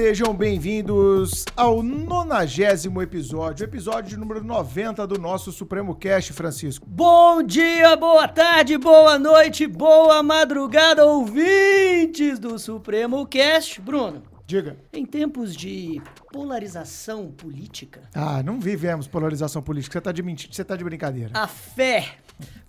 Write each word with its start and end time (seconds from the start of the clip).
Sejam 0.00 0.32
bem-vindos 0.32 1.44
ao 1.56 1.82
nonagésimo 1.82 3.02
episódio, 3.02 3.64
episódio 3.64 4.16
número 4.16 4.44
90 4.44 5.04
do 5.08 5.18
nosso 5.18 5.50
Supremo 5.50 5.92
Cast, 5.96 6.32
Francisco. 6.32 6.86
Bom 6.88 7.42
dia, 7.42 7.96
boa 7.96 8.28
tarde, 8.28 8.78
boa 8.78 9.18
noite, 9.18 9.66
boa 9.66 10.22
madrugada, 10.22 11.04
ouvintes 11.04 12.38
do 12.38 12.60
Supremo 12.60 13.26
Cast. 13.26 13.80
Bruno, 13.80 14.22
Diga. 14.46 14.76
em 14.92 15.04
tempos 15.04 15.54
de 15.56 16.00
polarização 16.32 17.32
política, 17.32 18.02
Ah, 18.14 18.40
não 18.40 18.60
vivemos 18.60 19.08
polarização 19.08 19.60
política, 19.60 19.94
você 19.94 20.00
tá 20.00 20.12
de 20.12 20.22
mentira, 20.22 20.52
você 20.52 20.62
tá 20.64 20.76
de 20.76 20.84
brincadeira. 20.84 21.32
a 21.34 21.48
fé, 21.48 22.18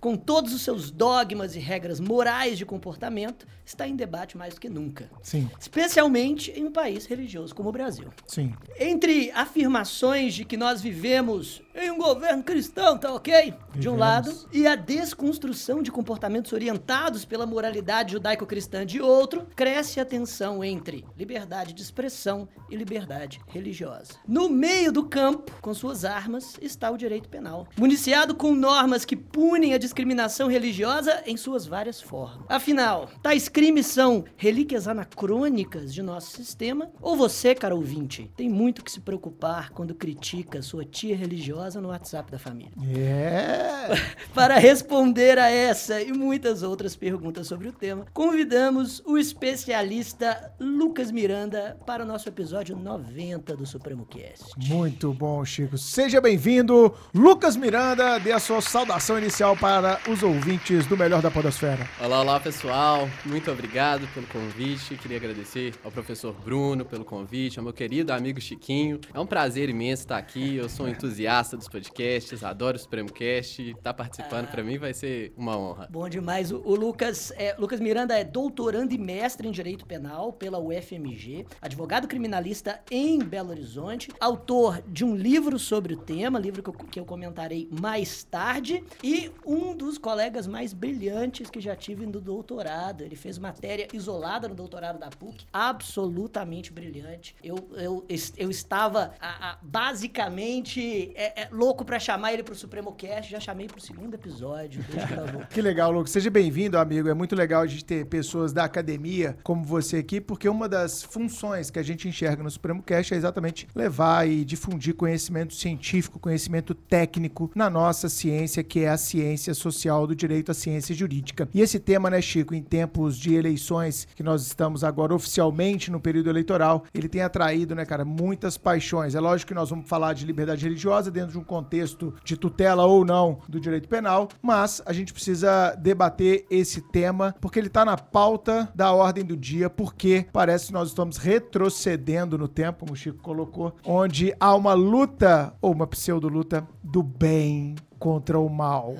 com 0.00 0.16
todos 0.16 0.52
os 0.54 0.62
seus 0.62 0.90
dogmas 0.90 1.54
e 1.54 1.58
regras 1.58 2.00
morais 2.00 2.56
de 2.56 2.64
comportamento, 2.64 3.46
está 3.64 3.86
em 3.86 3.94
debate 3.94 4.36
mais 4.36 4.54
do 4.54 4.60
que 4.60 4.68
nunca. 4.68 5.10
Sim, 5.22 5.48
Especialmente 5.60 6.50
em 6.52 6.64
um 6.64 6.72
país 6.72 7.06
religioso 7.06 7.54
como 7.54 7.68
o 7.68 7.72
Brasil. 7.72 8.08
sim. 8.26 8.52
Entre 8.78 9.30
afirmações 9.32 10.34
de 10.34 10.44
que 10.44 10.56
nós 10.56 10.80
vivemos 10.80 11.62
em 11.74 11.90
um 11.90 11.98
governo 11.98 12.42
cristão, 12.42 12.98
tá 12.98 13.12
ok? 13.12 13.54
De 13.74 13.88
um 13.88 13.92
Vivemos. 13.92 13.98
lado, 13.98 14.48
e 14.52 14.66
a 14.66 14.74
desconstrução 14.74 15.82
de 15.82 15.90
comportamentos 15.90 16.52
orientados 16.52 17.24
pela 17.24 17.46
moralidade 17.46 18.12
judaico-cristã 18.12 18.84
de 18.86 19.00
outro, 19.00 19.46
cresce 19.54 20.00
a 20.00 20.04
tensão 20.04 20.64
entre 20.64 21.04
liberdade 21.16 21.72
de 21.72 21.82
expressão 21.82 22.48
e 22.70 22.76
liberdade 22.76 23.40
religiosa. 23.48 24.14
No 24.26 24.48
meio 24.48 24.90
do 24.92 25.04
campo, 25.04 25.52
com 25.60 25.72
suas 25.74 26.04
armas, 26.04 26.56
está 26.60 26.90
o 26.90 26.96
direito 26.96 27.28
penal, 27.28 27.66
municiado 27.76 28.34
com 28.34 28.54
normas 28.54 29.04
que 29.04 29.16
punem 29.16 29.74
a 29.74 29.78
discriminação 29.90 30.46
religiosa 30.46 31.20
em 31.26 31.36
suas 31.36 31.66
várias 31.66 32.00
formas. 32.00 32.46
Afinal, 32.48 33.10
tais 33.20 33.48
crimes 33.48 33.86
são 33.86 34.24
relíquias 34.36 34.86
anacrônicas 34.86 35.92
de 35.92 36.00
nosso 36.00 36.30
sistema? 36.30 36.92
Ou 37.02 37.16
você, 37.16 37.56
cara 37.56 37.74
ouvinte, 37.74 38.30
tem 38.36 38.48
muito 38.48 38.84
que 38.84 38.92
se 38.92 39.00
preocupar 39.00 39.70
quando 39.70 39.92
critica 39.92 40.62
sua 40.62 40.84
tia 40.84 41.16
religiosa 41.16 41.80
no 41.80 41.88
WhatsApp 41.88 42.30
da 42.30 42.38
família? 42.38 42.70
É. 42.96 43.88
Para 44.32 44.58
responder 44.58 45.40
a 45.40 45.50
essa 45.50 46.00
e 46.00 46.12
muitas 46.12 46.62
outras 46.62 46.94
perguntas 46.94 47.48
sobre 47.48 47.66
o 47.66 47.72
tema, 47.72 48.06
convidamos 48.12 49.02
o 49.04 49.18
especialista 49.18 50.52
Lucas 50.60 51.10
Miranda 51.10 51.76
para 51.84 52.04
o 52.04 52.06
nosso 52.06 52.28
episódio 52.28 52.76
90 52.76 53.56
do 53.56 53.66
Supremo 53.66 54.06
Cast. 54.06 54.52
Muito 54.56 55.12
bom, 55.12 55.44
Chico. 55.44 55.76
Seja 55.76 56.20
bem-vindo, 56.20 56.94
Lucas 57.12 57.56
Miranda, 57.56 58.20
dê 58.20 58.30
a 58.30 58.38
sua 58.38 58.60
saudação 58.60 59.18
inicial 59.18 59.56
para 59.56 59.79
os 60.10 60.22
ouvintes 60.22 60.84
do 60.86 60.94
Melhor 60.94 61.22
da 61.22 61.30
Podosfera. 61.30 61.88
Olá, 61.98 62.20
olá 62.20 62.38
pessoal, 62.38 63.08
muito 63.24 63.50
obrigado 63.50 64.06
pelo 64.12 64.26
convite. 64.26 64.94
Queria 64.96 65.16
agradecer 65.16 65.72
ao 65.82 65.90
professor 65.90 66.34
Bruno 66.34 66.84
pelo 66.84 67.02
convite, 67.02 67.58
ao 67.58 67.64
meu 67.64 67.72
querido 67.72 68.12
amigo 68.12 68.38
Chiquinho. 68.42 69.00
É 69.14 69.18
um 69.18 69.24
prazer 69.24 69.70
imenso 69.70 70.02
estar 70.02 70.18
aqui. 70.18 70.56
Eu 70.56 70.68
sou 70.68 70.84
um 70.84 70.88
entusiasta 70.90 71.56
dos 71.56 71.66
podcasts, 71.66 72.44
adoro 72.44 72.76
o 72.76 72.78
Supremo 72.78 73.10
Cast. 73.10 73.70
Estar 73.70 73.94
participando 73.94 74.48
para 74.48 74.62
mim 74.62 74.76
vai 74.76 74.92
ser 74.92 75.32
uma 75.34 75.56
honra. 75.56 75.88
Bom 75.90 76.06
demais. 76.10 76.52
O, 76.52 76.58
o 76.58 76.74
Lucas, 76.74 77.32
é, 77.36 77.56
Lucas 77.58 77.80
Miranda 77.80 78.14
é 78.18 78.22
doutorando 78.22 78.92
e 78.92 78.98
mestre 78.98 79.48
em 79.48 79.50
Direito 79.50 79.86
Penal 79.86 80.30
pela 80.30 80.58
UFMG, 80.58 81.46
advogado 81.62 82.06
criminalista 82.06 82.82
em 82.90 83.18
Belo 83.18 83.48
Horizonte, 83.48 84.10
autor 84.20 84.82
de 84.86 85.06
um 85.06 85.16
livro 85.16 85.58
sobre 85.58 85.94
o 85.94 85.96
tema, 85.96 86.38
livro 86.38 86.62
que 86.62 86.68
eu, 86.68 86.74
que 86.74 87.00
eu 87.00 87.06
comentarei 87.06 87.66
mais 87.80 88.24
tarde, 88.24 88.84
e 89.02 89.30
um 89.46 89.69
dos 89.74 89.98
colegas 89.98 90.46
mais 90.46 90.72
brilhantes 90.72 91.48
que 91.50 91.60
já 91.60 91.74
tive 91.76 92.06
no 92.06 92.20
doutorado. 92.20 93.02
Ele 93.02 93.16
fez 93.16 93.38
matéria 93.38 93.86
isolada 93.92 94.48
no 94.48 94.54
doutorado 94.54 94.98
da 94.98 95.08
PUC, 95.08 95.44
absolutamente 95.52 96.72
brilhante. 96.72 97.34
Eu, 97.42 97.56
eu, 97.76 98.04
eu 98.36 98.50
estava 98.50 99.12
a- 99.20 99.50
a- 99.52 99.58
basicamente 99.62 101.12
é, 101.14 101.42
é, 101.42 101.48
louco 101.50 101.84
pra 101.84 101.98
chamar 101.98 102.32
ele 102.32 102.42
pro 102.42 102.54
Supremo 102.54 102.92
Cast, 102.92 103.30
já 103.30 103.40
chamei 103.40 103.66
pro 103.66 103.80
segundo 103.80 104.14
episódio, 104.14 104.84
que 105.50 105.60
legal, 105.62 105.90
Lucas. 105.90 106.10
Seja 106.10 106.30
bem-vindo, 106.30 106.78
amigo. 106.78 107.08
É 107.08 107.14
muito 107.14 107.34
legal 107.34 107.62
a 107.62 107.66
gente 107.66 107.84
ter 107.84 108.06
pessoas 108.06 108.52
da 108.52 108.64
academia 108.64 109.36
como 109.42 109.64
você 109.64 109.98
aqui, 109.98 110.20
porque 110.20 110.48
uma 110.48 110.68
das 110.68 111.02
funções 111.02 111.70
que 111.70 111.78
a 111.78 111.82
gente 111.82 112.08
enxerga 112.08 112.42
no 112.42 112.50
Supremo 112.50 112.82
Cast 112.82 113.14
é 113.14 113.16
exatamente 113.16 113.66
levar 113.74 114.28
e 114.28 114.44
difundir 114.44 114.94
conhecimento 114.94 115.54
científico, 115.54 116.18
conhecimento 116.18 116.74
técnico 116.74 117.50
na 117.54 117.68
nossa 117.70 118.08
ciência, 118.08 118.62
que 118.62 118.80
é 118.80 118.88
a 118.88 118.96
ciência 118.98 119.54
social 119.60 120.06
do 120.06 120.14
direito 120.14 120.50
à 120.50 120.54
ciência 120.54 120.94
jurídica. 120.94 121.48
E 121.54 121.60
esse 121.60 121.78
tema, 121.78 122.10
né, 122.10 122.20
Chico, 122.20 122.54
em 122.54 122.62
tempos 122.62 123.18
de 123.18 123.34
eleições, 123.34 124.06
que 124.14 124.22
nós 124.22 124.46
estamos 124.46 124.82
agora 124.82 125.14
oficialmente 125.14 125.90
no 125.90 126.00
período 126.00 126.30
eleitoral, 126.30 126.84
ele 126.92 127.08
tem 127.08 127.22
atraído, 127.22 127.74
né, 127.74 127.84
cara, 127.84 128.04
muitas 128.04 128.56
paixões. 128.56 129.14
É 129.14 129.20
lógico 129.20 129.48
que 129.48 129.54
nós 129.54 129.70
vamos 129.70 129.88
falar 129.88 130.12
de 130.12 130.24
liberdade 130.24 130.64
religiosa 130.64 131.10
dentro 131.10 131.32
de 131.32 131.38
um 131.38 131.44
contexto 131.44 132.14
de 132.24 132.36
tutela 132.36 132.86
ou 132.86 133.04
não 133.04 133.40
do 133.48 133.60
direito 133.60 133.88
penal, 133.88 134.28
mas 134.42 134.82
a 134.86 134.92
gente 134.92 135.12
precisa 135.12 135.74
debater 135.74 136.46
esse 136.50 136.80
tema 136.80 137.34
porque 137.40 137.58
ele 137.58 137.68
tá 137.68 137.84
na 137.84 137.96
pauta 137.96 138.70
da 138.74 138.92
ordem 138.92 139.24
do 139.24 139.36
dia, 139.36 139.68
porque 139.68 140.26
parece 140.32 140.68
que 140.68 140.72
nós 140.72 140.88
estamos 140.88 141.16
retrocedendo 141.16 142.38
no 142.38 142.48
tempo, 142.48 142.80
como 142.80 142.92
o 142.92 142.96
Chico 142.96 143.18
colocou, 143.18 143.74
onde 143.84 144.34
há 144.38 144.54
uma 144.54 144.72
luta, 144.72 145.52
ou 145.60 145.72
uma 145.72 145.86
pseudo-luta, 145.86 146.66
do 146.82 147.02
bem 147.02 147.74
contra 147.98 148.38
o 148.38 148.48
mal. 148.48 148.96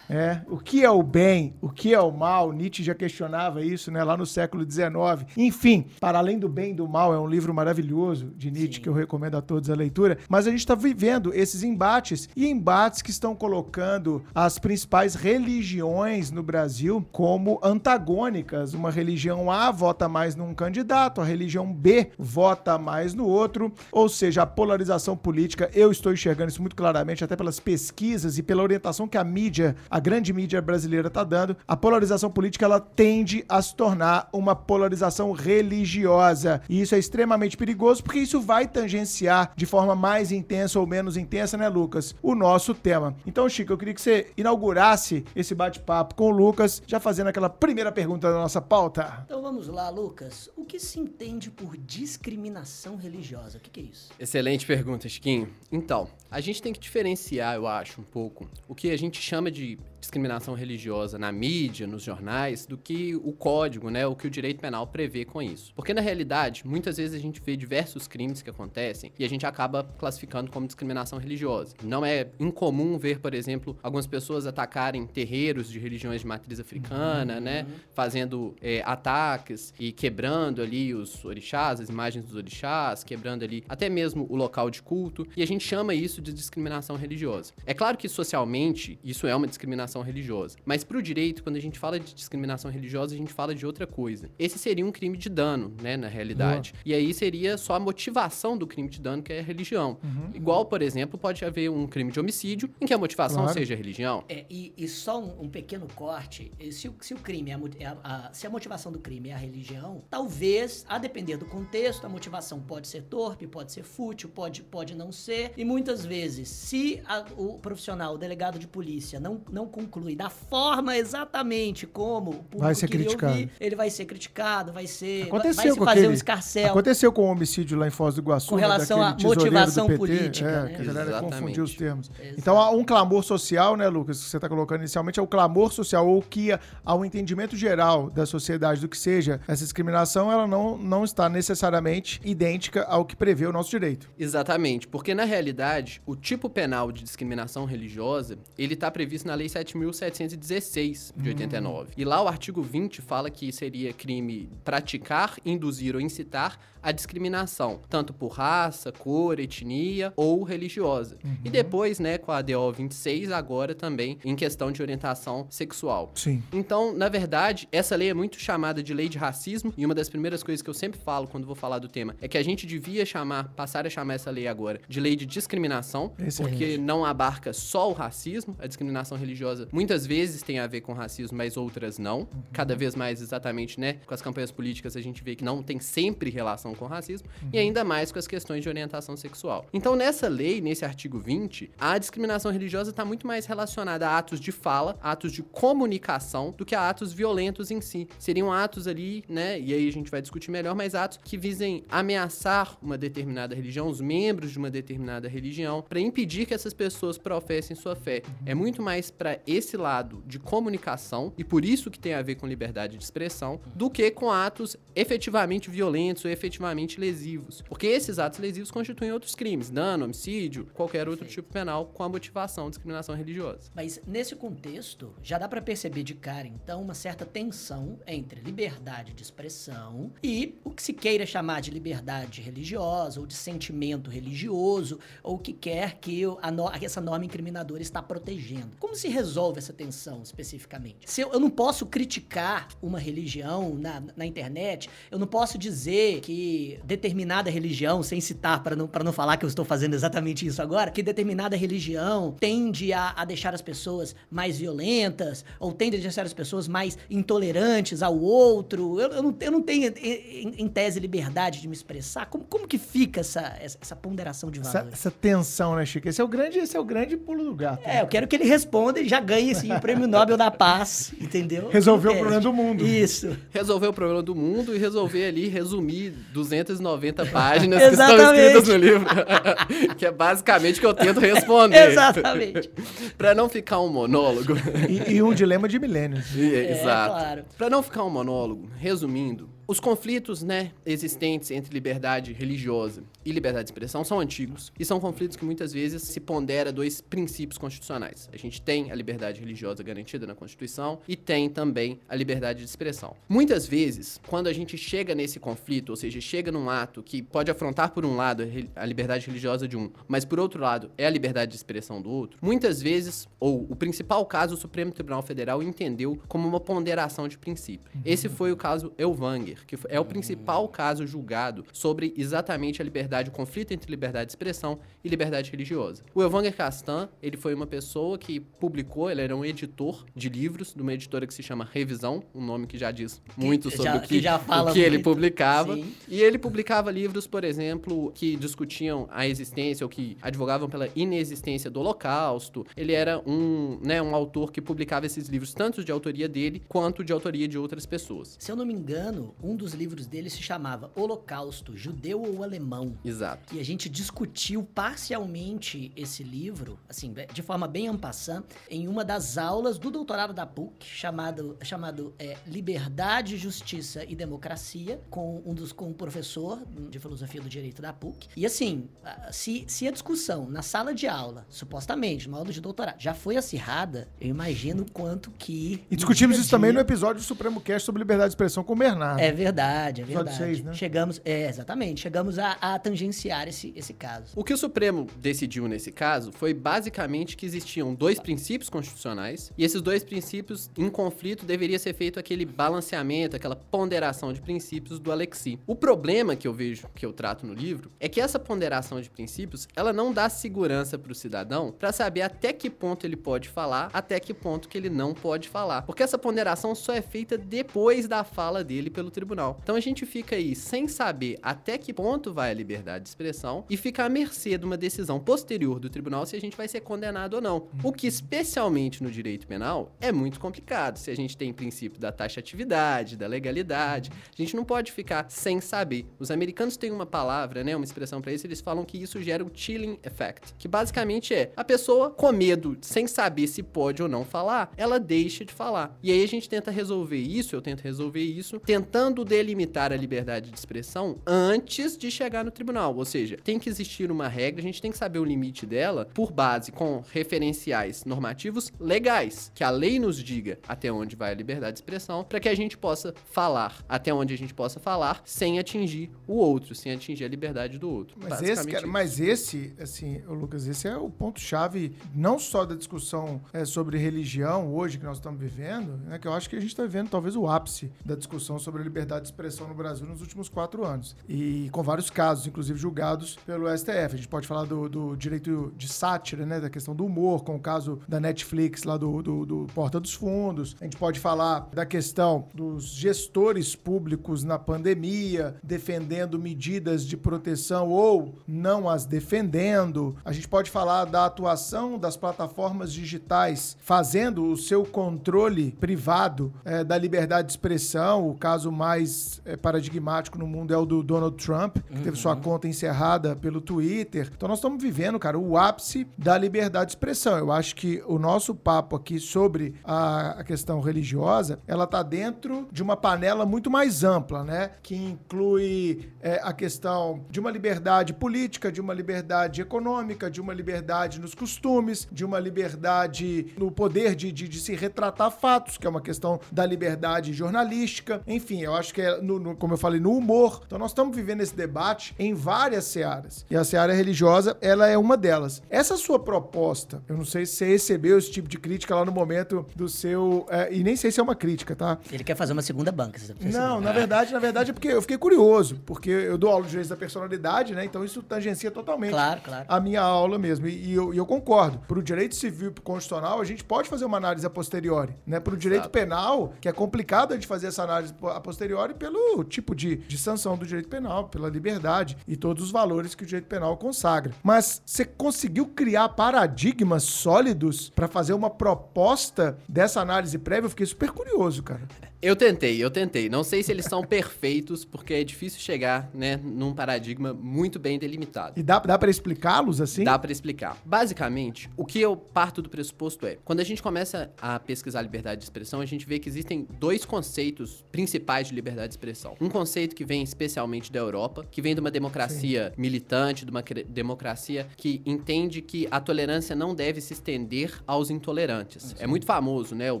É, 0.08 0.40
o 0.48 0.58
que 0.58 0.84
é 0.84 0.90
o 0.90 1.02
bem, 1.02 1.54
o 1.60 1.68
que 1.68 1.92
é 1.92 2.00
o 2.00 2.10
mal? 2.10 2.52
Nietzsche 2.52 2.82
já 2.82 2.94
questionava 2.94 3.64
isso, 3.64 3.90
né, 3.90 4.02
lá 4.04 4.16
no 4.16 4.26
século 4.26 4.68
XIX. 4.68 5.26
Enfim, 5.36 5.86
para 6.00 6.18
além 6.18 6.38
do 6.38 6.48
bem 6.48 6.70
e 6.70 6.74
do 6.74 6.88
mal, 6.88 7.12
é 7.12 7.18
um 7.18 7.26
livro 7.26 7.52
maravilhoso 7.52 8.32
de 8.36 8.50
Nietzsche 8.50 8.76
Sim. 8.76 8.80
que 8.82 8.88
eu 8.88 8.92
recomendo 8.92 9.36
a 9.36 9.42
todos 9.42 9.70
a 9.70 9.74
leitura. 9.74 10.18
Mas 10.28 10.46
a 10.46 10.50
gente 10.50 10.60
está 10.60 10.74
vivendo 10.74 11.32
esses 11.34 11.62
embates 11.62 12.28
e 12.36 12.46
embates 12.46 13.02
que 13.02 13.10
estão 13.10 13.34
colocando 13.34 14.22
as 14.34 14.58
principais 14.58 15.14
religiões 15.14 16.30
no 16.30 16.42
Brasil 16.42 17.06
como 17.12 17.60
antagônicas. 17.62 18.74
Uma 18.74 18.90
religião 18.90 19.50
A 19.50 19.70
vota 19.70 20.08
mais 20.08 20.34
num 20.36 20.54
candidato, 20.54 21.20
a 21.20 21.24
religião 21.24 21.72
B 21.72 22.10
vota 22.18 22.78
mais 22.78 23.14
no 23.14 23.26
outro. 23.26 23.72
Ou 23.90 24.08
seja, 24.08 24.42
a 24.42 24.46
polarização 24.46 25.16
política, 25.16 25.70
eu 25.74 25.90
estou 25.90 26.12
enxergando 26.12 26.50
isso 26.50 26.60
muito 26.60 26.76
claramente, 26.76 27.24
até 27.24 27.34
pelas 27.34 27.58
pesquisas 27.58 28.38
e 28.38 28.42
pela 28.42 28.62
orientação 28.62 29.08
que 29.08 29.18
a 29.18 29.24
mídia, 29.24 29.76
a 29.96 29.98
grande 29.98 30.30
mídia 30.30 30.60
brasileira 30.60 31.08
está 31.08 31.24
dando. 31.24 31.56
A 31.66 31.74
polarização 31.74 32.30
política 32.30 32.66
ela 32.66 32.78
tende 32.78 33.46
a 33.48 33.62
se 33.62 33.74
tornar 33.74 34.28
uma 34.30 34.54
polarização 34.54 35.32
religiosa. 35.32 36.60
E 36.68 36.82
isso 36.82 36.94
é 36.94 36.98
extremamente 36.98 37.56
perigoso 37.56 38.02
porque 38.02 38.18
isso 38.18 38.38
vai 38.38 38.68
tangenciar 38.68 39.54
de 39.56 39.64
forma 39.64 39.94
mais 39.94 40.30
intensa 40.30 40.78
ou 40.78 40.86
menos 40.86 41.16
intensa, 41.16 41.56
né, 41.56 41.66
Lucas? 41.70 42.14
O 42.22 42.34
nosso 42.34 42.74
tema. 42.74 43.16
Então, 43.26 43.48
Chico, 43.48 43.72
eu 43.72 43.78
queria 43.78 43.94
que 43.94 44.02
você 44.02 44.26
inaugurasse 44.36 45.24
esse 45.34 45.54
bate-papo 45.54 46.14
com 46.14 46.26
o 46.26 46.30
Lucas, 46.30 46.82
já 46.86 47.00
fazendo 47.00 47.28
aquela 47.28 47.48
primeira 47.48 47.90
pergunta 47.90 48.30
da 48.30 48.36
nossa 48.36 48.60
pauta. 48.60 49.22
Então 49.24 49.40
vamos 49.40 49.66
lá, 49.66 49.88
Lucas. 49.88 50.50
O 50.58 50.66
que 50.66 50.78
se 50.78 51.00
entende 51.00 51.50
por 51.50 51.74
discriminação 51.74 52.96
religiosa? 52.96 53.56
O 53.56 53.60
que, 53.62 53.70
que 53.70 53.80
é 53.80 53.84
isso? 53.84 54.10
Excelente 54.20 54.66
pergunta, 54.66 55.08
Chiquinho. 55.08 55.48
Então, 55.72 56.06
a 56.30 56.38
gente 56.38 56.60
tem 56.60 56.74
que 56.74 56.80
diferenciar, 56.80 57.54
eu 57.54 57.66
acho, 57.66 57.98
um 57.98 58.04
pouco 58.04 58.46
o 58.68 58.74
que 58.74 58.90
a 58.90 58.98
gente 58.98 59.22
chama 59.22 59.50
de 59.50 59.78
discriminação 60.06 60.54
religiosa 60.54 61.18
na 61.18 61.32
mídia, 61.32 61.86
nos 61.86 62.02
jornais, 62.02 62.64
do 62.64 62.78
que 62.78 63.16
o 63.16 63.32
código, 63.32 63.90
né, 63.90 64.06
o 64.06 64.14
que 64.14 64.26
o 64.26 64.30
direito 64.30 64.60
penal 64.60 64.86
prevê 64.86 65.24
com 65.24 65.42
isso. 65.42 65.72
Porque 65.74 65.92
na 65.92 66.00
realidade, 66.00 66.62
muitas 66.64 66.96
vezes 66.96 67.14
a 67.14 67.20
gente 67.20 67.40
vê 67.44 67.56
diversos 67.56 68.06
crimes 68.06 68.40
que 68.40 68.48
acontecem 68.48 69.12
e 69.18 69.24
a 69.24 69.28
gente 69.28 69.44
acaba 69.44 69.82
classificando 69.98 70.50
como 70.50 70.66
discriminação 70.66 71.18
religiosa. 71.18 71.74
Não 71.82 72.04
é 72.04 72.28
incomum 72.38 72.96
ver, 72.98 73.18
por 73.18 73.34
exemplo, 73.34 73.76
algumas 73.82 74.06
pessoas 74.06 74.46
atacarem 74.46 75.06
terreiros 75.06 75.68
de 75.68 75.78
religiões 75.78 76.20
de 76.20 76.26
matriz 76.26 76.60
africana, 76.60 77.40
né, 77.40 77.66
fazendo 77.92 78.54
é, 78.62 78.82
ataques 78.84 79.74
e 79.78 79.90
quebrando 79.90 80.62
ali 80.62 80.94
os 80.94 81.24
orixás, 81.24 81.80
as 81.80 81.88
imagens 81.88 82.24
dos 82.24 82.36
orixás, 82.36 83.02
quebrando 83.02 83.44
ali 83.44 83.64
até 83.68 83.88
mesmo 83.88 84.26
o 84.30 84.36
local 84.36 84.70
de 84.70 84.80
culto, 84.82 85.26
e 85.36 85.42
a 85.42 85.46
gente 85.46 85.64
chama 85.64 85.94
isso 85.94 86.22
de 86.22 86.32
discriminação 86.32 86.94
religiosa. 86.96 87.52
É 87.66 87.74
claro 87.74 87.98
que 87.98 88.08
socialmente 88.08 89.00
isso 89.02 89.26
é 89.26 89.34
uma 89.34 89.48
discriminação 89.48 89.95
religiosa, 90.02 90.56
mas 90.64 90.84
para 90.84 90.98
o 90.98 91.02
direito, 91.02 91.42
quando 91.42 91.56
a 91.56 91.60
gente 91.60 91.78
fala 91.78 91.98
de 92.00 92.14
discriminação 92.14 92.70
religiosa, 92.70 93.14
a 93.14 93.18
gente 93.18 93.32
fala 93.32 93.54
de 93.54 93.64
outra 93.66 93.86
coisa. 93.86 94.30
Esse 94.38 94.58
seria 94.58 94.84
um 94.84 94.92
crime 94.92 95.16
de 95.16 95.28
dano, 95.28 95.72
né, 95.82 95.96
na 95.96 96.08
realidade. 96.08 96.74
E 96.84 96.94
aí 96.94 97.12
seria 97.14 97.56
só 97.56 97.74
a 97.74 97.80
motivação 97.80 98.56
do 98.56 98.66
crime 98.66 98.88
de 98.88 99.00
dano, 99.00 99.22
que 99.22 99.32
é 99.32 99.40
a 99.40 99.42
religião. 99.42 99.98
Igual, 100.34 100.64
por 100.66 100.82
exemplo, 100.82 101.18
pode 101.18 101.44
haver 101.44 101.70
um 101.70 101.86
crime 101.86 102.10
de 102.12 102.18
homicídio 102.20 102.68
em 102.80 102.86
que 102.86 102.94
a 102.94 102.98
motivação 102.98 103.42
Claro. 103.42 103.52
seja 103.58 103.74
a 103.74 103.76
religião. 103.76 104.24
É, 104.28 104.44
e, 104.50 104.72
e 104.76 104.88
só 104.88 105.20
um, 105.20 105.44
um 105.44 105.48
pequeno 105.48 105.86
corte, 105.94 106.52
e 106.58 106.72
se 106.72 106.88
o, 106.88 106.94
se 107.00 107.14
o 107.14 107.18
crime, 107.18 107.50
é 107.50 107.54
a, 107.54 107.60
é 107.80 107.84
a- 107.86 107.98
a- 108.02 108.30
se 108.32 108.46
a 108.46 108.50
motivação 108.50 108.90
do 108.92 108.98
crime 108.98 109.30
é 109.30 109.34
a 109.34 109.36
religião, 109.38 110.02
talvez, 110.10 110.84
a 110.88 110.98
depender 110.98 111.36
do 111.36 111.44
contexto, 111.46 112.04
a 112.04 112.08
motivação 112.08 112.60
pode 112.60 112.88
ser 112.88 113.02
torpe, 113.02 113.46
pode 113.46 113.72
ser 113.72 113.82
fútil, 113.84 114.28
pode, 114.28 114.62
pode 114.62 114.94
não 114.94 115.12
ser, 115.12 115.52
e 115.56 115.64
muitas 115.64 116.04
vezes, 116.04 116.48
se 116.48 117.00
a- 117.06 117.24
o 117.36 117.58
profissional, 117.58 118.14
o 118.14 118.18
delegado 118.18 118.58
de 118.58 118.66
polícia, 118.66 119.20
não, 119.20 119.40
não 119.50 119.66
conclui 119.86 120.16
da 120.16 120.28
forma 120.30 120.96
exatamente 120.96 121.86
como 121.86 122.30
o 122.30 122.34
público 122.34 122.58
Vai 122.58 122.74
ser 122.74 122.88
criticado. 122.88 123.32
ouvir, 123.32 123.50
ele 123.60 123.76
vai 123.76 123.90
ser 123.90 124.04
criticado, 124.04 124.72
vai 124.72 124.86
ser 124.86 125.24
Aconteceu 125.24 125.54
vai 125.56 125.70
se 125.72 125.78
com 125.78 125.84
fazer 125.84 125.98
aquele- 126.00 126.08
um 126.12 126.14
escarcel. 126.14 126.70
Aconteceu 126.70 127.12
com 127.12 127.22
o 127.22 127.26
homicídio 127.26 127.78
lá 127.78 127.86
em 127.86 127.90
Foz 127.90 128.14
do 128.14 128.20
Iguaçu. 128.20 128.48
Com 128.48 128.56
né, 128.56 128.62
relação 128.62 129.02
à 129.02 129.16
motivação 129.20 129.86
PT, 129.86 129.98
política, 129.98 130.48
É, 130.48 130.62
né? 130.64 130.68
que 130.74 130.82
a 130.82 130.84
galera 130.84 131.08
Exatamente. 131.10 131.34
confundiu 131.40 131.64
os 131.64 131.74
termos. 131.74 132.10
Exato. 132.20 132.34
Então, 132.38 132.58
há 132.60 132.70
um 132.70 132.84
clamor 132.84 133.22
social, 133.22 133.76
né, 133.76 133.88
Lucas, 133.88 134.18
que 134.22 134.28
você 134.30 134.36
está 134.36 134.48
colocando 134.48 134.80
inicialmente, 134.80 135.18
é 135.18 135.22
o 135.22 135.26
clamor 135.26 135.72
social, 135.72 136.06
ou 136.08 136.22
que 136.22 136.50
há 136.52 136.94
um 136.94 137.04
entendimento 137.04 137.56
geral 137.56 138.10
da 138.10 138.26
sociedade 138.26 138.80
do 138.80 138.88
que 138.88 138.96
seja 138.98 139.40
essa 139.46 139.62
discriminação, 139.64 140.30
ela 140.30 140.46
não, 140.46 140.76
não 140.78 141.04
está 141.04 141.28
necessariamente 141.28 142.20
idêntica 142.24 142.84
ao 142.84 143.04
que 143.04 143.16
prevê 143.16 143.46
o 143.46 143.52
nosso 143.52 143.70
direito. 143.70 144.08
Exatamente, 144.18 144.86
porque 144.88 145.14
na 145.14 145.24
realidade, 145.24 146.02
o 146.06 146.14
tipo 146.16 146.48
penal 146.50 146.90
de 146.92 147.02
discriminação 147.02 147.64
religiosa, 147.64 148.38
ele 148.58 148.74
está 148.74 148.90
previsto 148.90 149.26
na 149.26 149.34
Lei 149.34 149.48
7.716 149.80 151.12
de 151.16 151.28
89. 151.28 151.92
E 151.96 152.04
lá 152.04 152.22
o 152.22 152.28
artigo 152.28 152.62
20 152.62 153.02
fala 153.02 153.30
que 153.30 153.52
seria 153.52 153.92
crime 153.92 154.48
praticar, 154.64 155.36
induzir 155.44 155.94
ou 155.94 156.00
incitar 156.00 156.58
a 156.86 156.92
discriminação, 156.92 157.80
tanto 157.88 158.12
por 158.14 158.28
raça, 158.28 158.92
cor, 158.92 159.40
etnia 159.40 160.12
ou 160.14 160.44
religiosa. 160.44 161.18
E 161.44 161.50
depois, 161.50 161.98
né, 161.98 162.16
com 162.16 162.30
a 162.30 162.40
DO 162.40 162.72
26, 162.72 163.32
agora 163.32 163.74
também 163.74 164.18
em 164.24 164.36
questão 164.36 164.70
de 164.70 164.80
orientação 164.80 165.48
sexual. 165.50 166.12
Sim. 166.14 166.40
Então, 166.52 166.94
na 166.96 167.08
verdade, 167.08 167.68
essa 167.72 167.96
lei 167.96 168.10
é 168.10 168.14
muito 168.14 168.38
chamada 168.38 168.84
de 168.84 168.94
lei 168.94 169.08
de 169.08 169.18
racismo, 169.18 169.74
e 169.76 169.84
uma 169.84 169.96
das 169.96 170.08
primeiras 170.08 170.44
coisas 170.44 170.62
que 170.62 170.70
eu 170.70 170.74
sempre 170.74 171.00
falo 171.00 171.26
quando 171.26 171.44
vou 171.44 171.56
falar 171.56 171.80
do 171.80 171.88
tema 171.88 172.14
é 172.20 172.28
que 172.28 172.38
a 172.38 172.42
gente 172.42 172.64
devia 172.66 173.04
chamar, 173.04 173.48
passar 173.56 173.84
a 173.84 173.90
chamar 173.90 174.14
essa 174.14 174.30
lei 174.30 174.46
agora 174.46 174.80
de 174.88 175.00
lei 175.00 175.16
de 175.16 175.26
discriminação, 175.26 176.12
Excelente. 176.18 176.52
porque 176.52 176.78
não 176.78 177.04
abarca 177.04 177.52
só 177.52 177.90
o 177.90 177.92
racismo, 177.92 178.54
a 178.60 178.66
discriminação 178.68 179.18
religiosa 179.18 179.65
muitas 179.72 180.06
vezes 180.06 180.42
tem 180.42 180.58
a 180.58 180.66
ver 180.66 180.80
com 180.80 180.92
racismo, 180.92 181.36
mas 181.36 181.56
outras 181.56 181.98
não. 181.98 182.28
Cada 182.52 182.74
vez 182.74 182.94
mais 182.94 183.20
exatamente, 183.20 183.78
né, 183.78 183.94
com 184.06 184.14
as 184.14 184.22
campanhas 184.22 184.50
políticas 184.50 184.96
a 184.96 185.00
gente 185.00 185.22
vê 185.22 185.34
que 185.34 185.44
não 185.44 185.62
tem 185.62 185.80
sempre 185.80 186.30
relação 186.30 186.74
com 186.74 186.86
racismo, 186.86 187.28
e 187.52 187.58
ainda 187.58 187.84
mais 187.84 188.12
com 188.12 188.18
as 188.18 188.26
questões 188.26 188.62
de 188.62 188.68
orientação 188.68 189.16
sexual. 189.16 189.66
Então, 189.72 189.96
nessa 189.96 190.28
lei, 190.28 190.60
nesse 190.60 190.84
artigo 190.84 191.18
20, 191.18 191.70
a 191.78 191.98
discriminação 191.98 192.50
religiosa 192.50 192.90
está 192.90 193.04
muito 193.04 193.26
mais 193.26 193.46
relacionada 193.46 194.08
a 194.08 194.18
atos 194.18 194.40
de 194.40 194.52
fala, 194.52 194.98
atos 195.02 195.32
de 195.32 195.42
comunicação, 195.42 196.54
do 196.56 196.64
que 196.64 196.74
a 196.74 196.88
atos 196.88 197.12
violentos 197.12 197.70
em 197.70 197.80
si. 197.80 198.08
Seriam 198.18 198.52
atos 198.52 198.86
ali, 198.86 199.24
né? 199.28 199.58
E 199.60 199.72
aí 199.72 199.88
a 199.88 199.92
gente 199.92 200.10
vai 200.10 200.20
discutir 200.20 200.50
melhor, 200.50 200.74
mas 200.74 200.94
atos 200.94 201.18
que 201.22 201.36
visem 201.36 201.84
ameaçar 201.88 202.76
uma 202.82 202.98
determinada 202.98 203.54
religião, 203.54 203.88
os 203.88 204.00
membros 204.00 204.50
de 204.50 204.58
uma 204.58 204.70
determinada 204.70 205.28
religião, 205.28 205.84
para 205.86 206.00
impedir 206.00 206.46
que 206.46 206.54
essas 206.54 206.74
pessoas 206.74 207.18
professem 207.18 207.76
sua 207.76 207.96
fé. 207.96 208.22
É 208.44 208.54
muito 208.54 208.82
mais 208.82 209.10
para 209.10 209.38
esse 209.46 209.76
lado 209.76 210.22
de 210.26 210.38
comunicação, 210.38 211.32
e 211.36 211.44
por 211.44 211.64
isso 211.64 211.90
que 211.90 211.98
tem 211.98 212.14
a 212.14 212.22
ver 212.22 212.36
com 212.36 212.46
liberdade 212.46 212.96
de 212.96 213.02
expressão, 213.04 213.60
do 213.74 213.88
que 213.90 214.10
com 214.10 214.30
atos 214.30 214.76
efetivamente 214.94 215.70
violentos 215.70 216.24
ou 216.24 216.30
efetivamente 216.30 216.98
lesivos. 216.98 217.62
Porque 217.68 217.86
esses 217.86 218.18
atos 218.18 218.38
lesivos 218.38 218.70
constituem 218.70 219.12
outros 219.12 219.34
crimes, 219.34 219.70
dano, 219.70 220.04
homicídio, 220.04 220.66
qualquer 220.74 221.08
outro 221.08 221.26
tipo 221.26 221.52
penal 221.52 221.86
com 221.86 222.02
a 222.02 222.08
motivação 222.08 222.68
discriminação 222.68 223.14
religiosa. 223.14 223.70
Mas 223.74 224.00
nesse 224.06 224.34
contexto, 224.34 225.12
já 225.22 225.38
dá 225.38 225.48
pra 225.48 225.60
perceber 225.62 226.02
de 226.02 226.14
cara, 226.14 226.46
então, 226.48 226.82
uma 226.82 226.94
certa 226.94 227.24
tensão 227.24 227.98
entre 228.06 228.40
liberdade 228.40 229.12
de 229.12 229.22
expressão 229.22 230.12
e 230.22 230.58
o 230.64 230.70
que 230.70 230.82
se 230.82 230.92
queira 230.92 231.24
chamar 231.26 231.60
de 231.60 231.70
liberdade 231.70 232.40
religiosa 232.40 233.20
ou 233.20 233.26
de 233.26 233.34
sentimento 233.34 234.10
religioso, 234.10 234.98
ou 235.22 235.36
o 235.36 235.38
que 235.38 235.52
quer 235.52 235.98
que 235.98 236.22
a 236.42 236.50
no- 236.50 236.70
essa 236.82 237.00
norma 237.00 237.24
incriminadora 237.24 237.82
está 237.82 238.02
protegendo. 238.02 238.76
Como 238.78 238.94
se 238.96 239.08
resolve 239.08 239.35
essa 239.58 239.72
tensão 239.72 240.22
especificamente? 240.22 240.98
Se 241.04 241.20
eu, 241.20 241.32
eu 241.32 241.38
não 241.40 241.50
posso 241.50 241.84
criticar 241.86 242.68
uma 242.82 242.98
religião 242.98 243.74
na, 243.74 244.02
na 244.16 244.24
internet, 244.24 244.88
eu 245.10 245.18
não 245.18 245.26
posso 245.26 245.58
dizer 245.58 246.20
que 246.20 246.80
determinada 246.84 247.50
religião, 247.50 248.02
sem 248.02 248.20
citar 248.20 248.62
para 248.62 248.74
não, 248.74 248.86
pra 248.88 249.04
não 249.04 249.12
falar 249.12 249.36
que 249.36 249.44
eu 249.44 249.48
estou 249.48 249.64
fazendo 249.64 249.94
exatamente 249.94 250.46
isso 250.46 250.62
agora, 250.62 250.90
que 250.90 251.02
determinada 251.02 251.54
religião 251.56 252.34
tende 252.40 252.92
a, 252.92 253.10
a 253.16 253.24
deixar 253.24 253.54
as 253.54 253.60
pessoas 253.62 254.14
mais 254.30 254.58
violentas, 254.58 255.44
ou 255.60 255.72
tende 255.72 255.96
a 255.96 256.00
deixar 256.00 256.24
as 256.24 256.32
pessoas 256.32 256.66
mais 256.66 256.96
intolerantes 257.10 258.02
ao 258.02 258.18
outro. 258.18 258.98
Eu, 259.00 259.08
eu 259.10 259.22
não, 259.22 259.36
eu 259.38 259.50
não 259.52 259.62
tenho, 259.62 259.92
em, 259.98 260.54
em 260.62 260.68
tese, 260.68 260.98
liberdade 260.98 261.60
de 261.60 261.68
me 261.68 261.74
expressar. 261.74 262.26
Como, 262.26 262.44
como 262.44 262.66
que 262.66 262.78
fica 262.78 263.20
essa, 263.20 263.56
essa, 263.60 263.78
essa 263.80 263.96
ponderação 263.96 264.50
de 264.50 264.60
Essa, 264.60 264.72
valores? 264.72 264.94
essa 264.94 265.10
tensão, 265.10 265.76
né, 265.76 265.84
Chico? 265.84 266.08
Esse 266.08 266.20
é 266.20 266.24
o 266.24 266.28
grande, 266.28 266.58
esse 266.58 266.76
é 266.76 266.80
o 266.80 266.84
grande 266.84 267.16
pulo 267.16 267.44
do 267.44 267.54
gato. 267.54 267.82
É, 267.86 268.00
eu 268.00 268.06
quero 268.06 268.26
que 268.26 268.36
ele 268.36 268.44
responda 268.44 269.00
e 269.00 269.08
já 269.08 269.20
ganhe 269.26 269.50
assim, 269.50 269.72
o 269.72 269.80
Prêmio 269.80 270.06
Nobel 270.08 270.36
da 270.36 270.50
Paz, 270.50 271.12
entendeu? 271.20 271.68
Resolveu 271.70 272.12
o 272.12 272.14
É, 272.14 272.18
problema 272.18 272.40
do 272.40 272.52
mundo. 272.52 272.86
Isso. 272.86 273.36
resolver 273.50 273.88
o 273.88 273.92
problema 273.92 274.22
do 274.22 274.34
mundo 274.34 274.74
e 274.74 274.78
resolver 274.78 275.26
ali 275.26 275.48
resumir 275.48 276.10
290 276.32 277.26
páginas 277.26 277.82
que 277.82 277.88
estão 277.90 278.16
escritas 278.16 278.68
no 278.68 278.76
livro. 278.76 279.06
que 279.98 280.06
é 280.06 280.10
basicamente 280.12 280.78
o 280.78 280.80
que 280.80 280.86
eu 280.86 280.94
tento 280.94 281.20
responder. 281.20 281.90
Exatamente. 281.90 282.70
Pra 283.18 283.34
não 283.34 283.48
ficar 283.48 283.80
um 283.80 283.88
monólogo. 283.88 284.54
E, 284.88 285.14
e 285.16 285.22
um 285.22 285.34
dilema 285.34 285.68
de 285.68 285.78
milênios. 285.78 286.26
É, 286.36 286.72
Exato. 286.80 287.12
claro. 287.14 287.44
Pra 287.58 287.68
não 287.68 287.82
ficar 287.82 288.04
um 288.04 288.10
monólogo, 288.10 288.70
resumindo, 288.78 289.48
os 289.68 289.80
conflitos, 289.80 290.44
né, 290.44 290.70
existentes 290.84 291.50
entre 291.50 291.74
liberdade 291.74 292.32
religiosa 292.32 293.02
e 293.24 293.32
liberdade 293.32 293.64
de 293.64 293.70
expressão 293.70 294.04
são 294.04 294.20
antigos 294.20 294.72
e 294.78 294.84
são 294.84 295.00
conflitos 295.00 295.36
que 295.36 295.44
muitas 295.44 295.72
vezes 295.72 296.02
se 296.02 296.20
pondera 296.20 296.72
dois 296.72 297.00
princípios 297.00 297.58
constitucionais. 297.58 298.28
A 298.32 298.36
gente 298.36 298.62
tem 298.62 298.92
a 298.92 298.94
liberdade 298.94 299.40
religiosa 299.40 299.82
garantida 299.82 300.24
na 300.24 300.36
Constituição 300.36 301.00
e 301.08 301.16
tem 301.16 301.50
também 301.50 301.98
a 302.08 302.14
liberdade 302.14 302.60
de 302.60 302.64
expressão. 302.64 303.16
Muitas 303.28 303.66
vezes, 303.66 304.20
quando 304.28 304.46
a 304.46 304.52
gente 304.52 304.78
chega 304.78 305.16
nesse 305.16 305.40
conflito, 305.40 305.90
ou 305.90 305.96
seja, 305.96 306.20
chega 306.20 306.52
num 306.52 306.70
ato 306.70 307.02
que 307.02 307.20
pode 307.20 307.50
afrontar 307.50 307.90
por 307.90 308.06
um 308.06 308.14
lado 308.14 308.44
a 308.76 308.86
liberdade 308.86 309.26
religiosa 309.26 309.66
de 309.66 309.76
um, 309.76 309.90
mas 310.06 310.24
por 310.24 310.38
outro 310.38 310.62
lado 310.62 310.92
é 310.96 311.06
a 311.06 311.10
liberdade 311.10 311.50
de 311.50 311.56
expressão 311.56 312.00
do 312.00 312.08
outro, 312.08 312.38
muitas 312.40 312.80
vezes, 312.80 313.26
ou 313.40 313.66
o 313.68 313.74
principal 313.74 314.24
caso, 314.26 314.54
o 314.54 314.56
Supremo 314.58 314.92
Tribunal 314.92 315.22
Federal 315.22 315.60
entendeu 315.60 316.20
como 316.28 316.46
uma 316.46 316.60
ponderação 316.60 317.26
de 317.26 317.36
princípio. 317.36 317.90
Esse 318.04 318.28
foi 318.28 318.52
o 318.52 318.56
caso 318.56 318.92
Elvanger, 318.96 319.55
que 319.66 319.76
é 319.88 319.98
o 320.00 320.04
principal 320.04 320.68
caso 320.68 321.06
julgado 321.06 321.64
sobre 321.72 322.12
exatamente 322.16 322.80
a 322.80 322.84
liberdade, 322.84 323.30
o 323.30 323.32
conflito 323.32 323.72
entre 323.72 323.90
liberdade 323.90 324.26
de 324.26 324.32
expressão 324.32 324.78
e 325.04 325.08
liberdade 325.08 325.50
religiosa. 325.50 326.02
O 326.14 326.22
Elvanger 326.22 326.54
Castan, 326.54 327.08
ele 327.22 327.36
foi 327.36 327.54
uma 327.54 327.66
pessoa 327.66 328.18
que 328.18 328.40
publicou, 328.40 329.10
ele 329.10 329.22
era 329.22 329.36
um 329.36 329.44
editor 329.44 330.04
de 330.14 330.28
livros, 330.28 330.72
de 330.74 330.82
uma 330.82 330.92
editora 330.92 331.26
que 331.26 331.34
se 331.34 331.42
chama 331.42 331.68
Revisão, 331.70 332.22
um 332.34 332.44
nome 332.44 332.66
que 332.66 332.76
já 332.78 332.90
diz 332.90 333.20
muito 333.36 333.70
sobre 333.70 333.84
já- 333.84 333.96
o 333.96 334.00
que, 334.00 334.20
que 334.20 334.28
o 334.70 334.72
que 334.72 334.80
ele 334.80 334.98
publicava. 334.98 335.74
Sim. 335.74 335.92
E 336.08 336.20
ele 336.20 336.38
publicava 336.38 336.90
livros, 336.90 337.26
por 337.26 337.44
exemplo, 337.44 338.10
que 338.14 338.36
discutiam 338.36 339.08
a 339.10 339.26
existência 339.26 339.84
ou 339.84 339.88
que 339.90 340.16
advogavam 340.22 340.68
pela 340.68 340.88
inexistência 340.96 341.70
do 341.70 341.80
Holocausto. 341.80 342.66
Ele 342.76 342.92
era 342.92 343.20
um, 343.26 343.78
né, 343.82 344.00
um 344.02 344.14
autor 344.14 344.50
que 344.52 344.60
publicava 344.60 345.06
esses 345.06 345.28
livros 345.28 345.54
tanto 345.54 345.84
de 345.84 345.92
autoria 345.92 346.28
dele 346.28 346.62
quanto 346.68 347.04
de 347.04 347.12
autoria 347.12 347.46
de 347.48 347.58
outras 347.58 347.86
pessoas. 347.86 348.36
Se 348.38 348.50
eu 348.50 348.56
não 348.56 348.64
me 348.66 348.74
engano, 348.74 349.34
um 349.46 349.56
dos 349.56 349.72
livros 349.72 350.06
dele 350.06 350.28
se 350.28 350.42
chamava 350.42 350.90
Holocausto, 350.96 351.76
Judeu 351.76 352.22
ou 352.22 352.42
Alemão. 352.42 352.98
Exato. 353.04 353.54
E 353.54 353.60
a 353.60 353.64
gente 353.64 353.88
discutiu 353.88 354.64
parcialmente 354.74 355.92
esse 355.96 356.22
livro, 356.22 356.78
assim, 356.88 357.14
de 357.32 357.42
forma 357.42 357.68
bem 357.68 357.88
ampassã, 357.88 358.42
em 358.68 358.88
uma 358.88 359.04
das 359.04 359.38
aulas 359.38 359.78
do 359.78 359.90
doutorado 359.90 360.32
da 360.32 360.44
PUC, 360.44 360.84
chamado, 360.84 361.56
chamado 361.62 362.14
é, 362.18 362.36
Liberdade, 362.46 363.36
Justiça 363.36 364.04
e 364.04 364.16
Democracia, 364.16 365.00
com 365.08 365.42
um 365.46 365.54
dos 365.54 365.72
com 365.72 365.88
um 365.88 365.92
professor 365.92 366.62
de 366.90 366.98
filosofia 366.98 367.40
do 367.40 367.48
direito 367.48 367.80
da 367.80 367.92
PUC. 367.92 368.28
E 368.36 368.44
assim, 368.44 368.88
se, 369.30 369.64
se 369.68 369.86
a 369.86 369.90
discussão 369.90 370.48
na 370.48 370.62
sala 370.62 370.92
de 370.94 371.06
aula, 371.06 371.46
supostamente, 371.48 372.28
numa 372.28 372.38
aula 372.38 372.52
de 372.52 372.60
doutorado, 372.60 373.00
já 373.00 373.14
foi 373.14 373.36
acirrada, 373.36 374.08
eu 374.20 374.28
imagino 374.28 374.82
o 374.82 374.90
quanto 374.90 375.30
que. 375.32 375.84
E 375.90 375.96
discutimos 375.96 376.36
no 376.36 376.40
dia 376.40 376.42
isso 376.42 376.50
também 376.50 376.72
no 376.72 376.80
episódio 376.80 377.20
do 377.20 377.26
Supremo 377.26 377.60
Cast 377.60 377.86
sobre 377.86 378.00
liberdade 378.00 378.30
de 378.30 378.32
expressão 378.32 378.64
com 378.64 378.72
o 378.72 378.76
Bernardo. 378.76 379.20
É 379.20 379.32
verdade, 379.36 380.02
é 380.02 380.04
verdade. 380.04 380.36
seis, 380.36 380.62
né? 380.62 380.72
Chegamos, 380.72 381.20
é, 381.24 381.48
exatamente, 381.48 382.00
chegamos 382.00 382.38
a, 382.38 382.52
a 382.60 382.78
tangenciar 382.78 383.48
esse, 383.48 383.72
esse 383.76 383.92
caso. 383.92 384.32
O 384.34 384.42
que 384.42 384.52
o 384.52 384.56
Supremo 384.56 385.06
decidiu 385.18 385.68
nesse 385.68 385.92
caso 385.92 386.32
foi 386.32 386.52
basicamente 386.52 387.36
que 387.36 387.46
existiam 387.46 387.94
dois 387.94 388.18
princípios 388.18 388.68
constitucionais 388.68 389.52
e 389.56 389.64
esses 389.64 389.80
dois 389.80 390.02
princípios 390.02 390.70
em 390.76 390.88
conflito 390.88 391.44
deveria 391.44 391.78
ser 391.78 391.94
feito 391.94 392.18
aquele 392.18 392.44
balanceamento, 392.44 393.36
aquela 393.36 393.56
ponderação 393.56 394.32
de 394.32 394.40
princípios 394.40 394.98
do 394.98 395.12
Alexi. 395.12 395.58
O 395.66 395.76
problema 395.76 396.34
que 396.34 396.48
eu 396.48 396.52
vejo, 396.52 396.88
que 396.94 397.04
eu 397.04 397.12
trato 397.12 397.46
no 397.46 397.54
livro, 397.54 397.90
é 398.00 398.08
que 398.08 398.20
essa 398.20 398.38
ponderação 398.38 399.00
de 399.00 399.10
princípios, 399.10 399.68
ela 399.76 399.92
não 399.92 400.12
dá 400.12 400.28
segurança 400.28 400.98
para 400.98 401.12
o 401.12 401.14
cidadão 401.14 401.72
para 401.72 401.92
saber 401.92 402.22
até 402.22 402.52
que 402.52 402.70
ponto 402.70 403.06
ele 403.06 403.16
pode 403.16 403.48
falar, 403.48 403.90
até 403.92 404.18
que 404.18 404.32
ponto 404.32 404.68
que 404.68 404.78
ele 404.78 404.90
não 404.90 405.12
pode 405.12 405.48
falar. 405.48 405.82
Porque 405.82 406.02
essa 406.02 406.18
ponderação 406.18 406.74
só 406.74 406.94
é 406.94 407.02
feita 407.02 407.36
depois 407.36 408.08
da 408.08 408.24
fala 408.24 408.64
dele 408.64 408.90
pelo 408.90 409.10
tribunal. 409.10 409.25
Tribunal. 409.26 409.58
Então 409.62 409.74
a 409.74 409.80
gente 409.80 410.06
fica 410.06 410.36
aí 410.36 410.54
sem 410.54 410.86
saber 410.86 411.38
até 411.42 411.76
que 411.76 411.92
ponto 411.92 412.32
vai 412.32 412.50
a 412.50 412.54
liberdade 412.54 413.04
de 413.04 413.08
expressão 413.08 413.64
e 413.68 413.76
fica 413.76 414.04
à 414.04 414.08
mercê 414.08 414.56
de 414.56 414.64
uma 414.64 414.76
decisão 414.76 415.18
posterior 415.18 415.80
do 415.80 415.90
tribunal 415.90 416.24
se 416.24 416.36
a 416.36 416.40
gente 416.40 416.56
vai 416.56 416.68
ser 416.68 416.80
condenado 416.80 417.34
ou 417.34 417.40
não. 417.40 417.66
O 417.82 417.92
que, 417.92 418.06
especialmente 418.06 419.02
no 419.02 419.10
direito 419.10 419.46
penal, 419.46 419.92
é 420.00 420.12
muito 420.12 420.38
complicado. 420.38 420.98
Se 420.98 421.10
a 421.10 421.16
gente 421.16 421.36
tem 421.36 421.52
princípio 421.52 422.00
da 422.00 422.12
taxatividade, 422.12 423.16
da 423.16 423.26
legalidade, 423.26 424.10
a 424.10 424.36
gente 424.36 424.54
não 424.54 424.64
pode 424.64 424.92
ficar 424.92 425.26
sem 425.28 425.60
saber. 425.60 426.06
Os 426.18 426.30
americanos 426.30 426.76
têm 426.76 426.92
uma 426.92 427.06
palavra, 427.06 427.64
né, 427.64 427.74
uma 427.74 427.84
expressão 427.84 428.22
para 428.22 428.32
isso, 428.32 428.46
eles 428.46 428.60
falam 428.60 428.84
que 428.84 428.96
isso 428.96 429.20
gera 429.20 429.44
o 429.44 429.50
chilling 429.52 429.98
effect, 430.04 430.54
que 430.56 430.68
basicamente 430.68 431.34
é 431.34 431.50
a 431.56 431.64
pessoa 431.64 432.10
com 432.10 432.30
medo, 432.30 432.76
sem 432.80 433.06
saber 433.06 433.48
se 433.48 433.62
pode 433.62 434.02
ou 434.02 434.08
não 434.08 434.24
falar, 434.24 434.72
ela 434.76 435.00
deixa 435.00 435.44
de 435.44 435.52
falar. 435.52 435.98
E 436.02 436.12
aí 436.12 436.22
a 436.22 436.28
gente 436.28 436.48
tenta 436.48 436.70
resolver 436.70 437.16
isso, 437.16 437.56
eu 437.56 437.62
tento 437.62 437.80
resolver 437.80 438.22
isso, 438.22 438.60
tentando 438.60 439.15
delimitar 439.24 439.92
a 439.92 439.96
liberdade 439.96 440.50
de 440.50 440.58
expressão 440.58 441.18
antes 441.26 441.96
de 441.96 442.10
chegar 442.10 442.44
no 442.44 442.50
tribunal. 442.50 442.94
Ou 442.96 443.04
seja, 443.04 443.36
tem 443.42 443.58
que 443.58 443.68
existir 443.68 444.10
uma 444.10 444.28
regra, 444.28 444.60
a 444.60 444.64
gente 444.64 444.82
tem 444.82 444.90
que 444.90 444.98
saber 444.98 445.18
o 445.18 445.24
limite 445.24 445.66
dela 445.66 446.08
por 446.14 446.32
base 446.32 446.72
com 446.72 447.02
referenciais 447.12 448.04
normativos 448.04 448.72
legais, 448.78 449.50
que 449.54 449.64
a 449.64 449.70
lei 449.70 449.98
nos 449.98 450.22
diga 450.22 450.58
até 450.66 450.90
onde 450.90 451.16
vai 451.16 451.32
a 451.32 451.34
liberdade 451.34 451.74
de 451.74 451.78
expressão, 451.78 452.24
para 452.24 452.40
que 452.40 452.48
a 452.48 452.54
gente 452.54 452.76
possa 452.76 453.14
falar 453.30 453.84
até 453.88 454.12
onde 454.12 454.34
a 454.34 454.38
gente 454.38 454.54
possa 454.54 454.78
falar 454.80 455.22
sem 455.24 455.58
atingir 455.58 456.10
o 456.26 456.34
outro, 456.34 456.74
sem 456.74 456.92
atingir 456.92 457.24
a 457.24 457.28
liberdade 457.28 457.78
do 457.78 457.90
outro. 457.90 458.16
Mas 458.20 458.42
esse, 458.42 458.66
cara, 458.68 458.86
mas 458.86 459.20
esse, 459.20 459.74
assim, 459.80 460.18
Lucas, 460.26 460.66
esse 460.66 460.88
é 460.88 460.96
o 460.96 461.10
ponto-chave 461.10 461.94
não 462.14 462.38
só 462.38 462.64
da 462.64 462.74
discussão 462.74 463.40
é, 463.52 463.64
sobre 463.64 463.98
religião 463.98 464.74
hoje 464.74 464.98
que 464.98 465.04
nós 465.04 465.18
estamos 465.18 465.40
vivendo, 465.40 465.96
né, 466.06 466.18
que 466.18 466.26
eu 466.26 466.32
acho 466.32 466.48
que 466.48 466.56
a 466.56 466.60
gente 466.60 466.70
está 466.70 466.82
vivendo 466.82 467.08
talvez 467.08 467.36
o 467.36 467.46
ápice 467.46 467.90
da 468.04 468.14
discussão 468.14 468.58
sobre 468.58 468.80
a 468.80 468.84
liberdade 468.84 469.05
de 469.06 469.26
expressão 469.26 469.68
no 469.68 469.74
Brasil 469.74 470.06
nos 470.06 470.20
últimos 470.20 470.48
quatro 470.48 470.84
anos. 470.84 471.16
E 471.28 471.68
com 471.70 471.82
vários 471.82 472.10
casos, 472.10 472.46
inclusive 472.46 472.78
julgados 472.78 473.36
pelo 473.46 473.66
STF. 473.76 474.14
A 474.14 474.16
gente 474.16 474.28
pode 474.28 474.46
falar 474.46 474.64
do, 474.64 474.88
do 474.88 475.16
direito 475.16 475.72
de 475.76 475.88
sátira, 475.88 476.44
né, 476.44 476.60
da 476.60 476.68
questão 476.68 476.94
do 476.94 477.04
humor, 477.04 477.44
com 477.44 477.56
o 477.56 477.60
caso 477.60 478.00
da 478.08 478.20
Netflix 478.20 478.82
lá 478.82 478.96
do, 478.96 479.22
do, 479.22 479.46
do 479.46 479.66
Porta 479.74 480.00
dos 480.00 480.14
Fundos. 480.14 480.76
A 480.80 480.84
gente 480.84 480.96
pode 480.96 481.20
falar 481.20 481.68
da 481.72 481.86
questão 481.86 482.48
dos 482.54 482.86
gestores 482.86 483.74
públicos 483.76 484.42
na 484.42 484.58
pandemia, 484.58 485.56
defendendo 485.62 486.38
medidas 486.38 487.04
de 487.06 487.16
proteção 487.16 487.88
ou 487.88 488.38
não 488.46 488.88
as 488.88 489.04
defendendo. 489.04 490.16
A 490.24 490.32
gente 490.32 490.48
pode 490.48 490.70
falar 490.70 491.04
da 491.04 491.26
atuação 491.26 491.98
das 491.98 492.16
plataformas 492.16 492.92
digitais 492.92 493.76
fazendo 493.80 494.44
o 494.50 494.56
seu 494.56 494.84
controle 494.84 495.72
privado 495.72 496.52
é, 496.64 496.82
da 496.82 496.96
liberdade 496.96 497.46
de 497.46 497.52
expressão. 497.52 498.28
O 498.28 498.34
caso 498.34 498.72
mais 498.72 498.95
é, 499.44 499.56
paradigmático 499.56 500.38
no 500.38 500.46
mundo 500.46 500.72
é 500.72 500.76
o 500.76 500.86
do 500.86 501.02
Donald 501.02 501.36
Trump, 501.42 501.78
que 501.78 501.96
uhum. 501.96 502.02
teve 502.02 502.16
sua 502.16 502.36
conta 502.36 502.68
encerrada 502.68 503.36
pelo 503.36 503.60
Twitter. 503.60 504.30
Então 504.34 504.48
nós 504.48 504.58
estamos 504.58 504.82
vivendo, 504.82 505.18
cara, 505.18 505.38
o 505.38 505.56
ápice 505.56 506.06
da 506.16 506.36
liberdade 506.36 506.86
de 506.86 506.92
expressão. 506.92 507.36
Eu 507.38 507.52
acho 507.52 507.74
que 507.74 508.02
o 508.06 508.18
nosso 508.18 508.54
papo 508.54 508.96
aqui 508.96 509.18
sobre 509.18 509.74
a, 509.84 510.40
a 510.40 510.44
questão 510.44 510.80
religiosa, 510.80 511.58
ela 511.66 511.86
tá 511.86 512.02
dentro 512.02 512.68
de 512.70 512.82
uma 512.82 512.96
panela 512.96 513.44
muito 513.44 513.70
mais 513.70 514.04
ampla, 514.04 514.44
né? 514.44 514.70
Que 514.82 514.94
inclui 514.94 516.12
é, 516.20 516.40
a 516.42 516.52
questão 516.52 517.24
de 517.30 517.40
uma 517.40 517.50
liberdade 517.50 518.12
política, 518.12 518.70
de 518.70 518.80
uma 518.80 518.94
liberdade 518.94 519.60
econômica, 519.60 520.30
de 520.30 520.40
uma 520.40 520.54
liberdade 520.54 521.20
nos 521.20 521.34
costumes, 521.34 522.08
de 522.10 522.24
uma 522.24 522.38
liberdade 522.38 523.54
no 523.56 523.70
poder 523.70 524.14
de, 524.14 524.30
de, 524.30 524.48
de 524.48 524.60
se 524.60 524.74
retratar 524.74 525.30
fatos, 525.30 525.76
que 525.78 525.86
é 525.86 525.90
uma 525.90 526.00
questão 526.00 526.40
da 526.52 526.64
liberdade 526.64 527.32
jornalística. 527.32 528.20
Enfim, 528.26 528.60
eu 528.62 528.74
acho 528.76 528.94
que 528.94 529.02
é, 529.02 529.20
no, 529.20 529.38
no, 529.38 529.56
como 529.56 529.74
eu 529.74 529.78
falei, 529.78 530.00
no 530.00 530.12
humor. 530.12 530.62
Então 530.66 530.78
nós 530.78 530.90
estamos 530.90 531.14
vivendo 531.14 531.40
esse 531.40 531.54
debate 531.54 532.14
em 532.18 532.34
várias 532.34 532.84
searas. 532.84 533.44
E 533.50 533.56
a 533.56 533.64
seara 533.64 533.92
religiosa, 533.92 534.56
ela 534.60 534.86
é 534.86 534.96
uma 534.96 535.16
delas. 535.16 535.62
Essa 535.68 535.96
sua 535.96 536.18
proposta, 536.18 537.02
eu 537.08 537.16
não 537.16 537.24
sei 537.24 537.46
se 537.46 537.56
você 537.56 537.66
recebeu 537.66 538.18
esse 538.18 538.30
tipo 538.30 538.48
de 538.48 538.58
crítica 538.58 538.94
lá 538.94 539.04
no 539.04 539.12
momento 539.12 539.66
do 539.74 539.88
seu. 539.88 540.46
É, 540.48 540.72
e 540.72 540.82
nem 540.82 540.96
sei 540.96 541.10
se 541.10 541.20
é 541.20 541.22
uma 541.22 541.34
crítica, 541.34 541.74
tá? 541.74 541.98
Ele 542.10 542.24
quer 542.24 542.36
fazer 542.36 542.52
uma 542.52 542.62
segunda 542.62 542.92
banca. 542.92 543.20
Não, 543.40 543.80
na 543.80 543.92
verdade, 543.92 544.32
na 544.32 544.38
verdade 544.38 544.70
é 544.70 544.72
porque 544.72 544.88
eu 544.88 545.00
fiquei 545.00 545.18
curioso, 545.18 545.80
porque 545.86 546.10
eu 546.10 546.36
dou 546.36 546.50
aula 546.50 546.64
de 546.64 546.70
direitos 546.70 546.90
da 546.90 546.96
personalidade, 546.96 547.74
né? 547.74 547.84
Então 547.84 548.04
isso 548.04 548.22
tangencia 548.22 548.70
totalmente 548.70 549.10
claro, 549.10 549.40
claro. 549.42 549.64
a 549.68 549.80
minha 549.80 550.00
aula 550.00 550.38
mesmo. 550.38 550.66
E, 550.66 550.90
e, 550.90 550.94
eu, 550.94 551.14
e 551.14 551.16
eu, 551.16 551.26
concordo. 551.26 551.78
Para 551.86 551.98
o 551.98 552.02
direito 552.02 552.34
civil 552.34 552.72
e 552.76 552.80
constitucional, 552.80 553.40
a 553.40 553.44
gente 553.44 553.64
pode 553.64 553.88
fazer 553.88 554.04
uma 554.04 554.16
análise 554.16 554.46
a 554.46 554.50
posteriori. 554.50 555.14
Né? 555.26 555.40
Para 555.40 555.54
o 555.54 555.56
direito 555.56 555.88
penal, 555.88 556.52
que 556.60 556.68
é 556.68 556.72
complicado 556.72 557.32
a 557.32 557.34
gente 557.34 557.46
fazer 557.46 557.68
essa 557.68 557.82
análise 557.82 558.14
a 558.22 558.40
posteriori 558.40 558.65
pelo 558.98 559.44
tipo 559.44 559.74
de, 559.74 559.96
de 559.96 560.18
sanção 560.18 560.56
do 560.56 560.66
direito 560.66 560.88
penal, 560.88 561.28
pela 561.28 561.48
liberdade 561.48 562.16
e 562.26 562.36
todos 562.36 562.64
os 562.64 562.70
valores 562.70 563.14
que 563.14 563.22
o 563.22 563.26
direito 563.26 563.46
penal 563.46 563.76
consagra. 563.76 564.32
Mas 564.42 564.82
você 564.84 565.04
conseguiu 565.04 565.66
criar 565.66 566.10
paradigmas 566.10 567.02
sólidos 567.04 567.90
para 567.90 568.08
fazer 568.08 568.32
uma 568.32 568.50
proposta 568.50 569.58
dessa 569.68 570.00
análise 570.00 570.38
prévia? 570.38 570.66
Eu 570.66 570.70
fiquei 570.70 570.86
super 570.86 571.10
curioso, 571.10 571.62
cara. 571.62 571.82
Eu 572.26 572.34
tentei, 572.34 572.82
eu 572.82 572.90
tentei. 572.90 573.28
Não 573.28 573.44
sei 573.44 573.62
se 573.62 573.70
eles 573.70 573.84
são 573.84 574.02
perfeitos, 574.02 574.84
porque 574.84 575.14
é 575.14 575.22
difícil 575.22 575.60
chegar, 575.60 576.10
né, 576.12 576.36
num 576.42 576.74
paradigma 576.74 577.32
muito 577.32 577.78
bem 577.78 578.00
delimitado. 578.00 578.58
E 578.58 578.64
dá, 578.64 578.80
dá 578.80 578.98
para 578.98 579.08
explicá-los 579.08 579.80
assim? 579.80 580.02
Dá 580.02 580.18
para 580.18 580.32
explicar. 580.32 580.76
Basicamente, 580.84 581.70
o 581.76 581.84
que 581.84 582.00
eu 582.00 582.16
parto 582.16 582.60
do 582.60 582.68
pressuposto 582.68 583.26
é, 583.26 583.38
quando 583.44 583.60
a 583.60 583.64
gente 583.64 583.80
começa 583.80 584.28
a 584.42 584.58
pesquisar 584.58 585.02
liberdade 585.02 585.38
de 585.38 585.44
expressão, 585.44 585.80
a 585.80 585.86
gente 585.86 586.04
vê 586.04 586.18
que 586.18 586.28
existem 586.28 586.66
dois 586.80 587.04
conceitos 587.04 587.84
principais 587.92 588.48
de 588.48 588.56
liberdade 588.56 588.88
de 588.88 588.94
expressão. 588.94 589.36
Um 589.40 589.48
conceito 589.48 589.94
que 589.94 590.04
vem 590.04 590.24
especialmente 590.24 590.90
da 590.90 590.98
Europa, 590.98 591.46
que 591.48 591.62
vem 591.62 591.76
de 591.76 591.80
uma 591.80 591.92
democracia 591.92 592.72
Sim. 592.74 592.82
militante, 592.82 593.44
de 593.44 593.52
uma 593.52 593.62
democracia 593.62 594.66
que 594.76 595.00
entende 595.06 595.62
que 595.62 595.86
a 595.92 596.00
tolerância 596.00 596.56
não 596.56 596.74
deve 596.74 597.00
se 597.00 597.12
estender 597.12 597.80
aos 597.86 598.10
intolerantes. 598.10 598.82
Sim. 598.82 598.96
É 598.98 599.06
muito 599.06 599.26
famoso, 599.26 599.76
né, 599.76 599.92
o 599.92 600.00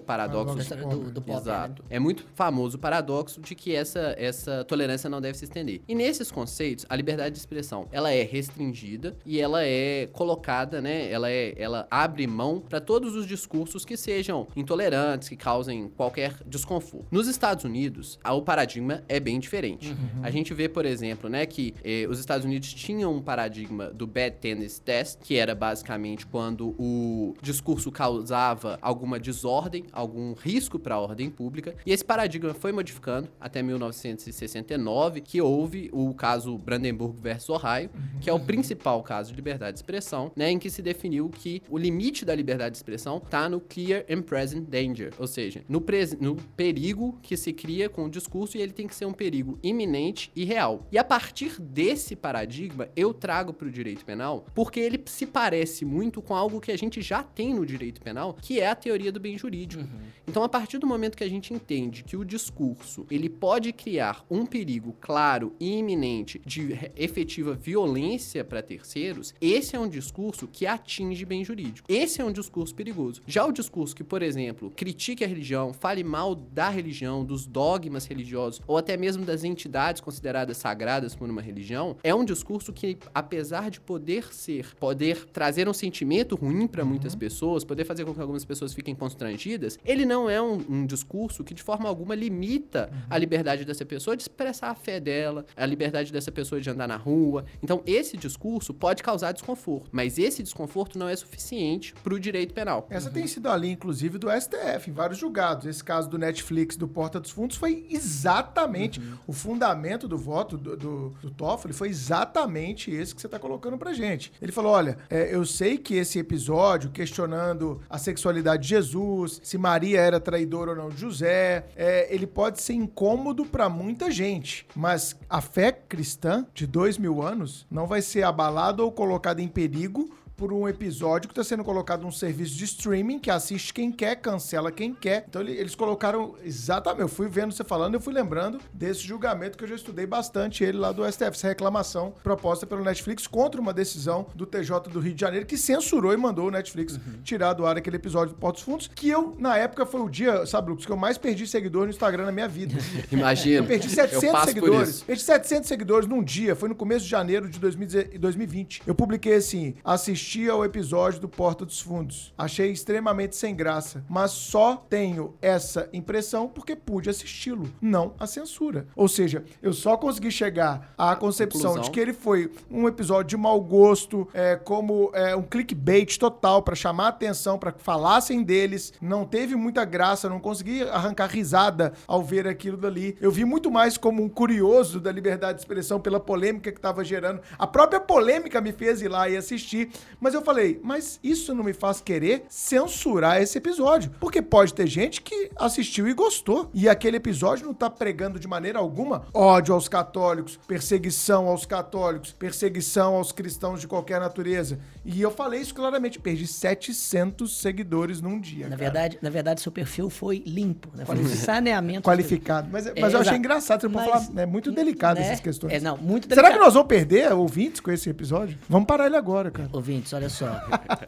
paradoxo 0.00 0.74
do, 0.74 1.10
do, 1.10 1.20
do 1.20 1.32
Exato. 1.32 1.84
Né? 1.84 1.88
É 1.90 1.98
muito 2.00 2.15
famoso 2.34 2.76
o 2.76 2.80
paradoxo 2.80 3.40
de 3.40 3.54
que 3.54 3.74
essa, 3.74 4.14
essa 4.18 4.64
tolerância 4.64 5.08
não 5.08 5.20
deve 5.20 5.38
se 5.38 5.44
estender. 5.44 5.80
E 5.88 5.94
nesses 5.94 6.30
conceitos, 6.30 6.84
a 6.88 6.96
liberdade 6.96 7.34
de 7.34 7.38
expressão, 7.38 7.88
ela 7.90 8.12
é 8.12 8.22
restringida 8.22 9.16
e 9.24 9.40
ela 9.40 9.64
é 9.64 10.08
colocada, 10.12 10.80
né? 10.80 11.10
Ela, 11.10 11.30
é, 11.30 11.54
ela 11.56 11.86
abre 11.90 12.26
mão 12.26 12.60
para 12.60 12.80
todos 12.80 13.14
os 13.14 13.26
discursos 13.26 13.84
que 13.84 13.96
sejam 13.96 14.46
intolerantes, 14.54 15.28
que 15.28 15.36
causem 15.36 15.88
qualquer 15.96 16.34
desconforto. 16.46 17.06
Nos 17.10 17.28
Estados 17.28 17.64
Unidos, 17.64 18.18
o 18.24 18.42
paradigma 18.42 19.02
é 19.08 19.18
bem 19.18 19.38
diferente. 19.38 19.88
Uhum. 19.88 20.22
A 20.22 20.30
gente 20.30 20.52
vê, 20.54 20.68
por 20.68 20.84
exemplo, 20.84 21.28
né, 21.28 21.46
que 21.46 21.74
eh, 21.84 22.06
os 22.08 22.18
Estados 22.18 22.44
Unidos 22.44 22.72
tinham 22.72 23.14
um 23.14 23.22
paradigma 23.22 23.90
do 23.90 24.06
Bad 24.06 24.36
Tennis 24.40 24.78
Test, 24.78 25.18
que 25.22 25.36
era 25.36 25.54
basicamente 25.54 26.26
quando 26.26 26.74
o 26.78 27.34
discurso 27.42 27.90
causava 27.90 28.78
alguma 28.82 29.18
desordem, 29.18 29.84
algum 29.92 30.34
risco 30.34 30.78
para 30.78 30.94
a 30.94 31.00
ordem 31.00 31.30
pública, 31.30 31.74
e 31.84 31.92
esse 31.96 32.04
paradigma 32.04 32.52
foi 32.52 32.72
modificando 32.72 33.26
até 33.40 33.62
1969, 33.62 35.22
que 35.22 35.40
houve 35.40 35.88
o 35.94 36.12
caso 36.12 36.58
Brandenburg 36.58 37.18
versus 37.18 37.48
Ohio, 37.48 37.88
que 38.20 38.28
é 38.28 38.32
o 38.32 38.38
principal 38.38 39.02
caso 39.02 39.30
de 39.30 39.36
liberdade 39.36 39.72
de 39.72 39.78
expressão, 39.78 40.30
né, 40.36 40.50
em 40.50 40.58
que 40.58 40.68
se 40.68 40.82
definiu 40.82 41.30
que 41.30 41.62
o 41.70 41.78
limite 41.78 42.22
da 42.22 42.34
liberdade 42.34 42.72
de 42.72 42.76
expressão 42.76 43.16
está 43.16 43.48
no 43.48 43.60
clear 43.60 44.04
and 44.10 44.20
present 44.22 44.68
danger, 44.68 45.14
ou 45.18 45.26
seja, 45.26 45.64
no, 45.66 45.82
no 46.20 46.36
perigo 46.54 47.18
que 47.22 47.34
se 47.34 47.50
cria 47.50 47.88
com 47.88 48.04
o 48.04 48.10
discurso 48.10 48.58
e 48.58 48.60
ele 48.60 48.72
tem 48.72 48.86
que 48.86 48.94
ser 48.94 49.06
um 49.06 49.14
perigo 49.14 49.58
iminente 49.62 50.30
e 50.36 50.44
real. 50.44 50.86
E 50.92 50.98
a 50.98 51.04
partir 51.04 51.58
desse 51.58 52.14
paradigma, 52.14 52.90
eu 52.94 53.14
trago 53.14 53.54
para 53.54 53.68
o 53.68 53.70
direito 53.70 54.04
penal, 54.04 54.44
porque 54.54 54.80
ele 54.80 55.02
se 55.06 55.24
parece 55.24 55.86
muito 55.86 56.20
com 56.20 56.34
algo 56.34 56.60
que 56.60 56.70
a 56.70 56.76
gente 56.76 57.00
já 57.00 57.22
tem 57.22 57.54
no 57.54 57.64
direito 57.64 58.02
penal, 58.02 58.36
que 58.42 58.60
é 58.60 58.68
a 58.68 58.74
teoria 58.74 59.10
do 59.10 59.18
bem 59.18 59.38
jurídico. 59.38 59.82
Uhum. 59.82 60.00
Então, 60.28 60.42
a 60.42 60.48
partir 60.48 60.76
do 60.76 60.86
momento 60.86 61.16
que 61.16 61.24
a 61.24 61.30
gente 61.30 61.54
entende 61.54 61.85
entende 61.86 62.02
que 62.02 62.16
o 62.16 62.24
discurso 62.24 63.06
ele 63.10 63.28
pode 63.28 63.72
criar 63.72 64.24
um 64.28 64.44
perigo 64.44 64.94
claro 65.00 65.54
e 65.58 65.78
iminente 65.78 66.40
de 66.44 66.78
efetiva 66.96 67.54
violência 67.54 68.44
para 68.44 68.62
terceiros, 68.62 69.34
esse 69.40 69.76
é 69.76 69.80
um 69.80 69.88
discurso 69.88 70.46
que 70.46 70.66
atinge 70.66 71.24
bem 71.24 71.44
jurídico. 71.44 71.90
Esse 71.90 72.20
é 72.20 72.24
um 72.24 72.32
discurso 72.32 72.74
perigoso. 72.74 73.22
Já 73.26 73.44
o 73.44 73.52
discurso 73.52 73.94
que, 73.94 74.04
por 74.04 74.22
exemplo, 74.22 74.70
critique 74.74 75.24
a 75.24 75.28
religião, 75.28 75.72
fale 75.72 76.02
mal 76.02 76.34
da 76.34 76.68
religião, 76.68 77.24
dos 77.24 77.46
dogmas 77.46 78.06
religiosos 78.06 78.60
ou 78.66 78.76
até 78.76 78.96
mesmo 78.96 79.24
das 79.24 79.44
entidades 79.44 80.00
consideradas 80.00 80.56
sagradas 80.56 81.14
por 81.14 81.28
uma 81.28 81.40
religião, 81.40 81.96
é 82.02 82.14
um 82.14 82.24
discurso 82.24 82.72
que, 82.72 82.98
apesar 83.14 83.70
de 83.70 83.80
poder 83.80 84.32
ser, 84.34 84.74
poder 84.76 85.26
trazer 85.26 85.68
um 85.68 85.72
sentimento 85.72 86.34
ruim 86.34 86.66
para 86.66 86.84
muitas 86.84 87.12
uhum. 87.12 87.18
pessoas, 87.18 87.64
poder 87.64 87.84
fazer 87.84 88.04
com 88.04 88.14
que 88.14 88.20
algumas 88.20 88.44
pessoas 88.44 88.74
fiquem 88.74 88.94
constrangidas, 88.94 89.78
ele 89.84 90.04
não 90.04 90.28
é 90.28 90.40
um, 90.40 90.56
um 90.68 90.86
discurso 90.86 91.44
que 91.44 91.54
de 91.54 91.62
forma 91.62 91.75
forma 91.76 91.88
alguma 91.88 92.14
limita 92.14 92.90
a 93.08 93.18
liberdade 93.18 93.64
dessa 93.64 93.84
pessoa 93.84 94.16
de 94.16 94.22
expressar 94.22 94.70
a 94.70 94.74
fé 94.74 94.98
dela, 94.98 95.44
a 95.54 95.66
liberdade 95.66 96.10
dessa 96.10 96.32
pessoa 96.32 96.60
de 96.60 96.70
andar 96.70 96.88
na 96.88 96.96
rua. 96.96 97.44
Então, 97.62 97.82
esse 97.86 98.16
discurso 98.16 98.72
pode 98.72 99.02
causar 99.02 99.32
desconforto, 99.32 99.88
mas 99.92 100.18
esse 100.18 100.42
desconforto 100.42 100.98
não 100.98 101.08
é 101.08 101.14
suficiente 101.14 101.94
para 102.02 102.14
o 102.14 102.20
direito 102.20 102.54
penal. 102.54 102.86
Essa 102.88 103.10
tem 103.10 103.26
sido 103.26 103.48
a 103.48 103.56
linha, 103.56 103.74
inclusive, 103.74 104.16
do 104.16 104.28
STF, 104.30 104.90
em 104.90 104.92
vários 104.92 105.18
julgados. 105.18 105.66
Esse 105.66 105.84
caso 105.84 106.08
do 106.08 106.16
Netflix, 106.16 106.76
do 106.76 106.88
Porta 106.88 107.20
dos 107.20 107.30
Fundos, 107.30 107.56
foi 107.56 107.86
exatamente 107.90 109.00
o 109.26 109.32
fundamento 109.32 110.08
do 110.08 110.16
voto 110.16 110.56
do, 110.56 110.76
do, 110.76 111.10
do 111.20 111.30
Toffoli, 111.30 111.74
foi 111.74 111.88
exatamente 111.88 112.90
esse 112.90 113.14
que 113.14 113.20
você 113.20 113.26
está 113.26 113.38
colocando 113.38 113.76
pra 113.76 113.92
gente. 113.92 114.32
Ele 114.40 114.52
falou: 114.52 114.72
olha, 114.72 114.96
é, 115.10 115.34
eu 115.34 115.44
sei 115.44 115.76
que 115.76 115.94
esse 115.94 116.18
episódio 116.18 116.90
questionando 116.90 117.82
a 117.90 117.98
sexualidade 117.98 118.62
de 118.62 118.68
Jesus, 118.70 119.40
se 119.42 119.58
Maria 119.58 120.00
era 120.00 120.18
traidora 120.18 120.70
ou 120.70 120.76
não 120.76 120.88
de 120.88 121.00
José, 121.00 121.65
é, 121.74 122.12
ele 122.14 122.26
pode 122.26 122.60
ser 122.60 122.74
incômodo 122.74 123.44
para 123.44 123.68
muita 123.68 124.10
gente, 124.10 124.66
mas 124.74 125.16
a 125.28 125.40
fé 125.40 125.72
cristã 125.72 126.46
de 126.54 126.66
dois 126.66 126.98
mil 126.98 127.22
anos 127.22 127.66
não 127.70 127.86
vai 127.86 128.02
ser 128.02 128.22
abalada 128.22 128.82
ou 128.82 128.92
colocada 128.92 129.40
em 129.42 129.48
perigo 129.48 130.14
por 130.36 130.52
um 130.52 130.68
episódio 130.68 131.28
que 131.28 131.32
está 131.32 131.42
sendo 131.42 131.64
colocado 131.64 132.02
num 132.02 132.10
serviço 132.10 132.54
de 132.56 132.64
streaming 132.64 133.18
que 133.18 133.30
assiste 133.30 133.72
quem 133.72 133.90
quer, 133.90 134.16
cancela 134.16 134.70
quem 134.70 134.92
quer. 134.92 135.24
Então 135.28 135.40
ele- 135.40 135.52
eles 135.52 135.74
colocaram 135.74 136.34
exatamente. 136.44 137.00
Eu 137.02 137.08
fui 137.08 137.28
vendo 137.28 137.52
você 137.52 137.64
falando, 137.64 137.94
eu 137.94 138.00
fui 138.00 138.12
lembrando 138.12 138.58
desse 138.72 139.00
julgamento 139.00 139.56
que 139.56 139.64
eu 139.64 139.68
já 139.68 139.74
estudei 139.74 140.06
bastante 140.06 140.62
ele 140.62 140.76
lá 140.78 140.92
do 140.92 141.04
STF, 141.04 141.30
essa 141.36 141.48
reclamação 141.48 142.12
proposta 142.22 142.66
pelo 142.66 142.84
Netflix 142.84 143.26
contra 143.26 143.60
uma 143.60 143.72
decisão 143.72 144.26
do 144.34 144.44
TJ 144.44 144.90
do 144.90 145.00
Rio 145.00 145.14
de 145.14 145.20
Janeiro 145.20 145.46
que 145.46 145.56
censurou 145.56 146.12
e 146.12 146.16
mandou 146.16 146.48
o 146.48 146.50
Netflix 146.50 146.98
tirar 147.24 147.54
do 147.54 147.64
ar 147.66 147.76
aquele 147.76 147.96
episódio 147.96 148.34
do 148.34 148.38
Portos 148.38 148.62
Fundos, 148.62 148.90
que 148.94 149.08
eu, 149.08 149.34
na 149.38 149.56
época, 149.56 149.86
foi 149.86 150.00
o 150.00 150.08
dia, 150.08 150.44
sabe, 150.46 150.68
Lucas, 150.70 150.84
que 150.84 150.92
eu 150.92 150.96
mais 150.96 151.16
perdi 151.16 151.46
seguidor 151.46 151.84
no 151.84 151.90
Instagram 151.90 152.26
na 152.26 152.32
minha 152.32 152.48
vida. 152.48 152.74
Imagina. 153.10 153.58
Eu 153.60 153.64
perdi 153.66 153.86
eu 153.86 153.94
700 153.94 154.30
passo 154.32 154.46
por 154.46 154.52
seguidores. 154.54 155.00
Perdi 155.02 155.22
700 155.22 155.68
seguidores 155.68 156.08
num 156.08 156.22
dia. 156.22 156.54
Foi 156.54 156.68
no 156.68 156.74
começo 156.74 157.04
de 157.04 157.10
janeiro 157.10 157.48
de 157.48 157.58
2010 157.58 158.18
2020. 158.20 158.82
Eu 158.86 158.94
publiquei 158.94 159.34
assim: 159.34 159.74
assisti 159.84 160.25
ao 160.50 160.64
episódio 160.64 161.20
do 161.20 161.28
Porta 161.28 161.64
dos 161.64 161.80
Fundos. 161.80 162.34
Achei 162.36 162.72
extremamente 162.72 163.36
sem 163.36 163.54
graça. 163.54 164.04
Mas 164.08 164.32
só 164.32 164.76
tenho 164.76 165.36
essa 165.40 165.88
impressão 165.92 166.48
porque 166.48 166.74
pude 166.74 167.08
assisti-lo, 167.08 167.72
não 167.80 168.14
a 168.18 168.26
censura. 168.26 168.88
Ou 168.96 169.06
seja, 169.06 169.44
eu 169.62 169.72
só 169.72 169.96
consegui 169.96 170.32
chegar 170.32 170.92
à 170.98 171.14
concepção 171.14 171.60
conclusão. 171.60 171.82
de 171.82 171.90
que 171.92 172.00
ele 172.00 172.12
foi 172.12 172.50
um 172.68 172.88
episódio 172.88 173.28
de 173.28 173.36
mau 173.36 173.60
gosto, 173.60 174.28
é, 174.34 174.56
como 174.56 175.10
é, 175.14 175.36
um 175.36 175.42
clickbait 175.42 176.18
total 176.18 176.60
pra 176.60 176.74
chamar 176.74 177.06
a 177.06 177.08
atenção, 177.08 177.56
pra 177.56 177.70
que 177.70 177.80
falassem 177.80 178.42
deles. 178.42 178.92
Não 179.00 179.24
teve 179.24 179.54
muita 179.54 179.84
graça, 179.84 180.28
não 180.28 180.40
consegui 180.40 180.82
arrancar 180.82 181.28
risada 181.28 181.92
ao 182.06 182.22
ver 182.22 182.48
aquilo 182.48 182.76
dali. 182.76 183.16
Eu 183.20 183.30
vi 183.30 183.44
muito 183.44 183.70
mais 183.70 183.96
como 183.96 184.24
um 184.24 184.28
curioso 184.28 184.98
da 184.98 185.12
liberdade 185.12 185.54
de 185.54 185.60
expressão 185.60 186.00
pela 186.00 186.18
polêmica 186.18 186.72
que 186.72 186.80
tava 186.80 187.04
gerando. 187.04 187.40
A 187.56 187.66
própria 187.66 188.00
polêmica 188.00 188.60
me 188.60 188.72
fez 188.72 189.00
ir 189.00 189.08
lá 189.08 189.28
e 189.28 189.36
assistir. 189.36 189.90
Mas 190.20 190.34
eu 190.34 190.42
falei, 190.42 190.80
mas 190.82 191.20
isso 191.22 191.54
não 191.54 191.64
me 191.64 191.72
faz 191.72 192.00
querer 192.00 192.44
censurar 192.48 193.40
esse 193.40 193.58
episódio. 193.58 194.10
Porque 194.18 194.40
pode 194.40 194.72
ter 194.74 194.86
gente 194.86 195.22
que 195.22 195.50
assistiu 195.56 196.08
e 196.08 196.14
gostou. 196.14 196.70
E 196.72 196.88
aquele 196.88 197.16
episódio 197.16 197.66
não 197.66 197.74
tá 197.74 197.90
pregando 197.90 198.38
de 198.38 198.48
maneira 198.48 198.78
alguma 198.78 199.26
ódio 199.32 199.74
aos 199.74 199.88
católicos, 199.88 200.58
perseguição 200.66 201.48
aos 201.48 201.66
católicos, 201.66 202.32
perseguição 202.32 203.14
aos 203.14 203.32
cristãos 203.32 203.80
de 203.80 203.88
qualquer 203.88 204.20
natureza. 204.20 204.78
E 205.04 205.20
eu 205.20 205.30
falei 205.30 205.60
isso 205.60 205.74
claramente. 205.74 206.18
Perdi 206.18 206.46
700 206.46 207.60
seguidores 207.60 208.20
num 208.20 208.40
dia. 208.40 208.68
Na 208.68 208.76
cara. 208.76 208.76
verdade, 208.76 209.18
na 209.20 209.30
verdade, 209.30 209.60
seu 209.60 209.72
perfil 209.72 210.10
foi 210.10 210.42
limpo, 210.46 210.88
né? 210.94 211.04
Foi 211.04 211.18
um 211.18 211.28
saneamento. 211.28 212.02
Qualificado. 212.08 212.68
Mas, 212.70 212.86
mas 212.86 212.96
eu 212.96 213.02
achei 213.02 213.20
exato. 213.20 213.36
engraçado. 213.36 213.80
Você 213.82 213.88
pode 213.88 214.08
Mas, 214.08 214.26
falar. 214.26 214.42
É 214.42 214.46
muito 214.46 214.72
delicado 214.72 215.18
né? 215.18 215.26
essas 215.26 215.40
questões. 215.40 215.72
É, 215.72 215.80
não, 215.80 215.96
muito 215.96 216.28
Será 216.28 216.42
que 216.42 216.42
delicado. 216.42 216.64
nós 216.64 216.74
vamos 216.74 216.88
perder 216.88 217.32
ouvintes 217.32 217.80
com 217.80 217.90
esse 217.90 218.08
episódio? 218.08 218.58
Vamos 218.68 218.86
parar 218.86 219.06
ele 219.06 219.16
agora, 219.16 219.50
cara. 219.50 219.68
Ouvintes, 220.06 220.12
olha 220.12 220.28
só. 220.28 220.60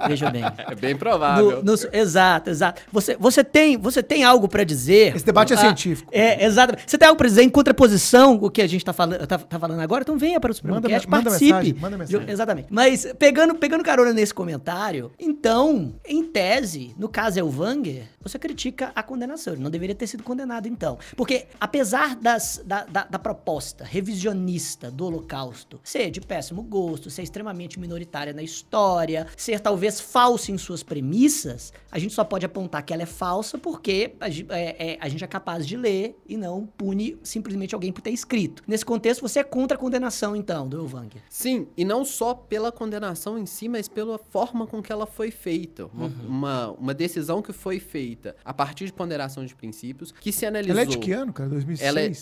Veja 0.08 0.30
bem. 0.30 0.42
É 0.68 0.74
bem 0.74 0.96
provável. 0.96 1.62
No- 1.62 1.72
no- 1.72 1.78
exato, 1.92 2.50
exato. 2.50 2.82
Você, 2.92 3.16
você, 3.18 3.42
tem, 3.44 3.76
você 3.78 4.02
tem 4.02 4.22
algo 4.24 4.48
pra 4.48 4.64
dizer? 4.64 5.14
Esse 5.16 5.24
debate 5.24 5.52
é 5.52 5.56
Ah, 5.56 5.60
científico. 5.60 6.10
É, 6.12 6.44
exato. 6.44 6.74
Você 6.86 6.98
tem 6.98 7.06
algo 7.08 7.16
pra 7.16 7.26
dizer 7.26 7.42
em 7.42 7.48
contraposição 7.48 8.38
com 8.38 8.46
o 8.46 8.50
que 8.50 8.60
a 8.60 8.66
gente 8.66 8.84
tá 8.84 8.92
falando, 8.92 9.26
tá, 9.26 9.38
tá 9.38 9.58
falando 9.58 9.80
agora? 9.80 10.02
Então 10.02 10.18
venha 10.18 10.38
para 10.40 10.50
o 10.50 10.54
Supremo 10.54 10.76
Manda- 10.76 10.88
Cast, 10.88 11.08
manda 11.08 11.22
participe. 11.24 11.52
mensagem, 11.52 11.74
manda 11.74 11.96
mensagem. 11.98 12.26
De- 12.26 12.32
exatamente. 12.32 12.68
Mas 12.70 13.06
pegando, 13.18 13.54
pegando 13.54 13.82
carona 13.84 14.12
nesse 14.12 14.34
comentário, 14.34 15.10
então, 15.18 15.94
em 16.06 16.22
tese, 16.24 16.94
no 16.98 17.08
caso 17.08 17.38
Elvanger, 17.38 18.04
você 18.28 18.38
critica 18.38 18.92
a 18.94 19.02
condenação. 19.02 19.54
Ele 19.54 19.62
não 19.62 19.70
deveria 19.70 19.94
ter 19.94 20.06
sido 20.06 20.23
condenado, 20.23 20.66
então. 20.68 20.99
Porque, 21.16 21.47
apesar 21.61 22.14
das, 22.16 22.62
da, 22.64 22.85
da, 22.85 23.05
da 23.05 23.18
proposta 23.18 23.85
revisionista 23.85 24.90
do 24.90 25.07
Holocausto 25.07 25.81
ser 25.83 26.11
de 26.11 26.20
péssimo 26.20 26.62
gosto, 26.62 27.09
ser 27.11 27.22
extremamente 27.22 27.79
minoritária 27.79 28.33
na 28.33 28.42
história, 28.42 29.26
ser 29.37 29.61
talvez 29.61 30.00
falsa 30.00 30.50
em 30.52 30.59
suas 30.59 30.83
premissas, 30.83 31.72
a 31.90 31.98
gente 31.98 32.12
só 32.14 32.24
pode 32.24 32.44
apontar 32.44 32.83
que 32.83 32.92
ela 32.92 33.02
é 33.02 33.07
falsa 33.07 33.57
porque 33.59 34.14
a, 34.20 34.29
é- 34.29 34.92
é- 34.94 34.98
a 35.00 35.09
gente 35.09 35.22
é 35.24 35.26
capaz 35.26 35.66
de 35.66 35.76
ler 35.76 36.18
e 36.29 36.37
não 36.37 36.66
pune 36.66 37.16
simplesmente 37.22 37.74
alguém 37.74 37.92
por 37.92 38.00
ter 38.02 38.11
escrito. 38.11 38.62
Nesse 38.66 38.85
contexto, 38.85 39.20
você 39.22 39.40
é 39.40 39.44
contra 39.44 39.76
a 39.76 39.81
condenação, 39.81 40.35
então, 40.37 40.68
do 40.68 40.79
Elvanger. 40.79 41.22
Sim, 41.31 41.68
e 41.76 41.85
não 41.85 42.05
só 42.05 42.35
pela 42.35 42.70
condenação 42.72 43.38
em 43.38 43.46
si, 43.46 43.68
mas 43.68 43.88
pela 43.88 44.18
forma 44.18 44.66
com 44.66 44.83
que 44.83 44.92
ela 44.92 45.07
foi 45.07 45.31
feita. 45.31 45.87
Uma, 45.87 46.07
Uhum. 46.09 46.26
uma, 46.26 46.70
uma 46.72 46.94
decisão 46.94 47.42
que 47.42 47.52
foi 47.52 47.79
feita 47.79 48.17
a 48.44 48.52
partir 48.54 48.87
de 48.87 48.92
ponderação 48.92 49.44
de 49.44 49.54
princípios, 49.54 50.12
que 50.12 50.33
se 50.33 50.44
analisou. 50.46 50.72
Ela 50.72 50.83
é 50.83 50.85
de 50.87 50.98
que 50.98 51.12
ano, 51.12 51.33
cara? 51.33 51.48
2006? 51.50 51.88
Ela, 51.88 52.00
é- 52.00 52.12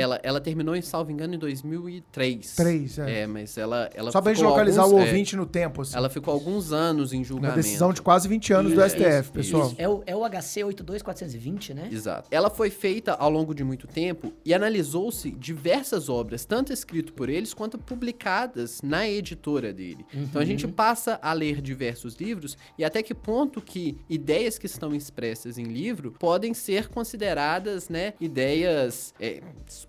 ela, 0.00 0.20
ela 0.22 0.40
terminou, 0.40 0.74
em 0.74 0.82
salvo 0.82 1.10
engano, 1.10 1.34
em 1.34 1.38
2003. 1.38 2.54
Três, 2.56 2.98
é. 2.98 3.22
É, 3.22 3.26
mas 3.26 3.56
ela, 3.58 3.90
ela 3.94 4.10
Só 4.10 4.20
pra 4.20 4.32
gente 4.32 4.44
localizar 4.44 4.82
alguns- 4.82 5.00
o 5.00 5.04
é, 5.04 5.06
ouvinte 5.08 5.36
no 5.36 5.46
tempo, 5.46 5.82
assim. 5.82 5.96
ela 5.96 6.08
ficou 6.08 6.32
alguns 6.32 6.72
anos 6.72 7.12
em 7.12 7.18
Uma 7.18 7.24
julgamento. 7.24 7.56
decisão 7.56 7.92
de 7.92 8.00
quase 8.02 8.26
20 8.28 8.52
anos 8.52 8.72
do 8.72 8.80
Isso, 8.84 8.96
STF, 8.96 9.20
isso, 9.20 9.32
pessoal. 9.32 9.66
isso. 9.68 9.74
É 9.78 9.88
o, 9.88 10.02
é 10.06 10.16
o 10.16 10.24
HC 10.24 10.64
82420, 10.64 11.74
né? 11.74 11.88
Exato. 11.92 12.28
Ela 12.30 12.48
foi 12.50 12.70
feita 12.70 13.12
ao 13.12 13.30
longo 13.30 13.54
de 13.54 13.62
muito 13.64 13.86
tempo 13.86 14.32
e 14.44 14.54
analisou-se 14.54 15.30
diversas 15.32 16.08
obras, 16.08 16.44
tanto 16.44 16.72
escritas 16.72 17.12
por 17.14 17.28
eles 17.28 17.52
quanto 17.52 17.78
publicadas 17.78 18.80
na 18.82 19.08
editora 19.08 19.72
dele. 19.72 20.04
Então 20.14 20.40
a 20.40 20.44
gente 20.44 20.66
passa 20.66 21.18
a 21.22 21.32
ler 21.32 21.60
diversos 21.60 22.14
livros 22.16 22.56
e 22.78 22.84
até 22.84 23.02
que 23.02 23.14
ponto 23.14 23.60
que 23.60 23.98
ideias 24.08 24.58
que 24.58 24.66
estão 24.66 24.94
expressas 24.94 25.33
em 25.58 25.64
livro 25.64 26.12
podem 26.18 26.54
ser 26.54 26.88
consideradas, 26.88 27.88
né, 27.88 28.14
ideias, 28.20 29.12
é, 29.20 29.40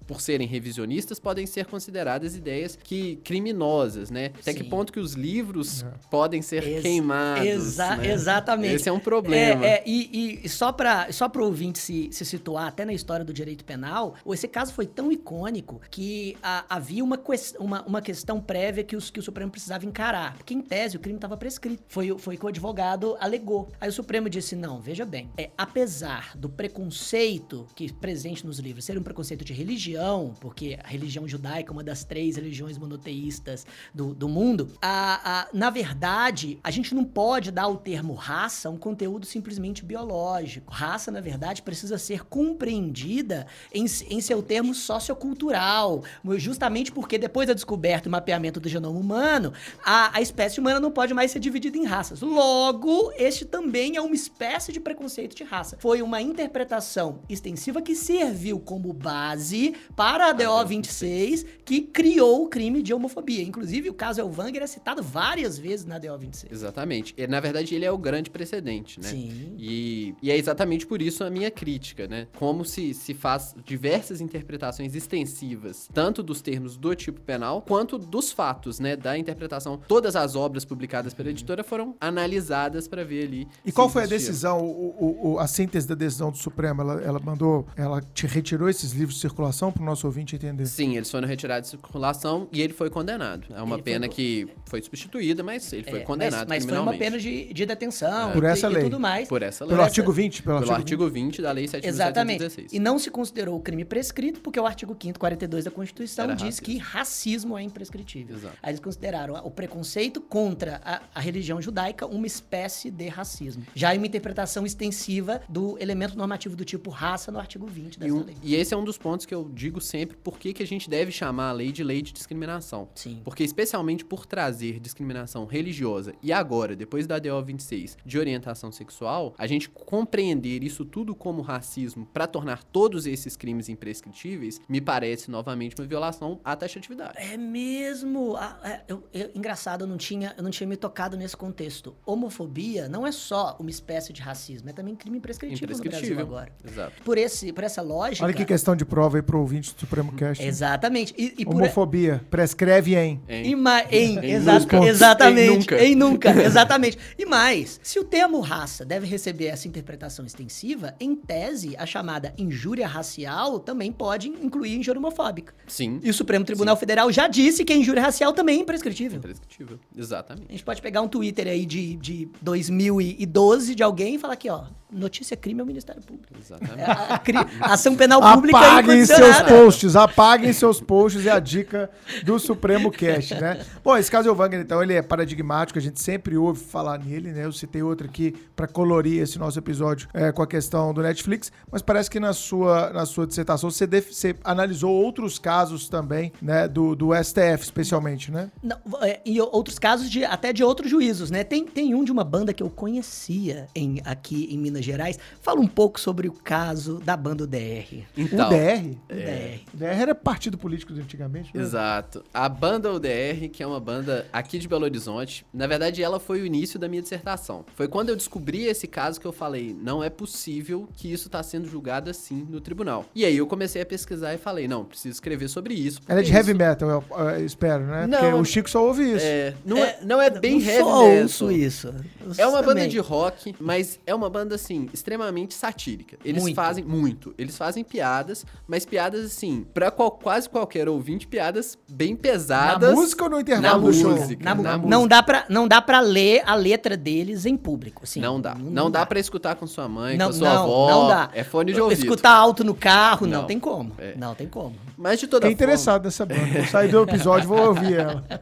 por 0.08 0.22
serem 0.22 0.48
revisionistas, 0.48 1.20
podem 1.20 1.46
ser 1.46 1.66
consideradas 1.66 2.36
ideias 2.36 2.78
que 2.82 3.18
criminosas, 3.24 4.10
né? 4.10 4.32
Até 4.40 4.54
que 4.54 4.64
Sim. 4.64 4.70
ponto 4.70 4.92
que 4.92 5.00
os 5.00 5.14
livros 5.14 5.86
podem 6.10 6.42
ser 6.42 6.64
Ex- 6.68 6.82
queimados. 6.82 7.46
exa- 7.46 7.96
né? 7.98 8.12
Exatamente. 8.12 8.76
Esse 8.76 8.90
é 8.90 8.92
um 8.92 9.00
problema. 9.00 9.66
É, 9.66 9.76
é, 9.76 9.84
e, 9.86 10.42
e 10.44 10.50
só 10.50 10.72
para 10.72 11.12
só 11.12 11.30
o 11.34 11.40
ouvinte 11.44 11.80
se, 11.80 12.10
se 12.12 12.26
situar 12.26 12.68
até 12.68 12.86
na 12.86 12.94
história 12.94 13.24
do 13.26 13.34
direito 13.34 13.64
penal, 13.66 14.16
esse 14.32 14.48
caso 14.48 14.74
foi 14.74 14.86
tão 14.86 15.12
icônico 15.12 15.82
que 15.90 16.38
a- 16.42 16.66
havia 16.70 17.04
uma, 17.04 17.20
uma, 17.60 17.82
uma 17.84 18.02
questão 18.02 18.40
prévia 18.40 18.84
que, 18.84 18.96
os, 18.96 19.10
que 19.10 19.20
o 19.20 19.24
Supremo 19.24 19.52
precisava 19.52 19.86
encarar. 19.86 20.36
Porque, 20.38 20.54
em 20.54 20.62
tese, 20.62 20.98
o 20.98 21.00
crime 21.00 21.18
estava 21.18 21.38
prescrito. 21.38 21.84
Foi, 21.88 22.18
foi 22.18 22.36
o 22.36 22.38
que 22.40 22.46
o 22.46 22.50
advogado 22.50 23.16
alegou. 23.20 23.70
Aí 23.80 23.90
o 23.90 23.94
Supremo 23.94 24.30
disse: 24.30 24.56
não, 24.56 24.80
veja 24.80 25.06
bem, 25.06 25.30
é, 25.38 25.50
apesar 25.58 26.36
do 26.38 26.50
preconceito 26.50 27.68
que 27.76 27.92
presente 27.92 28.46
nos 28.46 28.60
livros 28.60 28.86
ser 28.86 28.98
um 28.98 29.04
preconceito 29.04 29.44
de 29.44 29.54
religião, 29.54 30.34
porque 30.40 30.78
a 30.84 30.88
religião 30.88 31.28
judaica 31.28 31.72
é 31.72 31.74
uma 31.74 31.84
das 31.84 32.04
três 32.04 32.36
religiões 32.36 32.78
monoteístas 32.78 33.66
do, 33.94 34.14
do 34.14 34.30
mundo, 34.30 34.72
a, 34.82 35.42
a- 35.42 35.48
na 35.54 35.70
verdade, 35.70 36.60
a 36.64 36.72
gente 36.72 36.94
não 36.96 37.04
pode 37.04 37.52
dar 37.52 37.64
ao 37.64 37.78
termo 37.78 38.14
raça 38.14 38.70
um 38.70 38.78
conteúdo 38.78 39.26
simplesmente 39.26 39.84
biológico. 39.84 40.74
Raça, 40.74 41.12
na 41.12 41.22
verdade, 41.22 41.62
precisa 41.62 41.98
ser 41.98 42.26
compreendida 42.26 43.48
em, 43.74 43.86
em 44.10 44.22
seu 44.22 44.42
termo 44.42 44.74
sociocultural, 44.74 46.04
justamente 46.38 46.92
porque 46.92 47.18
depois 47.18 47.48
da 47.48 47.54
descoberta 47.54 48.08
e 48.08 48.12
mapeamento 48.12 48.60
do 48.60 48.70
genoma 48.70 48.98
humano, 49.00 49.54
a, 49.84 50.18
a 50.18 50.22
espécie 50.22 50.60
humana 50.60 50.80
não 50.80 50.92
pode 50.92 51.14
mais 51.14 51.32
ser 51.32 51.40
dividida 51.40 51.78
em 51.78 51.86
raças. 51.86 52.22
Logo, 52.22 53.12
este 53.18 53.46
também 53.46 53.96
é 53.96 54.02
uma 54.02 54.16
espécie 54.16 54.72
de 54.72 54.80
preconceito 54.80 55.25
de 55.34 55.44
raça. 55.44 55.78
Foi 55.80 56.02
uma 56.02 56.22
interpretação 56.22 57.20
extensiva 57.28 57.82
que 57.82 57.96
serviu 57.96 58.60
como 58.60 58.94
base 58.94 59.74
para 59.96 60.30
a 60.30 60.34
DO 60.34 60.66
26, 60.68 61.46
que 61.66 61.82
criou 61.82 62.44
o 62.44 62.48
crime 62.50 62.82
de 62.84 62.94
homofobia. 62.94 63.42
Inclusive, 63.42 63.90
o 63.90 63.94
caso 63.94 64.22
Elvanger 64.22 64.62
é 64.62 64.68
citado 64.68 65.02
várias 65.02 65.58
vezes 65.58 65.86
na 65.86 65.98
DO 65.98 66.18
26. 66.18 66.52
Exatamente. 66.52 67.14
E, 67.18 67.26
na 67.28 67.40
verdade, 67.40 67.74
ele 67.74 67.86
é 67.86 67.92
o 67.92 67.98
grande 67.98 68.30
precedente, 68.30 69.00
né? 69.00 69.08
Sim. 69.10 69.54
E, 69.58 70.14
e 70.22 70.30
é 70.30 70.38
exatamente 70.38 70.86
por 70.86 71.02
isso 71.02 71.24
a 71.24 71.30
minha 71.30 71.50
crítica, 71.50 72.08
né? 72.08 72.28
Como 72.38 72.64
se, 72.66 72.94
se 72.94 73.14
faz 73.14 73.56
diversas 73.66 74.22
interpretações 74.22 74.94
extensivas, 74.96 75.90
tanto 75.94 76.22
dos 76.22 76.42
termos 76.42 76.78
do 76.78 76.94
tipo 76.96 77.20
penal, 77.22 77.62
quanto 77.62 77.98
dos 77.98 78.32
fatos, 78.32 78.80
né? 78.80 78.96
Da 78.96 79.18
interpretação. 79.18 79.80
Todas 79.88 80.16
as 80.16 80.36
obras 80.36 80.66
publicadas 80.66 81.14
pela 81.14 81.30
editora 81.30 81.64
foram 81.64 81.96
analisadas 82.00 82.88
para 82.88 83.04
ver 83.04 83.26
ali. 83.26 83.48
E 83.66 83.72
qual 83.72 83.90
foi 83.90 84.04
a 84.04 84.06
decisão? 84.08 84.62
O, 84.62 84.96
o- 85.00 85.15
o- 85.22 85.40
a 85.40 85.48
síntese 85.48 85.88
da 85.88 85.96
decisão 85.96 86.32
do 86.32 86.38
Supremo? 86.38 86.82
Ela, 86.82 87.02
ela 87.02 87.20
mandou, 87.20 87.66
ela 87.76 88.02
te 88.14 88.28
retirou 88.28 88.70
esses 88.70 88.92
livros 88.92 89.16
de 89.16 89.22
circulação 89.22 89.72
para 89.72 89.82
o 89.82 89.86
nosso 89.86 90.06
ouvinte 90.08 90.36
entender? 90.36 90.66
Sim, 90.66 90.96
eles 90.98 91.10
foram 91.10 91.28
retirados 91.28 91.70
de 91.70 91.78
circulação 91.78 92.48
e 92.52 92.62
ele 92.62 92.74
foi 92.74 92.90
condenado. 92.90 93.48
É 93.52 93.62
uma 93.62 93.76
Ele 93.76 93.84
foi 93.84 93.94
pena 93.94 94.08
co- 94.08 94.14
que 94.16 94.48
foi 94.66 94.82
substituída, 94.82 95.44
mas 95.44 95.72
ele 95.74 95.84
foi 95.84 96.00
É, 96.00 96.04
condenado 96.04 96.48
mas, 96.50 96.64
mas 96.66 96.66
foi 96.66 96.80
uma 96.80 96.98
pena 96.98 97.18
de, 97.18 97.54
de 97.54 97.66
detenção 97.66 98.32
Por 98.32 98.44
e- 98.44 98.48
essa 98.48 98.68
e, 98.70 98.74
lei. 98.74 98.84
tudo 98.84 99.00
mais. 99.00 99.28
Por 99.28 99.42
essa 99.42 99.64
lei. 99.64 99.70
Pelo 99.70 99.82
essa- 99.82 99.90
artigo 99.90 100.12
20? 100.12 100.44
Pelo, 100.44 100.60
Pelo 100.60 100.72
artigo, 100.72 101.04
artigo 101.04 101.10
20 101.10 101.42
da 101.42 101.52
Lei 101.52 101.66
7.716. 101.68 101.86
Exatamente. 101.88 102.68
E 102.76 102.80
não 102.80 102.98
se 103.00 103.10
considerou 103.10 103.56
o 103.58 103.60
crime 103.62 103.86
prescrito, 103.86 104.40
porque 104.42 104.60
o 104.60 104.66
artigo 104.66 104.96
5º 104.96 105.18
42 105.20 105.64
da 105.66 105.72
Constituição 105.72 106.26
Era 106.26 106.34
diz 106.36 106.44
racismo. 106.60 106.66
que 106.66 106.78
racismo 106.78 107.58
é 107.58 107.64
imprescritível. 107.64 108.36
Exato. 108.36 108.56
Aí 108.62 108.72
eles 108.72 108.80
consideraram 108.80 109.36
o 109.46 109.52
preconceito 109.52 110.20
contra 110.22 110.82
a, 110.84 111.02
a 111.14 111.20
religião 111.20 111.62
judaica 111.62 112.06
uma 112.06 112.28
espécie 112.28 112.90
de 112.92 113.08
racismo. 113.08 113.64
Já 113.74 113.94
em 113.94 113.98
uma 113.98 114.08
interpretação 114.08 114.66
extensiva 114.66 115.05
do 115.50 115.78
elemento 115.80 116.18
normativo 116.18 116.56
do 116.56 116.66
tipo 116.66 116.90
raça 116.90 117.32
no 117.32 117.40
artigo 117.40 117.68
20 117.68 117.96
E, 117.96 118.00
dessa 118.00 118.14
um- 118.14 118.24
lei. 118.24 118.36
e 118.42 118.56
esse 118.56 118.74
é 118.74 118.78
um 118.78 118.84
dos 118.84 118.98
pontos 118.98 119.26
que 119.26 119.34
eu 119.36 119.50
digo 119.54 119.80
sempre 119.80 120.18
por 120.18 120.38
que 120.40 120.54
que 120.54 120.64
a 120.64 120.68
gente 120.68 120.90
deve 120.90 121.12
chamar 121.12 121.50
a 121.50 121.54
lei 121.54 121.72
de 121.72 121.84
lei 121.84 122.02
de 122.02 122.12
discriminação. 122.14 122.90
Sim. 122.96 123.22
Porque 123.24 123.44
especialmente 123.44 124.04
por 124.04 124.26
trazer 124.26 124.80
discriminação 124.80 125.46
religiosa 125.46 126.14
e 126.24 126.32
agora, 126.34 126.76
depois 126.76 127.06
da 127.08 127.20
DO 127.20 127.44
26, 127.44 127.98
de 128.06 128.18
orientação 128.20 128.72
sexual, 128.72 129.34
a 129.38 129.46
gente 129.48 129.70
compreender 129.70 130.64
isso 130.64 130.84
tudo 130.86 131.14
como 131.16 131.42
racismo 131.42 132.06
para 132.14 132.28
tornar 132.28 132.64
todos 132.64 133.06
esses 133.06 133.36
crimes 133.38 133.70
imprescritíveis, 133.70 134.60
me 134.68 134.82
parece 134.82 135.30
novamente 135.30 135.76
uma 135.80 135.88
violação 135.88 136.40
à 136.44 136.56
taxatividade. 136.56 137.14
É 137.18 137.38
mesmo. 137.38 138.36
Ah, 138.38 138.60
é, 138.64 138.82
eu- 138.88 139.04
eu- 139.14 139.32
engraçado, 139.36 139.84
eu 139.84 139.88
não, 139.88 139.98
tinha, 139.98 140.34
eu 140.38 140.44
não 140.44 140.52
tinha 140.52 140.68
me 140.68 140.76
tocado 140.78 141.16
nesse 141.18 141.36
contexto. 141.38 141.96
Homofobia 142.06 142.88
não 142.90 143.06
é 143.06 143.12
só 143.12 143.56
uma 143.60 143.70
espécie 143.70 144.12
de 144.14 144.22
racismo, 144.22 144.70
é 144.70 144.74
também 144.74 144.95
crime 144.96 145.18
imprescritível, 145.18 145.78
no 145.78 145.84
Brasil 145.84 146.20
agora. 146.20 146.52
Exato. 146.64 146.94
Por, 147.04 147.18
esse, 147.18 147.52
por 147.54 147.64
essa 147.64 147.82
lógica. 147.82 148.24
Olha 148.26 148.34
que 148.34 148.46
questão 148.46 148.76
de 148.76 148.86
prova 148.86 149.18
aí 149.18 149.22
pro 149.22 149.40
ouvinte 149.40 149.74
do 149.74 149.80
Supremo 149.80 150.12
Cast. 150.14 150.44
Exatamente. 150.44 151.14
E, 151.18 151.34
e 151.40 151.46
por, 151.46 151.56
Homofobia. 151.56 152.22
Prescreve 152.30 152.96
em. 152.96 153.22
E 153.28 153.56
ma- 153.56 153.84
em, 153.92 154.18
Em 154.20 154.32
exa- 154.32 154.60
exatamente. 154.88 155.42
Em 155.52 155.58
nunca. 155.58 155.84
Em 155.86 155.96
nunca, 155.96 156.30
exatamente. 156.44 156.98
E 157.18 157.26
mais, 157.26 157.80
se 157.84 158.00
o 158.00 158.04
termo 158.04 158.40
raça 158.40 158.86
deve 158.86 159.06
receber 159.08 159.46
essa 159.48 159.68
interpretação 159.68 160.26
extensiva, 160.26 160.96
em 161.00 161.16
tese, 161.16 161.76
a 161.78 161.86
chamada 161.86 162.34
injúria 162.38 162.88
racial 162.88 163.60
também 163.60 163.92
pode 163.92 164.30
incluir 164.30 164.76
injúria 164.76 165.00
homofóbica. 165.00 165.54
Sim. 165.68 166.00
E 166.04 166.10
o 166.10 166.14
Supremo 166.14 166.46
Tribunal 166.46 166.76
Federal 166.78 167.12
já 167.12 167.28
disse 167.28 167.64
que 167.66 167.74
a 167.74 167.76
injúria 167.76 168.02
racial 168.04 168.34
também 168.34 168.60
é 168.60 168.62
imprescritível. 168.62 169.18
Imprescritível. 169.18 169.80
Exatamente. 169.96 170.46
A 170.50 170.52
gente 170.52 170.64
pode 170.64 170.82
pegar 170.82 171.02
um 171.02 171.08
Twitter 171.08 171.48
aí 171.48 171.66
de, 171.66 171.96
de 171.98 172.30
2012 172.42 173.76
de 173.76 173.84
alguém 173.84 174.16
e 174.16 174.20
falar 174.20 174.34
aqui, 174.34 174.50
ó, 174.50 174.66
notícia 174.96 175.36
crime 175.38 175.60
ao 175.62 175.68
Ministério 175.68 176.02
Público. 176.02 176.34
Exatamente. 176.40 176.76
A, 176.86 177.42
a 177.42 177.70
a 177.70 177.74
ação 177.74 177.96
penal 177.96 178.22
pública 178.22 178.58
é 178.58 178.62
Apaguem 178.62 179.06
seus 179.06 179.20
incondicionada. 179.20 179.56
posts, 179.64 179.96
apaguem 179.96 180.54
seus 180.54 180.80
posts, 180.82 181.26
é 181.26 181.32
a 181.32 181.40
dica 181.40 181.90
do 182.24 182.40
Supremo 182.40 182.92
Cast, 182.92 183.34
né? 183.36 183.66
Bom, 183.84 183.96
esse 183.98 184.10
caso 184.10 184.34
Wagner, 184.34 184.62
então, 184.62 184.82
ele 184.82 184.94
é 184.94 185.02
paradigmático, 185.02 185.78
a 185.78 185.82
gente 185.82 186.02
sempre 186.02 186.38
ouve 186.38 186.64
falar 186.64 186.98
nele, 187.00 187.32
né? 187.32 187.46
Eu 187.46 187.52
citei 187.52 187.82
outro 187.84 188.08
aqui 188.08 188.34
pra 188.56 188.68
colorir 188.68 189.22
esse 189.22 189.38
nosso 189.38 189.58
episódio 189.60 190.08
é, 190.14 190.32
com 190.32 190.42
a 190.42 190.48
questão 190.48 190.94
do 190.94 191.02
Netflix, 191.02 191.52
mas 191.72 191.82
parece 191.82 192.10
que 192.10 192.20
na 192.20 192.34
sua, 192.34 192.92
na 192.92 193.06
sua 193.06 193.26
dissertação 193.28 193.70
você, 193.70 193.86
def- 193.88 194.12
você 194.12 194.36
analisou 194.44 194.92
outros 194.92 195.38
casos 195.40 195.90
também, 195.90 196.32
né? 196.42 196.68
Do, 196.68 196.96
do 196.96 197.10
STF, 197.16 197.64
especialmente, 197.64 198.32
né? 198.32 198.50
Não, 198.64 198.78
é, 199.02 199.20
e 199.26 199.40
outros 199.42 199.78
casos 199.80 200.10
de 200.10 200.24
até 200.24 200.54
de 200.54 200.64
outros 200.64 200.90
juízos, 200.90 201.30
né? 201.32 201.44
Tem, 201.44 201.66
tem 201.66 201.94
um 201.96 202.04
de 202.04 202.12
uma 202.12 202.24
banda 202.24 202.54
que 202.54 202.62
eu 202.64 202.70
conhecia 202.70 203.68
em, 203.76 204.02
aqui 204.06 204.48
em 204.52 204.58
Minas 204.58 204.85
Gerais. 204.86 205.20
Fala 205.42 205.60
um 205.60 205.68
pouco 205.68 206.00
sobre 206.00 206.28
o 206.28 206.32
caso 206.34 207.00
da 207.04 207.18
banda 207.18 207.44
UDR. 207.44 208.04
Então, 208.18 208.48
o 208.48 208.50
DR. 208.50 208.96
UDR. 209.10 209.60
O 209.74 209.78
DR 209.78 209.86
era 210.02 210.16
partido 210.16 210.58
político 210.58 210.94
de 210.94 211.02
antigamente, 211.02 211.52
né? 211.56 211.62
Exato. 211.62 212.24
A 212.34 212.48
banda 212.48 212.92
UDR, 212.94 213.50
que 213.52 213.62
é 213.64 213.68
uma 213.68 213.80
banda 213.80 214.26
aqui 214.32 214.58
de 214.60 214.68
Belo 214.68 214.84
Horizonte, 214.86 215.46
na 215.54 215.68
verdade 215.68 216.02
ela 216.04 216.20
foi 216.20 216.42
o 216.42 216.46
início 216.46 216.80
da 216.80 216.88
minha 216.88 217.02
dissertação. 217.02 217.66
Foi 217.76 217.88
quando 217.88 218.10
eu 218.10 218.16
descobri 218.16 218.66
esse 218.66 218.88
caso 218.88 219.20
que 219.20 219.26
eu 219.28 219.32
falei, 219.34 219.76
não 219.80 220.04
é 220.04 220.10
possível 220.10 220.88
que 220.96 221.12
isso 221.12 221.30
tá 221.30 221.42
sendo 221.44 221.68
julgado 221.68 222.10
assim 222.10 222.46
no 222.50 222.60
tribunal. 222.62 223.06
E 223.16 223.26
aí 223.26 223.38
eu 223.38 223.48
comecei 223.48 223.82
a 223.82 223.86
pesquisar 223.86 224.34
e 224.34 224.38
falei, 224.38 224.68
não, 224.68 224.84
preciso 224.86 225.14
escrever 225.14 225.48
sobre 225.48 225.74
isso. 225.74 226.00
Ela 226.08 226.20
é 226.20 226.24
de 226.24 226.30
porque 226.32 226.38
heavy 226.38 226.52
isso- 226.52 226.58
metal, 226.58 226.90
eu, 226.90 227.04
eu 227.30 227.46
espero, 227.46 227.86
né? 227.86 228.08
Não, 228.08 228.20
Porque 228.20 228.34
o 228.36 228.46
Chico 228.46 228.70
só 228.70 228.84
ouve 228.86 229.04
isso. 229.16 229.26
É, 229.26 229.54
não 229.66 229.78
é, 229.78 230.00
não 230.04 230.22
é 230.22 230.30
bem 230.30 230.60
não 230.60 230.66
heavy 230.68 230.80
só 230.84 231.02
metal. 231.08 231.22
ouço 231.24 231.52
isso. 231.52 231.88
Eu 232.22 232.34
É 232.38 232.48
uma 232.48 232.60
banda 232.62 232.76
também. 232.76 232.90
de 232.90 233.00
rock, 233.00 233.56
mas 233.60 234.00
é 234.06 234.14
uma 234.14 234.30
banda, 234.30 234.56
assim, 234.66 234.90
extremamente 234.94 235.54
satírica. 235.54 236.18
Eles 236.26 236.42
Muito. 236.42 236.56
fazem 236.56 236.84
muito. 236.84 237.34
Eles 237.38 237.56
fazem 237.58 237.84
piadas, 237.84 238.46
mas 238.68 238.86
piadas, 238.86 239.24
assim, 239.26 239.66
pra 239.74 239.92
qual- 239.92 240.12
quase 240.12 240.50
qualquer 240.50 240.90
ouvinte, 240.90 241.28
piadas 241.28 241.78
bem 241.88 242.16
pesadas. 242.16 242.90
Na 242.90 242.96
música 242.96 243.24
ou 243.24 243.30
no 243.30 243.40
intervalo 243.40 243.82
Na 243.82 243.88
do 243.88 243.94
show? 243.94 244.12
música. 244.12 244.44
Na 244.44 244.56
na 244.56 244.78
não, 244.78 244.80
música. 245.02 245.08
dá 245.08 245.24
pra, 245.24 245.46
não 245.50 245.68
dá 245.68 245.82
pra 245.82 246.00
ler 246.00 246.42
a 246.46 246.56
letra 246.56 246.98
deles 246.98 247.46
em 247.46 247.56
público. 247.56 248.02
Assim. 248.04 248.20
Não 248.20 248.42
dá. 248.42 248.56
Não, 248.56 248.90
dá 248.90 249.06
pra 249.06 249.20
escutar 249.20 249.56
com 249.56 249.68
sua 249.68 249.88
mãe, 249.88 250.18
Não, 250.18 250.28
com 250.28 250.34
sua 250.34 250.54
não, 250.54 250.64
avó. 250.64 250.90
não 250.90 251.08
dá. 251.08 251.30
É 251.34 251.44
fone 251.44 251.72
de 251.74 251.80
ouvido. 251.80 252.00
Escutar 252.02 252.32
alto 252.34 252.64
no 252.64 252.74
carro, 252.74 253.28
não, 253.28 253.42
Não. 253.42 253.48
tem 253.48 253.60
como. 253.60 253.92
É. 254.00 254.16
Não 254.18 254.34
tem 254.34 254.48
como. 254.48 254.76
Mas 254.98 255.20
de 255.20 255.28
toda 255.28 255.46
Fiquei 255.48 255.56
forma... 255.58 255.74
interessado 255.74 256.06
nessa 256.06 256.26
banda. 256.26 256.46
Vou 256.46 256.66
sair 256.66 256.90
do 256.90 257.04
episódio, 257.04 257.48
vou 257.48 257.68
ouvir 257.68 257.94
ela. 258.00 258.24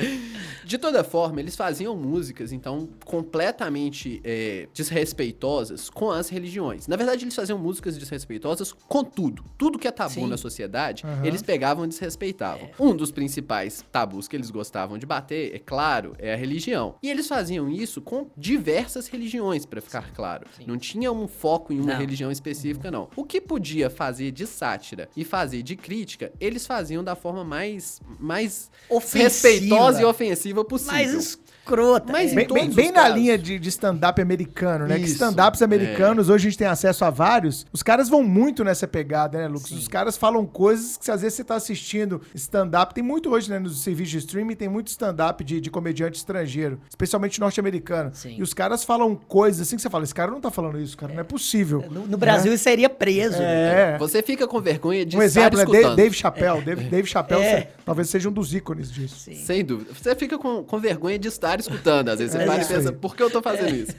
De 0.65 0.77
toda 0.77 1.03
forma, 1.03 1.39
eles 1.39 1.55
faziam 1.55 1.95
músicas, 1.95 2.51
então, 2.51 2.87
completamente 3.05 4.21
é, 4.23 4.67
desrespeitosas 4.73 5.89
com 5.89 6.11
as 6.11 6.29
religiões. 6.29 6.87
Na 6.87 6.95
verdade, 6.95 7.23
eles 7.23 7.35
faziam 7.35 7.57
músicas 7.57 7.97
desrespeitosas 7.97 8.73
com 8.73 9.03
tudo. 9.03 9.43
Tudo 9.57 9.77
que 9.79 9.87
é 9.87 9.91
tabu 9.91 10.13
Sim. 10.13 10.27
na 10.27 10.37
sociedade, 10.37 11.03
Aham. 11.05 11.25
eles 11.25 11.41
pegavam 11.41 11.85
e 11.85 11.87
desrespeitavam. 11.87 12.69
Um 12.79 12.95
dos 12.95 13.11
principais 13.11 13.83
tabus 13.91 14.27
que 14.27 14.35
eles 14.35 14.49
gostavam 14.49 14.97
de 14.97 15.05
bater, 15.05 15.55
é 15.55 15.59
claro, 15.59 16.13
é 16.17 16.33
a 16.33 16.37
religião. 16.37 16.95
E 17.01 17.09
eles 17.09 17.27
faziam 17.27 17.69
isso 17.69 18.01
com 18.01 18.27
diversas 18.37 19.07
religiões, 19.07 19.65
pra 19.65 19.81
ficar 19.81 20.11
claro. 20.13 20.45
Sim. 20.57 20.63
Não 20.67 20.77
tinha 20.77 21.11
um 21.11 21.27
foco 21.27 21.73
em 21.73 21.79
uma 21.79 21.93
Não. 21.93 21.99
religião 21.99 22.31
específica, 22.31 22.89
não. 22.89 23.09
O 23.15 23.23
que 23.23 23.39
podia 23.41 23.89
fazer 23.89 24.31
de 24.31 24.45
sátira 24.47 25.09
e 25.15 25.23
fazer 25.23 25.61
de 25.63 25.75
crítica, 25.75 26.31
eles 26.39 26.65
faziam 26.65 27.03
da 27.03 27.15
forma 27.15 27.43
mais, 27.43 28.01
mais 28.19 28.69
Ofensiva. 28.89 29.23
respeitosa 29.23 30.01
e 30.01 30.05
ofensiva 30.05 30.52
possível. 30.63 30.95
Mais 30.95 31.39
escrota. 31.63 32.11
Mas 32.11 32.31
é. 32.31 32.35
Bem, 32.35 32.47
bem, 32.47 32.69
bem 32.69 32.91
na 32.91 33.07
linha 33.07 33.37
de, 33.37 33.57
de 33.57 33.69
stand-up 33.69 34.21
americano, 34.21 34.85
né? 34.85 34.97
Que 34.97 35.05
Isso, 35.05 35.13
stand-ups 35.13 35.61
americanos, 35.61 36.29
hoje 36.29 36.47
a 36.47 36.49
gente 36.49 36.57
tem 36.59 36.67
acesso 36.67 37.05
a 37.05 37.09
vários. 37.09 37.65
Os 37.71 37.81
caras 37.81 38.09
vão 38.09 38.23
muito 38.23 38.63
nessa 38.63 38.87
pegada, 38.87 39.37
né, 39.39 39.47
Lucas? 39.47 39.69
Sim. 39.69 39.77
Os 39.77 39.87
caras 39.87 40.17
falam 40.17 40.45
coisas 40.45 40.97
que 40.97 41.09
às 41.09 41.21
vezes 41.21 41.37
você 41.37 41.43
tá 41.43 41.55
assistindo 41.55 42.21
stand-up. 42.35 42.93
Tem 42.93 43.03
muito 43.03 43.29
hoje, 43.31 43.49
né, 43.49 43.59
nos 43.59 43.81
serviços 43.81 44.11
de 44.11 44.17
streaming, 44.19 44.55
tem 44.55 44.67
muito 44.67 44.87
stand-up 44.87 45.43
de, 45.43 45.59
de 45.61 45.71
comediante 45.71 46.17
estrangeiro, 46.17 46.79
especialmente 46.89 47.39
norte-americano. 47.39 48.11
E 48.25 48.41
os 48.43 48.53
caras 48.53 48.83
falam 48.83 49.15
coisas 49.15 49.67
assim 49.67 49.75
que 49.75 49.81
você 49.81 49.89
fala: 49.89 50.03
esse 50.03 50.13
cara 50.13 50.29
não 50.31 50.41
tá 50.41 50.51
falando 50.51 50.79
isso, 50.79 50.97
cara, 50.97 51.13
não 51.13 51.21
é 51.21 51.23
possível. 51.23 51.83
No, 51.89 52.05
no 52.07 52.17
Brasil 52.17 52.53
isso 52.53 52.63
seria 52.63 52.89
preso. 52.89 53.37
É. 53.39 53.97
Você 53.97 54.21
fica 54.21 54.47
com 54.47 54.59
vergonha 54.59 55.05
de 55.05 55.17
Um 55.17 55.21
estar 55.21 55.41
exemplo 55.41 55.59
é 55.59 55.65
Dave, 55.65 55.77
escutando. 55.77 55.95
Dave 55.95 56.15
Chappelle. 56.15 56.61
Dave, 56.61 56.83
Dave 56.85 57.07
Chappelle 57.07 57.43
É. 57.43 57.71
talvez 57.85 58.09
seja 58.09 58.29
um 58.29 58.31
dos 58.31 58.53
ícones 58.53 58.91
disso. 58.91 59.15
Sim. 59.19 59.35
Sem 59.35 59.63
dúvida. 59.63 59.91
Você 59.93 60.15
fica 60.15 60.37
com, 60.37 60.63
com 60.63 60.79
vergonha 60.79 61.17
de 61.17 61.27
estar 61.27 61.52
escutando. 61.61 62.09
Às 62.09 62.19
vezes 62.19 62.33
você 62.33 62.41
É 62.41 62.45
para 62.45 62.63
e 62.63 62.67
pensa, 62.67 62.91
por 62.91 63.15
que 63.15 63.23
eu 63.23 63.29
tô 63.29 63.41
fazendo 63.41 63.75
isso? 63.75 63.95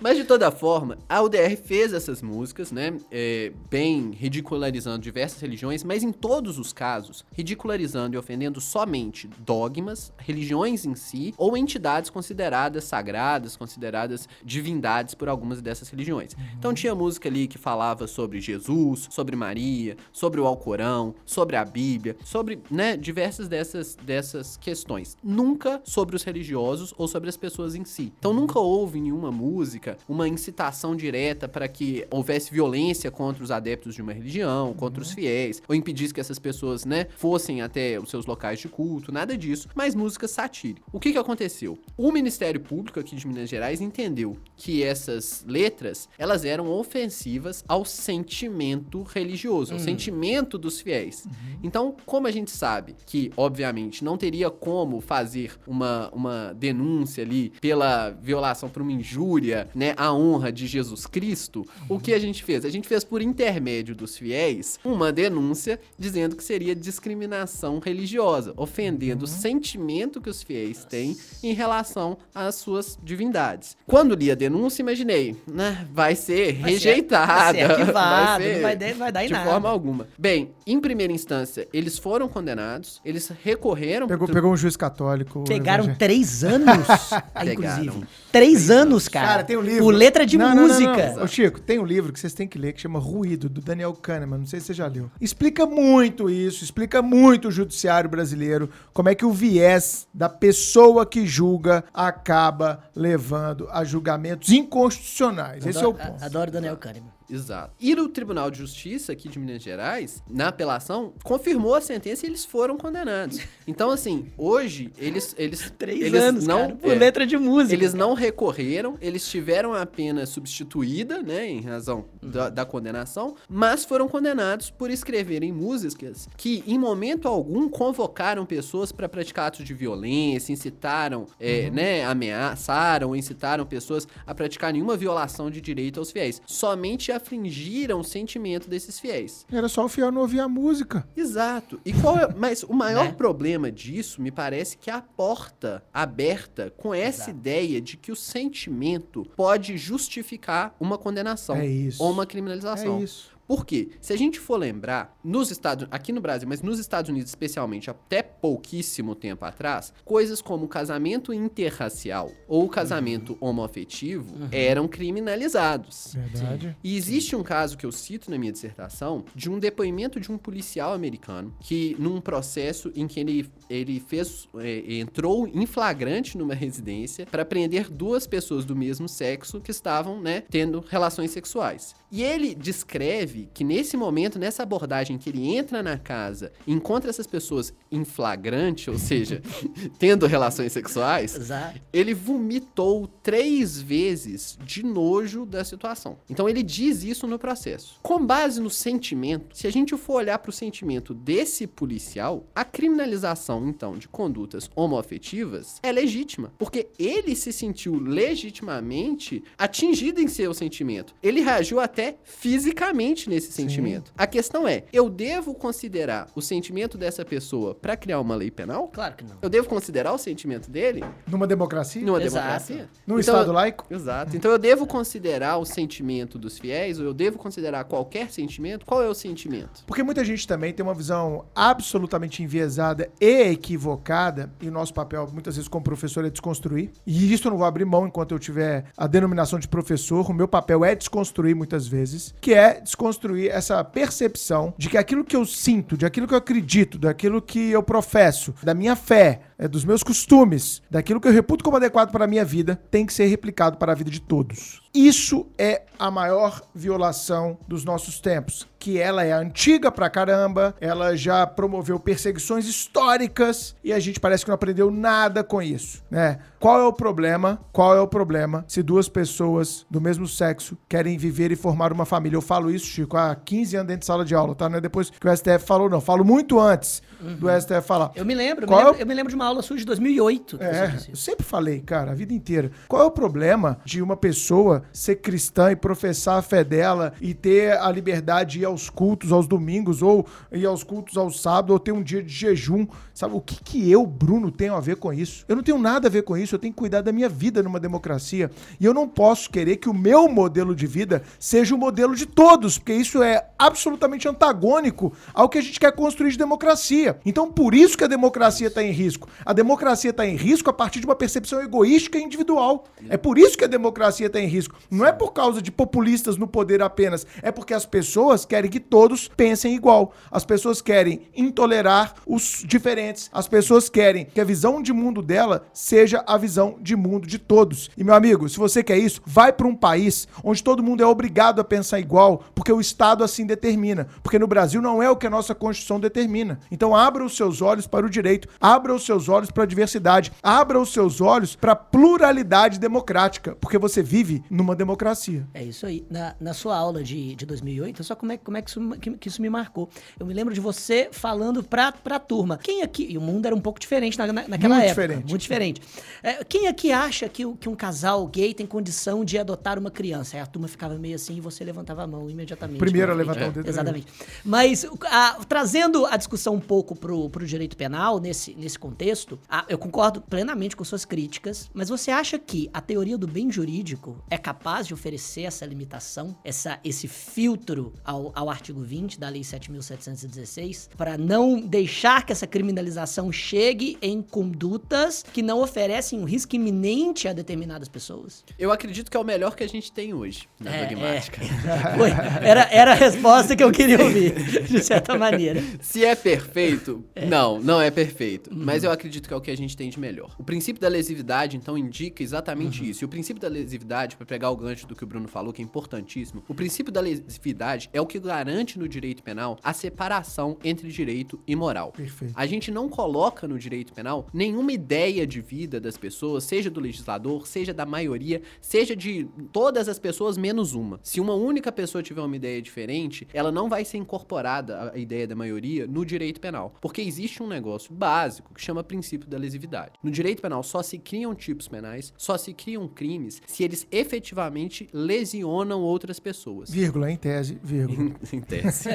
Mas 0.00 0.16
de 0.16 0.24
toda 0.24 0.50
forma, 0.50 0.98
a 1.08 1.22
UDR 1.22 1.56
fez 1.56 1.92
essas 1.92 2.22
músicas, 2.22 2.72
né? 2.72 2.96
é, 3.10 3.52
bem 3.70 4.10
ridicularizando 4.10 4.98
diversas 4.98 5.40
religiões, 5.40 5.82
mas 5.82 6.02
em 6.02 6.12
todos 6.12 6.58
os 6.58 6.72
casos, 6.72 7.24
ridicularizando 7.32 8.16
e 8.16 8.18
ofendendo 8.18 8.60
somente 8.60 9.28
dogmas, 9.38 10.12
religiões 10.18 10.84
em 10.84 10.94
si, 10.94 11.34
ou 11.36 11.56
entidades 11.56 12.10
consideradas 12.10 12.84
sagradas, 12.84 13.56
consideradas 13.56 14.28
divindades 14.44 15.14
por 15.14 15.28
algumas 15.28 15.60
dessas 15.62 15.88
religiões. 15.88 16.36
Então 16.58 16.74
tinha 16.74 16.94
música 16.94 17.28
ali 17.28 17.46
que 17.46 17.58
falava 17.58 18.06
sobre 18.06 18.40
Jesus, 18.40 19.08
sobre 19.10 19.36
Maria, 19.36 19.96
sobre 20.12 20.40
o 20.40 20.46
Alcorão, 20.46 21.14
sobre 21.24 21.56
a 21.56 21.64
Bíblia, 21.64 22.16
sobre, 22.24 22.60
né, 22.70 22.96
diversas 22.96 23.48
dessas, 23.48 23.96
dessas 23.96 24.56
questões. 24.56 25.16
Nunca 25.22 25.80
sobre 25.84 26.16
os 26.16 26.22
religiosos 26.22 26.92
ou 26.96 27.08
sobre 27.08 27.28
as 27.28 27.36
pessoas 27.36 27.74
em 27.74 27.84
si. 27.84 28.12
Então 28.18 28.32
nunca 28.32 28.58
houve 28.58 28.98
em 28.98 29.02
nenhuma 29.02 29.30
música 29.30 29.96
uma 30.08 30.28
incitação 30.28 30.94
direta 30.94 31.48
para 31.48 31.68
que 31.68 32.06
houvesse 32.10 32.52
violência 32.52 33.10
contra 33.10 33.42
os 33.42 33.50
adeptos 33.50 33.94
de 33.94 34.02
uma 34.02 34.12
religião, 34.12 34.74
contra 34.74 35.02
os 35.02 35.12
fiéis, 35.12 35.62
ou 35.68 35.74
impedisse 35.74 36.12
que 36.12 36.20
essas 36.20 36.38
pessoas, 36.38 36.84
né, 36.84 37.06
fossem 37.16 37.62
até 37.62 37.98
os 37.98 38.10
seus 38.10 38.26
locais 38.26 38.58
de 38.58 38.68
culto, 38.68 39.12
nada 39.12 39.36
disso, 39.36 39.68
mas 39.74 39.94
música 39.94 40.28
satírica. 40.28 40.82
O 40.92 41.00
que 41.00 41.12
que 41.12 41.18
aconteceu? 41.18 41.78
O 41.96 42.12
Ministério 42.12 42.60
Público 42.60 43.00
aqui 43.00 43.16
de 43.16 43.26
Minas 43.26 43.48
Gerais 43.48 43.80
entendeu 43.80 44.36
que 44.56 44.82
essas 44.82 45.44
letras, 45.46 46.08
elas 46.18 46.44
eram 46.44 46.68
ofensivas 46.68 47.64
ao 47.68 47.84
sentimento 47.84 49.02
religioso, 49.02 49.72
ao 49.72 49.78
sentimento 49.78 50.58
dos 50.58 50.80
fiéis. 50.80 51.26
Então, 51.62 51.96
como 52.04 52.26
a 52.26 52.30
gente 52.30 52.50
sabe 52.50 52.96
que, 53.06 53.30
obviamente, 53.36 54.04
não 54.04 54.16
teria 54.16 54.50
como 54.50 55.00
fazer 55.00 55.52
uma 55.66 55.76
uma, 55.76 56.10
uma 56.12 56.54
denúncia 56.86 57.22
ali 57.24 57.52
pela 57.60 58.10
violação 58.10 58.68
por 58.68 58.82
uma 58.82 58.92
injúria, 58.92 59.68
né, 59.74 59.94
à 59.96 60.12
honra 60.12 60.52
de 60.52 60.66
Jesus 60.66 61.06
Cristo, 61.06 61.66
o 61.88 61.98
que 61.98 62.12
a 62.14 62.18
gente 62.18 62.44
fez? 62.44 62.64
A 62.64 62.68
gente 62.70 62.86
fez 62.88 63.02
por 63.04 63.20
intermédio 63.20 63.94
dos 63.94 64.16
fiéis 64.16 64.78
uma 64.84 65.12
denúncia 65.12 65.80
dizendo 65.98 66.36
que 66.36 66.44
seria 66.44 66.74
discriminação 66.74 67.78
religiosa, 67.78 68.52
ofendendo 68.56 69.24
o 69.24 69.28
sentimento 69.28 70.20
que 70.20 70.30
os 70.30 70.42
fiéis 70.42 70.84
têm 70.84 71.16
em 71.42 71.52
relação 71.52 72.16
às 72.34 72.54
suas 72.56 72.98
divindades. 73.02 73.76
Quando 73.86 74.14
li 74.14 74.30
a 74.30 74.34
denúncia, 74.34 74.82
imaginei, 74.82 75.36
né, 75.46 75.86
vai 75.92 76.14
ser 76.14 76.54
Vai 76.54 76.72
ser- 76.78 76.88
rejeitada. 76.90 77.26
vai 77.26 77.54
ser 77.54 77.60
arquivado, 77.70 78.42
ser 78.42 78.54
não 78.54 78.62
vai 78.62 78.76
dar- 78.76 78.94
vai 78.94 79.12
dar 79.12 79.24
em 79.24 79.26
de 79.28 79.32
nada. 79.32 79.50
forma 79.50 79.68
alguma. 79.68 80.06
Bem, 80.18 80.50
em 80.66 80.78
primeira 80.80 81.12
instância, 81.12 81.66
eles 81.72 81.98
foram 81.98 82.28
condenados, 82.28 83.00
eles 83.04 83.30
recorreram 83.42 84.06
Pegou, 84.06 84.26
pro- 84.26 84.34
pegou 84.34 84.52
um 84.52 84.56
juiz 84.56 84.76
católico. 84.76 85.44
Pegaram 85.44 85.84
evangélico. 85.84 85.98
três 85.98 86.44
anos, 86.44 86.66
Pegaram. 87.34 87.52
inclusive. 87.52 88.06
Três 88.32 88.70
anos, 88.70 89.08
cara. 89.08 89.26
Cara, 89.28 89.44
tem 89.44 89.56
um 89.56 89.60
livro. 89.62 89.82
Por 89.84 89.94
letra 89.94 90.26
de 90.26 90.36
Não, 90.36 90.48
não, 90.48 90.54
não, 90.54 90.62
música. 90.68 91.12
não. 91.14 91.22
Ô, 91.24 91.26
Chico, 91.26 91.58
tem 91.60 91.78
um 91.78 91.84
livro 91.84 92.12
que 92.12 92.20
vocês 92.20 92.34
têm 92.34 92.46
que 92.46 92.58
ler 92.58 92.72
que 92.74 92.80
chama 92.80 92.98
Ruído, 92.98 93.48
do 93.48 93.60
Daniel 93.60 93.92
Kahneman. 93.94 94.38
Não 94.38 94.46
sei 94.46 94.60
se 94.60 94.66
você 94.66 94.74
já 94.74 94.86
leu. 94.86 95.10
Explica 95.20 95.64
muito 95.64 96.28
isso, 96.28 96.62
explica 96.62 97.00
muito 97.00 97.48
o 97.48 97.50
judiciário 97.50 98.10
brasileiro, 98.10 98.68
como 98.92 99.08
é 99.08 99.14
que 99.14 99.24
o 99.24 99.32
viés 99.32 100.06
da 100.12 100.28
pessoa 100.28 101.06
que 101.06 101.26
julga 101.26 101.84
acaba 101.94 102.80
levando 102.94 103.68
a 103.70 103.84
julgamentos 103.84 104.50
inconstitucionais. 104.50 105.64
Esse 105.66 105.78
é 105.78 105.86
o 105.86 105.90
Adoro, 105.90 106.10
ponto. 106.12 106.24
adoro 106.24 106.50
Daniel 106.50 106.76
Kahneman. 106.76 107.10
Exato. 107.30 107.74
E 107.80 107.94
o 107.94 108.08
Tribunal 108.08 108.50
de 108.50 108.58
Justiça 108.58 109.12
aqui 109.12 109.28
de 109.28 109.38
Minas 109.38 109.62
Gerais, 109.62 110.22
na 110.28 110.48
apelação, 110.48 111.12
confirmou 111.22 111.74
a 111.74 111.80
sentença 111.80 112.24
e 112.24 112.28
eles 112.28 112.44
foram 112.44 112.76
condenados. 112.76 113.40
Então, 113.66 113.90
assim, 113.90 114.26
hoje, 114.36 114.92
eles. 114.98 115.34
eles 115.38 115.72
Três 115.78 116.00
eles 116.00 116.22
anos, 116.22 116.46
não, 116.46 116.60
cara, 116.68 116.76
por 116.76 116.92
é, 116.92 116.94
letra 116.94 117.26
de 117.26 117.36
música. 117.36 117.74
Eles 117.74 117.92
não 117.92 118.14
recorreram, 118.14 118.96
eles 119.00 119.28
tiveram 119.28 119.74
a 119.74 119.84
pena 119.84 120.24
substituída, 120.24 121.22
né, 121.22 121.46
em 121.46 121.60
razão 121.60 122.06
da, 122.22 122.48
da 122.48 122.64
condenação, 122.64 123.34
mas 123.48 123.84
foram 123.84 124.08
condenados 124.08 124.70
por 124.70 124.90
escreverem 124.90 125.52
músicas 125.52 126.28
que, 126.36 126.62
em 126.66 126.78
momento 126.78 127.28
algum, 127.28 127.68
convocaram 127.68 128.46
pessoas 128.46 128.92
para 128.92 129.08
praticar 129.08 129.48
atos 129.48 129.64
de 129.64 129.74
violência, 129.74 130.52
incitaram, 130.52 131.26
é, 131.38 131.70
né, 131.70 132.04
ameaçaram, 132.04 133.14
incitaram 133.14 133.66
pessoas 133.66 134.06
a 134.26 134.34
praticar 134.34 134.72
nenhuma 134.72 134.96
violação 134.96 135.50
de 135.50 135.60
direito 135.60 135.98
aos 135.98 136.10
fiéis. 136.10 136.40
Somente 136.46 137.12
afligiram 137.16 138.00
o 138.00 138.04
sentimento 138.04 138.68
desses 138.68 138.98
fiéis. 139.00 139.44
Era 139.50 139.68
só 139.68 139.84
o 139.84 139.88
fiel 139.88 140.12
não 140.12 140.20
ouvir 140.22 140.40
a 140.40 140.48
música. 140.48 141.06
Exato. 141.16 141.80
E 141.84 141.92
qual 141.92 142.16
é, 142.18 142.32
mas 142.36 142.62
o 142.62 142.72
maior 142.72 143.06
Né? 143.06 143.12
problema 143.12 143.70
disso, 143.70 144.20
me 144.22 144.30
parece 144.30 144.76
que 144.78 144.90
é 144.90 144.92
a 144.94 145.02
porta 145.02 145.82
aberta 145.92 146.72
com 146.76 146.94
essa 146.94 147.24
Exato. 147.24 147.30
ideia 147.30 147.80
de 147.80 147.96
que 147.96 148.12
o 148.12 148.16
sentimento 148.16 149.26
pode 149.36 149.76
justificar 149.76 150.74
uma 150.78 150.96
condenação 150.96 151.56
É 151.56 151.66
isso. 151.66 152.02
ou 152.02 152.10
uma 152.10 152.26
criminalização. 152.26 152.98
É 153.00 153.02
isso. 153.02 153.35
Por 153.46 153.64
quê? 153.64 153.90
Se 154.00 154.12
a 154.12 154.16
gente 154.16 154.40
for 154.40 154.56
lembrar, 154.56 155.16
nos 155.22 155.50
Estados 155.50 155.86
aqui 155.90 156.12
no 156.12 156.20
Brasil, 156.20 156.48
mas 156.48 156.62
nos 156.62 156.78
Estados 156.78 157.08
Unidos 157.08 157.30
especialmente, 157.30 157.90
até 157.90 158.22
pouquíssimo 158.22 159.14
tempo 159.14 159.44
atrás, 159.44 159.92
coisas 160.04 160.42
como 160.42 160.66
casamento 160.66 161.32
interracial 161.32 162.30
ou 162.48 162.68
casamento 162.68 163.36
homoafetivo 163.40 164.48
eram 164.50 164.88
criminalizados. 164.88 166.14
Verdade. 166.14 166.76
E 166.82 166.96
existe 166.96 167.36
um 167.36 167.42
caso 167.42 167.76
que 167.76 167.86
eu 167.86 167.92
cito 167.92 168.30
na 168.30 168.38
minha 168.38 168.52
dissertação 168.52 169.24
de 169.34 169.50
um 169.50 169.58
depoimento 169.58 170.18
de 170.18 170.30
um 170.30 170.38
policial 170.38 170.92
americano 170.92 171.54
que, 171.60 171.96
num 171.98 172.20
processo 172.20 172.90
em 172.94 173.06
que 173.06 173.20
ele, 173.20 173.50
ele 173.70 174.00
fez, 174.00 174.48
é, 174.58 174.98
entrou 174.98 175.46
em 175.46 175.66
flagrante 175.66 176.36
numa 176.36 176.54
residência 176.54 177.26
para 177.26 177.44
prender 177.44 177.88
duas 177.90 178.26
pessoas 178.26 178.64
do 178.64 178.74
mesmo 178.74 179.08
sexo 179.08 179.60
que 179.60 179.70
estavam, 179.70 180.20
né, 180.20 180.42
tendo 180.50 180.84
relações 180.88 181.30
sexuais. 181.30 181.94
E 182.10 182.22
ele 182.22 182.54
descreve 182.54 183.35
que 183.52 183.64
nesse 183.64 183.96
momento, 183.96 184.38
nessa 184.38 184.62
abordagem 184.62 185.18
que 185.18 185.30
ele 185.30 185.54
entra 185.54 185.82
na 185.82 185.98
casa, 185.98 186.52
e 186.66 186.72
encontra 186.72 187.10
essas 187.10 187.26
pessoas 187.26 187.72
em 187.90 188.04
flagrante, 188.04 188.90
ou 188.90 188.98
seja, 188.98 189.42
tendo 189.98 190.26
relações 190.26 190.72
sexuais, 190.72 191.34
Exato. 191.34 191.80
ele 191.92 192.14
vomitou 192.14 193.06
três 193.22 193.80
vezes 193.80 194.58
de 194.64 194.82
nojo 194.82 195.44
da 195.44 195.64
situação. 195.64 196.18
Então 196.30 196.48
ele 196.48 196.62
diz 196.62 197.02
isso 197.02 197.26
no 197.26 197.38
processo. 197.38 197.98
Com 198.02 198.24
base 198.24 198.60
no 198.60 198.70
sentimento, 198.70 199.56
se 199.56 199.66
a 199.66 199.72
gente 199.72 199.96
for 199.96 200.14
olhar 200.14 200.38
para 200.38 200.50
o 200.50 200.52
sentimento 200.52 201.12
desse 201.12 201.66
policial, 201.66 202.46
a 202.54 202.64
criminalização 202.64 203.68
então 203.68 203.96
de 203.96 204.08
condutas 204.08 204.70
homoafetivas 204.74 205.80
é 205.82 205.90
legítima, 205.92 206.52
porque 206.58 206.88
ele 206.98 207.34
se 207.34 207.52
sentiu 207.52 207.98
legitimamente 207.98 209.42
atingido 209.58 210.20
em 210.20 210.28
seu 210.28 210.52
sentimento. 210.54 211.14
Ele 211.22 211.40
reagiu 211.40 211.80
até 211.80 212.16
fisicamente 212.24 213.25
nesse 213.28 213.52
sentimento. 213.52 214.12
A 214.16 214.26
questão 214.26 214.66
é, 214.66 214.84
eu 214.92 215.08
devo 215.08 215.54
considerar 215.54 216.28
o 216.34 216.40
sentimento 216.40 216.96
dessa 216.98 217.24
pessoa 217.24 217.74
para 217.74 217.96
criar 217.96 218.20
uma 218.20 218.34
lei 218.34 218.50
penal? 218.50 218.88
Claro 218.88 219.14
que 219.16 219.24
não. 219.24 219.36
Eu 219.42 219.48
devo 219.48 219.68
considerar 219.68 220.12
o 220.12 220.18
sentimento 220.18 220.70
dele 220.70 221.04
Numa 221.26 221.46
democracia? 221.46 222.02
numa 222.02 222.22
Exato. 222.22 222.34
democracia? 222.34 222.88
Num 223.06 223.18
Então, 223.18 223.34
Estado 223.34 223.52
laico? 223.52 223.86
Exato. 223.90 224.36
Então 224.36 224.50
eu 224.50 224.58
devo 224.58 224.86
considerar 224.86 225.56
o 225.58 225.64
sentimento 225.64 226.38
dos 226.38 226.58
fiéis, 226.58 226.98
ou 226.98 227.06
eu 227.06 227.14
devo 227.14 227.38
considerar 227.38 227.84
qualquer 227.84 228.30
sentimento? 228.30 228.84
Qual 228.86 229.02
é 229.02 229.08
o 229.08 229.14
sentimento? 229.14 229.84
Porque 229.86 230.02
muita 230.02 230.24
gente 230.24 230.46
também 230.46 230.72
tem 230.72 230.84
uma 230.84 230.94
visão 230.94 231.44
absolutamente 231.54 232.42
enviesada 232.42 233.08
e 233.20 233.42
equivocada, 233.50 234.50
e 234.60 234.68
o 234.68 234.72
nosso 234.72 234.94
papel, 234.94 235.28
muitas 235.32 235.56
vezes, 235.56 235.68
como 235.68 235.84
professor, 235.84 236.24
é 236.24 236.30
desconstruir. 236.30 236.90
E 237.06 237.32
isso 237.32 237.46
eu 237.46 237.50
não 237.50 237.58
vou 237.58 237.66
abrir 237.66 237.84
mão 237.84 238.06
enquanto 238.06 238.32
eu 238.32 238.38
tiver 238.38 238.84
a 238.96 239.06
denominação 239.06 239.58
de 239.58 239.68
professor. 239.68 240.28
O 240.30 240.34
meu 240.34 240.48
papel 240.48 240.84
é 240.84 240.94
desconstruir 240.94 241.54
muitas 241.54 241.86
vezes, 241.86 242.34
que 242.40 242.54
é 242.54 242.80
desconstruir 242.80 243.15
essa 243.50 243.82
percepção 243.84 244.74
de 244.76 244.88
que 244.88 244.96
aquilo 244.96 245.24
que 245.24 245.36
eu 245.36 245.44
sinto, 245.44 245.96
de 245.96 246.06
aquilo 246.06 246.26
que 246.26 246.34
eu 246.34 246.38
acredito, 246.38 246.98
daquilo 246.98 247.40
que 247.40 247.70
eu 247.70 247.82
professo, 247.82 248.54
da 248.62 248.74
minha 248.74 248.96
fé, 248.96 249.40
é, 249.58 249.66
dos 249.68 249.84
meus 249.84 250.02
costumes, 250.02 250.82
daquilo 250.90 251.20
que 251.20 251.28
eu 251.28 251.32
reputo 251.32 251.64
como 251.64 251.76
adequado 251.76 252.10
para 252.10 252.24
a 252.24 252.28
minha 252.28 252.44
vida, 252.44 252.80
tem 252.90 253.06
que 253.06 253.12
ser 253.12 253.26
replicado 253.26 253.78
para 253.78 253.92
a 253.92 253.94
vida 253.94 254.10
de 254.10 254.20
todos. 254.20 254.80
Isso 254.94 255.46
é 255.58 255.82
a 255.98 256.10
maior 256.10 256.62
violação 256.74 257.58
dos 257.68 257.84
nossos 257.84 258.18
tempos, 258.18 258.66
que 258.78 258.98
ela 258.98 259.24
é 259.24 259.32
antiga 259.32 259.90
pra 259.92 260.08
caramba, 260.08 260.74
ela 260.80 261.14
já 261.16 261.46
promoveu 261.46 261.98
perseguições 262.00 262.66
históricas 262.66 263.76
e 263.84 263.92
a 263.92 263.98
gente 263.98 264.18
parece 264.18 264.44
que 264.44 264.48
não 264.50 264.54
aprendeu 264.54 264.90
nada 264.90 265.44
com 265.44 265.60
isso, 265.60 266.02
né? 266.10 266.38
Qual 266.58 266.80
é 266.80 266.84
o 266.84 266.92
problema? 266.92 267.60
Qual 267.72 267.94
é 267.94 268.00
o 268.00 268.08
problema 268.08 268.64
se 268.66 268.82
duas 268.82 269.08
pessoas 269.08 269.86
do 269.90 270.00
mesmo 270.00 270.26
sexo 270.26 270.76
querem 270.88 271.16
viver 271.18 271.52
e 271.52 271.56
formar 271.56 271.92
uma 271.92 272.04
família? 272.06 272.36
Eu 272.36 272.42
falo 272.42 272.70
isso, 272.70 272.86
Chico, 272.86 273.16
há 273.16 273.34
15 273.34 273.76
anos 273.76 273.86
dentro 273.88 274.00
de 274.00 274.06
sala 274.06 274.24
de 274.24 274.34
aula, 274.34 274.54
tá? 274.54 274.68
Não 274.68 274.78
é 274.78 274.80
depois 274.80 275.10
que 275.10 275.28
o 275.28 275.36
STF 275.36 275.64
falou, 275.66 275.88
não. 275.90 276.00
Falo 276.00 276.24
muito 276.24 276.58
antes 276.58 277.02
do 277.38 277.48
STF 277.50 277.82
falar. 277.86 278.12
Eu 278.14 278.24
me 278.24 278.34
lembro, 278.34 278.62
me 278.62 278.66
Qual 278.68 278.80
é 278.80 278.84
o- 278.84 278.86
lembro, 278.88 279.02
eu 279.02 279.06
me 279.06 279.14
lembro 279.14 279.30
de 279.30 279.36
uma 279.36 279.45
aula 279.46 279.62
sua 279.62 279.76
de 279.76 279.84
2008. 279.84 280.58
que 280.58 280.64
você 280.64 281.08
É, 281.08 281.10
eu 281.12 281.16
sempre 281.16 281.44
falei, 281.44 281.80
cara, 281.80 282.12
a 282.12 282.14
vida 282.14 282.32
inteira. 282.32 282.70
Qual 282.88 283.02
é 283.02 283.04
o 283.04 283.10
problema 283.10 283.78
de 283.84 284.02
uma 284.02 284.16
pessoa 284.16 284.84
ser 284.92 285.16
cristã 285.16 285.70
e 285.70 285.76
professar 285.76 286.38
a 286.38 286.42
fé 286.42 286.62
dela 286.62 287.12
e 287.20 287.34
ter 287.34 287.78
a 287.78 287.90
liberdade 287.90 288.52
de 288.52 288.60
ir 288.60 288.64
aos 288.64 288.90
cultos 288.90 289.32
aos 289.32 289.46
domingos 289.46 290.02
ou 290.02 290.26
ir 290.52 290.66
aos 290.66 290.82
cultos 290.82 291.16
aos 291.16 291.40
sábados 291.40 291.72
ou 291.72 291.78
ter 291.78 291.92
um 291.92 292.02
dia 292.02 292.22
de 292.22 292.32
jejum? 292.32 292.86
Sabe 293.14 293.34
o 293.34 293.40
que 293.40 293.62
que 293.62 293.90
eu, 293.90 294.06
Bruno, 294.06 294.50
tenho 294.50 294.74
a 294.74 294.80
ver 294.80 294.96
com 294.96 295.12
isso? 295.12 295.44
Eu 295.48 295.56
não 295.56 295.62
tenho 295.62 295.78
nada 295.78 296.08
a 296.08 296.10
ver 296.10 296.22
com 296.22 296.36
isso, 296.36 296.54
eu 296.54 296.58
tenho 296.58 296.72
que 296.72 296.78
cuidar 296.78 297.00
da 297.00 297.12
minha 297.12 297.28
vida 297.28 297.62
numa 297.62 297.80
democracia. 297.80 298.50
E 298.78 298.84
eu 298.84 298.92
não 298.92 299.08
posso 299.08 299.50
querer 299.50 299.76
que 299.76 299.88
o 299.88 299.94
meu 299.94 300.28
modelo 300.28 300.74
de 300.74 300.86
vida 300.86 301.22
seja 301.38 301.74
o 301.74 301.78
modelo 301.78 302.14
de 302.14 302.26
todos, 302.26 302.78
porque 302.78 302.92
isso 302.92 303.22
é 303.22 303.46
absolutamente 303.58 304.28
antagônico 304.28 305.12
ao 305.32 305.48
que 305.48 305.58
a 305.58 305.62
gente 305.62 305.80
quer 305.80 305.92
construir 305.92 306.30
de 306.30 306.38
democracia. 306.38 307.18
Então, 307.24 307.50
por 307.50 307.74
isso 307.74 307.96
que 307.96 308.04
a 308.04 308.08
democracia 308.08 308.68
está 308.68 308.82
em 308.82 308.90
risco. 308.90 309.28
A 309.44 309.52
democracia 309.52 310.10
está 310.10 310.26
em 310.26 310.36
risco 310.36 310.70
a 310.70 310.72
partir 310.72 311.00
de 311.00 311.06
uma 311.06 311.14
percepção 311.14 311.60
egoística 311.60 312.18
e 312.18 312.22
individual. 312.22 312.84
É 313.08 313.16
por 313.16 313.38
isso 313.38 313.56
que 313.56 313.64
a 313.64 313.68
democracia 313.68 314.26
está 314.26 314.40
em 314.40 314.46
risco. 314.46 314.76
Não 314.90 315.04
é 315.04 315.12
por 315.12 315.32
causa 315.32 315.60
de 315.60 315.70
populistas 315.70 316.36
no 316.36 316.46
poder 316.46 316.82
apenas. 316.82 317.26
É 317.42 317.50
porque 317.50 317.74
as 317.74 317.86
pessoas 317.86 318.44
querem 318.44 318.70
que 318.70 318.80
todos 318.80 319.28
pensem 319.28 319.74
igual. 319.74 320.12
As 320.30 320.44
pessoas 320.44 320.80
querem 320.80 321.28
intolerar 321.34 322.14
os 322.26 322.64
diferentes. 322.66 323.30
As 323.32 323.48
pessoas 323.48 323.88
querem 323.88 324.26
que 324.26 324.40
a 324.40 324.44
visão 324.44 324.82
de 324.82 324.92
mundo 324.92 325.22
dela 325.22 325.66
seja 325.72 326.24
a 326.26 326.36
visão 326.36 326.76
de 326.80 326.96
mundo 326.96 327.26
de 327.26 327.38
todos. 327.38 327.90
E, 327.96 328.04
meu 328.04 328.14
amigo, 328.14 328.48
se 328.48 328.58
você 328.58 328.82
quer 328.82 328.98
isso, 328.98 329.20
vai 329.24 329.52
para 329.52 329.66
um 329.66 329.74
país 329.74 330.26
onde 330.42 330.62
todo 330.62 330.82
mundo 330.82 331.02
é 331.02 331.06
obrigado 331.06 331.60
a 331.60 331.64
pensar 331.64 332.00
igual, 332.00 332.44
porque 332.54 332.72
o 332.72 332.80
Estado 332.80 333.24
assim 333.24 333.46
determina. 333.46 334.08
Porque 334.22 334.38
no 334.38 334.46
Brasil 334.46 334.80
não 334.80 335.02
é 335.02 335.10
o 335.10 335.16
que 335.16 335.26
a 335.26 335.30
nossa 335.30 335.54
Constituição 335.54 336.00
determina. 336.00 336.58
Então 336.70 336.94
abra 336.94 337.24
os 337.24 337.36
seus 337.36 337.60
olhos 337.62 337.86
para 337.86 338.06
o 338.06 338.10
direito, 338.10 338.48
abra 338.60 338.94
os 338.94 339.04
seus 339.04 339.25
olhos 339.28 339.50
para 339.50 339.62
a 339.64 339.66
diversidade, 339.66 340.32
abra 340.42 340.80
os 340.80 340.92
seus 340.92 341.20
olhos 341.20 341.54
para 341.56 341.72
a 341.72 341.76
pluralidade 341.76 342.78
democrática, 342.78 343.56
porque 343.60 343.78
você 343.78 344.02
vive 344.02 344.42
numa 344.50 344.74
democracia. 344.76 345.46
É 345.52 345.62
isso 345.62 345.84
aí. 345.86 346.06
Na, 346.10 346.34
na 346.40 346.54
sua 346.54 346.76
aula 346.76 347.02
de, 347.02 347.34
de 347.34 347.44
2008, 347.46 348.04
só 348.04 348.14
como 348.14 348.32
é, 348.32 348.36
como 348.36 348.56
é 348.56 348.62
que, 348.62 348.70
isso, 348.70 348.80
que, 349.00 349.10
que 349.12 349.28
isso 349.28 349.42
me 349.42 349.50
marcou. 349.50 349.88
Eu 350.18 350.26
me 350.26 350.32
lembro 350.34 350.54
de 350.54 350.60
você 350.60 351.08
falando 351.12 351.62
pra, 351.62 351.92
pra 351.92 352.18
turma. 352.18 352.58
Quem 352.62 352.82
aqui. 352.82 353.06
E 353.10 353.18
o 353.18 353.20
mundo 353.20 353.46
era 353.46 353.54
um 353.54 353.60
pouco 353.60 353.78
diferente 353.80 354.18
na, 354.18 354.26
na, 354.28 354.48
naquela 354.48 354.76
Muito 354.76 354.86
época. 354.88 355.02
diferente. 355.02 355.28
Muito 355.30 355.42
diferente. 355.42 355.82
É, 356.22 356.44
quem 356.44 356.68
aqui 356.68 356.92
acha 356.92 357.28
que, 357.28 357.42
que 357.56 357.68
um 357.68 357.74
casal 357.74 358.26
gay 358.26 358.52
tem 358.54 358.66
condição 358.66 359.24
de 359.24 359.38
adotar 359.38 359.78
uma 359.78 359.90
criança? 359.90 360.36
Aí 360.36 360.42
a 360.42 360.46
turma 360.46 360.68
ficava 360.68 360.96
meio 360.98 361.14
assim 361.14 361.36
e 361.36 361.40
você 361.40 361.64
levantava 361.64 362.02
a 362.02 362.06
mão 362.06 362.28
imediatamente. 362.28 362.78
Primeiro 362.78 363.12
a 363.12 363.14
levantar 363.14 363.48
o 363.48 363.52
dedo. 363.52 363.68
Exatamente. 363.68 364.06
Mas 364.44 364.86
a- 365.10 365.38
trazendo 365.48 366.04
a 366.06 366.16
discussão 366.16 366.54
um 366.54 366.60
pouco 366.60 366.94
pro, 366.94 367.28
pro 367.30 367.46
direito 367.46 367.76
penal, 367.76 368.18
nesse, 368.20 368.54
nesse 368.54 368.78
contexto, 368.78 369.15
a- 369.48 369.64
eu 369.68 369.78
concordo 369.78 370.20
plenamente 370.20 370.74
com 370.76 370.84
suas 370.84 371.04
críticas, 371.04 371.70
mas 371.72 371.88
você 371.88 372.10
acha 372.10 372.38
que 372.38 372.68
a 372.72 372.80
teoria 372.80 373.16
do 373.16 373.26
bem 373.26 373.50
jurídico 373.50 374.22
é 374.30 374.36
capaz 374.38 374.86
de 374.86 374.94
oferecer 374.94 375.42
essa 375.42 375.64
limitação, 375.64 376.36
essa, 376.44 376.78
esse 376.84 377.06
filtro 377.08 377.92
ao, 378.04 378.32
ao 378.34 378.50
artigo 378.50 378.80
20 378.80 379.18
da 379.18 379.28
Lei 379.28 379.42
7.716, 379.42 380.88
para 380.96 381.16
não 381.16 381.60
deixar 381.60 382.24
que 382.24 382.32
essa 382.32 382.46
criminalização 382.46 383.30
chegue 383.32 383.96
em 384.02 384.20
condutas 384.22 385.24
que 385.32 385.42
não 385.42 385.60
oferecem 385.60 386.18
um 386.20 386.24
risco 386.24 386.54
iminente 386.56 387.28
a 387.28 387.32
determinadas 387.32 387.88
pessoas? 387.88 388.44
Eu 388.58 388.70
acredito 388.72 389.10
que 389.10 389.16
é 389.16 389.20
o 389.20 389.24
melhor 389.24 389.54
que 389.54 389.64
a 389.64 389.68
gente 389.68 389.92
tem 389.92 390.12
hoje 390.14 390.48
na 390.60 390.74
É, 390.74 390.86
dogmática. 390.86 391.40
é. 391.42 391.46
Foi. 391.96 392.10
Era, 392.46 392.68
era 392.70 392.92
a 392.92 392.94
resposta 392.94 393.54
que 393.56 393.62
eu 393.62 393.70
queria 393.72 394.02
ouvir, 394.02 394.34
de 394.64 394.82
certa 394.82 395.16
maneira. 395.16 395.62
Se 395.80 396.04
é 396.04 396.14
perfeito, 396.14 397.04
não, 397.28 397.60
não 397.60 397.80
é 397.80 397.90
perfeito. 397.90 398.50
Mas 398.52 398.84
eu 398.84 398.90
acredito 398.90 399.05
que 399.08 399.34
é 399.34 399.36
o 399.36 399.40
que 399.40 399.50
a 399.50 399.56
gente 399.56 399.76
tem 399.76 399.90
de 399.90 399.98
melhor. 399.98 400.34
O 400.38 400.44
princípio 400.44 400.80
da 400.80 400.88
lesividade, 400.88 401.56
então, 401.56 401.76
indica 401.76 402.22
exatamente 402.22 402.88
isso. 402.88 403.04
E 403.04 403.06
o 403.06 403.08
princípio 403.08 403.40
da 403.40 403.48
lesividade, 403.48 404.16
para 404.16 404.26
pegar 404.26 404.50
o 404.50 404.56
gancho 404.56 404.86
do 404.86 404.94
que 404.94 405.04
o 405.04 405.06
Bruno 405.06 405.28
falou, 405.28 405.52
que 405.52 405.62
é 405.62 405.64
importantíssimo, 405.64 406.42
o 406.48 406.54
princípio 406.54 406.92
da 406.92 407.00
lesividade 407.00 407.88
é 407.92 408.00
o 408.00 408.06
que 408.06 408.18
garante 408.18 408.78
no 408.78 408.88
direito 408.88 409.22
penal 409.22 409.58
a 409.62 409.72
separação 409.72 410.58
entre 410.64 410.88
direito 410.88 411.38
e 411.46 411.54
moral. 411.54 411.92
Perfeito. 411.92 412.32
A 412.36 412.46
gente 412.46 412.70
não 412.70 412.88
coloca 412.88 413.46
no 413.46 413.58
direito 413.58 413.92
penal 413.92 414.26
nenhuma 414.32 414.72
ideia 414.72 415.26
de 415.26 415.40
vida 415.40 415.80
das 415.80 415.96
pessoas, 415.96 416.44
seja 416.44 416.70
do 416.70 416.80
legislador, 416.80 417.46
seja 417.46 417.72
da 417.72 417.86
maioria, 417.86 418.42
seja 418.60 418.96
de 418.96 419.28
todas 419.52 419.88
as 419.88 419.98
pessoas 419.98 420.36
menos 420.36 420.74
uma. 420.74 420.98
Se 421.02 421.20
uma 421.20 421.34
única 421.34 421.70
pessoa 421.70 422.02
tiver 422.02 422.22
uma 422.22 422.36
ideia 422.36 422.60
diferente, 422.60 423.26
ela 423.32 423.52
não 423.52 423.68
vai 423.68 423.84
ser 423.84 423.98
incorporada 423.98 424.92
a 424.92 424.98
ideia 424.98 425.26
da 425.26 425.34
maioria 425.34 425.86
no 425.86 426.04
direito 426.04 426.40
penal, 426.40 426.74
porque 426.80 427.00
existe 427.00 427.42
um 427.42 427.46
negócio 427.46 427.92
básico 427.92 428.52
que 428.54 428.60
chama 428.60 428.82
princípio 428.82 428.95
da 429.28 429.38
lesividade. 429.38 429.92
No 430.02 430.10
direito 430.10 430.42
penal 430.42 430.62
só 430.62 430.82
se 430.82 430.98
criam 430.98 431.34
tipos 431.34 431.68
penais, 431.68 432.12
só 432.16 432.36
se 432.38 432.52
criam 432.52 432.86
crimes 432.88 433.40
se 433.46 433.64
eles 433.64 433.86
efetivamente 433.90 434.88
lesionam 434.92 435.80
outras 435.82 436.18
pessoas. 436.20 436.70
Vírgula, 436.70 437.10
em 437.10 437.16
tese, 437.16 437.58
vírgula. 437.62 438.14
Em 438.32 438.40
tese. 438.40 438.88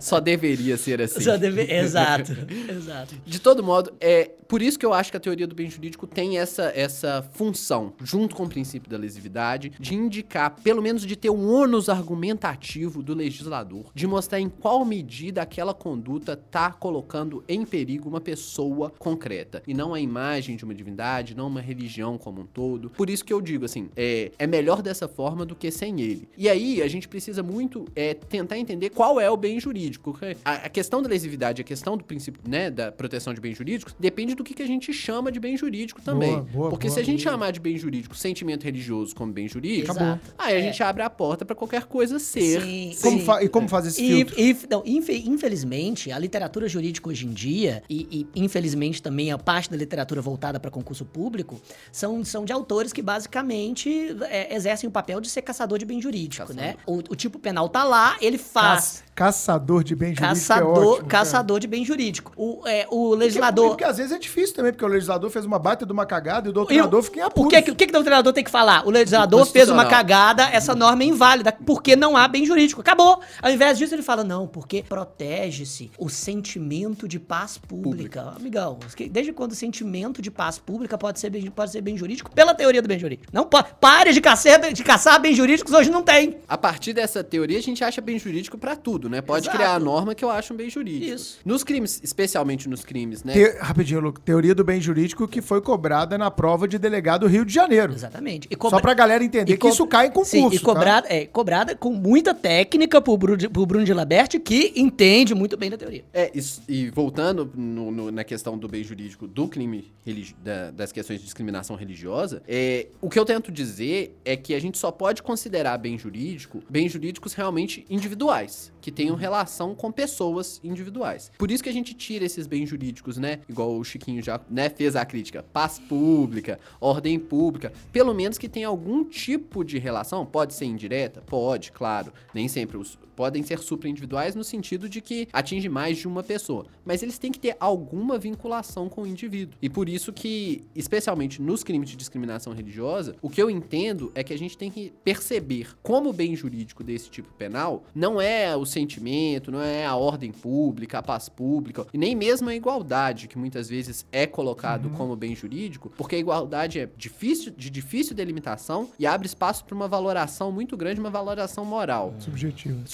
Só 0.00 0.20
deveria 0.20 0.76
ser 0.76 1.00
assim. 1.02 1.20
Só 1.20 1.36
deve- 1.36 1.62
Exato, 1.72 2.32
exato. 2.68 3.14
De 3.26 3.38
todo 3.38 3.62
modo, 3.62 3.92
é 4.00 4.30
por 4.48 4.62
isso 4.62 4.78
que 4.78 4.86
eu 4.86 4.92
acho 4.92 5.10
que 5.10 5.16
a 5.16 5.20
teoria 5.20 5.46
do 5.46 5.54
bem 5.54 5.68
jurídico 5.70 6.06
tem 6.06 6.38
essa, 6.38 6.72
essa 6.74 7.22
função, 7.32 7.92
junto 8.02 8.34
com 8.34 8.44
o 8.44 8.48
princípio 8.48 8.90
da 8.90 8.96
lesividade, 8.96 9.72
de 9.78 9.94
indicar, 9.94 10.54
pelo 10.62 10.82
menos 10.82 11.04
de 11.06 11.16
ter 11.16 11.30
um 11.30 11.48
ônus 11.52 11.88
argumentativo 11.88 13.02
do 13.02 13.14
legislador, 13.14 13.86
de 13.94 14.06
mostrar 14.06 14.40
em 14.40 14.48
qual 14.48 14.84
medida 14.84 15.42
aquela 15.42 15.74
conduta 15.74 16.36
tá 16.36 16.72
colocando 16.72 17.42
em 17.48 17.64
perigo 17.64 18.08
uma 18.08 18.20
pessoa 18.20 18.90
concreta, 18.90 19.62
e 19.66 19.74
não 19.74 19.94
a 19.94 20.00
imagem 20.00 20.56
de 20.56 20.64
uma 20.64 20.74
divindade, 20.74 21.34
não 21.34 21.46
uma 21.46 21.60
religião 21.60 22.18
como 22.18 22.42
um 22.42 22.46
todo. 22.46 22.90
Por 22.90 23.10
isso 23.10 23.24
que 23.24 23.32
eu 23.32 23.40
digo 23.40 23.64
assim, 23.64 23.88
é, 23.96 24.30
é 24.38 24.46
melhor 24.46 24.82
dessa 24.82 25.08
forma 25.08 25.44
do 25.44 25.54
que 25.54 25.70
sem 25.70 26.00
ele. 26.00 26.28
E 26.36 26.48
aí, 26.48 26.82
a 26.82 26.88
gente 26.88 27.08
precisa 27.08 27.42
muito 27.42 27.86
é, 27.94 28.14
tentar 28.14 28.58
entender 28.58 28.90
qual 28.90 29.20
é 29.20 29.30
o 29.30 29.36
bem 29.36 29.58
jurídico. 29.58 30.16
A, 30.44 30.52
a 30.52 30.68
questão 30.68 31.02
da 31.02 31.08
lesividade, 31.08 31.60
a 31.60 31.64
questão 31.64 31.96
do 31.96 32.04
princípio, 32.04 32.40
né, 32.46 32.70
da 32.70 32.92
proteção 32.92 33.34
de 33.34 33.40
bens 33.40 33.56
jurídicos, 33.56 33.94
depende 33.98 34.34
do 34.34 34.43
que, 34.44 34.54
que 34.54 34.62
a 34.62 34.66
gente 34.66 34.92
chama 34.92 35.32
de 35.32 35.40
bem 35.40 35.56
jurídico 35.56 36.00
também. 36.02 36.30
Boa, 36.30 36.42
boa, 36.42 36.70
Porque 36.70 36.86
boa. 36.88 36.94
se 36.94 37.00
a 37.00 37.04
gente 37.04 37.22
chamar 37.22 37.50
de 37.52 37.60
bem 37.60 37.76
jurídico 37.76 38.14
sentimento 38.14 38.62
religioso 38.64 39.14
como 39.14 39.32
bem 39.32 39.48
jurídico, 39.48 39.90
Acabou. 39.92 40.18
aí 40.38 40.56
a 40.56 40.60
gente 40.60 40.82
abre 40.82 41.02
a 41.02 41.10
porta 41.10 41.44
pra 41.44 41.54
qualquer 41.56 41.84
coisa 41.84 42.18
ser. 42.18 42.60
Sim, 42.62 42.96
Como 43.02 43.18
sim. 43.18 43.24
fa- 43.24 43.42
e 43.42 43.48
como 43.48 43.68
faz 43.68 43.86
esse 43.86 44.02
E, 44.04 44.08
filtro? 44.24 44.40
e- 44.40 44.56
não, 44.70 44.82
infe- 44.86 45.24
infelizmente, 45.26 46.12
a 46.12 46.18
literatura 46.18 46.68
jurídica 46.68 47.08
hoje 47.08 47.26
em 47.26 47.32
dia, 47.32 47.82
e, 47.88 48.26
e, 48.34 48.40
infelizmente 48.42 49.02
também 49.02 49.32
a 49.32 49.38
parte 49.38 49.70
da 49.70 49.76
literatura 49.76 50.20
voltada 50.20 50.60
para 50.60 50.70
concurso 50.70 51.04
público, 51.04 51.60
são, 51.90 52.24
são 52.24 52.44
de 52.44 52.52
autores 52.52 52.92
que 52.92 53.02
basicamente 53.02 54.16
é, 54.28 54.54
exercem 54.54 54.88
o 54.88 54.90
papel 54.92 55.20
de 55.20 55.28
ser 55.28 55.42
caçador 55.42 55.78
de 55.78 55.84
bem 55.84 56.00
jurídico, 56.00 56.46
Caçador. 56.46 56.62
né? 56.62 56.76
O, 56.86 56.98
o 56.98 57.16
tipo 57.16 57.38
penal 57.38 57.68
tá 57.68 57.84
lá, 57.84 58.16
ele 58.20 58.38
faz. 58.38 58.74
Caça- 58.74 59.04
caçador 59.14 59.84
de 59.84 59.94
bem 59.94 60.08
jurídico 60.08 60.24
é 60.24 60.28
Caçador, 60.28 60.76
ótimo, 60.78 60.96
cara. 60.96 61.24
caçador 61.24 61.60
de 61.60 61.66
bem 61.66 61.84
jurídico. 61.84 62.32
O, 62.36 62.66
é, 62.66 62.84
o 62.90 63.08
Porque, 63.10 63.16
legislador. 63.16 63.68
porque 63.68 63.84
às 63.84 63.96
vezes 63.96 64.12
é 64.12 64.18
difícil 64.24 64.54
também, 64.56 64.72
porque 64.72 64.84
o 64.84 64.88
legislador 64.88 65.30
fez 65.30 65.44
uma 65.44 65.58
baita 65.58 65.86
de 65.86 65.92
uma 65.92 66.04
cagada 66.04 66.48
e 66.48 66.50
o 66.50 66.52
doutrinador 66.52 67.02
fica 67.02 67.20
em 67.20 67.22
o 67.22 67.26
apuros. 67.26 67.52
que, 67.52 67.62
que- 67.62 67.70
o 67.70 67.74
que, 67.74 67.86
que 67.86 67.96
o 67.96 68.02
treinador 68.02 68.32
tem 68.32 68.42
que 68.44 68.50
falar? 68.50 68.86
O 68.86 68.90
legislador 68.90 69.44
fez 69.46 69.68
uma 69.68 69.86
cagada, 69.86 70.44
essa 70.50 70.74
norma 70.74 71.02
é 71.02 71.06
inválida, 71.06 71.52
porque 71.52 71.94
não 71.96 72.16
há 72.16 72.26
bem 72.28 72.44
jurídico. 72.44 72.80
Acabou. 72.80 73.20
Ao 73.40 73.50
invés 73.50 73.78
disso, 73.78 73.94
ele 73.94 74.02
fala, 74.02 74.24
não, 74.24 74.46
porque 74.46 74.82
protege-se 74.88 75.90
o 75.98 76.08
sentimento 76.08 77.06
de 77.08 77.18
paz 77.18 77.56
pública. 77.58 78.32
Amigão, 78.36 78.78
desde 79.10 79.32
quando 79.32 79.52
o 79.52 79.54
sentimento 79.54 80.20
de 80.20 80.30
paz 80.30 80.58
pública 80.58 80.96
pode 80.98 81.18
ser 81.20 81.30
bem, 81.30 81.50
pode 81.50 81.70
ser 81.70 81.80
bem 81.80 81.96
jurídico? 81.96 82.30
Pela 82.34 82.54
teoria 82.54 82.82
do 82.82 82.88
bem 82.88 82.98
jurídico. 82.98 83.30
Não 83.32 83.44
pode. 83.44 83.68
Pare 83.80 84.12
de 84.12 84.20
caçar, 84.20 84.72
de 84.72 84.84
caçar 84.84 85.20
bem 85.20 85.34
jurídicos, 85.34 85.72
hoje 85.72 85.90
não 85.90 86.02
tem. 86.02 86.38
A 86.48 86.56
partir 86.58 86.92
dessa 86.92 87.22
teoria, 87.24 87.58
a 87.58 87.62
gente 87.62 87.82
acha 87.84 88.00
bem 88.00 88.18
jurídico 88.18 88.58
pra 88.58 88.76
tudo, 88.76 89.08
né? 89.08 89.20
Pode 89.20 89.44
Exato. 89.44 89.56
criar 89.56 89.74
a 89.74 89.78
norma 89.78 90.14
que 90.14 90.24
eu 90.24 90.30
acho 90.30 90.52
um 90.52 90.56
bem 90.56 90.68
jurídico. 90.70 91.14
Isso. 91.14 91.38
Nos 91.44 91.62
crimes, 91.64 92.00
especialmente 92.02 92.68
nos 92.68 92.84
crimes, 92.84 93.22
né? 93.24 93.32
Te- 93.32 93.58
Rapidinho. 93.60 94.13
Teoria 94.20 94.54
do 94.54 94.64
bem 94.64 94.80
jurídico 94.80 95.26
que 95.28 95.40
foi 95.42 95.60
cobrada 95.60 96.16
na 96.18 96.30
prova 96.30 96.66
de 96.68 96.78
delegado 96.78 97.26
Rio 97.26 97.44
de 97.44 97.52
Janeiro. 97.52 97.92
Exatamente. 97.92 98.46
E 98.50 98.54
Só 98.54 98.58
cobra- 98.58 98.80
pra 98.80 98.94
galera 98.94 99.24
entender 99.24 99.52
E 99.52 99.56
que 99.56 99.62
co- 99.62 99.68
isso 99.68 99.86
cai 99.86 100.06
em 100.06 100.10
concurso. 100.10 100.30
Sim, 100.30 100.48
e 100.52 100.58
tá? 100.58 100.64
cobrada, 100.64 101.06
é, 101.10 101.26
cobrada 101.26 101.74
com 101.76 101.90
muita 101.92 102.34
técnica 102.34 103.00
pro 103.00 103.16
Bruno, 103.16 103.36
de- 103.36 103.48
pro 103.48 103.64
Bruno 103.66 103.84
de 103.84 103.92
Laberti, 103.92 104.38
que 104.38 104.72
entende 104.76 105.34
muito 105.34 105.56
bem 105.56 105.70
da 105.70 105.76
teoria. 105.76 106.04
É, 106.12 106.30
isso- 106.34 106.62
e 106.68 106.90
voltando 106.90 107.50
no- 107.54 107.90
no- 107.90 108.10
na 108.10 108.24
questão 108.24 108.56
do 108.58 108.68
bem 108.68 108.82
jurídico 108.84 109.26
do 109.26 109.48
crime, 109.48 109.92
religi- 110.04 110.34
da- 110.42 110.70
das 110.70 110.92
questões 110.92 111.18
de 111.18 111.24
discriminação 111.24 111.76
religiosa, 111.76 112.42
é, 112.48 112.86
o 113.00 113.08
que 113.08 113.18
eu 113.18 113.24
tento 113.24 113.50
dizer 113.52 114.18
é 114.24 114.36
que 114.36 114.54
a 114.54 114.60
gente 114.60 114.78
só 114.78 114.90
pode 114.90 115.22
considerar 115.22 115.78
bem 115.78 115.98
jurídico 115.98 116.62
bens 116.68 116.92
jurídicos 116.92 117.34
realmente 117.34 117.84
individuais, 117.88 118.72
que 118.84 118.92
tenham 118.92 119.16
relação 119.16 119.74
com 119.74 119.90
pessoas 119.90 120.60
individuais. 120.62 121.32
Por 121.38 121.50
isso 121.50 121.62
que 121.62 121.70
a 121.70 121.72
gente 121.72 121.94
tira 121.94 122.22
esses 122.22 122.46
bens 122.46 122.68
jurídicos, 122.68 123.16
né? 123.16 123.40
Igual 123.48 123.78
o 123.78 123.82
Chiquinho 123.82 124.22
já 124.22 124.38
né, 124.50 124.68
fez 124.68 124.94
a 124.94 125.06
crítica, 125.06 125.42
paz 125.42 125.78
pública, 125.78 126.60
ordem 126.78 127.18
pública, 127.18 127.72
pelo 127.90 128.12
menos 128.12 128.36
que 128.36 128.46
tenha 128.46 128.68
algum 128.68 129.02
tipo 129.02 129.64
de 129.64 129.78
relação, 129.78 130.26
pode 130.26 130.52
ser 130.52 130.66
indireta? 130.66 131.22
Pode, 131.22 131.72
claro, 131.72 132.12
nem 132.34 132.46
sempre 132.46 132.76
os 132.76 132.98
podem 133.14 133.42
ser 133.42 133.58
supra-individuais 133.58 134.34
no 134.34 134.44
sentido 134.44 134.88
de 134.88 135.00
que 135.00 135.28
atinge 135.32 135.68
mais 135.68 135.98
de 135.98 136.08
uma 136.08 136.22
pessoa, 136.22 136.66
mas 136.84 137.02
eles 137.02 137.18
têm 137.18 137.32
que 137.32 137.38
ter 137.38 137.56
alguma 137.60 138.18
vinculação 138.18 138.88
com 138.88 139.02
o 139.02 139.06
indivíduo. 139.06 139.56
E 139.60 139.68
por 139.68 139.88
isso 139.88 140.12
que, 140.12 140.64
especialmente 140.74 141.40
nos 141.40 141.62
crimes 141.62 141.90
de 141.90 141.96
discriminação 141.96 142.52
religiosa, 142.52 143.16
o 143.22 143.30
que 143.30 143.42
eu 143.42 143.50
entendo 143.50 144.10
é 144.14 144.22
que 144.22 144.32
a 144.32 144.38
gente 144.38 144.56
tem 144.56 144.70
que 144.70 144.92
perceber 145.02 145.68
como 145.82 146.10
o 146.10 146.12
bem 146.12 146.34
jurídico 146.34 146.82
desse 146.82 147.10
tipo 147.10 147.32
penal 147.34 147.84
não 147.94 148.20
é 148.20 148.56
o 148.56 148.64
sentimento, 148.64 149.50
não 149.50 149.60
é 149.60 149.84
a 149.84 149.94
ordem 149.94 150.32
pública, 150.32 150.98
a 150.98 151.02
paz 151.02 151.28
pública, 151.28 151.86
e 151.92 151.98
nem 151.98 152.14
mesmo 152.14 152.48
a 152.48 152.54
igualdade, 152.54 153.28
que 153.28 153.38
muitas 153.38 153.68
vezes 153.68 154.06
é 154.12 154.26
colocado 154.26 154.90
como 154.90 155.16
bem 155.16 155.34
jurídico, 155.34 155.90
porque 155.96 156.16
a 156.16 156.18
igualdade 156.18 156.78
é 156.78 156.88
difícil, 156.96 157.52
de 157.56 157.70
difícil 157.70 158.14
delimitação 158.14 158.88
e 158.98 159.06
abre 159.06 159.26
espaço 159.26 159.64
para 159.64 159.74
uma 159.74 159.88
valoração 159.88 160.50
muito 160.50 160.76
grande, 160.76 161.00
uma 161.00 161.10
valoração 161.10 161.64
moral 161.64 162.14
Subjetivo. 162.18 162.82
subjetiva. 162.86 162.88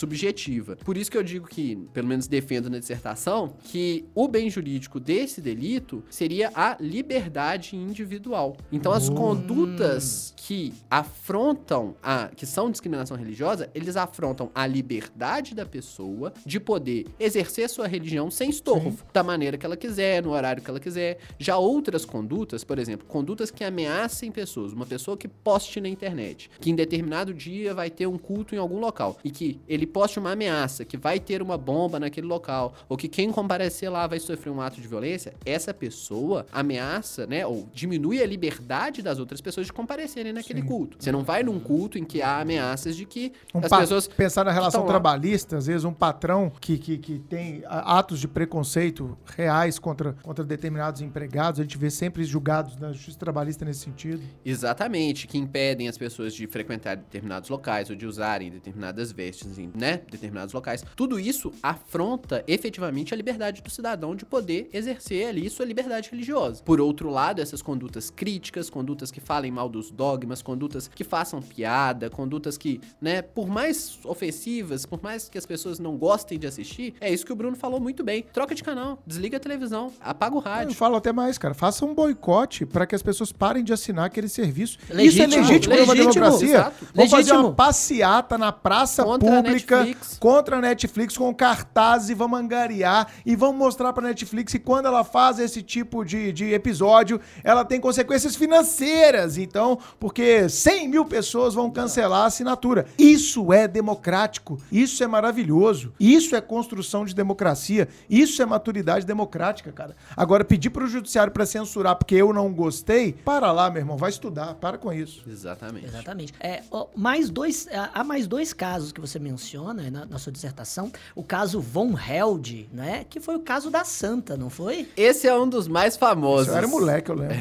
Por 0.85 0.97
isso 0.97 1.11
que 1.11 1.17
eu 1.17 1.23
digo 1.23 1.47
que, 1.47 1.77
pelo 1.93 2.07
menos 2.09 2.27
defendo 2.27 2.69
na 2.71 2.79
dissertação, 2.79 3.55
que 3.65 4.05
o 4.15 4.29
bem 4.29 4.51
jurídico 4.51 4.99
desse 4.99 5.41
delito 5.41 6.03
seria 6.11 6.51
a 6.55 6.77
liberdade 6.81 7.77
individual. 7.77 8.57
Então 8.73 8.93
as 8.93 9.09
condutas 9.09 10.35
que 10.37 10.73
afrontam 10.91 11.95
a 12.03 12.29
que 12.29 12.47
são 12.47 12.71
discriminação 12.71 13.17
religiosa, 13.17 13.71
eles 13.75 13.97
afrontam 13.97 14.51
a 14.55 14.67
liberdade 14.67 15.55
da 15.55 15.67
pessoa 15.67 16.33
de 16.45 16.59
poder 16.59 17.07
exercer 17.19 17.69
sua 17.69 17.87
religião 17.87 18.31
sem 18.31 18.51
estorvo, 18.51 19.05
da 19.13 19.23
maneira 19.23 19.57
que 19.57 19.67
ela 19.67 19.77
quiser, 19.77 20.23
no 20.23 20.31
horário 20.31 20.63
que 20.63 20.71
ela 20.71 20.81
quiser. 20.81 21.19
Já 21.39 21.57
outras 21.57 22.05
condutas, 22.05 22.65
por 22.65 22.79
exemplo, 22.79 23.07
condutas 23.07 23.51
que 23.51 23.65
ameacem 23.65 24.31
pessoas, 24.33 24.73
uma 24.73 24.87
pessoa 24.87 25.17
que 25.17 25.29
poste 25.29 25.81
na 25.81 25.89
internet, 25.89 26.51
que 26.61 26.71
em 26.71 26.75
determinado 26.75 27.33
dia 27.35 27.75
vai 27.75 27.91
ter 27.91 28.07
um 28.07 28.19
culto 28.19 28.55
em 28.55 28.59
algum 28.59 28.79
local 28.79 29.19
e 29.25 29.31
que 29.31 29.61
ele 29.69 29.87
poste 30.01 30.19
uma 30.19 30.33
ameaça 30.33 30.83
que 30.83 30.97
vai 30.97 31.21
ter 31.21 31.43
uma 31.43 31.59
bomba 31.59 32.01
naquele 32.01 32.27
local 32.27 32.73
ou 32.89 32.97
que 32.97 33.07
quem 33.07 33.31
comparecer 33.31 33.93
lá 33.93 34.07
vai 34.07 34.19
sofrer 34.19 34.51
um 34.51 34.59
ato 34.59 34.81
de 34.81 34.89
violência, 34.89 35.35
essa 35.45 35.75
pessoa 35.75 36.47
ameaça, 36.51 37.27
né, 37.27 37.47
ou 37.47 37.69
diminui 37.71 38.23
a 38.23 38.27
liberdade 38.27 39.03
das 39.03 39.19
outras 39.19 39.43
pessoas 39.43 39.67
de 39.67 39.73
comparecerem 39.75 40.33
naquele 40.33 40.63
Sim. 40.63 40.67
culto. 40.67 40.97
Você 40.99 41.13
não 41.13 41.23
vai 41.23 41.43
num 41.43 41.61
culto 41.61 41.99
em 41.99 42.05
que 42.05 42.23
há 42.23 42.41
ameaças 42.41 42.97
de 42.97 43.05
que 43.05 43.33
Um 43.55 43.59
as 43.63 43.69
pessoas 43.69 44.09
Pensar 44.09 44.43
na 44.43 44.53
relação 44.53 44.87
trabalhista, 44.87 45.59
às 45.59 45.67
vezes 45.67 45.85
um 45.85 45.93
patrão 45.93 46.51
que, 46.59 46.79
que, 46.79 46.97
que 46.97 47.19
tem 47.19 47.63
atos 47.67 48.21
de 48.21 48.27
preconceito 48.27 49.19
reais 49.37 49.79
contra, 49.79 50.15
contra 50.23 50.43
determinados 50.43 51.03
empregados, 51.03 51.61
a 51.61 51.63
gente 51.63 51.77
vê 51.77 51.91
sempre 51.91 52.25
julgados 52.25 52.75
na 52.77 52.91
justiça 52.91 53.19
trabalhista 53.19 53.67
nesse 53.67 53.81
sentido. 53.81 54.23
Exatamente, 54.43 55.27
que 55.27 55.37
impedem 55.37 55.89
as 55.89 55.99
pessoas 55.99 56.33
de 56.33 56.47
frequentar 56.47 56.97
determinados 56.97 57.51
locais 57.51 57.91
ou 57.91 57.97
de 57.97 58.07
usarem 58.07 58.51
determinadas 58.51 59.13
vestes 59.13 59.59
em 59.59 59.71
né, 59.91 60.01
determinados 60.11 60.53
locais. 60.55 60.85
Tudo 60.97 61.19
isso 61.19 61.53
afronta 61.63 62.45
efetivamente 62.47 63.13
a 63.13 63.17
liberdade 63.17 63.63
do 63.63 63.71
cidadão 63.71 64.15
de 64.15 64.25
poder 64.25 64.69
exercer 64.73 65.27
ali 65.29 65.49
sua 65.51 65.65
liberdade 65.67 66.11
religiosa. 66.11 66.63
Por 66.65 66.81
outro 66.81 67.11
lado, 67.11 67.41
essas 67.41 67.63
condutas 67.63 68.11
críticas, 68.11 68.71
condutas 68.71 69.11
que 69.11 69.21
falem 69.21 69.51
mal 69.51 69.69
dos 69.69 69.91
dogmas, 69.91 70.43
condutas 70.43 70.89
que 70.89 71.03
façam 71.05 71.41
piada, 71.43 72.09
condutas 72.11 72.57
que, 72.57 72.81
né, 73.01 73.23
por 73.23 73.49
mais 73.49 73.99
ofensivas, 74.05 74.87
por 74.87 75.03
mais 75.03 75.29
que 75.29 75.39
as 75.39 75.47
pessoas 75.47 75.79
não 75.79 75.97
gostem 75.97 76.39
de 76.39 76.47
assistir, 76.47 76.95
é 77.01 77.13
isso 77.13 77.25
que 77.27 77.33
o 77.33 77.37
Bruno 77.37 77.57
falou 77.57 77.81
muito 77.81 78.05
bem. 78.05 78.25
Troca 78.33 78.55
de 78.55 78.63
canal, 78.63 79.03
desliga 79.07 79.37
a 79.37 79.41
televisão, 79.41 79.93
apaga 80.01 80.35
o 80.37 80.39
Eu 80.39 80.43
rádio. 80.43 80.75
falo 80.75 80.97
até 80.97 81.13
mais, 81.13 81.39
cara. 81.39 81.55
Faça 81.55 81.85
um 81.85 81.95
boicote 81.95 82.65
para 82.65 82.87
que 82.87 82.95
as 82.95 83.03
pessoas 83.03 83.33
parem 83.33 83.65
de 83.65 83.73
assinar 83.73 84.05
aquele 84.07 84.29
serviço. 84.29 84.79
Isso 84.81 84.93
é 84.93 84.95
Legítimo, 84.95 85.37
legítimo 85.47 85.75
numa 85.77 85.93
legítimo. 85.93 86.15
democracia. 86.15 86.49
Exato. 86.49 86.87
Vamos 86.95 87.11
fazer 87.11 87.23
Legítimo. 87.33 87.49
uma 87.49 87.55
passeata 87.55 88.39
na 88.39 88.53
praça 88.53 89.05
Contra 89.05 89.43
pública 89.43 89.80
Netflix. 89.85 90.19
contra 90.19 90.57
a 90.59 90.61
Netflix 90.61 91.17
com 91.17 91.35
cartazes 91.35 92.11
e 92.11 92.15
vamos 92.15 92.39
angariar 92.39 93.13
e 93.25 93.35
vamos 93.37 93.57
mostrar 93.57 93.93
pra 93.93 94.03
Netflix 94.03 94.53
que 94.53 94.59
quando 94.59 94.87
ela 94.87 95.05
faz 95.05 95.39
esse 95.39 95.63
tipo 95.63 96.05
de, 96.05 96.33
de 96.33 96.53
episódio, 96.53 97.21
ela 97.45 97.65
tem 97.65 97.81
consequências 97.81 98.37
financeiras. 98.37 99.37
Então, 99.37 99.79
porque 99.99 100.49
100 100.49 100.89
mil 100.89 101.05
pessoas 101.05 101.55
vão 101.55 101.71
cancelar 101.71 102.23
a 102.23 102.27
assinatura. 102.27 102.87
Isso 102.99 103.53
é 103.53 103.69
democrático. 103.69 104.61
Isso 104.71 105.03
é 105.03 105.07
maravilhoso. 105.07 105.93
Isso 105.99 106.35
é 106.35 106.41
construção 106.41 107.05
de 107.05 107.15
democracia. 107.15 107.89
Isso 108.09 108.43
é 108.43 108.47
maturidade 108.47 109.07
democrática, 109.07 109.71
cara. 109.73 109.97
Agora, 110.17 110.45
pedir 110.45 110.71
pro 110.71 110.87
judiciário 110.87 111.33
pra 111.33 111.47
censurar 111.47 111.97
porque 111.97 112.15
eu 112.15 112.33
não 112.33 112.53
gostei, 112.53 113.13
para 113.13 113.53
lá, 113.53 113.71
meu 113.71 113.81
irmão. 113.81 113.97
Vai 113.97 114.11
estudar. 114.11 114.55
Para 114.55 114.79
com 114.79 114.93
isso. 114.93 115.23
Exatamente. 115.29 115.87
Exatamente. 115.87 116.35
É, 116.41 116.63
ó, 116.71 116.87
mais 116.97 117.31
dois, 117.31 117.69
há 117.93 118.03
mais 118.03 118.27
dois 118.27 118.53
casos 118.53 118.93
que 118.93 119.01
você 119.01 119.19
menciona 119.19 119.70
na, 119.75 120.07
na 120.07 120.19
sua 120.19 120.33
dissertação. 120.33 120.91
O 121.15 121.23
caso 121.23 121.61
Von 121.61 121.95
Held, 121.99 122.69
né? 122.73 123.05
Que 123.09 123.21
foi 123.21 123.37
o 123.37 123.41
caso 123.41 123.71
da 123.71 123.85
Santa, 123.85 124.37
não 124.37 124.51
foi? 124.51 124.89
Esse 124.97 125.27
é 125.27 125.35
um 125.37 125.49
dos 125.49 125.69
mais 125.69 125.97
famosos. 125.97 126.49
Eu 126.49 126.57
era 126.57 126.67
moleque, 126.67 127.11
eu 127.11 127.15
lembro. 127.17 127.35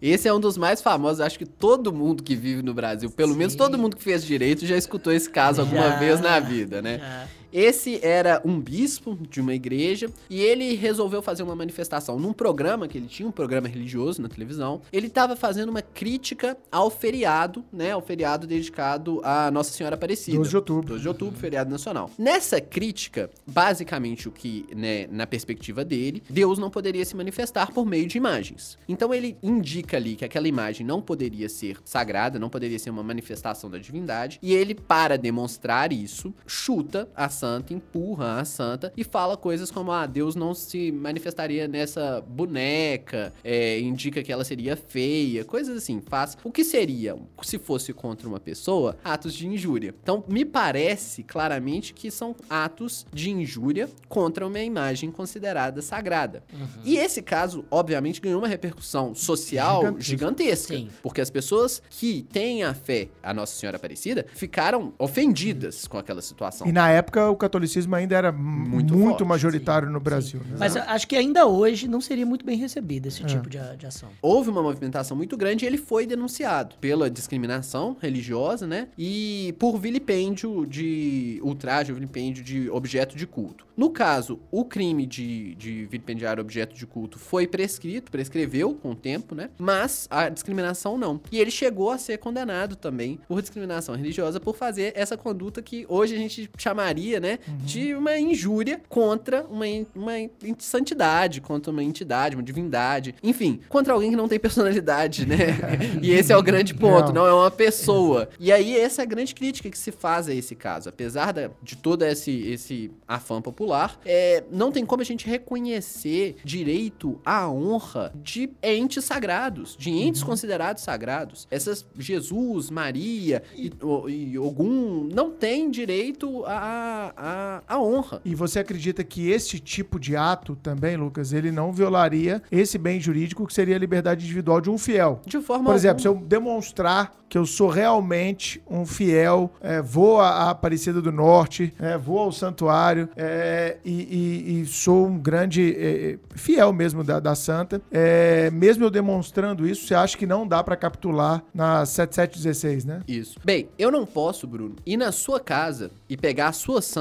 Esse 0.00 0.28
é 0.28 0.34
um 0.34 0.40
dos 0.40 0.56
mais 0.56 0.80
famosos. 0.82 1.20
Acho 1.20 1.38
que 1.38 1.46
todo 1.46 1.92
mundo 1.92 2.22
que 2.22 2.34
vive 2.34 2.62
no 2.62 2.74
Brasil, 2.74 3.10
pelo 3.10 3.32
Sim. 3.32 3.38
menos 3.38 3.54
todo 3.54 3.78
mundo 3.78 3.96
que 3.96 4.02
fez 4.02 4.24
direito, 4.24 4.66
já 4.66 4.76
escutou 4.76 5.12
esse 5.12 5.28
caso 5.28 5.60
alguma 5.60 5.90
Já, 5.90 5.96
vez 5.98 6.20
na 6.20 6.40
vida, 6.40 6.80
né? 6.82 6.98
já. 6.98 7.39
Esse 7.52 7.98
era 8.04 8.40
um 8.44 8.60
bispo 8.60 9.18
de 9.28 9.40
uma 9.40 9.54
igreja 9.54 10.10
e 10.28 10.40
ele 10.40 10.74
resolveu 10.74 11.20
fazer 11.20 11.42
uma 11.42 11.56
manifestação 11.56 12.18
num 12.18 12.32
programa 12.32 12.86
que 12.86 12.96
ele 12.96 13.06
tinha, 13.06 13.28
um 13.28 13.32
programa 13.32 13.68
religioso 13.68 14.22
na 14.22 14.28
televisão. 14.28 14.80
Ele 14.92 15.08
estava 15.08 15.34
fazendo 15.34 15.70
uma 15.70 15.82
crítica 15.82 16.56
ao 16.70 16.90
feriado, 16.90 17.64
né? 17.72 17.92
Ao 17.92 18.00
feriado 18.00 18.46
dedicado 18.46 19.20
a 19.24 19.50
Nossa 19.50 19.72
Senhora 19.72 19.94
Aparecida. 19.94 20.36
12 20.36 20.50
de 20.50 20.56
outubro. 20.56 20.88
12 20.88 21.02
de 21.02 21.08
outubro, 21.08 21.38
feriado 21.38 21.70
nacional. 21.70 22.10
Nessa 22.18 22.60
crítica, 22.60 23.30
basicamente 23.46 24.28
o 24.28 24.32
que, 24.32 24.66
né, 24.74 25.06
na 25.10 25.26
perspectiva 25.26 25.84
dele, 25.84 26.22
Deus 26.28 26.58
não 26.58 26.70
poderia 26.70 27.04
se 27.04 27.16
manifestar 27.16 27.72
por 27.72 27.84
meio 27.84 28.06
de 28.06 28.16
imagens. 28.16 28.78
Então 28.88 29.12
ele 29.12 29.36
indica 29.42 29.96
ali 29.96 30.16
que 30.16 30.24
aquela 30.24 30.48
imagem 30.48 30.86
não 30.86 31.00
poderia 31.00 31.48
ser 31.48 31.78
sagrada, 31.84 32.38
não 32.38 32.48
poderia 32.48 32.78
ser 32.78 32.90
uma 32.90 33.02
manifestação 33.02 33.70
da 33.70 33.78
divindade, 33.78 34.38
e 34.42 34.52
ele, 34.52 34.74
para 34.74 35.16
demonstrar 35.18 35.92
isso, 35.92 36.32
chuta 36.46 37.08
a 37.14 37.28
santa, 37.40 37.72
empurra 37.72 38.40
a 38.40 38.44
santa 38.44 38.92
e 38.96 39.02
fala 39.02 39.36
coisas 39.36 39.70
como: 39.70 39.90
ah, 39.90 40.06
Deus 40.06 40.34
não 40.34 40.54
se 40.54 40.92
manifestaria 40.92 41.66
nessa 41.66 42.20
boneca, 42.20 43.32
é, 43.42 43.80
indica 43.80 44.22
que 44.22 44.32
ela 44.32 44.44
seria 44.44 44.76
feia, 44.76 45.44
coisas 45.44 45.76
assim. 45.76 46.02
Faz 46.06 46.36
o 46.44 46.52
que 46.52 46.64
seria, 46.64 47.16
se 47.42 47.58
fosse 47.58 47.92
contra 47.92 48.28
uma 48.28 48.38
pessoa, 48.40 48.96
atos 49.02 49.34
de 49.34 49.46
injúria. 49.46 49.94
Então, 50.02 50.22
me 50.28 50.44
parece 50.44 51.22
claramente 51.22 51.94
que 51.94 52.10
são 52.10 52.36
atos 52.48 53.06
de 53.12 53.30
injúria 53.30 53.88
contra 54.08 54.46
uma 54.46 54.60
imagem 54.60 55.10
considerada 55.10 55.80
sagrada. 55.80 56.42
E 56.84 56.96
esse 56.96 57.22
caso, 57.22 57.64
obviamente, 57.70 58.20
ganhou 58.20 58.40
uma 58.40 58.48
repercussão 58.48 59.14
social 59.14 59.80
Gigantesca. 59.80 60.02
gigantesca. 60.02 60.74
Sim. 60.74 60.88
Porque 61.02 61.20
as 61.20 61.30
pessoas 61.30 61.82
que 61.88 62.26
têm 62.32 62.62
a 62.62 62.74
fé 62.74 63.08
a 63.22 63.32
Nossa 63.32 63.54
Senhora 63.54 63.76
Aparecida 63.76 64.26
ficaram 64.34 64.92
ofendidas 64.98 65.86
com 65.86 65.96
aquela 65.98 66.20
situação. 66.20 66.66
E 66.66 66.72
na 66.72 66.90
época 66.90 67.29
o 67.30 67.36
catolicismo 67.36 67.94
ainda 67.94 68.16
era 68.16 68.32
muito, 68.32 68.94
Muito 68.94 69.08
forte, 69.10 69.24
majoritário 69.24 69.88
no 69.90 70.00
Brasil. 70.00 70.40
né? 70.40 70.56
Mas 70.58 70.76
acho 70.76 71.06
que 71.08 71.16
ainda 71.16 71.46
hoje 71.46 71.88
não 71.88 72.00
seria 72.00 72.26
muito 72.26 72.44
bem 72.44 72.56
recebido 72.58 73.06
esse 73.06 73.24
tipo 73.24 73.48
de, 73.48 73.58
de 73.76 73.86
ação. 73.86 74.08
Houve 74.20 74.50
uma 74.50 74.62
movimentação 74.62 75.16
muito 75.16 75.36
grande 75.36 75.64
e 75.64 75.68
ele 75.68 75.78
foi 75.78 76.06
denunciado 76.06 76.76
pela 76.80 77.10
discriminação 77.10 77.96
religiosa, 78.00 78.66
né? 78.66 78.88
E 78.98 79.54
por 79.58 79.78
vilipêndio 79.78 80.66
de 80.66 81.40
ultraje, 81.42 81.92
vilipêndio 81.92 82.42
de 82.42 82.68
objeto 82.70 83.16
de 83.16 83.26
culto. 83.26 83.66
No 83.76 83.90
caso, 83.90 84.40
o 84.50 84.64
crime 84.64 85.06
de, 85.06 85.54
de 85.54 85.86
vilipendiar 85.86 86.38
objeto 86.38 86.74
de 86.76 86.86
culto 86.86 87.18
foi 87.18 87.46
prescrito, 87.46 88.10
prescreveu 88.10 88.74
com 88.74 88.90
o 88.90 88.94
tempo, 88.94 89.34
né? 89.34 89.48
Mas 89.58 90.06
a 90.10 90.28
discriminação 90.28 90.98
não. 90.98 91.20
E 91.32 91.38
ele 91.38 91.50
chegou 91.50 91.90
a 91.90 91.96
ser 91.98 92.18
condenado 92.18 92.76
também 92.76 93.18
por 93.26 93.40
discriminação 93.40 93.94
religiosa 93.94 94.38
por 94.40 94.56
fazer 94.56 94.92
essa 94.94 95.16
conduta 95.16 95.62
que 95.62 95.86
hoje 95.88 96.14
a 96.14 96.18
gente 96.18 96.50
chamaria, 96.58 97.19
né, 97.20 97.38
de 97.64 97.94
uma 97.94 98.18
injúria 98.18 98.80
contra 98.88 99.44
uma, 99.44 99.66
uma 99.94 100.12
santidade, 100.58 101.40
contra 101.40 101.70
uma 101.70 101.82
entidade, 101.84 102.34
uma 102.36 102.42
divindade, 102.42 103.14
enfim, 103.22 103.60
contra 103.68 103.92
alguém 103.92 104.10
que 104.10 104.16
não 104.16 104.28
tem 104.28 104.38
personalidade, 104.38 105.26
né? 105.26 105.36
e 106.02 106.10
esse 106.10 106.32
é 106.32 106.36
o 106.36 106.42
grande 106.42 106.74
ponto, 106.74 107.08
Não. 107.12 107.22
não, 107.22 107.26
é 107.26 107.32
uma 107.32 107.50
pessoa. 107.50 108.28
E 108.38 108.50
aí 108.50 108.76
essa 108.78 109.02
é 109.02 109.04
a 109.04 109.06
grande 109.06 109.34
crítica 109.34 109.68
que 109.70 109.78
se 109.78 109.92
faz 109.92 110.28
a 110.28 110.34
esse 110.34 110.54
caso, 110.54 110.88
apesar 110.88 111.32
da- 111.32 111.50
de 111.62 111.76
todo 111.76 112.02
esse, 112.04 112.30
esse 112.48 112.90
afã 113.06 113.40
popular, 113.42 113.98
é, 114.04 114.42
não 114.50 114.72
tem 114.72 114.84
como 114.86 115.02
a 115.02 115.04
gente 115.04 115.26
reconhecer 115.26 116.36
direito 116.44 117.20
à 117.24 117.48
honra 117.50 118.12
de 118.14 118.50
entes 118.62 119.04
sagrados, 119.04 119.76
de 119.78 119.90
entes 119.90 120.22
considerados 120.22 120.82
sagrados. 120.82 121.46
Essas 121.50 121.84
Jesus, 121.98 122.70
Maria 122.70 123.42
e, 123.56 123.70
o- 123.82 124.08
e 124.08 124.38
Ogum 124.38 125.08
não 125.12 125.30
têm 125.30 125.70
direito 125.70 126.44
à 126.46 127.09
a, 127.16 127.62
a, 127.68 127.80
honra. 127.80 128.20
E 128.24 128.34
você 128.34 128.58
acredita 128.58 129.02
que 129.04 129.30
esse 129.30 129.58
tipo 129.58 129.98
de 129.98 130.16
ato 130.16 130.56
também, 130.56 130.96
Lucas, 130.96 131.32
ele 131.32 131.50
não 131.50 131.72
violaria 131.72 132.42
esse 132.50 132.78
bem 132.78 133.00
jurídico 133.00 133.46
que 133.46 133.52
seria 133.54 133.76
a 133.76 133.78
liberdade 133.78 134.24
individual 134.24 134.60
de 134.60 134.70
um 134.70 134.78
fiel? 134.78 135.20
De 135.26 135.40
forma 135.40 135.66
Por 135.66 135.74
exemplo, 135.74 136.00
se 136.00 136.06
alguma. 136.08 136.24
eu 136.24 136.28
demonstrar 136.28 137.16
que 137.28 137.38
eu 137.38 137.46
sou 137.46 137.68
realmente 137.68 138.60
um 138.68 138.84
fiel, 138.84 139.52
é, 139.60 139.80
vou 139.80 140.20
à 140.20 140.50
Aparecida 140.50 141.00
do 141.00 141.12
Norte, 141.12 141.72
é, 141.78 141.96
vou 141.96 142.18
ao 142.18 142.32
santuário 142.32 143.08
é, 143.16 143.76
e, 143.84 143.92
e- 143.92 144.60
e 144.62 144.66
sou 144.66 145.06
um 145.06 145.16
grande 145.16 145.76
é, 145.78 146.18
fiel 146.34 146.72
mesmo 146.72 147.04
da, 147.04 147.20
da 147.20 147.36
Santa, 147.36 147.80
é, 147.92 148.50
mesmo 148.50 148.84
eu 148.84 148.90
demonstrando 148.90 149.64
isso, 149.64 149.86
você 149.86 149.94
acha 149.94 150.18
que 150.18 150.26
não 150.26 150.44
dá 150.44 150.62
pra 150.64 150.74
capitular 150.74 151.40
na 151.54 151.86
7716, 151.86 152.84
né? 152.84 153.00
Isso. 153.06 153.38
Bem, 153.44 153.68
eu 153.78 153.92
não 153.92 154.04
posso, 154.04 154.44
Bruno, 154.46 154.74
ir 154.84 154.96
na 154.96 155.12
sua 155.12 155.38
casa 155.38 155.92
e 156.08 156.16
pegar 156.16 156.48
a 156.48 156.52
sua 156.52 156.82
santa 156.82 156.99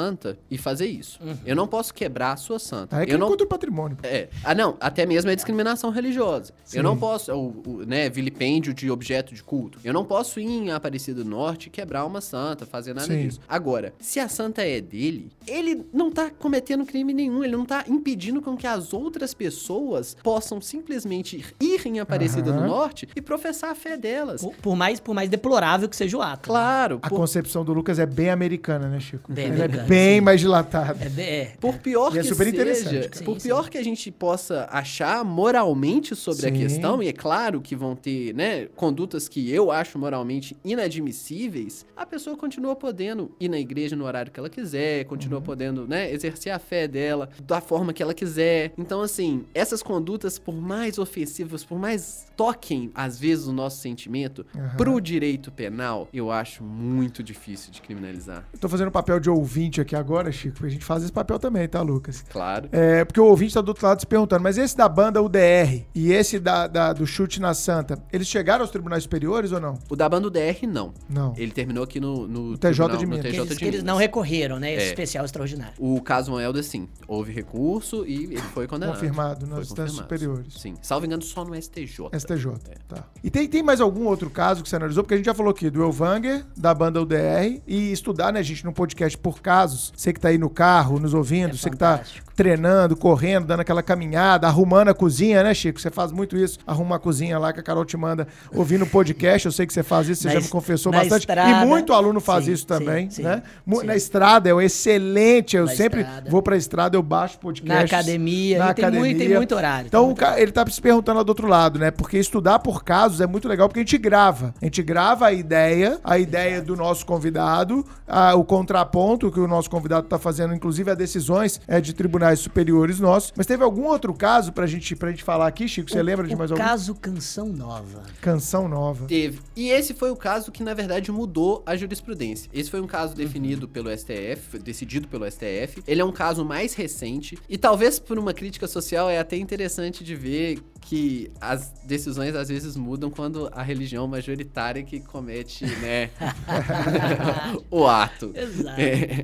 e 0.50 0.58
fazer 0.58 0.88
isso. 0.88 1.20
Eu 1.46 1.56
não 1.56 1.68
posso 1.68 1.94
quebrar 1.94 2.34
a 2.34 2.38
sua 2.38 2.60
santa. 2.60 2.98
Aí 2.98 3.04
é 3.04 3.06
que 3.06 3.14
eu 3.14 3.18
não 3.18 3.28
contra 3.28 3.46
o 3.46 3.50
patrimônio. 3.50 3.98
É. 4.04 4.30
Ah, 4.44 4.56
não. 4.56 4.78
Até 4.80 5.06
mesmo 5.06 5.30
é 5.30 5.36
discriminação 5.36 5.90
religiosa. 5.90 6.54
Sim. 6.64 6.78
Eu 6.78 6.84
não 6.84 6.98
posso, 6.98 7.32
o, 7.34 7.64
o, 7.66 7.86
né, 7.86 8.10
vilipêndio 8.10 8.74
de 8.74 8.90
objeto 8.90 9.34
de 9.34 9.44
culto. 9.44 9.80
Eu 9.84 9.94
não 9.94 10.06
posso 10.06 10.40
ir 10.40 10.46
em 10.46 10.72
Aparecida 10.72 11.24
do 11.24 11.30
Norte 11.30 11.68
e 11.68 11.70
quebrar 11.70 12.06
uma 12.06 12.22
santa, 12.22 12.66
fazer 12.66 12.94
nada 12.94 13.08
Sim. 13.08 13.28
disso. 13.28 13.40
Agora, 13.48 13.94
se 14.00 14.20
a 14.20 14.28
santa 14.30 14.62
é 14.64 14.80
dele, 14.80 15.32
ele 15.48 15.86
não 15.94 16.12
tá 16.12 16.30
cometendo 16.30 16.86
crime 16.86 17.14
nenhum, 17.14 17.44
ele 17.44 17.56
não 17.56 17.66
tá 17.66 17.84
impedindo 17.88 18.42
com 18.42 18.56
que 18.56 18.68
as 18.68 18.94
outras 18.94 19.34
pessoas 19.34 20.16
possam 20.24 20.62
simplesmente 20.62 21.44
ir 21.60 21.80
em 21.86 22.00
Aparecida 22.00 22.52
Aham. 22.52 22.62
do 22.62 22.68
Norte 22.68 23.08
e 23.16 23.22
professar 23.22 23.72
a 23.72 23.76
fé 23.76 23.98
delas. 23.98 24.42
Por, 24.42 24.56
por 24.56 24.76
mais, 24.76 25.00
por 25.00 25.14
mais 25.14 25.30
deplorável 25.30 25.88
que 25.90 25.96
seja 25.96 26.18
o 26.18 26.22
ato. 26.22 26.50
né? 26.50 26.54
Claro, 26.54 27.00
A 27.02 27.10
por, 27.10 27.16
concepção 27.16 27.64
do 27.64 27.74
Lucas 27.74 28.00
é 28.00 28.06
bem 28.06 28.30
americana, 28.30 28.88
né, 28.88 29.00
Chico? 29.00 29.32
Bem 29.32 29.46
Ela 29.46 29.56
americana, 29.56 29.84
é 29.84 29.88
bem 29.90 30.16
sim. 30.16 30.22
mais 30.22 30.40
dilatada. 30.40 31.12
É, 31.18 31.22
é. 31.42 31.46
por 31.60 31.78
pior 31.80 32.16
E 32.16 32.20
é 32.20 32.22
que 32.22 32.28
super 32.28 32.46
seja, 32.46 32.56
interessante, 32.56 33.10
cara. 33.10 33.26
por 33.26 33.40
Sim, 33.40 33.48
pior 33.48 33.64
sim. 33.66 33.70
que 33.72 33.78
a 33.78 33.84
gente 33.84 34.12
possa 34.12 34.68
achar 34.72 35.24
moralmente 35.26 36.16
sobre 36.16 36.48
a 36.48 36.50
Sim. 36.50 36.58
questão, 36.58 37.04
e 37.04 37.08
é 37.08 37.14
claro 37.14 37.60
que 37.62 37.76
vão 37.76 37.96
ter, 37.96 38.34
né, 38.34 38.68
condutas 38.76 39.28
que 39.28 39.52
eu 39.52 39.72
acho 39.72 39.98
moralmente 40.00 40.56
inadmissíveis, 40.64 41.86
a 41.96 42.06
pessoa 42.06 42.38
continua 42.38 42.76
podendo 42.76 43.32
ir 43.40 43.50
na 43.50 43.60
igreja 43.60 43.96
no 43.96 44.06
horário 44.06 44.32
que 44.32 44.40
ela 44.40 44.50
quiser, 44.50 45.04
Uhum. 45.04 45.10
continua 45.10 45.42
podendo, 45.42 45.88
né, 45.88 46.12
exercer 46.12 46.52
a 46.52 46.60
fé 46.60 46.88
dela 46.88 47.30
da 47.44 47.60
forma 47.62 47.94
que 47.94 48.02
ela 48.04 48.14
quiser. 48.14 48.74
Então, 48.78 49.02
assim, 49.02 49.46
essas 49.54 49.82
condutas, 49.84 50.38
por 50.40 50.54
mais 50.56 50.98
ofensivas, 50.98 51.64
por 51.64 51.78
mais 51.80 52.26
toquem, 52.38 52.92
às 52.94 53.20
vezes, 53.20 53.48
o 53.48 53.54
nosso 53.54 53.82
sentimento, 53.82 54.46
Aham. 54.56 54.76
pro 54.78 55.00
direito 55.02 55.52
penal, 55.52 56.08
eu 56.14 56.32
acho 56.32 56.64
muito 56.64 57.22
difícil 57.24 57.72
de 57.72 57.82
criminalizar. 57.82 58.46
Eu 58.54 58.60
tô 58.60 58.70
fazendo 58.70 58.92
papel 58.92 59.20
de 59.20 59.30
ouvinte 59.30 59.69
aqui 59.82 59.94
agora, 59.96 60.32
Chico, 60.32 60.54
porque 60.56 60.68
a 60.68 60.72
gente 60.72 60.86
faz 60.86 61.04
esse 61.04 61.12
papel 61.12 61.38
também, 61.38 61.68
tá, 61.68 61.82
Lucas? 61.82 62.24
Claro. 62.30 62.70
É, 62.72 63.04
porque 63.04 63.20
o 63.20 63.26
ouvinte 63.26 63.54
tá 63.54 63.60
do 63.60 63.68
outro 63.70 63.86
lado 63.86 64.00
se 64.00 64.08
perguntando, 64.08 64.42
mas 64.42 64.58
esse 64.58 64.78
da 64.78 64.88
banda 64.88 65.22
UDR 65.22 65.84
e 65.94 66.12
esse 66.14 66.40
da, 66.40 66.68
da- 66.68 66.94
do 66.94 67.06
chute 67.06 67.42
na 67.42 67.54
Santa, 67.54 68.02
eles 68.14 68.28
chegaram 68.28 68.62
aos 68.62 68.72
tribunais 68.72 69.04
superiores 69.04 69.52
ou 69.52 69.60
não? 69.60 69.78
O 69.90 69.96
da 69.96 70.08
banda 70.08 70.30
DR, 70.30 70.66
não. 70.68 70.94
Não. 71.10 71.34
Ele 71.38 71.52
terminou 71.52 71.84
aqui 71.84 72.00
no, 72.00 72.28
no, 72.28 72.58
TJ 72.58 72.72
tribunal- 72.88 72.98
de 72.98 73.06
no 73.06 73.10
Minas. 73.10 73.26
TJ 73.26 73.40
eles, 73.42 73.58
de 73.58 73.64
eles 73.66 73.72
Minas. 73.82 73.84
não 73.84 73.98
recorreram, 73.98 74.60
né? 74.60 74.74
Esse 74.74 74.86
É. 74.86 74.90
especial 74.90 75.26
extraordinário. 75.26 75.74
O 75.78 76.02
caso 76.02 76.32
Moelda, 76.32 76.64
sim. 76.64 76.88
Houve 77.08 77.32
recurso 77.34 78.06
e 78.08 78.24
ele 78.26 78.38
foi 78.38 78.68
condenado. 78.68 78.96
Confirmado 78.96 79.46
nas 79.46 79.68
instâncias 79.68 79.98
superiores. 79.98 80.54
Sim. 80.56 80.76
Salvo 80.82 81.06
engano, 81.06 81.22
só 81.22 81.44
no 81.44 81.56
STJ. 81.56 82.10
STJ, 82.14 82.54
É. 82.70 82.76
tá. 82.88 83.04
E 83.24 83.30
tem, 83.30 83.48
tem 83.48 83.64
mais 83.64 83.82
algum 83.82 84.06
outro 84.06 84.30
caso 84.30 84.64
que 84.64 84.70
você 84.70 84.76
analisou? 84.76 85.04
Porque 85.04 85.16
a 85.16 85.18
gente 85.18 85.26
já 85.26 85.34
falou 85.34 85.52
aqui 85.52 85.70
do 85.70 85.82
Elvanger, 85.84 86.46
da 86.56 86.74
banda 86.74 87.02
UDR, 87.02 87.62
e 87.68 87.92
estudar, 87.92 88.32
né, 88.32 88.42
gente, 88.44 88.64
num 88.64 88.72
podcast 88.72 89.18
por 89.18 89.42
casos. 89.60 89.94
Você 89.96 90.14
que 90.14 90.20
tá 90.20 90.30
aí 90.30 90.38
no 90.38 90.50
carro, 90.50 91.00
nos 91.00 91.14
ouvindo, 91.14 91.54
É 91.54 91.58
você 91.58 91.70
que 91.70 91.78
tá 91.78 91.98
fantástico. 91.98 92.29
Treinando, 92.44 92.96
correndo, 92.96 93.46
dando 93.48 93.60
aquela 93.60 93.84
caminhada, 93.84 94.48
arrumando 94.48 94.88
a 94.88 94.94
cozinha, 94.94 95.44
né, 95.44 95.54
Chico? 95.54 95.78
Você 95.78 95.90
faz 95.90 96.10
muito 96.10 96.38
isso, 96.38 96.58
arruma 96.66 96.96
a 96.96 97.00
cozinha 97.00 97.38
lá 97.38 97.52
que 97.52 97.60
a 97.60 97.64
Carol 97.64 97.84
te 97.84 97.98
manda 97.98 98.26
ouvindo 98.56 98.86
o 98.86 98.88
podcast. 98.88 99.46
Eu 99.46 99.52
sei 99.52 99.68
que 99.68 99.74
você 99.74 99.84
faz 99.84 100.08
isso, 100.08 100.22
você 100.22 100.30
Na 100.30 100.36
já 100.36 100.40
me 100.40 100.46
es- 100.46 100.50
confessou 100.50 100.90
bastante. 100.90 101.20
estrada. 101.24 101.50
e 101.66 101.68
muito 101.68 101.92
aluno 101.92 102.22
faz 102.22 102.46
Sim, 102.46 102.54
isso 102.54 102.66
também, 102.66 103.10
sim, 103.10 103.24
né? 103.24 103.44
sim. 103.70 103.84
Na 103.86 103.94
estrada 103.94 104.50
é 104.50 104.54
excelente. 104.64 105.58
Eu 105.58 105.66
Na 105.66 105.72
sempre 105.76 106.00
estrada. 106.00 106.30
vou 106.30 106.42
pra 106.42 106.56
estrada, 106.56 106.96
eu 106.96 107.04
baixo 107.04 107.38
podcast. 107.40 107.92
Na 107.92 108.00
academia, 108.00 108.58
na 108.60 108.72
e 108.72 108.74
tem 108.74 108.90
muito- 108.92 109.18
tem 109.20 109.36
muito 109.36 109.56
horário, 109.56 109.88
Então, 109.88 110.06
muito 110.06 110.20
ca- 110.20 110.40
ele 110.40 110.54
tá 110.54 110.66
se 110.70 110.80
perguntando 110.82 111.18
lá 111.18 111.24
do 111.24 111.30
outro 111.30 111.46
lado, 111.48 111.78
né? 111.78 111.92
Porque 111.92 112.18
estudar 112.18 112.60
por 112.60 112.86
casos 112.86 113.20
é 113.20 113.28
muito 113.28 113.50
legal, 113.50 113.68
porque 113.68 113.82
a 113.82 113.84
gente 113.84 113.98
grava. 113.98 114.54
A 114.62 114.66
gente 114.66 114.82
grava 114.82 115.26
a 115.28 115.34
ideia, 115.34 116.00
a 116.06 116.18
ideia 116.18 116.62
do 116.62 116.74
nosso 116.78 117.06
convidado, 117.06 117.86
a- 118.08 118.34
o 118.36 118.46
contraponto 118.46 119.30
que 119.30 119.40
o 119.42 119.48
nosso 119.48 119.70
convidado 119.70 120.08
tá 120.08 120.18
fazendo, 120.18 120.54
inclusive 120.54 120.90
a 120.90 120.96
decisões 120.96 121.60
é, 121.68 121.82
de 121.82 121.94
tribunais 121.94 122.29
superiores 122.38 123.00
nossos. 123.00 123.34
Mas 123.36 123.48
teve 123.48 123.64
algum 123.64 123.86
outro 123.88 124.14
caso 124.14 124.54
pra 124.54 124.68
gente, 124.68 124.96
pra 124.96 125.10
gente 125.10 125.24
falar 125.24 125.48
aqui, 125.48 125.68
Chico? 125.68 125.90
Você 125.90 126.00
O- 126.00 126.04
lembra 126.04 126.28
de 126.28 126.36
mais 126.36 126.52
algum? 126.52 126.64
caso 126.64 126.94
Canção 126.94 127.48
Nova. 127.48 128.04
Canção 128.22 128.68
nova. 128.68 129.08
Teve. 129.08 129.40
E 129.56 129.70
esse 129.70 129.94
foi 129.94 130.12
o 130.12 130.16
caso 130.16 130.52
que, 130.52 130.62
na 130.64 130.74
verdade, 130.74 131.12
mudou 131.12 131.64
a 131.66 131.76
jurisprudência. 131.76 132.50
Esse 132.54 132.70
foi 132.70 132.82
um 132.82 132.88
caso 132.88 133.16
definido 133.16 133.68
pelo 133.68 133.90
STF, 133.90 134.60
decidido 134.60 135.08
pelo 135.08 135.26
STF. 135.26 135.82
Ele 135.88 136.02
é 136.02 136.06
um 136.06 136.12
caso 136.12 136.44
mais 136.46 136.74
recente. 136.74 137.38
E 137.50 137.58
talvez 137.58 137.98
por 137.98 138.20
uma 138.20 138.34
crítica 138.34 138.68
social 138.68 139.10
é 139.10 139.18
até 139.18 139.38
interessante 139.38 140.04
de 140.04 140.16
ver 140.16 140.60
que 140.90 141.32
as 141.40 141.72
decisões 141.84 142.34
às 142.34 142.50
vezes 142.50 142.76
mudam 142.76 143.12
quando 143.12 143.48
a 143.54 143.62
religião 143.62 144.08
majoritária 144.08 144.82
que 144.82 145.00
comete, 145.00 145.64
né, 145.64 146.10
o 147.70 147.86
ato. 147.86 148.32
Exato. 148.34 148.82
É. 148.82 149.24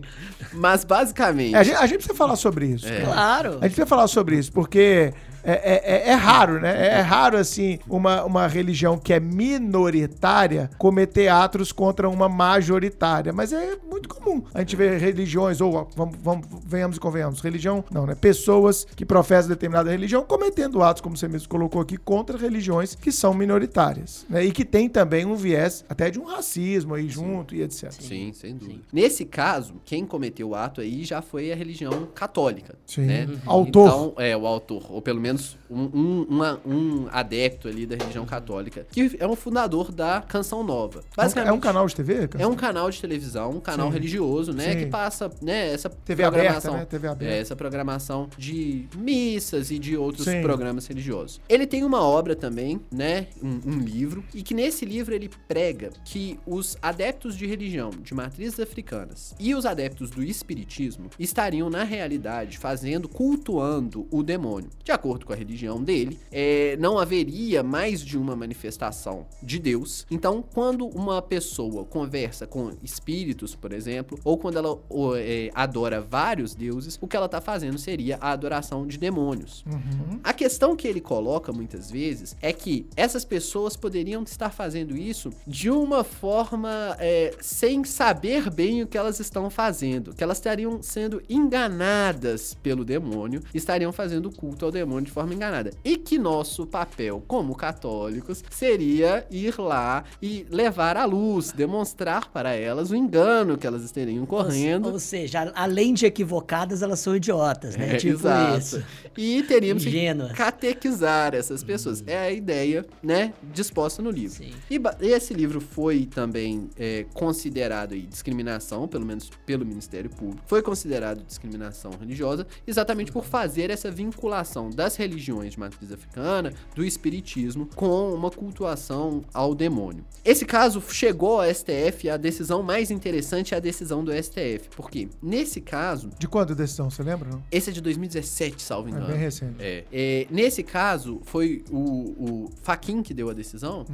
Mas 0.54 0.84
basicamente. 0.84 1.56
É, 1.56 1.58
a, 1.58 1.64
gente, 1.64 1.76
a 1.76 1.88
gente 1.88 1.98
precisa 1.98 2.14
falar 2.14 2.36
sobre 2.36 2.68
isso. 2.68 2.88
É. 2.88 3.02
Claro. 3.02 3.50
A 3.50 3.52
gente 3.54 3.62
precisa 3.62 3.88
falar 3.88 4.08
sobre 4.08 4.38
isso, 4.38 4.52
porque 4.52 5.12
é, 5.46 5.54
é- 5.54 5.82
é- 5.96 6.10
é 6.10 6.14
raro, 6.14 6.60
né? 6.60 6.88
É 6.88 7.02
raro, 7.02 7.38
assim, 7.38 7.80
uma, 7.88 8.24
uma 8.24 8.48
religião 8.48 8.98
que 8.98 9.14
é 9.14 9.20
minoritária 9.20 10.70
cometer 10.78 11.28
atos 11.28 11.72
contra 11.72 12.10
uma 12.10 12.28
majoritária. 12.30 13.32
Mas 13.32 13.54
é 13.54 13.78
muito 13.90 14.10
comum 14.10 14.44
a 14.54 14.60
gente 14.60 14.76
ver 14.76 15.00
religiões, 15.00 15.62
ou 15.62 15.88
vamos, 15.96 16.16
vamos, 16.22 16.48
venhamos 16.66 16.98
e 16.98 17.00
convenhamos, 17.00 17.42
religião, 17.42 17.84
não, 17.92 18.06
né? 18.06 18.16
Pessoas 18.16 18.86
que 18.96 19.06
professam 19.06 19.50
determinada 19.50 19.90
religião 19.92 20.24
cometendo 20.24 20.82
atos, 20.82 21.02
como 21.02 21.16
você 21.16 21.28
mesmo 21.28 21.48
colocou 21.50 21.82
aqui, 21.82 21.98
contra 21.98 22.38
religiões 22.38 22.96
que 22.96 23.12
são 23.12 23.34
minoritárias, 23.34 24.26
né? 24.30 24.44
E 24.44 24.52
que 24.52 24.66
tem 24.66 24.90
também 24.90 25.26
um 25.26 25.36
viés 25.36 25.84
até 25.90 26.10
de 26.10 26.20
um 26.20 26.26
racismo 26.26 26.94
aí 26.96 27.08
junto 27.08 27.56
e 27.56 27.62
etc. 27.62 27.92
Sim, 27.92 28.32
sem 28.34 28.54
dúvida. 28.56 28.74
Sim. 28.76 28.82
Nesse 28.92 29.26
caso, 29.26 29.76
quem 29.86 30.06
cometeu 30.06 30.50
o 30.50 30.56
ato 30.56 30.82
aí 30.82 31.04
já 31.04 31.22
foi 31.22 31.52
a 31.52 31.56
religião 31.56 32.08
católica. 32.14 32.76
Sim. 32.86 33.06
Né? 33.06 33.28
Autor. 33.46 33.88
Então, 33.88 34.14
é, 34.18 34.36
o 34.36 34.46
autor, 34.48 34.86
ou 34.90 35.02
pelo 35.02 35.20
menos 35.20 35.35
um, 35.70 35.82
um, 35.84 36.22
uma- 36.30 36.60
um 36.66 37.08
adepto 37.12 37.68
ali 37.68 37.86
da 37.86 37.96
religião 37.96 38.26
católica, 38.26 38.86
que 38.92 39.16
é 39.20 39.28
um 39.28 39.36
fundador 39.36 39.92
da 39.92 40.22
Canção 40.22 40.64
Nova. 40.64 41.04
É 41.46 41.52
um 41.52 41.60
canal 41.60 41.86
de 41.88 41.96
TV? 41.96 42.30
É 42.38 42.48
um 42.48 42.56
canal 42.56 42.90
de 42.90 43.00
televisão, 43.02 43.52
um 43.52 43.60
canal 43.60 43.88
Sim. 43.88 43.94
religioso, 43.94 44.54
né? 44.54 44.72
Sim. 44.74 44.80
Que 44.80 44.86
passa, 44.88 45.32
né, 45.42 45.74
essa 45.74 45.90
TV 45.90 46.24
aberta, 46.24 46.44
programação. 46.44 46.74
né? 46.78 46.86
TV 46.86 47.08
aberta. 47.08 47.34
É, 47.36 47.40
essa 47.40 47.56
programação 47.56 48.30
de 48.38 48.86
missas 48.96 49.72
e 49.72 49.80
de 49.80 49.96
outros 49.98 50.26
Sim. 50.26 50.42
programas 50.42 50.88
religiosos. 50.88 51.40
Ele 51.50 51.66
tem 51.68 51.84
uma 51.84 52.02
obra 52.02 52.36
também, 52.36 52.80
né? 52.92 53.28
Um, 53.42 53.60
um 53.66 53.80
livro, 53.80 54.24
e 54.34 54.42
que 54.44 54.54
nesse 54.54 54.86
livro 54.86 55.14
ele 55.14 55.30
prega 55.48 55.90
que 56.04 56.40
os 56.46 56.78
adeptos 56.82 57.36
de 57.38 57.46
religião 57.46 57.90
de 57.90 58.14
matrizes 58.14 58.60
africanas 58.60 59.34
e 59.40 59.54
os 59.56 59.66
adeptos 59.66 60.10
do 60.10 60.24
espiritismo 60.24 61.10
estariam, 61.20 61.70
na 61.70 61.84
realidade, 61.84 62.58
fazendo, 62.58 63.08
cultuando 63.08 64.08
o 64.12 64.24
demônio. 64.24 64.70
De 64.84 64.92
acordo 64.92 65.25
com 65.26 65.34
a 65.34 65.36
religião 65.36 65.84
dele, 65.84 66.20
é, 66.32 66.78
não 66.78 66.98
haveria 66.98 67.64
mais 67.64 68.02
de 68.02 68.18
uma 68.18 68.36
manifestação 68.36 69.26
de 69.42 69.60
Deus. 69.60 70.06
Então, 70.10 70.44
quando 70.54 70.88
uma 70.88 71.22
pessoa 71.22 71.84
conversa 71.84 72.48
com 72.48 72.72
espíritos, 72.84 73.56
por 73.56 73.74
exemplo, 73.74 74.18
ou 74.24 74.38
quando 74.38 74.58
ela 74.58 74.80
o, 74.90 75.16
é, 75.16 75.50
adora 75.54 76.00
vários 76.00 76.56
deuses, 76.56 76.98
o 77.02 77.08
que 77.08 77.16
ela 77.16 77.26
está 77.26 77.42
fazendo 77.42 77.78
seria 77.78 78.18
a 78.22 78.32
adoração 78.32 78.88
de 78.88 78.98
demônios. 78.98 79.66
Uhum. 79.66 80.20
A 80.24 80.34
questão 80.34 80.76
que 80.76 80.88
ele 80.88 81.02
coloca 81.02 81.52
muitas 81.52 81.90
vezes 81.92 82.36
é 82.42 82.54
que 82.54 82.88
essas 82.96 83.26
pessoas 83.26 83.76
poderiam 83.76 84.24
estar 84.24 84.52
fazendo 84.52 84.96
isso 84.96 85.32
de 85.46 85.70
uma 85.70 86.04
forma 86.04 86.96
é, 87.00 87.34
sem 87.42 87.84
saber 87.84 88.50
bem 88.50 88.84
o 88.84 88.88
que 88.88 88.98
elas 88.98 89.20
estão 89.20 89.50
fazendo, 89.50 90.14
que 90.14 90.24
elas 90.24 90.38
estariam 90.38 90.82
sendo 90.82 91.22
enganadas 91.30 92.56
pelo 92.62 92.86
demônio, 92.86 93.42
estariam 93.54 93.92
fazendo 93.92 94.32
culto 94.32 94.66
ao 94.66 94.72
demônio 94.72 95.06
de 95.06 95.12
forma 95.16 95.34
enganada. 95.34 95.72
E 95.84 95.96
que 95.96 96.20
nosso 96.20 96.68
papel 96.68 97.24
como 97.26 97.56
católicos 97.56 98.44
seria 98.50 99.26
ir 99.32 99.58
lá 99.58 100.04
e 100.22 100.46
levar 100.52 100.98
à 100.98 101.06
luz, 101.06 101.54
demonstrar 101.54 102.30
para 102.30 102.54
elas 102.54 102.92
o 102.92 102.96
engano 102.96 103.58
que 103.58 103.66
elas 103.66 103.82
estariam 103.84 104.26
correndo. 104.26 104.88
Ou, 104.88 104.94
ou 104.94 105.00
seja, 105.00 105.54
além 105.56 105.94
de 105.94 106.06
equivocadas, 106.06 106.82
elas 106.82 107.00
são 107.00 107.16
idiotas, 107.16 107.78
né? 107.78 107.96
É, 107.96 107.98
tipo 107.98 108.16
exato. 108.16 108.58
isso. 108.60 108.84
E 109.18 109.42
teríamos 109.44 109.84
que 109.84 109.90
Ingênuas. 109.90 110.34
catequizar 110.34 111.34
essas 111.34 111.64
pessoas. 111.64 112.04
É 112.06 112.18
a 112.18 112.32
ideia, 112.32 112.86
né, 113.02 113.34
disposta 113.54 114.02
no 114.02 114.12
livro. 114.12 114.36
Sim. 114.36 114.52
E 114.70 114.82
esse 115.08 115.34
livro 115.34 115.62
foi 115.62 116.06
também 116.06 116.70
é, 116.78 117.06
considerado 117.14 117.94
aí, 117.94 118.02
discriminação, 118.02 118.86
pelo 118.86 119.06
menos 119.06 119.30
pelo 119.46 119.66
Ministério 119.66 120.10
Público. 120.10 120.44
Foi 120.46 120.62
considerado 120.62 121.24
discriminação 121.24 121.92
religiosa, 121.98 122.46
exatamente 122.68 123.14
por 123.14 123.24
fazer 123.24 123.70
essa 123.70 123.90
vinculação 123.90 124.70
das 124.70 124.95
religiões 124.96 125.54
de 125.54 125.60
matriz 125.60 125.92
africana, 125.92 126.54
do 126.76 126.84
espiritismo, 126.84 127.68
com 127.76 128.14
uma 128.14 128.32
cultuação 128.32 129.24
ao 129.34 129.54
demônio. 129.56 130.04
Esse 130.24 130.46
caso 130.46 130.82
chegou 130.90 131.42
ao 131.42 131.54
STF, 131.54 132.10
a 132.10 132.18
decisão 132.18 132.62
mais 132.64 132.92
interessante 132.92 133.54
é 133.54 133.58
a 133.58 133.60
decisão 133.60 134.04
do 134.04 134.12
STF. 134.12 134.70
Por 134.76 134.90
quê? 134.90 135.08
Nesse 135.22 135.62
caso, 135.62 136.10
De 136.20 136.28
quando 136.28 136.52
a 136.54 136.56
decisão, 136.56 136.90
você 136.90 137.04
lembra? 137.04 137.30
Não? 137.30 137.44
esse 137.52 137.70
é 137.70 137.74
de 137.74 137.82
2017, 137.82 138.62
salvo 138.62 138.90
É 138.90 138.92
engano. 138.92 139.08
bem 139.08 139.18
recente. 139.18 139.56
É. 139.60 139.84
É, 139.92 140.28
nesse 140.30 140.64
caso, 140.64 141.22
foi 141.26 141.64
o, 141.72 141.78
o 141.78 142.50
Faquin 142.62 143.02
que 143.04 143.14
deu 143.14 143.30
a 143.30 143.34
decisão. 143.34 143.86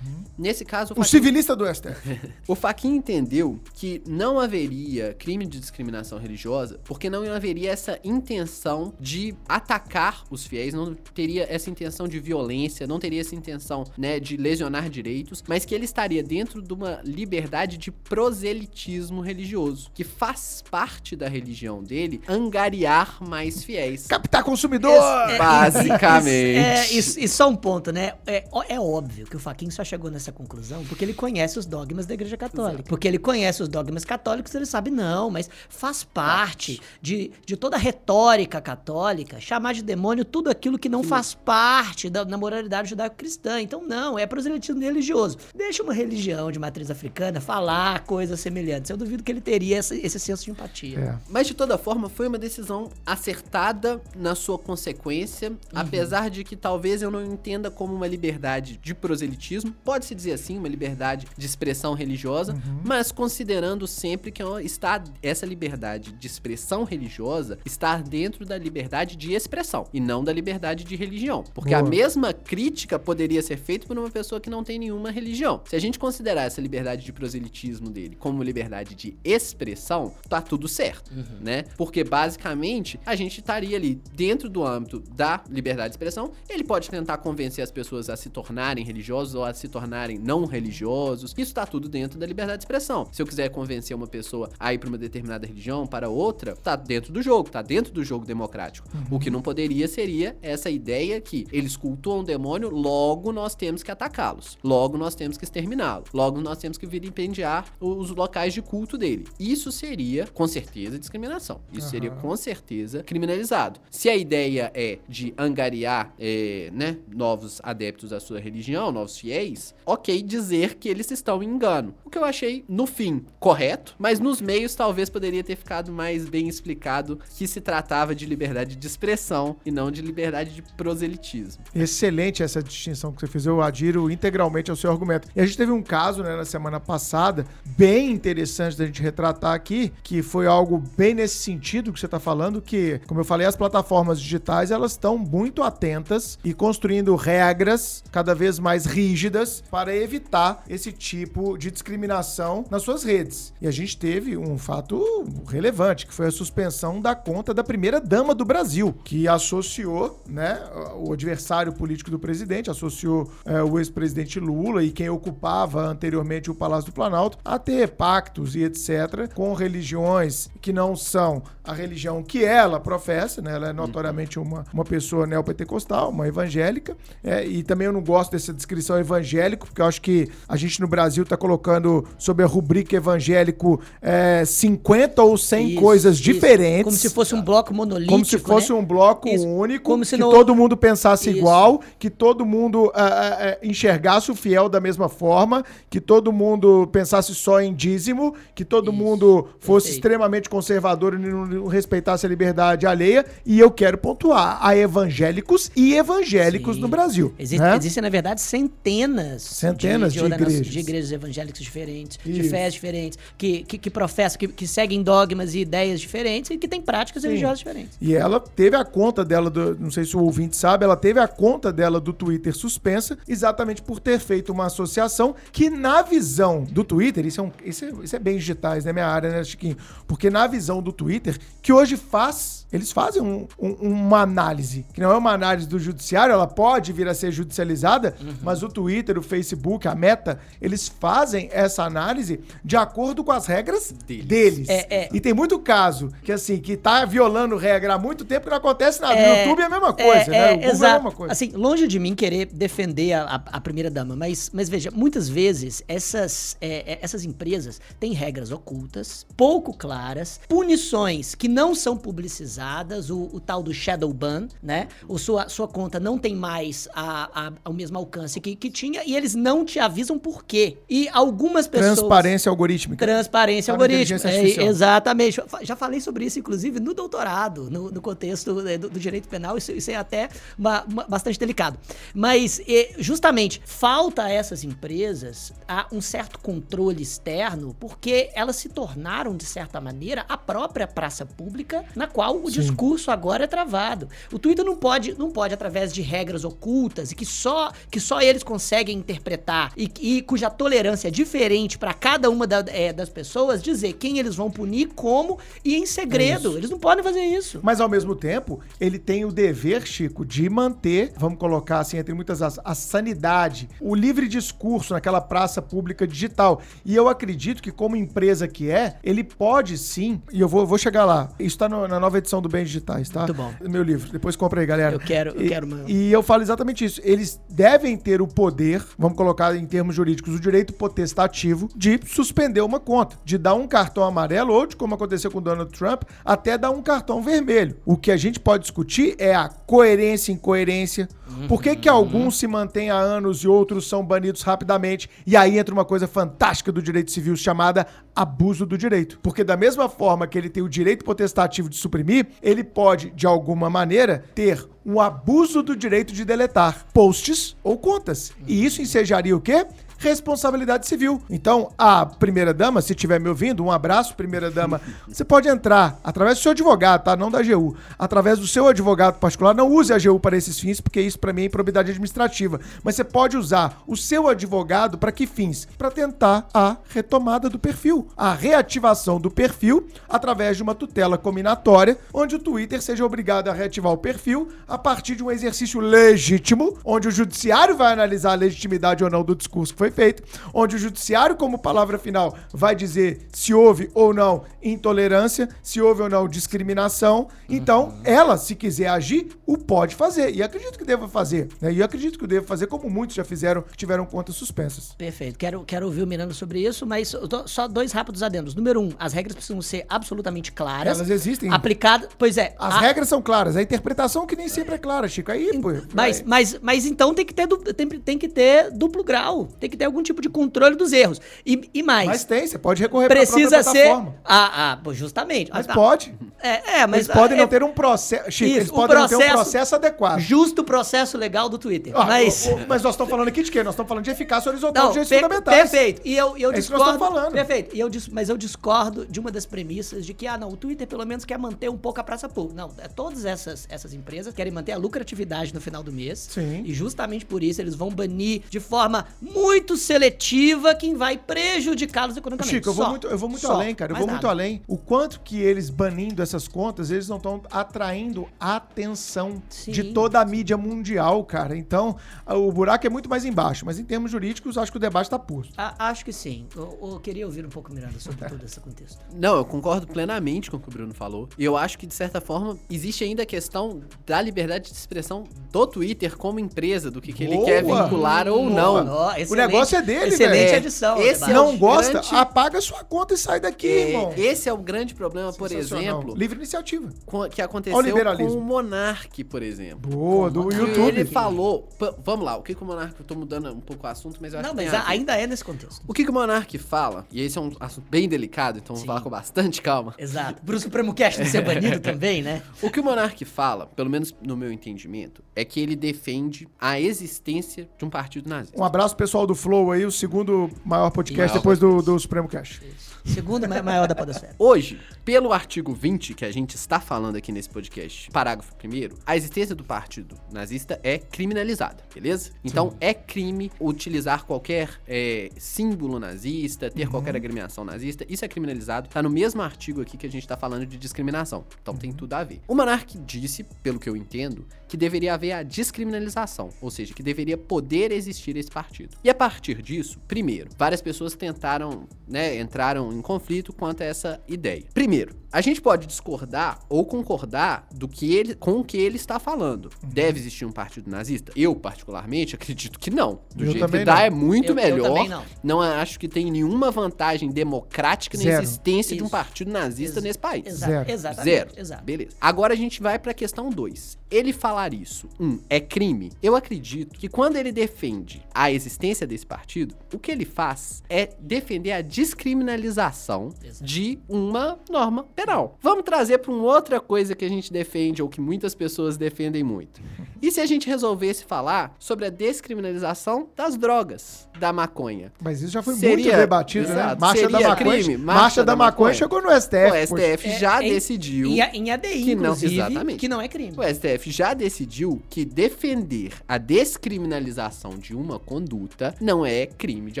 Nesse 0.38 0.64
caso, 0.64 0.92
o 0.94 0.96
Uhum. 0.96 1.02
O 1.02 1.04
civilista 1.04 1.54
do 1.56 1.66
STF. 1.72 2.20
o 2.48 2.54
Faquin 2.54 2.94
entendeu 2.96 3.58
que 3.74 4.02
não 4.06 4.38
haveria 4.40 5.14
crime 5.14 5.46
de 5.46 5.58
discriminação 5.60 6.18
religiosa 6.18 6.78
porque 6.84 7.08
não 7.10 7.22
haveria 7.32 7.70
essa 7.70 7.98
intenção 8.04 8.92
de 9.00 9.34
atacar 9.48 10.24
os 10.30 10.46
fiéis, 10.46 10.72
não 10.74 10.83
não 10.86 10.94
teria 10.94 11.46
essa 11.48 11.70
intenção 11.70 12.06
de 12.08 12.18
violência, 12.18 12.86
não 12.86 12.98
teria 12.98 13.20
essa 13.20 13.34
intenção, 13.34 13.84
né, 13.96 14.18
de 14.20 14.36
lesionar 14.36 14.88
direitos, 14.88 15.42
mas 15.46 15.64
que 15.64 15.74
ele 15.74 15.84
estaria 15.84 16.22
dentro 16.22 16.62
de 16.62 16.72
uma 16.72 17.00
liberdade 17.04 17.76
de 17.76 17.90
proselitismo 17.90 19.20
religioso, 19.20 19.90
que 19.94 20.04
faz 20.04 20.62
parte 20.70 21.16
da 21.16 21.28
religião 21.28 21.82
dele 21.82 22.20
angariar 22.28 23.22
mais 23.22 23.64
fiéis. 23.64 24.06
Captar 24.06 24.42
consumidor! 24.44 25.02
É, 25.30 25.38
Basicamente. 25.38 26.58
É, 26.58 26.92
e, 26.92 26.98
e 26.98 27.28
só 27.28 27.48
um 27.48 27.56
ponto, 27.56 27.92
né? 27.92 28.14
É, 28.26 28.44
é 28.68 28.80
óbvio 28.80 29.26
que 29.26 29.36
o 29.36 29.38
Faquin 29.38 29.70
só 29.70 29.84
chegou 29.84 30.10
nessa 30.10 30.32
conclusão 30.32 30.84
porque 30.84 31.04
ele 31.04 31.14
conhece 31.14 31.58
os 31.58 31.66
dogmas 31.66 32.06
da 32.06 32.14
Igreja 32.14 32.36
Católica. 32.36 32.84
Porque 32.84 33.08
ele 33.08 33.18
conhece 33.18 33.62
os 33.62 33.68
dogmas 33.68 34.04
católicos, 34.04 34.54
ele 34.54 34.66
sabe, 34.66 34.90
não, 34.90 35.30
mas 35.30 35.48
faz 35.68 36.04
parte 36.04 36.80
de, 37.00 37.30
de 37.44 37.56
toda 37.56 37.76
a 37.76 37.78
retórica 37.78 38.60
católica 38.60 39.40
chamar 39.40 39.74
de 39.74 39.82
demônio 39.82 40.24
tudo 40.24 40.50
aquilo 40.50 40.73
que 40.78 40.88
não 40.88 41.02
faz 41.02 41.34
parte 41.34 42.08
da, 42.10 42.24
da 42.24 42.36
moralidade 42.36 42.90
judaico-cristã. 42.90 43.60
Então, 43.60 43.82
não, 43.82 44.18
é 44.18 44.26
proselitismo 44.26 44.80
religioso. 44.80 45.38
Deixa 45.54 45.82
uma 45.82 45.92
religião 45.92 46.50
de 46.50 46.58
matriz 46.58 46.90
africana 46.90 47.40
falar 47.40 48.04
coisas 48.04 48.40
semelhantes. 48.40 48.90
Eu 48.90 48.96
duvido 48.96 49.22
que 49.22 49.30
ele 49.30 49.40
teria 49.40 49.78
esse, 49.78 49.98
esse 49.98 50.18
senso 50.18 50.44
de 50.44 50.50
empatia. 50.50 50.98
É. 50.98 51.18
Mas 51.28 51.46
de 51.46 51.54
toda 51.54 51.78
forma, 51.78 52.08
foi 52.08 52.28
uma 52.28 52.38
decisão 52.38 52.90
acertada 53.04 54.00
na 54.16 54.34
sua 54.34 54.58
consequência, 54.58 55.52
apesar 55.72 56.30
de 56.30 56.44
que 56.44 56.56
talvez 56.56 57.02
eu 57.02 57.10
não 57.10 57.24
entenda 57.24 57.70
como 57.70 57.94
uma 57.94 58.06
liberdade 58.06 58.78
de 58.82 58.94
proselitismo, 58.94 59.74
pode-se 59.84 60.14
dizer 60.14 60.32
assim, 60.32 60.58
uma 60.58 60.68
liberdade 60.68 61.26
de 61.36 61.46
expressão 61.46 61.94
religiosa, 61.94 62.56
mas 62.84 63.12
considerando 63.12 63.86
sempre 63.86 64.30
que 64.30 64.42
ela 64.42 64.62
está 64.62 65.02
essa 65.22 65.46
liberdade 65.46 66.12
de 66.12 66.26
expressão 66.26 66.84
religiosa 66.84 67.58
está 67.64 67.98
dentro 67.98 68.44
da 68.44 68.56
liberdade 68.56 69.16
de 69.16 69.32
expressão 69.32 69.86
e 69.92 70.00
não 70.00 70.22
da 70.22 70.32
liberdade 70.32 70.63
de 70.72 70.96
religião, 70.96 71.44
porque 71.52 71.74
a 71.74 71.80
Boa. 71.80 71.90
mesma 71.90 72.32
crítica 72.32 72.98
poderia 72.98 73.42
ser 73.42 73.58
feita 73.58 73.86
por 73.86 73.98
uma 73.98 74.08
pessoa 74.08 74.40
que 74.40 74.48
não 74.48 74.64
tem 74.64 74.78
nenhuma 74.78 75.10
religião. 75.10 75.60
Se 75.68 75.76
a 75.76 75.78
gente 75.78 75.98
considerar 75.98 76.44
essa 76.44 76.60
liberdade 76.60 77.04
de 77.04 77.12
proselitismo 77.12 77.90
dele 77.90 78.16
como 78.18 78.42
liberdade 78.42 78.94
de 78.94 79.16
expressão, 79.24 80.14
tá 80.28 80.40
tudo 80.40 80.68
certo, 80.68 81.10
né? 81.40 81.64
Porque 81.76 82.04
basicamente 82.04 82.98
a 83.04 83.16
gente 83.16 83.40
estaria 83.40 83.76
ali 83.76 84.00
dentro 84.14 84.48
do 84.48 84.64
âmbito 84.64 85.02
da 85.14 85.42
liberdade 85.50 85.90
de 85.90 85.94
expressão. 85.94 86.32
Ele 86.48 86.62
pode 86.62 86.88
tentar 86.88 87.18
convencer 87.18 87.62
as 87.64 87.70
pessoas 87.70 88.08
a 88.08 88.16
se 88.16 88.30
tornarem 88.30 88.84
religiosos 88.84 89.34
ou 89.34 89.44
a 89.44 89.52
se 89.52 89.68
tornarem 89.68 90.18
não 90.18 90.44
religiosos. 90.44 91.34
Isso 91.36 91.52
tá 91.52 91.66
tudo 91.66 91.88
dentro 91.88 92.18
da 92.18 92.26
liberdade 92.26 92.58
de 92.58 92.64
expressão. 92.64 93.08
Se 93.10 93.20
eu 93.20 93.26
quiser 93.26 93.48
convencer 93.50 93.96
uma 93.96 94.06
pessoa 94.06 94.48
a 94.58 94.72
ir 94.72 94.78
para 94.78 94.88
uma 94.88 94.98
determinada 94.98 95.46
religião, 95.46 95.86
para 95.86 96.08
outra, 96.08 96.54
tá 96.54 96.76
dentro 96.76 97.12
do 97.12 97.20
jogo, 97.20 97.50
tá 97.50 97.60
dentro 97.62 97.92
do 97.92 98.04
jogo 98.04 98.24
democrático. 98.24 98.88
O 99.10 99.18
que 99.18 99.30
não 99.30 99.42
poderia 99.42 99.88
seria 99.88 100.36
essa 100.40 100.53
ideia 100.70 101.20
que 101.20 101.46
eles 101.50 101.76
cultuam 101.76 102.20
o 102.20 102.22
demônio, 102.22 102.68
logo 102.68 103.32
nós 103.32 103.54
temos 103.54 103.82
que 103.82 103.90
atacá-los. 103.90 104.58
Logo 104.62 104.98
nós 104.98 105.14
temos 105.14 105.36
que 105.36 105.44
exterminá-lo. 105.44 106.04
Logo 106.12 106.40
nós 106.40 106.58
temos 106.58 106.76
que 106.76 106.86
vilipendiar 106.86 107.66
os 107.80 108.10
locais 108.10 108.52
de 108.52 108.60
culto 108.60 108.98
dele. 108.98 109.26
Isso 109.38 109.72
seria, 109.72 110.26
com 110.26 110.46
certeza, 110.46 110.98
discriminação. 110.98 111.60
Isso 111.72 111.88
seria, 111.88 112.10
Aham. 112.10 112.20
com 112.20 112.36
certeza, 112.36 113.02
criminalizado. 113.02 113.80
Se 113.90 114.08
a 114.08 114.16
ideia 114.16 114.70
é 114.74 114.98
de 115.08 115.32
angariar 115.38 116.14
é, 116.18 116.70
né, 116.72 116.98
novos 117.08 117.60
adeptos 117.62 118.12
à 118.12 118.20
sua 118.20 118.38
religião, 118.38 118.92
novos 118.92 119.18
fiéis, 119.18 119.74
ok 119.86 120.22
dizer 120.22 120.74
que 120.74 120.88
eles 120.88 121.10
estão 121.10 121.42
em 121.42 121.54
engano. 121.54 121.94
O 122.04 122.10
que 122.10 122.18
eu 122.18 122.24
achei, 122.24 122.64
no 122.68 122.86
fim, 122.86 123.24
correto, 123.38 123.94
mas 123.98 124.20
nos 124.20 124.40
meios 124.40 124.74
talvez 124.74 125.08
poderia 125.08 125.42
ter 125.42 125.56
ficado 125.56 125.92
mais 125.92 126.28
bem 126.28 126.48
explicado 126.48 127.18
que 127.36 127.46
se 127.46 127.60
tratava 127.60 128.14
de 128.14 128.26
liberdade 128.26 128.76
de 128.76 128.86
expressão 128.86 129.56
e 129.64 129.70
não 129.70 129.90
de 129.90 130.02
liberdade 130.02 130.43
de 130.44 130.62
proselitismo. 130.62 131.64
Excelente 131.74 132.42
essa 132.42 132.62
distinção 132.62 133.12
que 133.12 133.20
você 133.20 133.26
fez. 133.26 133.46
Eu 133.46 133.62
adiro 133.62 134.10
integralmente 134.10 134.70
ao 134.70 134.76
seu 134.76 134.90
argumento. 134.90 135.28
E 135.34 135.40
a 135.40 135.46
gente 135.46 135.56
teve 135.56 135.72
um 135.72 135.82
caso 135.82 136.22
né, 136.22 136.36
na 136.36 136.44
semana 136.44 136.80
passada, 136.80 137.46
bem 137.64 138.10
interessante 138.10 138.76
da 138.76 138.86
gente 138.86 139.02
retratar 139.02 139.54
aqui, 139.54 139.92
que 140.02 140.22
foi 140.22 140.46
algo 140.46 140.82
bem 140.96 141.14
nesse 141.14 141.36
sentido 141.36 141.92
que 141.92 142.00
você 142.00 142.06
está 142.06 142.18
falando, 142.18 142.60
que, 142.60 143.00
como 143.06 143.20
eu 143.20 143.24
falei, 143.24 143.46
as 143.46 143.56
plataformas 143.56 144.20
digitais 144.20 144.70
elas 144.70 144.92
estão 144.92 145.16
muito 145.18 145.62
atentas 145.62 146.38
e 146.44 146.52
construindo 146.52 147.14
regras 147.16 148.02
cada 148.10 148.34
vez 148.34 148.58
mais 148.58 148.86
rígidas 148.86 149.62
para 149.70 149.94
evitar 149.94 150.62
esse 150.68 150.92
tipo 150.92 151.56
de 151.56 151.70
discriminação 151.70 152.64
nas 152.70 152.82
suas 152.82 153.02
redes. 153.02 153.52
E 153.60 153.66
a 153.66 153.70
gente 153.70 153.96
teve 153.96 154.36
um 154.36 154.56
fato 154.58 155.24
relevante, 155.48 156.06
que 156.06 156.14
foi 156.14 156.26
a 156.26 156.30
suspensão 156.30 157.00
da 157.00 157.14
conta 157.14 157.52
da 157.52 157.64
primeira 157.64 158.00
dama 158.00 158.34
do 158.34 158.44
Brasil, 158.44 158.94
que 159.04 159.26
associou, 159.28 160.22
né, 160.34 160.60
o 160.96 161.12
adversário 161.12 161.72
político 161.72 162.10
do 162.10 162.18
presidente, 162.18 162.68
associou 162.68 163.30
é, 163.44 163.62
o 163.62 163.78
ex-presidente 163.78 164.40
Lula 164.40 164.82
e 164.82 164.90
quem 164.90 165.08
ocupava 165.08 165.86
anteriormente 165.86 166.50
o 166.50 166.54
Palácio 166.54 166.90
do 166.90 166.94
Planalto 166.94 167.38
a 167.44 167.58
ter 167.58 167.92
pactos 167.92 168.56
e 168.56 168.64
etc. 168.64 169.32
com 169.32 169.54
religiões 169.54 170.50
que 170.60 170.72
não 170.72 170.96
são 170.96 171.42
a 171.64 171.72
religião 171.72 172.22
que 172.22 172.44
ela 172.44 172.78
professa, 172.78 173.40
né? 173.40 173.54
Ela 173.54 173.68
é 173.70 173.72
notoriamente 173.72 174.38
uma, 174.38 174.64
uma 174.72 174.84
pessoa 174.84 175.26
neopentecostal, 175.26 176.10
uma 176.10 176.28
evangélica, 176.28 176.96
é, 177.22 177.46
e 177.46 177.62
também 177.62 177.86
eu 177.86 177.92
não 177.92 178.02
gosto 178.02 178.32
dessa 178.32 178.52
descrição 178.52 178.98
evangélico, 178.98 179.66
porque 179.66 179.80
eu 179.80 179.86
acho 179.86 180.00
que 180.02 180.28
a 180.46 180.56
gente 180.56 180.80
no 180.80 180.86
Brasil 180.86 181.22
está 181.22 181.36
colocando 181.36 182.04
sob 182.18 182.42
a 182.42 182.46
rubrica 182.46 182.94
evangélico 182.96 183.80
é, 184.02 184.44
50 184.44 185.22
ou 185.22 185.38
100 185.38 185.70
Isso, 185.70 185.80
coisas 185.80 186.14
isso. 186.16 186.22
diferentes. 186.22 186.84
Como 186.84 186.96
se 186.96 187.08
fosse 187.10 187.34
um 187.34 187.42
bloco 187.42 187.72
monolítico. 187.72 188.12
Como 188.12 188.24
se 188.24 188.38
fosse 188.38 188.72
né? 188.72 188.78
um 188.78 188.84
bloco 188.84 189.28
Isso. 189.28 189.46
único, 189.48 189.90
Como 189.90 190.04
se 190.04 190.16
que 190.16 190.20
não- 190.20 190.30
todo 190.30 190.54
mundo 190.54 190.76
pensasse 190.76 191.30
igual, 191.30 191.80
que 191.98 192.10
todo 192.10 192.44
mundo 192.44 192.92
ah, 192.94 193.38
ah, 193.40 193.58
enxergasse 193.62 194.30
o 194.30 194.34
fiel 194.34 194.68
da 194.68 194.80
mesma 194.80 195.08
forma, 195.08 195.64
que 195.88 196.00
todo 196.00 196.32
mundo 196.32 196.86
pensasse 196.92 197.34
só 197.34 197.60
em 197.60 197.72
dízimo, 197.72 198.34
que 198.54 198.64
todo 198.64 198.92
mundo 198.92 199.48
fosse 199.60 199.86
Perfeito. 199.86 199.94
extremamente 199.94 200.48
conservador 200.50 201.14
e 201.14 201.18
não 201.18 201.53
não 201.54 201.66
respeitasse 201.66 202.26
a 202.26 202.28
liberdade 202.28 202.86
alheia. 202.86 203.24
E 203.44 203.58
eu 203.58 203.70
quero 203.70 203.96
pontuar 203.98 204.58
a 204.60 204.76
evangélicos 204.76 205.70
e 205.76 205.94
evangélicos 205.94 206.76
Sim. 206.76 206.82
no 206.82 206.88
Brasil. 206.88 207.34
Existe- 207.38 207.62
né? 207.62 207.76
Existem, 207.76 208.02
na 208.02 208.08
verdade, 208.08 208.40
centenas, 208.40 209.42
Centenas 209.42 210.12
de 210.12 210.20
ordenações- 210.20 210.52
igrejas. 210.54 210.72
de 210.72 210.78
igrejas 210.80 211.12
evangélicas 211.12 211.62
diferentes, 211.62 212.18
de 212.24 212.40
Isso. 212.40 212.50
fés 212.50 212.74
diferentes, 212.74 213.18
que, 213.38 213.62
que, 213.62 213.78
que 213.78 213.90
professam, 213.90 214.38
que, 214.38 214.48
que 214.48 214.66
seguem 214.66 215.02
dogmas 215.02 215.54
e 215.54 215.60
ideias 215.60 216.00
diferentes 216.00 216.50
e 216.50 216.56
que 216.58 216.66
têm 216.68 216.80
práticas 216.82 217.24
religiosas 217.24 217.58
diferentes. 217.58 217.96
E 218.00 218.14
ela 218.14 218.40
teve 218.40 218.76
a 218.76 218.84
conta 218.84 219.24
dela, 219.24 219.48
do, 219.50 219.76
não 219.78 219.90
sei 219.90 220.04
se 220.04 220.16
o 220.16 220.20
ouvinte 220.20 220.56
sabe, 220.56 220.84
ela 220.84 220.96
teve 220.96 221.20
a 221.20 221.28
conta 221.28 221.72
dela 221.72 222.00
do 222.00 222.12
Twitter 222.12 222.54
suspensa 222.54 223.16
exatamente 223.28 223.82
por 223.82 224.00
ter 224.00 224.18
feito 224.18 224.52
uma 224.52 224.66
associação 224.66 225.34
que, 225.52 225.70
na 225.70 226.02
visão 226.02 226.64
do 226.64 226.84
Twitter, 226.84 227.26
isso 227.26 227.40
é, 227.40 227.44
um, 227.44 227.50
isso 227.64 227.84
é, 227.84 227.92
isso 228.02 228.16
é 228.16 228.18
bem 228.18 228.36
digitais, 228.36 228.84
né? 228.84 228.92
Minha 228.92 229.06
área, 229.06 229.30
né, 229.30 229.44
Chiquinho? 229.44 229.76
Porque 230.06 230.30
na 230.30 230.46
visão 230.46 230.82
do 230.82 230.92
Twitter, 230.92 231.38
que 231.62 231.72
hoje 231.72 231.96
faz, 231.96 232.66
eles 232.70 232.92
fazem 232.92 233.22
um- 233.22 233.46
um- 233.58 233.72
uma 233.88 234.20
análise, 234.20 234.84
que 234.92 235.00
não 235.00 235.10
é 235.10 235.16
uma 235.16 235.32
análise 235.32 235.66
do 235.66 235.78
judiciário, 235.78 236.30
ela 236.34 236.46
pode 236.46 236.92
vir 236.92 237.08
a 237.08 237.14
ser 237.14 237.32
judicializada, 237.32 238.14
mas 238.42 238.62
o 238.62 238.68
Twitter, 238.68 239.16
o 239.18 239.22
Facebook, 239.22 239.88
a 239.88 239.94
Meta, 239.94 240.38
eles 240.60 240.88
fazem 240.88 241.48
essa 241.50 241.82
análise 241.82 242.40
de 242.62 242.76
acordo 242.76 243.24
com 243.24 243.32
as 243.32 243.46
regras 243.46 243.90
Deles. 244.06 244.26
deles. 244.26 244.68
É, 244.68 244.86
é. 244.90 245.08
E 245.10 245.20
tem 245.20 245.32
muito 245.32 245.58
caso 245.58 246.10
que, 246.22 246.30
assim, 246.30 246.58
que 246.58 246.76
tá 246.76 247.06
violando 247.06 247.56
regra 247.56 247.94
há 247.94 247.98
muito 247.98 248.26
tempo 248.26 248.44
que 248.44 248.50
não 248.50 248.58
acontece 248.58 249.00
nada. 249.00 249.14
É, 249.14 249.32
no 249.36 249.40
YouTube 249.48 249.60
é 249.62 249.64
a 249.64 249.70
mesma 249.70 249.92
coisa, 249.94 250.30
né? 250.30 250.50
O 250.52 250.54
Google 250.56 250.64
é 250.64 250.66
a 250.66 250.70
exato. 250.74 250.94
mesma 251.04 251.12
coisa. 251.12 251.32
Assim, 251.32 251.50
longe 251.54 251.88
de 251.88 251.98
mim 251.98 252.14
querer 252.14 252.44
defender 252.52 253.14
a, 253.14 253.22
a- 253.36 253.56
a 253.56 253.60
primeira 253.62 253.90
dama, 253.90 254.14
mas, 254.14 254.50
mas 254.52 254.68
veja, 254.68 254.90
muitas 254.90 255.30
vezes 255.30 255.82
essas, 255.88 256.58
é, 256.60 256.92
é, 256.94 256.98
essas 257.00 257.24
empresas 257.24 257.80
têm 257.98 258.12
regras 258.12 258.50
ocultas, 258.52 259.24
pouco 259.34 259.72
claras, 259.72 260.38
punições 260.46 261.33
que 261.34 261.48
não 261.48 261.74
são 261.74 261.96
publicizadas, 261.96 263.10
o, 263.10 263.28
o 263.32 263.40
tal 263.40 263.62
do 263.62 263.72
shadow 263.72 264.12
ban, 264.12 264.48
né? 264.62 264.88
O 265.08 265.18
sua, 265.18 265.48
sua 265.48 265.66
conta 265.68 265.98
não 266.00 266.18
tem 266.18 266.34
mais 266.34 266.88
a, 266.94 267.46
a- 267.64 267.70
o 267.70 267.72
mesmo 267.72 267.98
alcance 267.98 268.40
que, 268.40 268.54
que 268.56 268.70
tinha 268.70 269.02
e 269.04 269.14
eles 269.16 269.34
não 269.34 269.64
te 269.64 269.78
avisam 269.78 270.18
por 270.18 270.44
quê. 270.44 270.78
E 270.88 271.08
algumas 271.10 271.66
pessoas... 271.66 271.98
Transparência 271.98 272.50
algorítmica. 272.50 273.04
Transparência 273.04 273.72
Para 273.74 273.84
algorítmica. 273.84 274.28
É, 274.28 274.64
exatamente. 274.64 275.40
Já 275.62 275.76
falei 275.76 276.00
sobre 276.00 276.24
isso, 276.26 276.38
inclusive, 276.38 276.80
no 276.80 276.94
doutorado, 276.94 277.70
no, 277.70 277.90
no 277.90 278.00
contexto 278.02 278.54
né, 278.62 278.78
do, 278.78 278.88
do 278.90 278.98
direito 279.00 279.28
penal. 279.28 279.56
Isso, 279.56 279.72
isso 279.72 279.90
é 279.90 279.96
até 279.96 280.28
uma- 280.58 280.84
uma- 280.84 281.04
bastante 281.04 281.38
delicado. 281.38 281.78
Mas, 282.14 282.60
justamente, 282.98 283.60
falta 283.64 284.24
a 284.24 284.30
essas 284.30 284.64
empresas 284.64 285.52
a 285.66 285.86
um 285.92 286.00
certo 286.00 286.38
controle 286.38 287.02
externo, 287.02 287.74
porque 287.78 288.30
elas 288.34 288.56
se 288.56 288.68
tornaram, 288.68 289.36
de 289.36 289.44
certa 289.44 289.80
maneira, 289.80 290.24
a 290.28 290.36
própria 290.36 290.86
praça 290.86 291.23
pública 291.26 291.84
na 291.94 292.06
qual 292.06 292.36
o 292.36 292.50
Sim. 292.50 292.60
discurso 292.60 293.10
agora 293.10 293.44
é 293.44 293.46
travado. 293.46 294.08
O 294.32 294.38
Twitter 294.38 294.64
não 294.64 294.76
pode, 294.76 295.16
não 295.18 295.30
pode 295.30 295.54
através 295.54 295.92
de 295.92 296.02
regras 296.02 296.44
ocultas 296.44 297.12
e 297.12 297.14
que 297.14 297.24
só, 297.26 297.72
que 297.90 298.00
só 298.00 298.20
eles 298.20 298.42
conseguem 298.42 298.96
interpretar 298.98 299.72
e, 299.76 299.90
e 300.00 300.22
cuja 300.22 300.50
tolerância 300.50 301.08
é 301.08 301.10
diferente 301.10 301.78
para 301.78 301.92
cada 301.94 302.30
uma 302.30 302.46
da- 302.46 302.64
é, 302.68 302.92
das 302.92 303.08
pessoas, 303.08 303.62
dizer 303.62 303.94
quem 303.94 304.18
eles 304.18 304.34
vão 304.34 304.50
punir, 304.50 304.88
como 304.94 305.38
e 305.64 305.74
em 305.74 305.86
segredo. 305.86 306.56
eles 306.56 306.70
não 306.70 306.78
podem 306.78 307.02
fazer 307.04 307.20
isso. 307.22 307.60
Mas 307.62 307.80
ao 307.80 307.88
mesmo 307.88 308.14
tempo, 308.14 308.60
ele 308.80 308.98
tem 308.98 309.24
o 309.24 309.32
dever, 309.32 309.86
Chico, 309.86 310.24
de 310.24 310.48
manter, 310.48 311.12
vamos 311.16 311.38
colocar 311.38 311.80
assim, 311.80 311.96
entre 311.98 312.14
muitas 312.14 312.42
as, 312.42 312.58
a 312.64 312.74
sanidade, 312.74 313.68
o 313.80 313.94
livre 313.94 314.26
discurso 314.28 314.94
naquela 314.94 315.20
praça 315.20 315.60
pública 315.62 316.06
digital. 316.06 316.60
E 316.84 316.94
eu 316.94 317.08
acredito 317.08 317.62
que, 317.62 317.70
como 317.70 317.96
empresa 317.96 318.48
que 318.48 318.70
é, 318.70 318.96
ele 319.02 319.22
pode 319.22 319.76
sim, 319.78 320.20
e 320.32 320.40
eu 320.40 320.48
vou, 320.48 320.66
vou 320.66 320.78
chegar 320.78 321.04
lá. 321.04 321.13
Isso 321.38 321.58
tá 321.58 321.68
no- 321.68 321.86
na 321.88 321.98
nova 322.00 322.18
edição 322.18 322.40
do 322.42 322.48
Bens 322.48 322.66
Digitais, 322.66 323.08
tá? 323.08 323.20
Muito 323.20 323.34
bom. 323.34 323.52
Meu 323.62 323.82
livro. 323.82 324.10
Depois 324.10 324.36
compra 324.36 324.60
aí, 324.60 324.66
galera. 324.66 324.94
Eu 324.96 325.00
quero- 325.00 325.30
eu 325.32 325.44
E- 325.44 325.48
quero 325.48 325.66
uma- 325.66 325.84
E 325.86 326.12
eu 326.12 326.22
falo 326.22 326.42
exatamente 326.42 326.84
isso. 326.84 327.00
Eles 327.04 327.40
devem 327.48 327.96
ter 327.96 328.20
o 328.22 328.26
poder, 328.26 328.82
vamos 328.98 329.16
colocar 329.16 329.54
em 329.56 329.66
termos 329.66 329.94
jurídicos, 329.94 330.34
o 330.34 330.40
direito 330.40 330.72
potestativo 330.72 331.68
de 331.76 332.00
suspender 332.06 332.60
uma 332.60 332.80
conta, 332.80 333.16
de 333.24 333.36
dar 333.38 333.54
um 333.54 333.66
cartão 333.66 334.02
amarelo 334.04 334.52
ou 334.52 334.66
de, 334.66 334.76
como 334.76 334.94
aconteceu 334.94 335.30
com 335.30 335.38
o 335.38 335.40
Donald 335.40 335.70
Trump, 335.76 336.02
até 336.24 336.56
dar 336.58 336.70
um 336.70 336.82
cartão 336.82 337.22
vermelho. 337.22 337.76
O 337.84 337.96
que 337.96 338.10
a 338.10 338.16
gente 338.16 338.40
pode 338.40 338.62
discutir 338.62 339.14
é 339.18 339.34
a 339.34 339.48
coerência 339.48 340.32
e 340.32 340.34
incoerência. 340.34 341.08
Por 341.48 341.62
que, 341.62 341.74
que 341.74 341.88
alguns 341.88 342.38
se 342.38 342.46
mantêm 342.46 342.90
há 342.90 342.98
anos 342.98 343.44
e 343.44 343.48
outros 343.48 343.88
são 343.88 344.04
banidos 344.04 344.42
rapidamente? 344.42 345.08
E 345.26 345.36
aí 345.36 345.58
entra 345.58 345.74
uma 345.74 345.84
coisa 345.84 346.06
fantástica 346.06 346.70
do 346.70 346.82
direito 346.82 347.10
civil 347.10 347.36
chamada 347.36 347.86
abuso 348.14 348.66
do 348.66 348.76
direito. 348.76 349.18
Porque 349.22 349.42
da 349.42 349.56
mesma 349.56 349.88
forma 349.88 350.26
que 350.26 350.36
ele 350.36 350.50
tem 350.50 350.62
o 350.62 350.68
direito 350.68 351.04
potestativo 351.04 351.68
de 351.68 351.76
suprimir, 351.76 352.26
ele 352.42 352.62
pode, 352.62 353.10
de 353.10 353.26
alguma 353.26 353.70
maneira, 353.70 354.24
ter 354.34 354.68
um 354.84 355.00
abuso 355.00 355.62
do 355.62 355.74
direito 355.74 356.12
de 356.12 356.24
deletar 356.24 356.86
posts 356.92 357.56
ou 357.62 357.78
contas. 357.78 358.32
E 358.46 358.64
isso 358.64 358.82
ensejaria 358.82 359.36
o 359.36 359.40
quê? 359.40 359.66
Responsabilidade 359.98 360.86
civil. 360.86 361.22
Então, 361.30 361.72
a 361.78 362.04
primeira 362.04 362.52
dama, 362.52 362.82
se 362.82 362.92
estiver 362.92 363.18
me 363.18 363.28
ouvindo, 363.28 363.64
um 363.64 363.70
abraço, 363.70 364.14
primeira 364.14 364.50
dama. 364.50 364.80
Você 365.08 365.24
pode 365.24 365.48
entrar 365.48 365.98
através 366.04 366.38
do 366.38 366.42
seu 366.42 366.52
advogado, 366.52 367.04
tá? 367.04 367.16
Não 367.16 367.30
da 367.30 367.38
AGU. 367.38 367.74
Através 367.98 368.38
do 368.38 368.46
seu 368.46 368.66
advogado 368.66 369.18
particular. 369.18 369.54
Não 369.54 369.70
use 369.70 369.92
a 369.92 369.96
AGU 369.96 370.20
para 370.20 370.36
esses 370.36 370.60
fins, 370.60 370.80
porque 370.80 371.00
isso 371.00 371.18
para 371.18 371.32
mim 371.32 371.42
é 371.42 371.44
improbidade 371.46 371.90
administrativa. 371.90 372.60
Mas 372.82 372.96
você 372.96 373.04
pode 373.04 373.36
usar 373.36 373.82
o 373.86 373.96
seu 373.96 374.28
advogado 374.28 374.98
para 374.98 375.12
que 375.12 375.26
fins? 375.26 375.66
Para 375.78 375.90
tentar 375.90 376.48
a 376.52 376.76
retomada 376.90 377.48
do 377.48 377.58
perfil, 377.58 378.08
a 378.16 378.34
reativação 378.34 379.18
do 379.18 379.30
perfil 379.30 379.86
através 380.08 380.56
de 380.56 380.62
uma 380.62 380.74
tutela 380.74 381.16
combinatória, 381.16 381.96
onde 382.12 382.36
o 382.36 382.38
Twitter 382.38 382.82
seja 382.82 383.06
obrigado 383.06 383.48
a 383.48 383.54
reativar 383.54 383.92
o 383.92 383.98
perfil 383.98 384.48
a 384.74 384.78
partir 384.78 385.14
de 385.16 385.22
um 385.22 385.30
exercício 385.30 385.80
legítimo, 385.80 386.78
onde 386.84 387.08
o 387.08 387.10
judiciário 387.10 387.76
vai 387.76 387.92
analisar 387.92 388.32
a 388.32 388.34
legitimidade 388.34 389.02
ou 389.04 389.10
não 389.10 389.22
do 389.22 389.34
discurso 389.34 389.72
que 389.72 389.78
foi 389.78 389.90
feito, 389.90 390.22
onde 390.52 390.76
o 390.76 390.78
judiciário, 390.78 391.36
como 391.36 391.58
palavra 391.58 391.98
final, 391.98 392.34
vai 392.52 392.74
dizer 392.74 393.26
se 393.32 393.54
houve 393.54 393.90
ou 393.94 394.12
não 394.12 394.42
intolerância, 394.62 395.48
se 395.62 395.80
houve 395.80 396.02
ou 396.02 396.08
não 396.08 396.26
discriminação. 396.28 397.28
Então, 397.48 397.94
ela, 398.04 398.36
se 398.36 398.54
quiser 398.54 398.88
agir, 398.88 399.28
o 399.46 399.56
pode 399.56 399.94
fazer. 399.94 400.34
E 400.34 400.42
acredito 400.42 400.78
que 400.78 400.84
deva 400.84 401.08
fazer. 401.08 401.48
Né? 401.60 401.72
E 401.72 401.82
acredito 401.82 402.18
que 402.18 402.26
deva 402.26 402.46
fazer, 402.46 402.66
como 402.66 402.88
muitos 402.90 403.14
já 403.16 403.24
fizeram, 403.24 403.62
que 403.62 403.76
tiveram 403.76 404.04
contas 404.06 404.34
suspensas. 404.34 404.94
Perfeito. 404.96 405.38
Quero, 405.38 405.64
quero 405.64 405.86
ouvir 405.86 406.02
o 406.02 406.06
Miranda 406.06 406.34
sobre 406.34 406.66
isso, 406.66 406.86
mas 406.86 407.14
só 407.46 407.68
dois 407.68 407.92
rápidos 407.92 408.22
adendos. 408.22 408.54
Número 408.54 408.80
um, 408.80 408.90
as 408.98 409.12
regras 409.12 409.34
precisam 409.34 409.60
ser 409.62 409.84
absolutamente 409.88 410.50
claras. 410.52 410.98
Elas 410.98 411.10
existem. 411.10 411.52
Aplicadas. 411.52 412.08
Pois 412.18 412.38
é. 412.38 412.54
As 412.58 412.74
a- 412.74 412.80
regras 412.80 413.08
são 413.08 413.20
claras, 413.22 413.56
a 413.56 413.62
interpretação 413.62 414.26
que 414.26 414.34
nem 414.36 414.48
sempre 414.48 414.63
é 414.72 414.78
clara, 414.78 415.08
Chico. 415.08 415.30
Aí, 415.30 415.58
pô. 415.60 415.72
Mas, 415.92 416.20
vai. 416.20 416.22
mas, 416.26 416.58
mas 416.62 416.86
então 416.86 417.12
tem 417.12 417.24
que, 417.26 417.34
ter, 417.34 417.46
tem, 417.74 417.88
tem 417.88 418.18
que 418.18 418.28
ter 418.28 418.70
duplo 418.70 419.04
grau. 419.04 419.46
Tem 419.60 419.68
que 419.68 419.76
ter 419.76 419.84
algum 419.84 420.02
tipo 420.02 420.22
de 420.22 420.28
controle 420.28 420.76
dos 420.76 420.92
erros. 420.92 421.20
E, 421.44 421.68
e 421.74 421.82
mais. 421.82 422.06
Mas 422.06 422.24
tem, 422.24 422.46
você 422.46 422.58
pode 422.58 422.80
recorrer 422.82 423.08
precisa 423.08 423.62
ser. 423.62 423.90
Ah, 424.24 424.78
ah, 424.82 424.92
justamente. 424.92 425.50
Mas 425.52 425.66
tá. 425.66 425.74
pode. 425.74 426.14
É, 426.40 426.80
é, 426.80 426.86
mas. 426.86 427.06
eles 427.06 427.08
podem 427.08 427.36
é, 427.38 427.40
não 427.40 427.48
ter 427.48 427.62
um 427.62 427.72
processo. 427.72 428.30
Chico, 428.30 428.50
Isso, 428.50 428.58
eles 428.60 428.70
podem 428.70 428.96
não 428.96 429.08
ter 429.08 429.14
um 429.14 429.18
processo- 429.18 429.34
processo 429.36 429.74
adequado. 429.74 430.20
Justo 430.20 430.64
processo 430.64 431.18
legal 431.18 431.48
do 431.48 431.58
Twitter. 431.58 431.92
Ah, 431.96 432.04
mas. 432.06 432.46
o- 432.46 432.54
o- 432.54 432.66
mas 432.68 432.82
nós 432.82 432.94
estamos 432.94 433.10
falando 433.10 433.28
aqui 433.28 433.42
de 433.42 433.50
quê? 433.50 433.62
Nós 433.62 433.74
estamos 433.74 433.88
falando 433.88 434.04
de 434.04 434.10
eficácia 434.10 434.50
horizontal 434.50 434.84
Não, 434.86 434.92
de 434.92 435.00
direitos 435.00 435.28
fundamentais. 435.28 435.70
perfeito. 435.70 436.02
E 436.04 436.16
eu, 436.16 436.36
eu 436.36 436.52
É 436.52 436.58
isso 436.58 436.70
que 436.72 436.78
nós 436.78 436.86
discordo. 436.88 436.92
estamos 436.92 437.14
falando. 437.14 437.32
Perfeito. 437.32 437.74
E 437.76 437.80
eu, 437.80 437.90
mas 438.12 438.28
eu 438.28 438.36
discordo 438.36 439.06
de 439.06 439.20
uma 439.20 439.30
das 439.30 439.46
premissas 439.46 440.04
de 440.04 440.12
que, 440.14 440.26
ah, 440.26 440.36
não, 440.38 440.50
o 440.50 440.56
Twitter 440.56 440.86
pelo 440.86 441.04
menos 441.04 441.24
quer 441.24 441.38
manter 441.38 441.68
um 441.70 441.76
pouco 441.76 442.00
a 442.00 442.04
praça 442.04 442.28
pública. 442.28 442.54
Não, 442.62 442.70
é, 442.78 442.88
todas 442.88 443.24
essas, 443.24 443.66
essas 443.68 443.92
empresas 443.94 444.34
querem 444.34 444.52
manter 444.54 444.72
a 444.72 444.78
lucratividade 444.78 445.52
no 445.52 445.60
final 445.60 445.82
do 445.82 445.92
mês. 445.92 446.28
Sim. 446.30 446.62
E 446.64 446.72
justamente 446.72 447.24
por 447.26 447.42
isso 447.42 447.60
eles 447.60 447.74
vão 447.74 447.90
banir 447.90 448.42
de 448.48 448.60
forma 448.60 449.06
muito 449.20 449.76
seletiva 449.76 450.74
quem 450.74 450.94
vai 450.94 451.18
prejudicá-los 451.18 452.16
economicamente. 452.16 452.56
Chico, 452.56 452.68
eu 452.70 452.72
vou 452.74 452.84
Só. 452.84 452.90
muito, 452.90 453.06
eu 453.08 453.18
vou 453.18 453.28
muito 453.28 453.40
Só. 453.42 453.52
além, 453.54 453.74
cara. 453.74 453.90
Eu 453.92 453.94
Mais 453.94 454.04
vou 454.04 454.10
muito 454.12 454.22
nada. 454.26 454.34
além. 454.34 454.62
O 454.66 454.76
quanto 454.78 455.20
que 455.20 455.38
eles 455.40 455.68
banindo 455.70 456.22
essas 456.22 456.46
contas, 456.48 456.90
eles 456.90 457.08
não 457.08 457.16
estão 457.16 457.42
atraindo 457.50 458.26
a 458.38 458.56
atenção 458.56 459.42
Sim. 459.48 459.72
de 459.72 459.84
toda 459.92 460.20
a 460.20 460.24
mídia 460.24 460.56
mundial, 460.56 461.24
cara. 461.24 461.56
Então, 461.56 461.96
a- 462.24 462.34
o 462.36 462.50
buraco 462.52 462.86
é 462.86 462.90
muito 462.90 463.08
mais 463.08 463.24
embaixo. 463.24 463.64
Mas 463.66 463.78
em 463.78 463.84
termos 463.84 464.10
jurídicos, 464.10 464.56
acho 464.58 464.70
que 464.70 464.76
o 464.76 464.80
debate 464.80 465.10
tá 465.10 465.18
posto. 465.18 465.52
Ah, 465.56 465.74
acho 465.90 466.04
que 466.04 466.12
sim. 466.12 466.46
Eu, 466.54 466.78
eu 466.82 467.00
queria 467.00 467.26
ouvir 467.26 467.44
um 467.44 467.48
pouco, 467.48 467.72
Miranda, 467.72 467.98
sobre 467.98 468.28
todo 468.28 468.44
esse 468.44 468.60
contexto. 468.60 468.98
Não, 469.14 469.36
eu 469.36 469.44
concordo 469.44 469.86
plenamente 469.86 470.50
com 470.50 470.56
o 470.56 470.60
que 470.60 470.68
o 470.68 470.72
Bruno 470.72 470.94
falou. 470.94 471.28
E 471.38 471.44
eu 471.44 471.56
acho 471.56 471.78
que, 471.78 471.86
de 471.86 471.94
certa 471.94 472.20
forma, 472.20 472.58
existe 472.70 473.02
ainda 473.04 473.22
a 473.22 473.26
questão 473.26 473.82
da 474.06 474.20
liberdade 474.20 474.43
de 474.60 474.72
expressão 474.72 475.24
do 475.52 475.66
Twitter 475.66 476.16
como 476.16 476.38
empresa, 476.38 476.90
do 476.90 477.00
que, 477.00 477.12
que 477.12 477.24
ele 477.24 477.38
quer 477.44 477.62
vincular 477.64 478.28
ou 478.28 478.48
não. 478.50 478.84
O 479.30 479.34
negócio 479.34 479.76
é 479.76 479.82
dele, 479.82 480.08
Excelente 480.14 480.44
velho. 480.46 480.56
edição. 480.56 481.00
Esse 481.00 481.24
é 481.24 481.28
o 481.28 481.32
não 481.32 481.56
gosta? 481.58 481.92
grande- 481.92 482.14
Apaga 482.14 482.60
sua 482.60 482.84
conta 482.84 483.14
e 483.14 483.16
sai 483.16 483.40
daqui, 483.40 483.66
É, 483.68 483.88
irmão. 483.90 484.12
esse 484.16 484.48
é 484.48 484.52
o 484.52 484.56
grande 484.58 484.94
problema, 484.94 485.32
por 485.32 485.50
exemplo, 485.52 486.14
Livre 486.14 486.36
iniciativa. 486.36 486.88
que 487.30 487.40
aconteceu 487.42 487.78
o 487.78 488.16
com 488.16 488.24
o 488.24 488.40
Monark, 488.40 489.24
por 489.24 489.42
exemplo. 489.42 489.90
Boa, 489.90 490.30
do 490.30 490.42
YouTube. 490.52 490.88
Ele 490.88 491.04
falou. 491.04 491.68
Vamos 492.04 492.24
lá, 492.24 492.36
o 492.36 492.42
que, 492.42 492.54
que 492.54 492.62
o 492.62 492.66
Monark. 492.66 492.94
Eu 492.98 493.04
tô 493.06 493.14
mudando 493.14 493.50
um 493.50 493.60
pouco 493.60 493.86
o 493.86 493.90
assunto, 493.90 494.18
mas 494.20 494.32
eu 494.32 494.40
acho 494.40 494.48
Não, 494.48 494.54
que 494.56 494.62
tem 494.62 494.70
mas 494.70 494.88
ainda 494.88 495.14
é 495.16 495.26
nesse 495.26 495.44
contexto. 495.44 495.82
O 495.86 495.92
que, 495.92 496.04
que 496.04 496.10
o 496.10 496.12
Monark 496.12 496.56
fala, 496.58 497.06
e 497.10 497.20
esse 497.20 497.36
é 497.38 497.40
um 497.40 497.52
assunto 497.60 497.86
bem 497.90 498.08
delicado, 498.08 498.58
então 498.58 498.74
Sim. 498.76 498.80
vou 498.82 498.86
falar 498.88 499.00
com 499.00 499.10
bastante 499.10 499.60
calma. 499.62 499.94
Exato. 499.98 500.42
Pro 500.42 500.58
Supremo 500.58 500.92
Cast 500.94 501.20
não 501.20 501.26
ser 501.26 501.42
banido 501.42 501.80
também, 501.80 502.22
né? 502.22 502.42
O 502.62 502.70
que 502.70 502.80
o 502.80 502.84
Monark 502.84 503.24
fala, 503.24 503.66
pelo 503.66 503.90
menos 503.90 504.14
no 504.24 504.36
meu 504.36 504.50
entendimento, 504.50 505.22
é 505.36 505.44
que 505.44 505.60
ele 505.60 505.76
defende 505.76 506.48
a 506.60 506.80
existência 506.80 507.68
de 507.78 507.84
um 507.84 507.90
partido 507.90 508.28
nazista. 508.28 508.58
Um 508.58 508.64
abraço 508.64 508.96
pessoal 508.96 509.26
do 509.26 509.34
Flow 509.34 509.70
aí, 509.70 509.84
o 509.84 509.92
segundo 509.92 510.50
maior 510.64 510.90
podcast 510.90 511.32
Maior 511.32 511.38
depois 511.38 511.58
do, 511.58 511.82
do 511.82 511.98
Supremo 511.98 512.28
Cash. 512.28 512.60
Segundo 513.04 513.46
ma- 513.46 513.62
maior 513.62 513.86
da 513.86 513.94
podosfera. 513.94 514.34
Hoje, 514.38 514.80
pelo 515.04 515.32
artigo 515.32 515.74
20 515.74 516.14
que 516.14 516.24
a 516.24 516.32
gente 516.32 516.54
está 516.54 516.80
falando 516.80 517.16
aqui 517.16 517.30
nesse 517.30 517.50
podcast, 517.50 518.10
parágrafo 518.10 518.54
1 518.54 518.96
a 519.04 519.14
existência 519.16 519.54
do 519.54 519.62
partido 519.62 520.16
nazista 520.32 520.80
é 520.82 520.98
criminalizada, 520.98 521.84
beleza? 521.94 522.30
Então 522.42 522.74
é 522.80 522.94
crime 522.94 523.52
utilizar 523.60 524.24
qualquer 524.24 524.80
é, 524.88 525.30
símbolo 525.36 526.00
nazista, 526.00 526.70
ter 526.70 526.88
qualquer 526.88 527.14
agremiação 527.14 527.62
nazista, 527.64 528.06
isso 528.08 528.24
é 528.24 528.28
criminalizado, 528.28 528.88
tá 528.88 529.02
no 529.02 529.10
mesmo 529.10 529.42
artigo 529.42 529.82
aqui 529.82 529.96
que 529.98 530.06
a 530.06 530.10
gente 530.10 530.26
tá 530.26 530.36
falando 530.36 530.64
de 530.64 530.78
discriminação, 530.78 531.44
então 531.60 531.76
tem 531.76 531.92
tudo 531.92 532.14
a 532.14 532.24
ver. 532.24 532.40
O 532.48 532.54
Monark 532.54 532.98
disse, 532.98 533.44
pelo 533.62 533.78
que 533.78 533.88
eu 533.88 533.96
entendo, 533.96 534.46
que 534.74 534.76
deveria 534.76 535.14
haver 535.14 535.30
a 535.30 535.44
descriminalização, 535.44 536.50
ou 536.60 536.68
seja, 536.68 536.92
que 536.92 537.02
deveria 537.02 537.38
poder 537.38 537.92
existir 537.92 538.36
esse 538.36 538.50
partido. 538.50 538.96
E 539.04 539.08
a 539.08 539.14
partir 539.14 539.62
disso, 539.62 540.00
primeiro, 540.08 540.50
várias 540.58 540.82
pessoas 540.82 541.14
tentaram, 541.14 541.86
né, 542.08 542.40
entraram 542.40 542.92
em 542.92 543.00
conflito 543.00 543.52
quanto 543.52 543.84
a 543.84 543.86
essa 543.86 544.20
ideia. 544.26 544.64
Primeiro, 544.74 545.14
a 545.34 545.40
gente 545.40 545.60
pode 545.60 545.86
discordar 545.88 546.60
ou 546.68 546.84
concordar 546.86 547.66
do 547.74 547.88
que 547.88 548.14
ele, 548.14 548.36
com 548.36 548.60
o 548.60 548.64
que 548.64 548.76
ele 548.76 548.94
está 548.94 549.18
falando. 549.18 549.68
Deve 549.82 550.20
existir 550.20 550.44
um 550.44 550.52
partido 550.52 550.88
nazista? 550.88 551.32
Eu, 551.34 551.56
particularmente, 551.56 552.36
acredito 552.36 552.78
que 552.78 552.88
não. 552.88 553.18
Do 553.34 553.44
Eu 553.44 553.50
jeito 553.50 553.68
que 553.68 553.84
dá 553.84 553.94
não. 553.96 554.00
é 554.02 554.10
muito 554.10 554.52
Eu- 554.52 554.58
eu 554.58 554.62
melhor. 554.76 554.86
também 554.88 555.08
não. 555.08 555.24
Não 555.42 555.60
acho 555.60 555.98
que 555.98 556.06
tem 556.06 556.30
nenhuma 556.30 556.70
vantagem 556.70 557.32
democrática 557.32 558.16
na 558.16 558.22
Zero. 558.22 558.42
existência 558.44 558.94
de 558.96 559.02
um 559.02 559.06
Isso. 559.06 559.10
partido 559.10 559.50
nazista 559.50 559.98
Ex- 559.98 560.04
nesse 560.04 560.18
país. 560.20 560.46
Exa 560.46 560.66
Zero. 560.66 560.90
Exatamente. 560.90 561.24
Zero. 561.36 561.50
Exato. 561.56 561.82
Beleza. 561.84 562.16
Agora 562.20 562.52
a 562.52 562.56
gente 562.56 562.80
vai 562.80 562.96
pra 562.96 563.12
questão 563.12 563.50
2. 563.50 563.98
Ele 564.10 564.32
falar 564.32 564.72
isso, 564.72 565.08
um, 565.18 565.40
é 565.50 565.58
crime? 565.58 566.12
Eu 566.22 566.36
acredito 566.36 566.96
que 566.96 567.08
quando 567.08 567.34
ele 567.34 567.50
defende 567.50 568.24
a 568.32 568.52
existência 568.52 569.04
desse 569.04 569.26
partido, 569.26 569.74
o 569.92 569.98
que 569.98 570.12
ele 570.12 570.24
faz 570.24 570.84
é 570.88 571.10
defender 571.18 571.72
a 571.72 571.80
descriminalização 571.82 573.30
Exato. 573.42 573.64
de 573.64 573.98
uma 574.08 574.58
norma 574.70 575.02
penal. 575.02 575.23
Vamos 575.60 575.84
trazer 575.84 576.18
pra 576.18 576.30
uma 576.32 576.42
outra 576.44 576.80
coisa 576.80 577.14
que 577.14 577.24
a 577.24 577.28
gente 577.28 577.52
defende 577.52 578.02
ou 578.02 578.08
que 578.08 578.20
muitas 578.20 578.54
pessoas 578.54 578.96
defendem 578.96 579.42
muito. 579.42 579.80
E 580.22 580.30
se 580.30 580.40
a 580.40 580.46
gente 580.46 580.66
resolvesse 580.68 581.24
falar 581.24 581.74
sobre 581.78 582.06
a 582.06 582.10
descriminalização 582.10 583.28
das 583.36 583.56
drogas, 583.56 584.28
da 584.38 584.52
maconha? 584.52 585.12
Mas 585.22 585.42
isso 585.42 585.52
já 585.52 585.62
foi 585.62 585.74
Seria- 585.74 585.96
muito 585.96 586.16
debatido, 586.16 586.68
né? 586.68 586.74
Exato. 586.74 587.00
Marcha 587.00 587.28
da 587.28 587.40
maconha. 587.40 587.56
crime? 587.56 587.96
Marcha, 587.98 588.20
Marcha 588.22 588.40
da, 588.44 588.52
da 588.52 588.56
maconha, 588.56 588.70
maconha. 588.72 588.94
chegou 588.94 589.22
no 589.22 589.30
STF. 589.30 589.70
o 589.70 589.74
STF 589.98 590.38
já 590.38 590.62
É, 590.62 590.66
em- 590.66 590.72
decidiu. 590.72 591.28
Em, 591.28 591.40
em 591.40 591.70
ADI, 591.70 592.04
que 592.04 592.14
não- 592.14 592.32
exatamente. 592.32 592.98
que 592.98 593.08
não 593.08 593.20
é 593.20 593.28
crime. 593.28 593.54
O 593.56 593.62
STF 593.62 594.10
já 594.10 594.32
decidiu 594.34 595.02
que 595.10 595.24
defender 595.24 596.12
a 596.26 596.38
descriminalização 596.38 597.72
de 597.78 597.94
uma 597.94 598.18
conduta 598.18 598.94
não 599.00 599.24
é 599.26 599.46
crime 599.46 599.90
de 599.90 600.00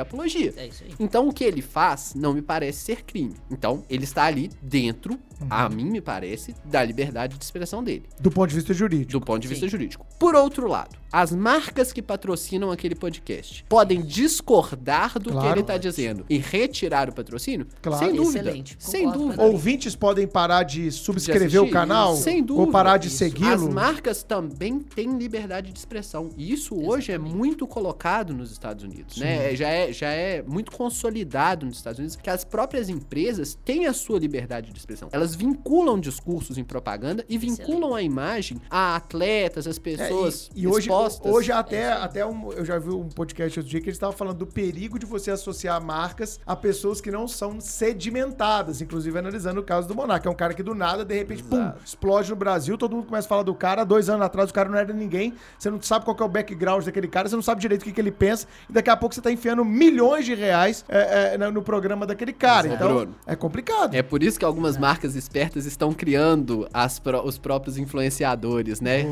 apologia. 0.00 0.52
É 0.56 0.66
isso 0.66 0.84
aí. 0.84 0.90
Então, 0.98 1.28
o 1.28 1.32
que 1.32 1.44
ele 1.44 1.60
faz 1.62 2.14
não 2.14 2.32
me 2.32 2.42
parece 2.42 2.78
ser 2.84 3.02
crime. 3.02 3.34
Então, 3.50 3.84
ele 3.90 4.04
está 4.04 4.24
ali 4.24 4.50
dentro, 4.62 5.13
Угу. 5.14 5.33
A 5.50 5.68
mim 5.68 5.84
me 5.90 6.00
parece, 6.00 6.54
da 6.64 6.82
liberdade 6.84 7.36
de 7.38 7.44
expressão 7.44 7.82
dele, 7.82 8.04
Do 8.20 8.30
ponto 8.30 8.48
de 8.50 8.56
vista 8.56 8.72
jurídico. 8.74 9.12
do 9.12 9.20
ponto 9.20 9.40
de 9.42 9.48
vista 9.48 9.66
Sim. 9.66 9.70
jurídico. 9.70 10.06
Por 10.18 10.34
outro 10.34 10.68
lado, 10.68 10.96
as 11.12 11.32
marcas 11.32 11.92
que 11.92 12.02
patrocinam 12.02 12.70
aquele 12.70 12.94
podcast 12.94 13.64
podem 13.68 14.02
discordar 14.02 15.18
do 15.18 15.30
que 15.30 15.36
Claro. 15.36 15.50
ele 15.52 15.60
está 15.60 15.76
dizendo 15.78 16.24
e 16.28 16.38
retirar 16.38 17.08
o 17.08 17.12
patrocínio? 17.14 17.66
Claro. 17.82 18.04
Sem 18.04 18.14
dúvida. 18.14 18.40
Excelente. 18.40 18.76
Sem 18.78 19.00
Concordo 19.04 19.18
dúvida. 19.18 19.34
plenamente. 19.36 19.56
Ouvintes 19.56 19.96
podem 19.96 20.26
parar 20.26 20.62
de 20.62 20.74
de 20.74 20.90
subscrever 20.90 21.60
o 21.60 21.62
assistir? 21.64 21.72
canal 21.72 22.16
Sem 22.16 22.42
dúvida. 22.42 22.66
ou 22.66 22.72
parar 22.72 22.96
de 22.98 23.08
segui-lo. 23.08 23.52
As 23.52 23.62
marcas 23.68 24.24
também 24.24 24.80
têm 24.80 25.16
liberdade 25.16 25.70
de 25.72 25.78
expressão. 25.78 26.30
E 26.36 26.52
isso 26.52 26.74
hoje 26.74 27.12
é 27.12 27.16
muito 27.18 27.64
colocado 27.64 28.34
nos 28.34 28.50
Estados 28.50 28.82
Unidos, 28.82 29.16
né? 29.18 29.54
Já 29.54 29.68
é, 29.68 29.92
já 29.92 30.08
é 30.08 30.42
muito 30.42 30.72
consolidado 30.72 31.64
nos 31.64 31.76
Estados 31.76 32.00
Unidos 32.00 32.16
que 32.16 32.28
as 32.28 32.42
próprias 32.44 32.88
empresas 32.88 33.56
têm 33.64 33.86
a 33.86 33.92
sua 33.92 34.18
liberdade 34.18 34.72
de 34.72 34.78
expressão. 34.78 35.08
Elas 35.12 35.23
vinculam 35.32 36.00
discursos 36.00 36.58
em 36.58 36.64
propaganda 36.64 37.24
e 37.28 37.38
vinculam 37.38 37.94
a 37.94 38.02
imagem 38.02 38.60
a 38.68 38.96
atletas, 38.96 39.68
as 39.68 39.76
É, 39.76 39.80
pessoas 39.80 40.50
e, 40.56 40.62
e 40.62 40.66
hoje, 40.66 40.88
expostas. 40.88 41.32
hoje 41.32 41.52
até, 41.52 41.92
até 41.92 42.26
um- 42.26 42.52
eu 42.52 42.64
já 42.64 42.80
vi 42.80 42.90
um 42.90 43.08
podcast 43.08 43.60
outro 43.60 43.70
dia 43.70 43.80
que 43.80 43.86
eles 43.86 43.94
estavam 43.96 44.16
falando 44.16 44.38
do 44.38 44.46
perigo 44.46 44.98
de 44.98 45.06
você 45.06 45.30
associar 45.30 45.80
marcas 45.80 46.40
a 46.44 46.56
pessoas 46.56 47.00
que 47.00 47.12
não 47.12 47.28
são 47.28 47.60
sedimentadas, 47.60 48.80
inclusive 48.80 49.16
analisando 49.16 49.60
o 49.60 49.62
caso 49.62 49.86
do 49.86 49.94
Monark, 49.94 50.26
é 50.26 50.30
um 50.30 50.34
cara 50.34 50.52
que 50.52 50.62
do 50.62 50.74
nada, 50.74 51.04
de 51.04 51.14
repente, 51.14 51.42
pum, 51.44 51.72
explode 51.84 52.30
no 52.30 52.36
Brasil, 52.36 52.76
todo 52.76 52.96
mundo 52.96 53.06
começa 53.06 53.26
a 53.26 53.28
falar 53.28 53.42
do 53.44 53.54
cara, 53.54 53.84
dois 53.84 54.08
anos 54.08 54.26
atrás 54.26 54.50
o 54.50 54.52
cara 54.54 54.68
não 54.68 54.76
era 54.76 54.92
ninguém, 54.92 55.32
você 55.58 55.70
não 55.70 55.80
sabe 55.80 56.04
qual 56.04 56.16
que 56.16 56.22
é 56.22 56.26
o 56.26 56.28
background 56.28 56.84
daquele 56.84 57.06
cara, 57.08 57.28
você 57.28 57.36
não 57.36 57.42
sabe 57.42 57.60
direito 57.60 57.82
o 57.82 57.84
que, 57.84 57.92
que 57.92 58.00
ele 58.00 58.10
pensa, 58.10 58.46
e 58.68 58.72
daqui 58.72 58.90
a 58.90 58.96
pouco 58.96 59.14
você 59.14 59.20
tá 59.20 59.30
enfiando 59.30 59.64
milhões 59.64 60.24
de 60.26 60.34
reais 60.34 60.84
é, 60.88 61.34
é, 61.34 61.38
no 61.38 61.54
no 61.54 61.62
programa 61.62 62.04
daquele 62.04 62.32
cara, 62.32 62.66
Exato. 62.66 62.82
então 62.82 62.96
Bruno. 62.96 63.14
é 63.26 63.36
complicado. 63.36 63.94
É 63.94 64.02
por 64.02 64.24
isso 64.24 64.36
que 64.38 64.44
algumas 64.44 64.76
marcas 64.76 65.13
espertas 65.14 65.66
estão 65.66 65.92
criando 65.92 66.68
as 66.72 67.00
os 67.24 67.38
próprios 67.38 67.76
influenciadores, 67.76 68.80
né? 68.80 69.04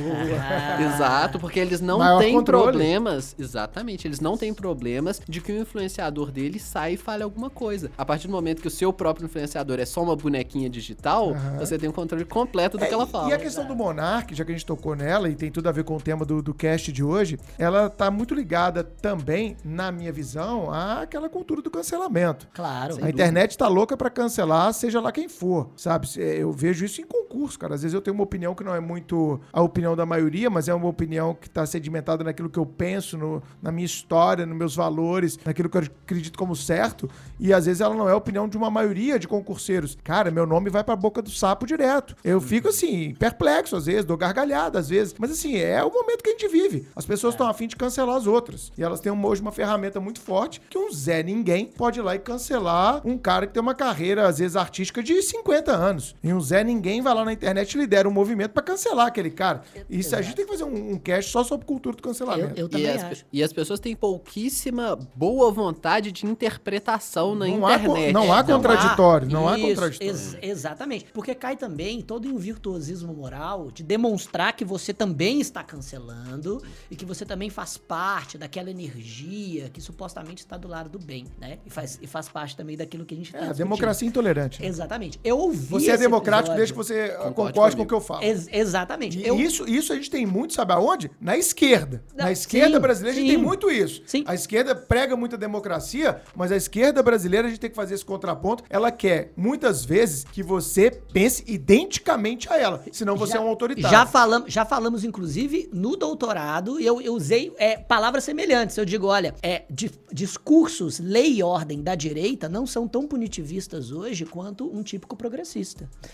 Exato, 0.81 1.39
porque 1.39 1.61
eles 1.61 1.81
não 1.81 1.99
Maior 1.99 2.19
têm 2.19 2.35
controle. 2.35 2.65
problemas. 2.65 3.35
Exatamente, 3.39 4.07
eles 4.07 4.21
não 4.21 4.37
têm 4.37 4.53
problemas 4.55 5.21
de 5.29 5.41
que 5.41 5.53
o 5.53 5.61
influenciador 5.61 6.31
dele 6.31 6.59
saia 6.59 6.95
e 6.95 6.97
fale 6.97 7.23
alguma 7.23 7.51
coisa. 7.51 7.91
A 7.97 8.05
partir 8.05 8.27
do 8.27 8.33
momento 8.33 8.63
que 8.63 8.69
o 8.69 8.71
seu 8.71 8.93
próprio 8.93 9.27
influenciador 9.27 9.79
é 9.79 9.85
só 9.85 10.03
uma 10.03 10.17
bonequinha 10.17 10.69
digital, 10.69 11.35
você 11.59 11.79
tem 11.79 11.89
um 11.89 11.93
controle 11.93 12.25
completo 12.25 12.79
do 12.79 12.85
É, 12.85 12.89
que 12.89 12.95
ela 12.95 13.07
fala. 13.07 13.31
E 13.31 13.33
a 13.33 13.39
questão 13.39 13.67
do 13.67 13.75
Monark, 13.75 14.35
já 14.35 14.45
que 14.45 14.51
a 14.53 14.55
gente 14.55 14.67
tocou 14.67 14.95
nela 14.95 15.29
e 15.29 15.35
tem 15.35 15.51
tudo 15.51 15.69
a 15.69 15.73
ver 15.73 15.85
com 15.85 15.97
o 15.97 16.01
tema 16.01 16.25
do, 16.25 16.43
do 16.43 16.55
cast 16.55 16.91
de 16.93 17.03
hoje, 17.03 17.39
ela 17.59 17.91
tá 17.91 18.11
muito 18.11 18.35
ligada 18.35 18.83
também, 18.83 19.57
na 19.65 19.91
minha 19.93 20.13
visão, 20.13 20.71
àquela 20.73 21.29
cultura 21.29 21.61
do 21.63 21.71
cancelamento. 21.71 22.49
Claro. 22.53 22.97
a 23.03 23.09
internet 23.11 23.57
tá 23.57 23.69
louca 23.69 23.97
pra 23.97 24.11
cancelar, 24.11 24.73
seja 24.73 25.01
lá 25.01 25.13
quem 25.13 25.29
for, 25.29 25.71
sabe? 25.77 25.92
Eu 26.17 26.53
vejo 26.53 26.85
isso 26.85 27.01
em 27.01 27.05
concurso, 27.05 27.59
cara. 27.59 27.75
Às 27.75 27.83
vezes 27.83 27.95
eu 27.95 28.01
tenho 28.01 28.15
uma 28.15 28.25
opinião 28.25 28.55
que 28.55 28.63
não 28.65 28.75
é 28.75 28.81
muito 28.81 29.41
a 29.53 29.61
opinião 29.63 29.95
da 29.97 30.05
maioria, 30.07 30.49
mas 30.51 30.69
é 30.69 30.75
uma 30.75 30.89
opinião 30.89 31.35
que 31.35 31.49
tá 31.49 31.65
sedimentada 31.67 32.23
naquilo 32.25 32.49
que 32.51 32.59
eu 32.59 32.67
penso, 32.67 33.17
no- 33.17 33.43
na 33.61 33.71
minha 33.73 33.87
história, 33.87 34.45
nos 34.47 34.57
meus 34.57 34.75
valores, 34.77 35.39
naquilo 35.45 35.69
que 35.69 35.79
eu 35.79 35.83
acredito 36.05 36.39
como 36.39 36.55
certo. 36.55 37.09
E 37.39 37.53
às 37.53 37.67
vezes 37.67 37.81
ela 37.81 37.95
não 37.95 38.09
é 38.09 38.13
a 38.13 38.17
opinião 38.17 38.49
de 38.49 38.57
uma 38.57 38.71
maioria 38.71 39.19
de 39.19 39.27
concurseiros. 39.29 39.97
Cara, 40.05 40.31
meu 40.31 40.47
nome 40.47 40.71
vai 40.71 40.85
pra 40.85 40.95
boca 40.97 41.21
do 41.23 41.31
sapo 41.31 41.67
direto. 41.67 42.15
Eu 42.25 42.41
fico 42.41 42.69
assim, 42.69 43.15
perplexo 43.19 43.77
às 43.77 43.87
vezes, 43.87 44.05
dou 44.05 44.17
gargalhada 44.17 44.79
às 44.79 44.89
vezes. 44.89 45.15
Mas 45.19 45.31
assim, 45.31 45.57
é 45.57 45.83
o 45.83 45.91
momento 45.93 46.23
que 46.23 46.31
a 46.31 46.33
gente 46.33 46.49
vive. 46.49 46.87
As 46.95 47.07
pessoas 47.07 47.35
estão 47.35 47.49
afim 47.49 47.67
de 47.67 47.77
cancelar 47.77 48.17
as 48.17 48.27
outras. 48.27 48.73
E 48.77 48.83
elas 48.83 49.01
têm 49.01 49.13
hoje 49.13 49.41
uma 49.43 49.53
ferramenta 49.53 50.01
muito 50.01 50.21
forte 50.21 50.61
que 50.69 50.79
um 50.79 50.91
Zé 50.93 51.23
Ninguém 51.23 51.67
pode 51.67 51.99
ir 51.99 52.03
lá 52.03 52.15
e 52.15 52.19
cancelar 52.19 53.01
um 53.07 53.17
cara 53.17 53.47
que 53.47 53.53
tem 53.53 53.63
uma 53.63 53.75
carreira, 53.75 54.27
às 54.27 54.39
vezes, 54.39 54.57
artística 54.57 55.03
de 55.03 55.21
50 55.23 55.73
anos. 55.73 55.82
E 56.23 56.33
um 56.33 56.41
Zé 56.41 56.63
Ninguém 56.65 57.01
vai 57.03 57.15
lá 57.15 57.25
na 57.25 57.33
internet 57.33 57.75
e 57.75 57.79
lidera 57.79 58.09
um 58.09 58.13
movimento 58.13 58.53
pra 58.53 58.63
cancelar 58.63 59.07
aquele 59.07 59.31
cara. 59.31 59.63
Isso 59.89 60.15
a 60.15 60.23
gente 60.23 60.37
tem 60.37 60.45
que 60.45 60.51
fazer 60.53 60.65
um, 60.65 60.93
um 60.93 60.99
cast 60.99 61.31
só 61.31 61.43
sobre 61.45 61.67
cultura 61.67 61.97
do 61.97 62.01
Eu, 62.01 62.03
cancelamento. 62.05 62.59
eu 62.61 62.67
E 62.67 62.69
também 62.71 62.89
as, 62.89 63.05
acho. 63.05 63.25
e 63.33 63.43
as 63.43 63.53
pessoas 63.53 63.81
têm 63.81 63.95
pouquíssima 63.97 64.99
boa 65.15 65.51
vontade 65.51 66.13
de 66.13 66.27
interpretação 66.27 67.35
na 67.35 67.47
Não 67.47 67.67
há 67.67 67.75
internet. 67.77 68.13
não 68.13 68.33
há 68.33 68.43
contraditório, 68.45 69.29
não 69.29 69.49
há 69.49 69.59
Isso, 69.59 69.69
contraditório. 69.69 70.11
ex- 70.13 70.37
exatamente. 70.43 71.07
Porque 71.13 71.35
cai 71.35 71.57
também 71.57 72.01
todo 72.01 72.27
em 72.29 72.33
um 72.33 72.39
virtuosismo 72.39 73.13
moral 73.15 73.71
de 73.71 73.83
demonstrar 73.83 74.55
que 74.55 74.65
você 74.65 74.93
também 74.95 75.41
está 75.41 75.63
cancelando 75.63 76.63
e 76.91 76.97
que 76.97 77.05
você 77.05 77.25
também 77.25 77.51
faz 77.51 77.77
parte 77.77 78.39
daquela 78.39 78.71
energia 78.71 79.69
que 79.71 79.81
supostamente 79.81 80.43
está 80.43 80.57
do 80.57 80.69
lado 80.69 80.89
do 80.91 80.99
bem, 80.99 81.27
né? 81.41 81.59
E 81.67 81.71
faz, 81.71 81.99
e 82.01 82.07
faz 82.07 82.29
parte 82.29 82.57
também 82.57 82.77
daquilo 82.77 83.05
que 83.05 83.15
a 83.15 83.17
gente 83.17 83.27
está 83.35 83.47
É, 83.47 83.49
a 83.51 83.53
democracia 83.53 84.07
intolerante. 84.07 84.61
né? 84.61 84.69
Exatamente. 84.69 85.19
Eu 85.25 85.39
ouvi 85.39 85.72
Você 85.73 85.91
é 85.91 85.97
democrático 85.97 86.55
desde 86.57 86.73
que 86.73 86.77
você 86.77 87.07
uh, 87.07 87.19
Concorde 87.25 87.53
concorde 87.55 87.77
com 87.77 87.83
o 87.83 87.87
que 87.87 87.95
eu 87.95 88.01
falo. 88.01 88.23
Ex- 88.23 88.49
exatamente. 88.53 89.19
E 89.19 89.27
Eu, 89.27 89.39
Isso, 89.39 89.69
isso 89.69 89.93
a 89.93 89.97
gente 89.97 90.11
tem 90.11 90.25
muito, 90.27 90.53
sabe 90.55 90.73
aonde? 90.73 91.11
Na 91.21 91.37
esquerda. 91.37 92.03
Não, 92.17 92.25
Na 92.27 92.33
esquerda 92.33 92.77
sim, 92.77 92.81
brasileira 92.81 93.17
a 93.19 93.21
gente 93.21 93.31
sim. 93.31 93.37
tem 93.37 93.45
muito 93.45 93.71
isso. 93.71 94.03
Sim. 94.07 94.25
A 94.27 94.35
esquerda 94.35 94.75
prega 94.75 95.17
muita 95.17 95.37
democracia, 95.37 96.21
mas 96.37 96.53
a 96.53 96.57
esquerda 96.57 97.03
brasileira 97.03 97.47
a 97.47 97.51
gente 97.51 97.61
tem 97.61 97.71
que 97.71 97.77
fazer 97.77 97.95
esse 97.95 98.05
contraponto. 98.05 98.65
Ela 98.71 98.91
quer, 98.91 99.33
muitas 99.37 99.85
vezes, 99.85 100.25
que 100.25 100.43
você 100.43 100.91
pense 101.13 101.45
identicamente 101.47 102.49
a 102.53 102.59
ela. 102.59 102.85
Senão 102.93 103.17
você 103.17 103.33
já, 103.35 103.39
é 103.39 103.43
um 103.43 103.49
autoritário. 103.49 103.91
Já 103.97 104.07
falamos, 104.07 104.53
já 104.53 104.65
falamos, 104.65 105.05
inclusive, 105.05 105.69
no 105.73 105.97
doutorado, 105.97 106.81
e 106.81 106.87
eu, 106.87 107.01
eu 107.01 107.15
usei 107.15 107.53
é, 107.59 107.77
palavras 107.77 108.25
semelhantes. 108.25 108.77
Eu 108.77 108.85
digo, 108.85 109.07
olha, 109.07 109.35
é, 109.43 109.63
di- 109.71 109.91
discursos, 110.13 110.99
lei 110.99 111.35
e 111.39 111.43
ordem 111.43 111.83
da 111.83 111.95
direita 111.95 112.49
não 112.49 112.67
são 112.67 112.87
tão 112.89 113.07
punitivistas 113.07 113.91
hoje 113.93 114.25
quanto 114.25 114.67
um 114.75 114.83
típico 114.83 115.17
progressista. 115.17 115.62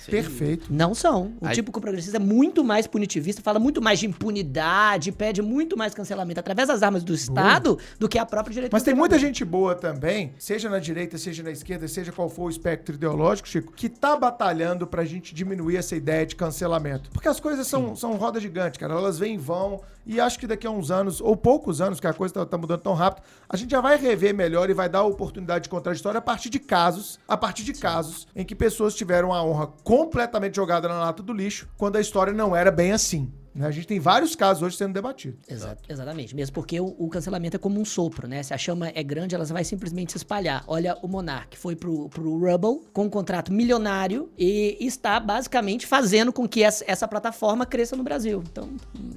Perfeito. 0.06 0.66
Não 0.70 0.94
são. 0.94 1.32
O 1.40 1.46
Aí- 1.46 1.54
típico 1.54 1.80
progressista 1.80 2.16
é 2.16 2.20
muito 2.20 2.62
mais 2.64 2.86
punitivista, 2.86 3.42
fala 3.42 3.58
muito 3.58 3.80
mais 3.82 3.98
de 3.98 4.06
impunidade, 4.06 5.12
pede 5.12 5.42
muito 5.42 5.76
mais 5.76 5.94
cancelamento 5.94 6.40
através 6.40 6.68
das 6.68 6.82
armas 6.82 7.02
do 7.02 7.14
Estado 7.14 7.78
do 7.98 8.08
que 8.08 8.18
a 8.18 8.26
própria 8.26 8.52
direita. 8.52 8.74
Mas 8.74 8.82
tem 8.82 8.94
muita 8.94 9.18
gente 9.18 9.44
boa 9.44 9.74
também, 9.74 10.32
seja 10.38 10.68
na 10.68 10.78
direita, 10.78 11.18
seja 11.18 11.42
na 11.42 11.50
esquerda, 11.50 11.86
seja 11.88 12.12
qual 12.12 12.28
for 12.28 12.44
o 12.44 12.50
espectro 12.50 12.94
ideológico, 12.94 13.48
Chico, 13.48 13.72
que 13.72 13.88
tá 13.88 14.16
batalhando 14.16 14.86
pra 14.86 15.04
gente 15.04 15.34
diminuir 15.34 15.76
essa 15.76 15.96
ideia 15.96 16.24
de 16.24 16.36
cancelamento. 16.36 17.10
Porque 17.10 17.28
as 17.28 17.40
coisas 17.40 17.66
são, 17.66 17.94
são 17.96 18.16
roda 18.16 18.40
gigante, 18.40 18.78
cara. 18.78 18.94
Elas 18.94 19.18
vêm 19.18 19.34
e 19.34 19.38
vão. 19.38 19.80
E 20.06 20.18
acho 20.18 20.38
que 20.38 20.46
daqui 20.46 20.66
a 20.66 20.70
uns 20.70 20.90
anos, 20.90 21.20
ou 21.20 21.36
poucos 21.36 21.82
anos, 21.82 22.00
que 22.00 22.06
a 22.06 22.14
coisa 22.14 22.32
tá, 22.32 22.46
tá 22.46 22.56
mudando 22.56 22.80
tão 22.80 22.94
rápido, 22.94 23.22
a 23.46 23.56
gente 23.58 23.70
já 23.70 23.80
vai 23.80 23.98
rever 23.98 24.34
melhor 24.34 24.70
e 24.70 24.72
vai 24.72 24.88
dar 24.88 25.02
oportunidade 25.04 25.64
de 25.64 25.68
contraditório 25.68 26.16
a 26.16 26.22
partir 26.22 26.48
de 26.48 26.58
casos, 26.58 27.18
a 27.28 27.36
partir 27.36 27.62
de 27.62 27.74
casos 27.74 28.26
em 28.34 28.42
que 28.42 28.54
pessoas 28.54 28.94
tiveram 28.94 29.34
a 29.34 29.37
honra 29.42 29.68
completamente 29.84 30.56
jogada 30.56 30.88
na 30.88 30.98
lata 31.00 31.22
do 31.22 31.32
lixo, 31.32 31.68
quando 31.76 31.96
a 31.96 32.00
história 32.00 32.32
não 32.32 32.54
era 32.54 32.70
bem 32.70 32.92
assim. 32.92 33.32
Né? 33.58 33.66
A 33.66 33.70
gente 33.70 33.86
tem 33.86 33.98
vários 34.00 34.34
casos 34.36 34.62
hoje 34.62 34.76
sendo 34.76 34.92
debatidos. 34.92 35.40
Exa- 35.48 35.76
exatamente, 35.88 36.34
mesmo 36.34 36.54
porque 36.54 36.80
o, 36.80 36.94
o 36.98 37.08
cancelamento 37.08 37.56
é 37.56 37.58
como 37.58 37.80
um 37.80 37.84
sopro, 37.84 38.26
né? 38.28 38.42
Se 38.42 38.54
a 38.54 38.58
chama 38.58 38.90
é 38.94 39.02
grande, 39.02 39.34
ela 39.34 39.44
vai 39.44 39.64
simplesmente 39.64 40.12
se 40.12 40.18
espalhar. 40.18 40.62
Olha, 40.66 40.96
o 41.02 41.08
Monark 41.08 41.56
foi 41.58 41.74
pro, 41.76 42.08
pro 42.08 42.38
Rubble 42.38 42.86
com 42.92 43.04
um 43.04 43.10
contrato 43.10 43.52
milionário 43.52 44.30
e 44.38 44.76
está 44.80 45.18
basicamente 45.20 45.86
fazendo 45.86 46.32
com 46.32 46.46
que 46.48 46.62
essa, 46.62 46.84
essa 46.86 47.08
plataforma 47.08 47.66
cresça 47.66 47.96
no 47.96 48.02
Brasil. 48.02 48.42
Então, 48.50 48.70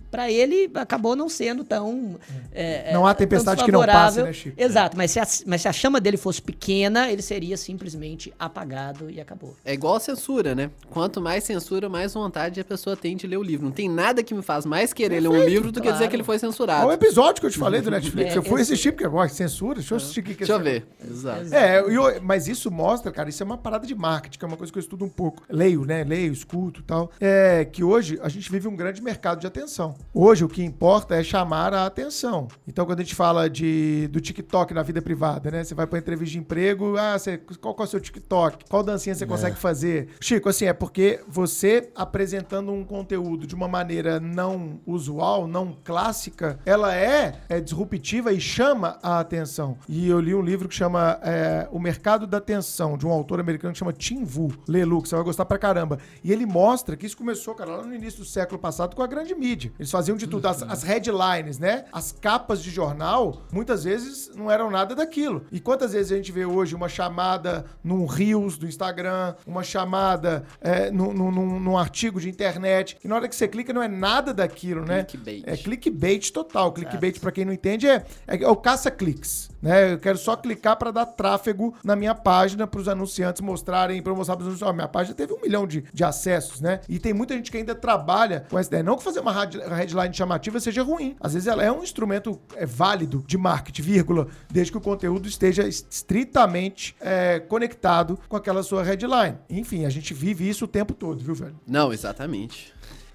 pra 0.09 0.31
ele, 0.31 0.69
acabou 0.75 1.15
não 1.15 1.29
sendo 1.29 1.63
tão. 1.63 2.17
é, 2.51 2.93
Não 2.93 3.05
há 3.05 3.11
é, 3.11 3.13
tempestade 3.13 3.63
que 3.63 3.71
não 3.71 3.85
passe, 3.85 4.21
né, 4.23 4.33
Chico? 4.33 4.59
Exato, 4.61 4.97
mas 4.97 5.11
se, 5.11 5.19
a, 5.19 5.27
mas 5.45 5.61
se 5.61 5.67
a 5.67 5.73
chama 5.73 5.99
dele 6.01 6.17
fosse 6.17 6.41
pequena, 6.41 7.11
ele 7.11 7.21
seria 7.21 7.57
simplesmente 7.57 8.33
apagado 8.39 9.09
e 9.09 9.19
acabou. 9.19 9.55
É 9.63 9.73
igual 9.73 9.95
a 9.95 9.99
censura, 9.99 10.55
né? 10.55 10.71
Quanto 10.89 11.21
mais 11.21 11.43
censura, 11.43 11.87
mais 11.89 12.13
vontade 12.13 12.59
a 12.59 12.65
pessoa 12.65 12.95
tem 12.95 13.15
de 13.15 13.27
ler 13.27 13.37
o 13.37 13.43
livro. 13.43 13.65
Não 13.65 13.71
tem 13.71 13.89
nada 13.89 14.23
que 14.23 14.30
me 14.33 14.41
faz 14.41 14.65
mais 14.65 14.93
querer 14.93 15.19
ler 15.19 15.27
um 15.29 15.43
livro 15.43 15.71
do 15.71 15.79
que 15.81 15.87
dizer 15.87 15.97
claro. 15.97 16.09
que 16.09 16.15
ele 16.15 16.23
foi 16.23 16.35
Olha 16.35 16.37
o 16.37 16.51
censurado. 16.51 16.91
episódio 16.91 17.41
que 17.41 17.45
eu 17.47 17.51
te 17.51 17.57
falei 17.57 17.81
do 17.81 17.91
Netflix. 17.91 18.33
É, 18.33 18.37
eu 18.37 18.43
fui 18.43 18.61
esse- 18.61 18.73
assistir 18.73 18.91
porque 18.91 19.05
eu 19.05 19.11
gosto 19.11 19.31
de 19.31 19.37
censura. 19.37 19.75
Deixa 19.75 19.93
eu 19.93 19.97
assistir 19.97 20.19
o 20.19 20.23
que 20.23 20.35
que 20.35 20.43
é 20.43 20.47
Deixa 20.47 20.53
eu 20.53 20.59
ver. 20.63 20.85
Exato. 21.05 21.53
É, 21.53 21.79
eu- 21.79 22.21
mas 22.21 22.47
isso 22.47 22.69
mostra, 22.71 23.11
cara, 23.11 23.29
isso 23.29 23.41
é 23.43 23.45
uma 23.45 23.57
parada 23.57 23.85
de 23.85 23.93
marketing, 23.95 24.39
que 24.39 24.45
é 24.45 24.47
uma 24.47 24.57
coisa 24.57 24.71
que 24.71 24.77
eu 24.79 24.81
estudo 24.81 25.03
um 25.05 25.09
pouco. 25.09 25.43
Leio, 25.49 25.85
né? 25.85 26.03
Leio, 26.03 26.31
escuto 26.31 26.79
e 26.81 26.83
tal. 26.83 27.11
É 27.19 27.65
que 27.65 27.83
hoje 27.83 28.19
a 28.21 28.29
gente 28.29 28.51
vive 28.51 28.67
um 28.67 28.75
grande 28.75 29.01
mercado 29.01 29.39
de 29.39 29.47
atenção. 29.47 29.95
Hoje 30.13 30.43
o 30.45 30.49
que 30.49 30.63
importa 30.63 31.15
é 31.15 31.23
chamar 31.23 31.73
a 31.73 31.85
atenção. 31.85 32.47
Então, 32.67 32.85
quando 32.85 32.99
a 32.99 33.03
gente 33.03 33.15
fala 33.15 33.49
de, 33.49 34.07
do 34.11 34.19
TikTok 34.19 34.73
na 34.73 34.83
vida 34.83 35.01
privada, 35.01 35.51
né? 35.51 35.63
Você 35.63 35.73
vai 35.75 35.85
pra 35.87 35.99
entrevista 35.99 36.31
de 36.33 36.39
emprego, 36.39 36.95
ah, 36.97 37.17
você, 37.17 37.37
qual, 37.37 37.73
qual 37.75 37.85
é 37.85 37.87
o 37.87 37.91
seu 37.91 37.99
TikTok? 37.99 38.65
Qual 38.69 38.83
dancinha 38.83 39.13
você 39.15 39.25
consegue 39.25 39.57
fazer? 39.57 40.09
Chico, 40.19 40.49
assim, 40.49 40.65
é 40.65 40.73
porque 40.73 41.19
você 41.27 41.89
apresentando 41.95 42.71
um 42.71 42.83
conteúdo 42.83 43.45
de 43.47 43.55
uma 43.55 43.67
maneira 43.67 44.10
maneira 44.11 44.19
não 44.19 44.79
usual, 44.85 45.47
não 45.47 45.77
clássica, 45.83 46.59
ela 46.65 46.93
é, 46.95 47.39
é 47.47 47.61
disruptiva 47.61 48.33
e 48.33 48.41
chama 48.41 48.97
a 49.01 49.19
atenção. 49.19 49.77
E 49.87 50.09
eu 50.09 50.19
li 50.19 50.33
um 50.33 50.41
livro 50.41 50.67
que 50.67 50.75
chama 50.75 51.19
é, 51.21 51.67
O 51.71 51.79
Mercado 51.79 52.27
da 52.27 52.37
Atenção, 52.37 52.97
de 52.97 53.05
um 53.05 53.11
autor 53.11 53.39
americano 53.39 53.73
que 53.73 53.79
chama 53.79 53.93
Tim 53.93 54.23
Vu, 54.23 54.51
Lelu, 54.67 55.01
que 55.01 55.09
você 55.09 55.15
vai 55.15 55.23
gostar 55.23 55.45
pra 55.45 55.57
caramba. 55.57 55.99
E 56.23 56.31
ele 56.31 56.45
mostra 56.45 56.97
que 56.97 57.05
isso 57.05 57.17
começou, 57.17 57.53
cara, 57.53 57.77
lá 57.77 57.83
no 57.83 57.93
início 57.93 58.19
do 58.19 58.25
século 58.25 58.59
passado 58.59 58.95
com 58.95 59.03
a 59.03 59.07
grande 59.07 59.35
mídia. 59.35 59.71
Eles 59.77 59.91
faziam 59.91 60.17
de 60.17 60.27
tudo, 60.27 60.47
as, 60.47 60.63
as 60.63 60.83
headlines, 60.83 61.59
né? 61.59 61.85
As 61.91 62.11
capas 62.11 62.61
de 62.63 62.71
jornal, 62.71 63.43
muitas 63.51 63.83
vezes 63.83 64.31
não 64.35 64.49
eram 64.49 64.71
nada 64.71 64.95
daquilo. 64.95 65.45
E 65.51 65.59
quantas 65.59 65.93
vezes 65.93 66.11
a 66.11 66.15
gente 66.15 66.31
vê 66.31 66.45
hoje 66.45 66.75
uma 66.75 66.89
chamada 66.89 67.65
num 67.83 68.05
Reels 68.05 68.57
do 68.57 68.65
Instagram, 68.65 69.35
uma 69.45 69.63
chamada 69.63 70.43
é, 70.59 70.89
num, 70.89 71.13
num, 71.13 71.59
num 71.59 71.77
artigo 71.77 72.19
de 72.19 72.29
internet, 72.29 72.95
que 72.95 73.07
na 73.07 73.15
hora 73.15 73.27
que 73.27 73.35
você 73.35 73.47
clica 73.47 73.71
não 73.73 73.83
é 73.83 73.87
nada 74.01 74.33
daquilo, 74.33 74.83
né? 74.83 75.03
Clickbait. 75.03 75.43
É 75.45 75.55
clickbait 75.55 76.31
total. 76.31 76.73
Clickbait, 76.73 77.19
pra 77.19 77.31
quem 77.31 77.45
não 77.45 77.53
entende, 77.53 77.87
é, 77.87 78.03
é, 78.27 78.43
é 78.43 78.47
o 78.49 78.55
caça-cliques. 78.55 79.51
Né? 79.61 79.93
Eu 79.93 79.99
quero 79.99 80.17
só 80.17 80.35
clicar 80.35 80.75
para 80.75 80.89
dar 80.89 81.05
tráfego 81.05 81.75
na 81.83 81.95
minha 81.95 82.15
página 82.15 82.65
para 82.65 82.81
os 82.81 82.87
anunciantes 82.87 83.41
mostrarem, 83.41 84.01
para 84.01 84.13
mostrar 84.15 84.35
para 84.35 84.41
os 84.41 84.47
anunciantes, 84.47 84.67
ó, 84.67 84.73
minha 84.73 84.87
página 84.87 85.15
teve 85.15 85.33
um 85.33 85.39
milhão 85.39 85.67
de, 85.67 85.83
de 85.93 86.03
acessos, 86.03 86.59
né? 86.59 86.81
E 86.89 86.97
tem 86.97 87.13
muita 87.13 87.35
gente 87.35 87.51
que 87.51 87.57
ainda 87.57 87.75
trabalha 87.75 88.45
com 88.49 88.57
essa 88.57 88.69
ideia. 88.69 88.83
Não 88.83 88.97
que 88.97 89.03
fazer 89.03 89.19
uma 89.19 89.31
headline 89.31 90.13
chamativa 90.13 90.59
seja 90.59 90.81
ruim. 90.81 91.15
Às 91.19 91.33
vezes 91.33 91.47
ela 91.47 91.63
é 91.63 91.71
um 91.71 91.83
instrumento 91.83 92.41
é, 92.55 92.65
válido 92.65 93.23
de 93.27 93.37
marketing, 93.37 93.83
vírgula, 93.83 94.27
desde 94.49 94.71
que 94.71 94.77
o 94.79 94.81
conteúdo 94.81 95.27
esteja 95.27 95.67
estritamente 95.67 96.95
é, 96.99 97.39
conectado 97.39 98.17
com 98.27 98.35
aquela 98.35 98.63
sua 98.63 98.83
headline. 98.83 99.37
Enfim, 99.47 99.85
a 99.85 99.89
gente 99.89 100.11
vive 100.13 100.49
isso 100.49 100.65
o 100.65 100.67
tempo 100.67 100.95
todo, 100.95 101.23
viu, 101.23 101.35
velho? 101.35 101.59
Não, 101.67 101.93
exatamente. 101.93 102.73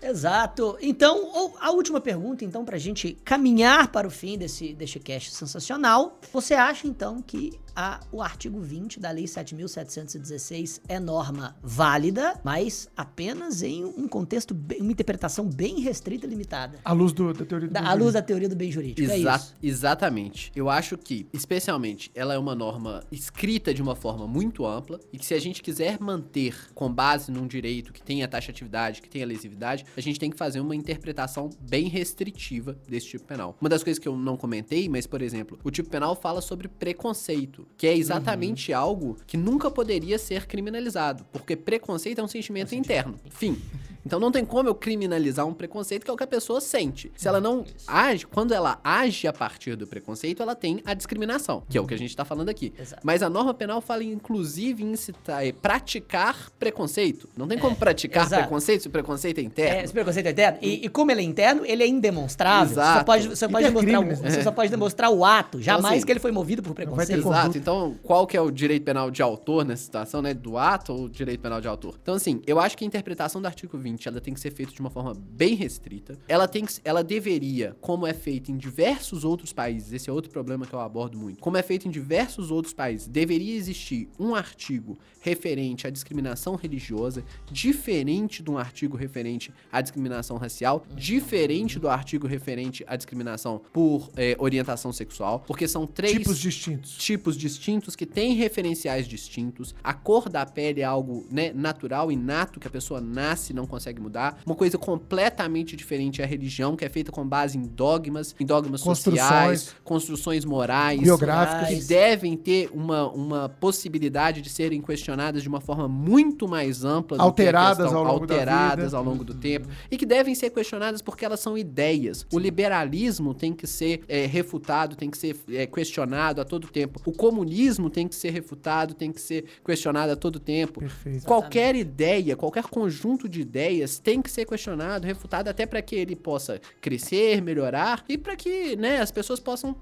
Exato. 0.08 0.78
Então, 0.80 1.52
a 1.60 1.70
última 1.70 2.00
pergunta, 2.00 2.44
então, 2.44 2.64
pra 2.64 2.78
gente 2.78 3.18
caminhar 3.24 3.88
para 3.88 4.06
o 4.06 4.10
fim 4.10 4.38
desse, 4.38 4.72
deste 4.72 5.00
cast 5.00 5.32
sensacional. 5.32 6.18
Você 6.32 6.54
acha, 6.54 6.86
então, 6.86 7.20
que 7.20 7.58
a- 7.76 8.00
o 8.10 8.22
artigo 8.22 8.58
20 8.60 8.98
da 8.98 9.10
Lei 9.10 9.26
7.716 9.26 10.80
é 10.88 10.98
norma 10.98 11.54
válida, 11.62 12.40
mas 12.42 12.88
apenas 12.96 13.62
em 13.62 13.84
um 13.84 14.08
contexto, 14.08 14.54
bem- 14.54 14.80
uma 14.80 14.90
interpretação 14.92 15.46
bem 15.48 15.80
restrita 15.80 16.26
e 16.26 16.30
limitada? 16.30 16.78
À 16.84 16.92
luz 16.92 17.12
do, 17.12 17.32
da 17.32 17.44
teoria 17.44 17.68
do 17.68 17.72
Da, 17.72 17.80
bem 17.80 17.88
à 17.88 17.92
luz 17.92 17.98
jurídico. 18.04 18.12
da 18.14 18.22
teoria 18.22 18.48
do 18.48 18.56
bem 18.56 18.72
jurídico, 18.72 19.10
é 19.10 19.18
Exa- 19.18 19.36
isso? 19.36 19.54
Exatamente. 19.62 20.50
Eu 20.56 20.70
acho 20.70 20.96
que, 20.96 21.26
especialmente, 21.32 22.10
ela 22.14 22.32
é 22.34 22.38
uma 22.38 22.54
norma 22.54 23.04
escrita 23.12 23.74
de 23.74 23.82
uma 23.82 23.94
forma 23.94 24.26
muito 24.26 24.64
ampla 24.66 24.98
e 25.12 25.18
que 25.18 25.26
se 25.26 25.34
a 25.34 25.38
gente 25.38 25.62
quiser 25.62 26.00
manter 26.00 26.72
com 26.74 26.90
base 26.92 27.30
num 27.30 27.46
direito 27.46 27.92
que 27.92 28.02
tenha 28.02 28.26
taxatividade, 28.26 29.02
que 29.02 29.08
tenha 29.08 29.26
lesividade, 29.26 29.84
a 29.96 30.00
gente 30.00 30.18
tem 30.18 30.30
que 30.30 30.36
fazer 30.36 30.60
uma 30.60 30.74
interpretação 30.74 31.50
bem 31.60 31.88
restritiva 31.88 32.78
desse 32.88 33.06
tipo 33.08 33.24
penal. 33.24 33.56
Uma 33.60 33.68
das 33.68 33.82
coisas 33.82 33.98
que 33.98 34.08
eu 34.08 34.16
não 34.16 34.36
comentei, 34.36 34.88
mas, 34.88 35.06
por 35.06 35.20
exemplo, 35.20 35.58
o 35.62 35.70
tipo 35.70 35.90
penal 35.90 36.14
fala 36.14 36.40
sobre 36.40 36.68
preconceito, 36.68 37.65
que 37.76 37.86
é 37.86 37.96
exatamente 37.96 38.72
algo 38.72 39.16
que 39.26 39.36
nunca 39.36 39.70
poderia 39.70 40.18
ser 40.18 40.46
criminalizado, 40.46 41.24
porque 41.32 41.56
preconceito 41.56 42.20
é 42.20 42.24
um 42.24 42.28
sentimento 42.28 42.74
interno. 42.74 43.18
Fim. 43.30 43.60
Então 44.06 44.20
não 44.20 44.30
tem 44.30 44.44
como 44.44 44.68
eu 44.68 44.74
criminalizar 44.74 45.44
um 45.44 45.52
preconceito 45.52 46.04
que 46.04 46.10
é 46.10 46.14
o 46.14 46.16
que 46.16 46.22
a 46.22 46.26
pessoa 46.28 46.60
sente. 46.60 47.10
Se 47.16 47.26
ela 47.26 47.40
não 47.40 47.64
age, 47.86 48.24
quando 48.26 48.54
ela 48.54 48.78
age 48.84 49.26
a 49.26 49.32
partir 49.32 49.74
do 49.74 49.84
preconceito, 49.86 50.42
ela 50.42 50.54
tem 50.54 50.80
a 50.84 50.94
discriminação, 50.94 51.64
que 51.68 51.76
é 51.76 51.80
o 51.80 51.86
que 51.86 51.94
a 51.94 51.98
gente 51.98 52.14
tá 52.16 52.24
falando 52.24 52.48
aqui. 52.48 52.72
Exato. 52.78 53.02
Mas 53.04 53.22
a 53.22 53.28
norma 53.28 53.52
penal 53.52 53.80
fala 53.80 54.04
inclusive 54.04 54.84
em 54.84 54.92
incitar, 54.92 55.44
é, 55.44 55.50
praticar 55.52 56.50
preconceito. 56.58 57.28
Não 57.36 57.48
tem 57.48 57.58
como 57.58 57.74
praticar 57.74 58.26
exato. 58.26 58.42
preconceito 58.42 58.82
se 58.82 58.88
o 58.88 58.90
preconceito 58.90 59.38
é 59.38 59.40
É, 59.40 59.44
interno. 59.44 59.82
esse 59.82 59.92
preconceito 59.92 60.26
é 60.26 60.30
interno. 60.30 60.58
E, 60.62 60.86
e 60.86 60.88
como 60.88 61.10
ele 61.10 61.20
é 61.22 61.24
interno, 61.24 61.66
ele 61.66 61.82
é 61.82 61.86
indemonstrável. 61.86 62.68
Você 62.68 62.74
só 62.74 62.80
Exato. 62.82 63.04
pode, 63.04 63.28
você 63.28 63.48
pode 63.48 63.64
demonstrar, 63.66 64.00
o, 64.00 64.04
né? 64.04 64.14
você 64.30 64.42
só 64.42 64.52
pode 64.52 64.70
demonstrar 64.70 65.10
o 65.10 65.24
ato, 65.24 65.60
jamais 65.60 65.96
assim, 65.96 66.06
que 66.06 66.12
ele 66.12 66.20
foi 66.20 66.30
movido 66.30 66.62
por 66.62 66.74
preconceito. 66.74 67.26
Exato. 67.26 67.58
Então, 67.58 67.96
qual 68.02 68.26
que 68.26 68.36
é 68.36 68.40
o 68.40 68.50
direito 68.50 68.84
penal 68.84 69.10
de 69.10 69.20
autor 69.22 69.64
nessa 69.64 69.82
situação, 69.82 70.22
né? 70.22 70.32
Do 70.32 70.56
ato 70.56 70.92
ou 70.92 71.08
direito 71.08 71.40
penal 71.40 71.60
de 71.60 71.66
autor? 71.68 71.96
Então, 72.02 72.14
assim, 72.14 72.40
eu 72.46 72.60
acho 72.60 72.76
que 72.76 72.84
a 72.84 72.86
interpretação 72.86 73.40
do 73.40 73.46
artigo 73.46 73.76
20, 73.76 73.95
ela 74.04 74.20
tem 74.20 74.34
que 74.34 74.40
ser 74.40 74.50
feita 74.50 74.72
de 74.72 74.80
uma 74.80 74.90
forma 74.90 75.14
bem 75.14 75.54
restrita. 75.54 76.18
Ela 76.28 76.46
tem 76.48 76.64
que, 76.64 76.74
ela 76.84 77.02
deveria, 77.02 77.76
como 77.80 78.06
é 78.06 78.12
feito 78.12 78.50
em 78.50 78.56
diversos 78.56 79.24
outros 79.24 79.52
países, 79.52 79.92
esse 79.92 80.10
é 80.10 80.12
outro 80.12 80.30
problema 80.30 80.66
que 80.66 80.74
eu 80.74 80.80
abordo 80.80 81.16
muito. 81.18 81.40
Como 81.40 81.56
é 81.56 81.62
feito 81.62 81.86
em 81.86 81.90
diversos 81.90 82.50
outros 82.50 82.74
países, 82.74 83.06
deveria 83.06 83.54
existir 83.54 84.08
um 84.18 84.34
artigo 84.34 84.98
referente 85.20 85.86
à 85.86 85.90
discriminação 85.90 86.56
religiosa, 86.56 87.24
diferente 87.50 88.42
de 88.42 88.50
um 88.50 88.58
artigo 88.58 88.96
referente 88.96 89.52
à 89.70 89.80
discriminação 89.80 90.36
racial, 90.36 90.84
diferente 90.94 91.78
do 91.78 91.88
artigo 91.88 92.26
referente 92.26 92.84
à 92.86 92.96
discriminação 92.96 93.60
por 93.72 94.10
eh, 94.16 94.36
orientação 94.38 94.92
sexual, 94.92 95.44
porque 95.46 95.66
são 95.68 95.86
três 95.86 96.12
Tipos 96.16 96.38
distintos. 96.38 96.96
tipos 96.96 97.36
distintos 97.36 97.94
que 97.94 98.06
têm 98.06 98.34
referenciais 98.34 99.06
distintos. 99.06 99.74
A 99.82 99.92
cor 99.92 100.28
da 100.28 100.44
pele 100.46 100.80
é 100.80 100.84
algo 100.84 101.26
né, 101.30 101.52
natural, 101.52 102.10
inato, 102.10 102.58
que 102.58 102.66
a 102.66 102.70
pessoa 102.70 103.00
nasce 103.00 103.52
e 103.52 103.56
não 103.56 103.66
consegue 103.66 103.85
mudar. 103.94 104.40
Uma 104.44 104.54
coisa 104.54 104.76
completamente 104.78 105.76
diferente 105.76 106.20
é 106.20 106.24
a 106.24 106.26
religião, 106.28 106.76
que 106.76 106.84
é 106.84 106.88
feita 106.88 107.10
com 107.12 107.26
base 107.26 107.56
em 107.58 107.62
dogmas, 107.62 108.34
em 108.38 108.44
dogmas 108.46 108.82
Construções. 108.82 109.20
sociais, 109.60 109.74
construções 109.84 110.44
morais, 110.44 111.00
Biográficas. 111.00 111.68
que 111.68 111.84
devem 111.86 112.36
ter 112.36 112.70
uma, 112.72 113.10
uma 113.10 113.48
possibilidade 113.48 114.40
de 114.42 114.48
serem 114.50 114.80
questionadas 114.80 115.42
de 115.42 115.48
uma 115.48 115.60
forma 115.60 115.88
muito 115.88 116.46
mais 116.48 116.84
ampla, 116.84 117.18
Alteradas 117.20 117.78
questão- 117.86 117.98
ao 117.98 118.04
longo 118.14 118.26
da 118.26 118.34
alteradas 118.34 118.94
ao 118.94 119.02
longo 119.04 119.24
do 119.24 119.34
tempo, 119.34 119.68
e 119.90 119.96
que 119.96 120.06
devem 120.06 120.34
ser 120.34 120.50
questionadas 120.50 121.00
porque 121.02 121.24
elas 121.24 121.40
são 121.40 121.56
ideias. 121.56 122.26
O 122.32 122.38
liberalismo 122.38 123.34
tem 123.34 123.52
que 123.52 123.66
ser 123.66 124.02
é, 124.08 124.26
refutado, 124.26 124.96
tem 124.96 125.10
que 125.10 125.18
ser 125.18 125.36
é, 125.50 125.66
questionado 125.66 126.40
a 126.40 126.44
todo 126.44 126.66
tempo. 126.68 127.00
O 127.04 127.12
comunismo 127.12 127.88
tem 127.90 128.08
que 128.08 128.14
ser 128.14 128.30
refutado, 128.30 128.94
tem 128.94 129.12
que 129.12 129.20
ser 129.20 129.44
questionado 129.64 130.12
a 130.12 130.16
todo 130.16 130.38
tempo. 130.38 130.80
Perfeito. 130.80 131.24
Qualquer 131.26 131.74
ideia, 131.76 132.36
qualquer 132.36 132.64
conjunto 132.64 133.28
de 133.28 133.40
ideias 133.40 133.65
tem 134.02 134.22
que 134.22 134.30
ser 134.30 134.44
questionado, 134.44 135.06
refutado, 135.06 135.48
até 135.48 135.66
para 135.66 135.80
que 135.82 135.94
ele 135.94 136.16
possa 136.16 136.60
crescer, 136.80 137.40
melhorar 137.42 138.04
e 138.08 138.16
para 138.18 138.36
que 138.36 138.76
né, 138.76 139.00
as 139.00 139.10
pessoas 139.10 139.40
possam 139.40 139.76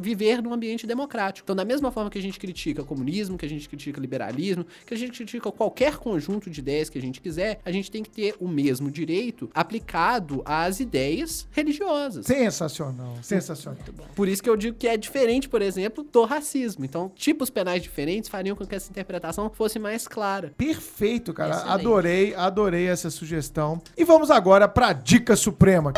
viver 0.00 0.42
num 0.42 0.52
ambiente 0.52 0.86
democrático. 0.86 1.44
Então, 1.44 1.56
da 1.56 1.64
mesma 1.64 1.90
forma 1.90 2.10
que 2.10 2.18
a 2.18 2.22
gente 2.22 2.38
critica 2.38 2.82
comunismo, 2.82 3.38
que 3.38 3.46
a 3.46 3.48
gente 3.48 3.68
critica 3.68 4.00
liberalismo, 4.00 4.66
que 4.86 4.94
a 4.94 4.96
gente 4.96 5.12
critica 5.12 5.50
qualquer 5.52 5.96
conjunto 5.96 6.50
de 6.50 6.60
ideias 6.60 6.88
que 6.88 6.98
a 6.98 7.00
gente 7.00 7.20
quiser, 7.20 7.60
a 7.64 7.70
gente 7.70 7.90
tem 7.90 8.02
que 8.02 8.10
ter 8.10 8.34
o 8.40 8.48
mesmo 8.48 8.90
direito 8.90 9.50
aplicado 9.54 10.42
às 10.44 10.80
ideias 10.80 11.46
religiosas. 11.50 12.26
Sensacional, 12.26 13.16
sensacional. 13.22 13.78
Por 14.14 14.28
isso 14.28 14.42
que 14.42 14.48
eu 14.48 14.56
digo 14.56 14.76
que 14.76 14.88
é 14.88 14.96
diferente, 14.96 15.48
por 15.48 15.62
exemplo, 15.62 16.04
do 16.04 16.24
racismo. 16.24 16.84
Então, 16.84 17.10
tipos 17.14 17.50
penais 17.50 17.82
diferentes 17.82 18.28
fariam 18.28 18.56
com 18.56 18.66
que 18.66 18.74
essa 18.74 18.90
interpretação 18.90 19.50
fosse 19.50 19.78
mais 19.78 20.06
clara. 20.08 20.52
Perfeito, 20.56 21.32
cara. 21.32 21.54
Excelente. 21.54 21.72
Adorei, 21.72 22.34
adorei 22.34 22.86
essa 22.86 23.10
sugestão. 23.22 23.80
E 23.96 24.04
vamos 24.04 24.30
agora 24.30 24.66
pra 24.66 24.92
dica 24.92 25.36
suprema. 25.36 25.92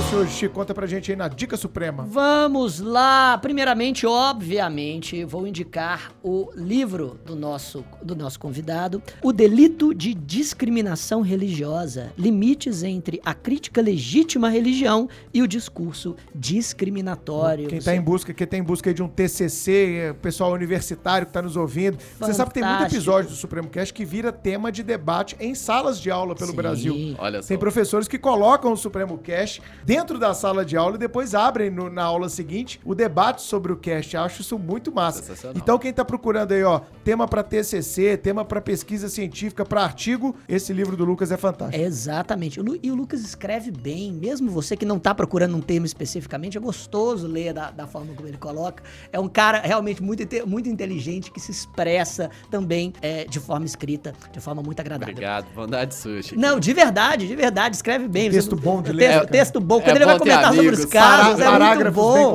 Trouxe 0.00 0.14
hoje, 0.14 0.32
Chico? 0.32 0.54
Conta 0.54 0.74
pra 0.74 0.86
gente 0.86 1.10
aí 1.10 1.16
na 1.16 1.28
dica 1.28 1.56
suprema. 1.56 2.04
Vamos 2.04 2.80
lá! 2.80 3.36
Primeiramente, 3.38 4.06
obviamente, 4.06 5.24
vou 5.24 5.46
indicar 5.46 6.12
o 6.22 6.50
livro 6.54 7.18
do 7.24 7.36
nosso, 7.36 7.84
do 8.02 8.14
nosso 8.14 8.38
convidado, 8.38 9.02
O 9.22 9.32
Delito 9.32 9.94
de 9.94 10.14
Discriminação 10.14 11.20
Religiosa: 11.20 12.12
Limites 12.16 12.82
entre 12.82 13.20
a 13.24 13.34
crítica 13.34 13.82
legítima 13.82 14.46
à 14.46 14.50
religião 14.50 15.08
e 15.34 15.42
o 15.42 15.48
discurso 15.48 16.16
discriminatório. 16.34 17.68
Quem 17.68 17.80
tá 17.80 17.94
em 17.94 18.00
busca, 18.00 18.32
quem 18.32 18.46
tá 18.46 18.56
em 18.56 18.62
busca 18.62 18.90
aí 18.90 18.94
de 18.94 19.02
um 19.02 19.08
TCC, 19.08 19.96
é, 20.00 20.12
pessoal 20.14 20.52
universitário 20.52 21.26
que 21.26 21.32
tá 21.32 21.42
nos 21.42 21.56
ouvindo. 21.56 21.98
Você 22.18 22.32
sabe 22.32 22.50
que 22.50 22.54
tem 22.54 22.62
muito 22.62 22.74
Fantástico. 22.74 22.96
episódio 22.96 23.30
do 23.30 23.36
Supremo 23.36 23.68
Cast 23.68 23.92
que 23.92 24.04
vira 24.04 24.32
tema 24.32 24.72
de 24.72 24.82
debate 24.82 25.36
em 25.38 25.54
salas 25.54 26.00
de 26.00 26.10
aula 26.10 26.34
pelo 26.34 26.50
Sim. 26.50 26.56
Brasil. 26.56 27.14
Olha 27.18 27.42
só. 27.42 27.48
Tem 27.48 27.58
professores 27.58 28.08
que 28.08 28.18
colocam 28.18 28.72
o 28.72 28.76
Supremo 28.76 29.18
Cast 29.18 29.60
dentro 29.90 30.20
da 30.20 30.32
sala 30.32 30.64
de 30.64 30.76
aula 30.76 30.94
e 30.94 30.98
depois 30.98 31.34
abrem 31.34 31.68
no- 31.68 31.90
na 31.90 32.04
aula 32.04 32.28
seguinte 32.28 32.80
o 32.84 32.94
debate 32.94 33.42
sobre 33.42 33.72
o 33.72 33.76
cast. 33.76 34.16
Acho 34.16 34.40
isso 34.42 34.56
muito 34.56 34.92
massa. 34.94 35.34
Então 35.56 35.76
quem 35.80 35.92
tá 35.92 36.04
procurando 36.04 36.52
aí, 36.52 36.62
ó, 36.62 36.80
tema 37.02 37.26
pra 37.26 37.42
TCC, 37.42 38.16
tema 38.16 38.44
pra 38.44 38.60
pesquisa 38.60 39.08
científica, 39.08 39.64
pra 39.64 39.82
artigo, 39.82 40.36
esse 40.48 40.72
livro 40.72 40.96
do 40.96 41.04
Lucas 41.04 41.32
é 41.32 41.36
fantástico. 41.36 41.82
Exatamente. 41.84 42.60
O 42.60 42.62
Lu- 42.62 42.78
E 42.80 42.90
o 42.90 42.94
Lucas 42.94 43.20
escreve 43.20 43.70
bem, 43.72 44.12
mesmo 44.12 44.48
você 44.48 44.76
que 44.76 44.84
não 44.86 44.96
tá 44.98 45.12
procurando 45.12 45.56
um 45.56 45.60
termo 45.60 45.84
especificamente, 45.86 46.56
é 46.56 46.60
gostoso 46.60 47.26
ler 47.26 47.52
da, 47.52 47.70
da 47.72 47.86
forma 47.88 48.14
como 48.14 48.28
ele 48.28 48.38
coloca. 48.38 48.82
É 49.12 49.18
um 49.18 49.28
cara 49.28 49.58
realmente 49.60 50.00
muito, 50.02 50.22
muito 50.46 50.68
inteligente 50.68 51.32
que 51.32 51.40
se 51.40 51.50
expressa 51.50 52.30
também 52.48 52.92
é, 53.02 53.24
de 53.24 53.40
forma 53.40 53.66
escrita, 53.66 54.14
de 54.32 54.38
forma 54.40 54.62
muito 54.62 54.78
agradável. 54.78 55.12
Obrigado, 55.12 55.46
bondade 55.52 55.94
sushi. 55.96 56.36
Não, 56.38 56.60
de 56.60 56.72
verdade, 56.72 57.26
de 57.26 57.34
verdade, 57.34 57.74
escreve 57.74 58.06
bem. 58.06 58.30
Texto 58.30 58.54
Você- 58.56 58.62
bom 58.62 58.76
de 58.80 58.84
texto, 58.84 58.96
ler, 58.98 59.08
cara. 59.14 59.26
Texto 59.26 59.60
bom, 59.60 59.79
É 59.80 59.84
quando 59.84 59.96
É 59.96 59.98
ele 59.98 60.04
vai 60.06 60.18
comentar 60.18 60.54
sobre 60.54 60.68
os 60.74 60.84
casos, 60.84 61.40
é 61.40 61.44
muito 61.84 61.92
bom. 61.92 62.34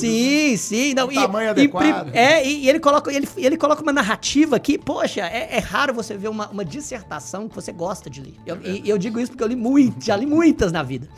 Sim, 0.00 0.56
sim. 0.56 0.94
Não, 0.94 1.06
Um 1.06 1.10
tamanho 1.22 1.50
adequado. 1.50 2.10
É, 2.14 2.46
e, 2.46 2.64
e 2.64 2.68
ele, 2.68 2.80
coloca, 2.80 3.12
ele, 3.12 3.28
ele 3.36 3.56
coloca 3.56 3.82
uma 3.82 3.92
narrativa 3.92 4.58
que, 4.58 4.78
poxa, 4.78 5.20
é, 5.22 5.56
é 5.56 5.58
raro 5.58 5.94
você 5.94 6.16
ver 6.16 6.28
uma, 6.28 6.48
uma 6.48 6.64
dissertação 6.64 7.48
que 7.48 7.54
você 7.54 7.72
gosta 7.72 8.10
de 8.10 8.20
ler. 8.20 8.34
Eu, 8.46 8.58
e, 8.62 8.82
e 8.84 8.88
eu 8.90 8.98
digo 8.98 9.18
isso 9.18 9.30
porque 9.32 9.42
eu 9.44 9.48
li 9.48 9.56
muito, 9.56 10.04
já 10.04 10.16
li 10.16 10.26
muitas 10.26 10.72
na 10.72 10.82
vida. 10.82 11.08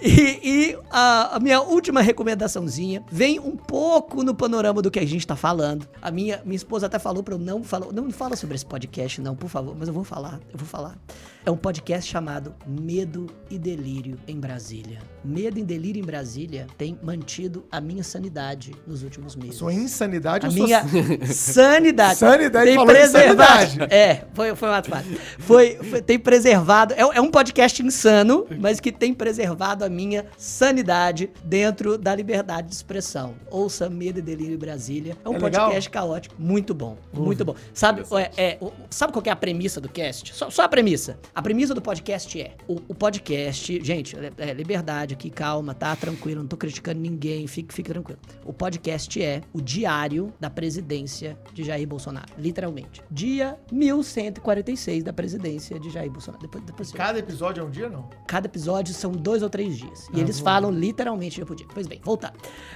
E, 0.00 0.40
e 0.42 0.78
a, 0.90 1.36
a 1.36 1.40
minha 1.40 1.60
última 1.60 2.00
recomendaçãozinha 2.00 3.02
vem 3.10 3.38
um 3.38 3.56
pouco 3.56 4.22
no 4.22 4.34
panorama 4.34 4.82
do 4.82 4.90
que 4.90 4.98
a 4.98 5.06
gente 5.06 5.26
tá 5.26 5.36
falando. 5.36 5.86
A 6.00 6.10
minha, 6.10 6.40
minha 6.44 6.56
esposa 6.56 6.86
até 6.86 6.98
falou 6.98 7.22
pra 7.22 7.34
eu 7.34 7.38
não 7.38 7.62
falar, 7.62 7.92
não 7.92 8.10
fala 8.10 8.36
sobre 8.36 8.56
esse 8.56 8.66
podcast 8.66 9.20
não, 9.20 9.34
por 9.34 9.48
favor, 9.48 9.74
mas 9.78 9.88
eu 9.88 9.94
vou 9.94 10.04
falar, 10.04 10.40
eu 10.52 10.58
vou 10.58 10.66
falar. 10.66 10.96
É 11.44 11.50
um 11.50 11.56
podcast 11.56 12.08
chamado 12.08 12.54
Medo 12.64 13.26
e 13.50 13.58
Delírio 13.58 14.16
em 14.28 14.38
Brasília. 14.38 15.00
Medo 15.24 15.58
e 15.58 15.64
Delírio 15.64 16.00
em 16.00 16.04
Brasília 16.04 16.68
tem 16.78 16.96
mantido 17.02 17.64
a 17.70 17.80
minha 17.80 18.04
sanidade 18.04 18.72
nos 18.86 19.02
últimos 19.02 19.34
meses. 19.34 19.56
Sua 19.56 19.72
insanidade 19.74 20.46
A 20.46 20.48
ou 20.48 20.54
sua 20.54 20.64
minha 20.64 20.84
sanidade. 21.26 22.18
Sanidade, 22.20 22.66
tem 22.66 22.74
falou 22.76 22.94
preservado. 22.94 23.62
insanidade. 23.64 23.92
É, 23.92 24.24
foi, 24.32 24.54
foi 24.54 24.68
uma 24.68 24.82
fácil. 24.84 25.18
Foi, 25.40 25.76
foi- 25.78 26.00
tem 26.02 26.16
preservado. 26.16 26.94
É, 26.94 27.00
é 27.00 27.20
um 27.20 27.30
podcast 27.30 27.82
insano, 27.82 28.46
mas 28.60 28.78
que 28.78 28.92
tem 28.92 29.12
preservado 29.12 29.84
a 29.84 29.88
minha 29.88 30.26
sanidade 30.38 31.28
dentro 31.44 31.98
da 31.98 32.14
liberdade 32.14 32.68
de 32.68 32.74
expressão. 32.74 33.34
Ouça 33.50 33.90
Medo 33.90 34.20
e 34.20 34.22
Delírio 34.22 34.54
em 34.54 34.58
Brasília. 34.58 35.16
É 35.24 35.28
um 35.28 35.34
É 35.34 35.38
legal? 35.40 35.66
podcast 35.66 35.90
caótico. 35.90 36.36
Muito 36.38 36.72
bom. 36.72 36.96
Muito 37.12 37.44
bom. 37.44 37.56
Sabe, 37.74 38.04
é, 38.36 38.44
é, 38.54 38.58
sabe 38.90 39.12
qual 39.12 39.20
que 39.22 39.28
é 39.28 39.32
a 39.32 39.36
premissa 39.36 39.80
do 39.80 39.88
cast? 39.88 40.32
Só, 40.36 40.48
só 40.48 40.62
a 40.62 40.68
premissa. 40.68 41.18
A 41.34 41.40
premissa 41.40 41.74
do 41.74 41.80
podcast 41.80 42.38
é: 42.40 42.54
o, 42.68 42.74
o 42.88 42.94
podcast. 42.94 43.82
Gente, 43.82 44.14
é, 44.18 44.30
é 44.50 44.52
liberdade 44.52 45.14
aqui, 45.14 45.30
calma, 45.30 45.72
tá? 45.74 45.96
Tranquilo, 45.96 46.40
não 46.42 46.46
tô 46.48 46.56
criticando 46.58 47.00
ninguém, 47.00 47.46
fique, 47.46 47.72
fique 47.72 47.88
tranquilo. 47.90 48.18
O 48.44 48.52
podcast 48.52 49.22
é 49.22 49.40
o 49.52 49.60
diário 49.62 50.32
da 50.38 50.50
presidência 50.50 51.38
de 51.54 51.64
Jair 51.64 51.88
Bolsonaro. 51.88 52.26
Literalmente. 52.36 53.02
Dia 53.10 53.58
1146 53.72 55.02
da 55.02 55.12
presidência 55.12 55.80
de 55.80 55.88
Jair 55.88 56.10
Bolsonaro. 56.10 56.42
Depois, 56.42 56.64
depois 56.64 56.92
Cada 56.92 57.18
episódio 57.18 57.62
é 57.62 57.64
um 57.64 57.70
dia, 57.70 57.88
não? 57.88 58.10
Cada 58.26 58.46
episódio 58.46 58.92
são 58.92 59.10
dois 59.12 59.42
ou 59.42 59.48
três 59.48 59.78
dias. 59.78 60.08
E 60.12 60.18
Ah, 60.18 60.20
eles 60.20 60.38
bom. 60.38 60.44
falam 60.44 60.70
literalmente 60.70 61.36
dia 61.36 61.46
por 61.46 61.56
dia. 61.56 61.66
Pois 61.72 61.86
bem, 61.86 62.00
voltar. 62.04 62.34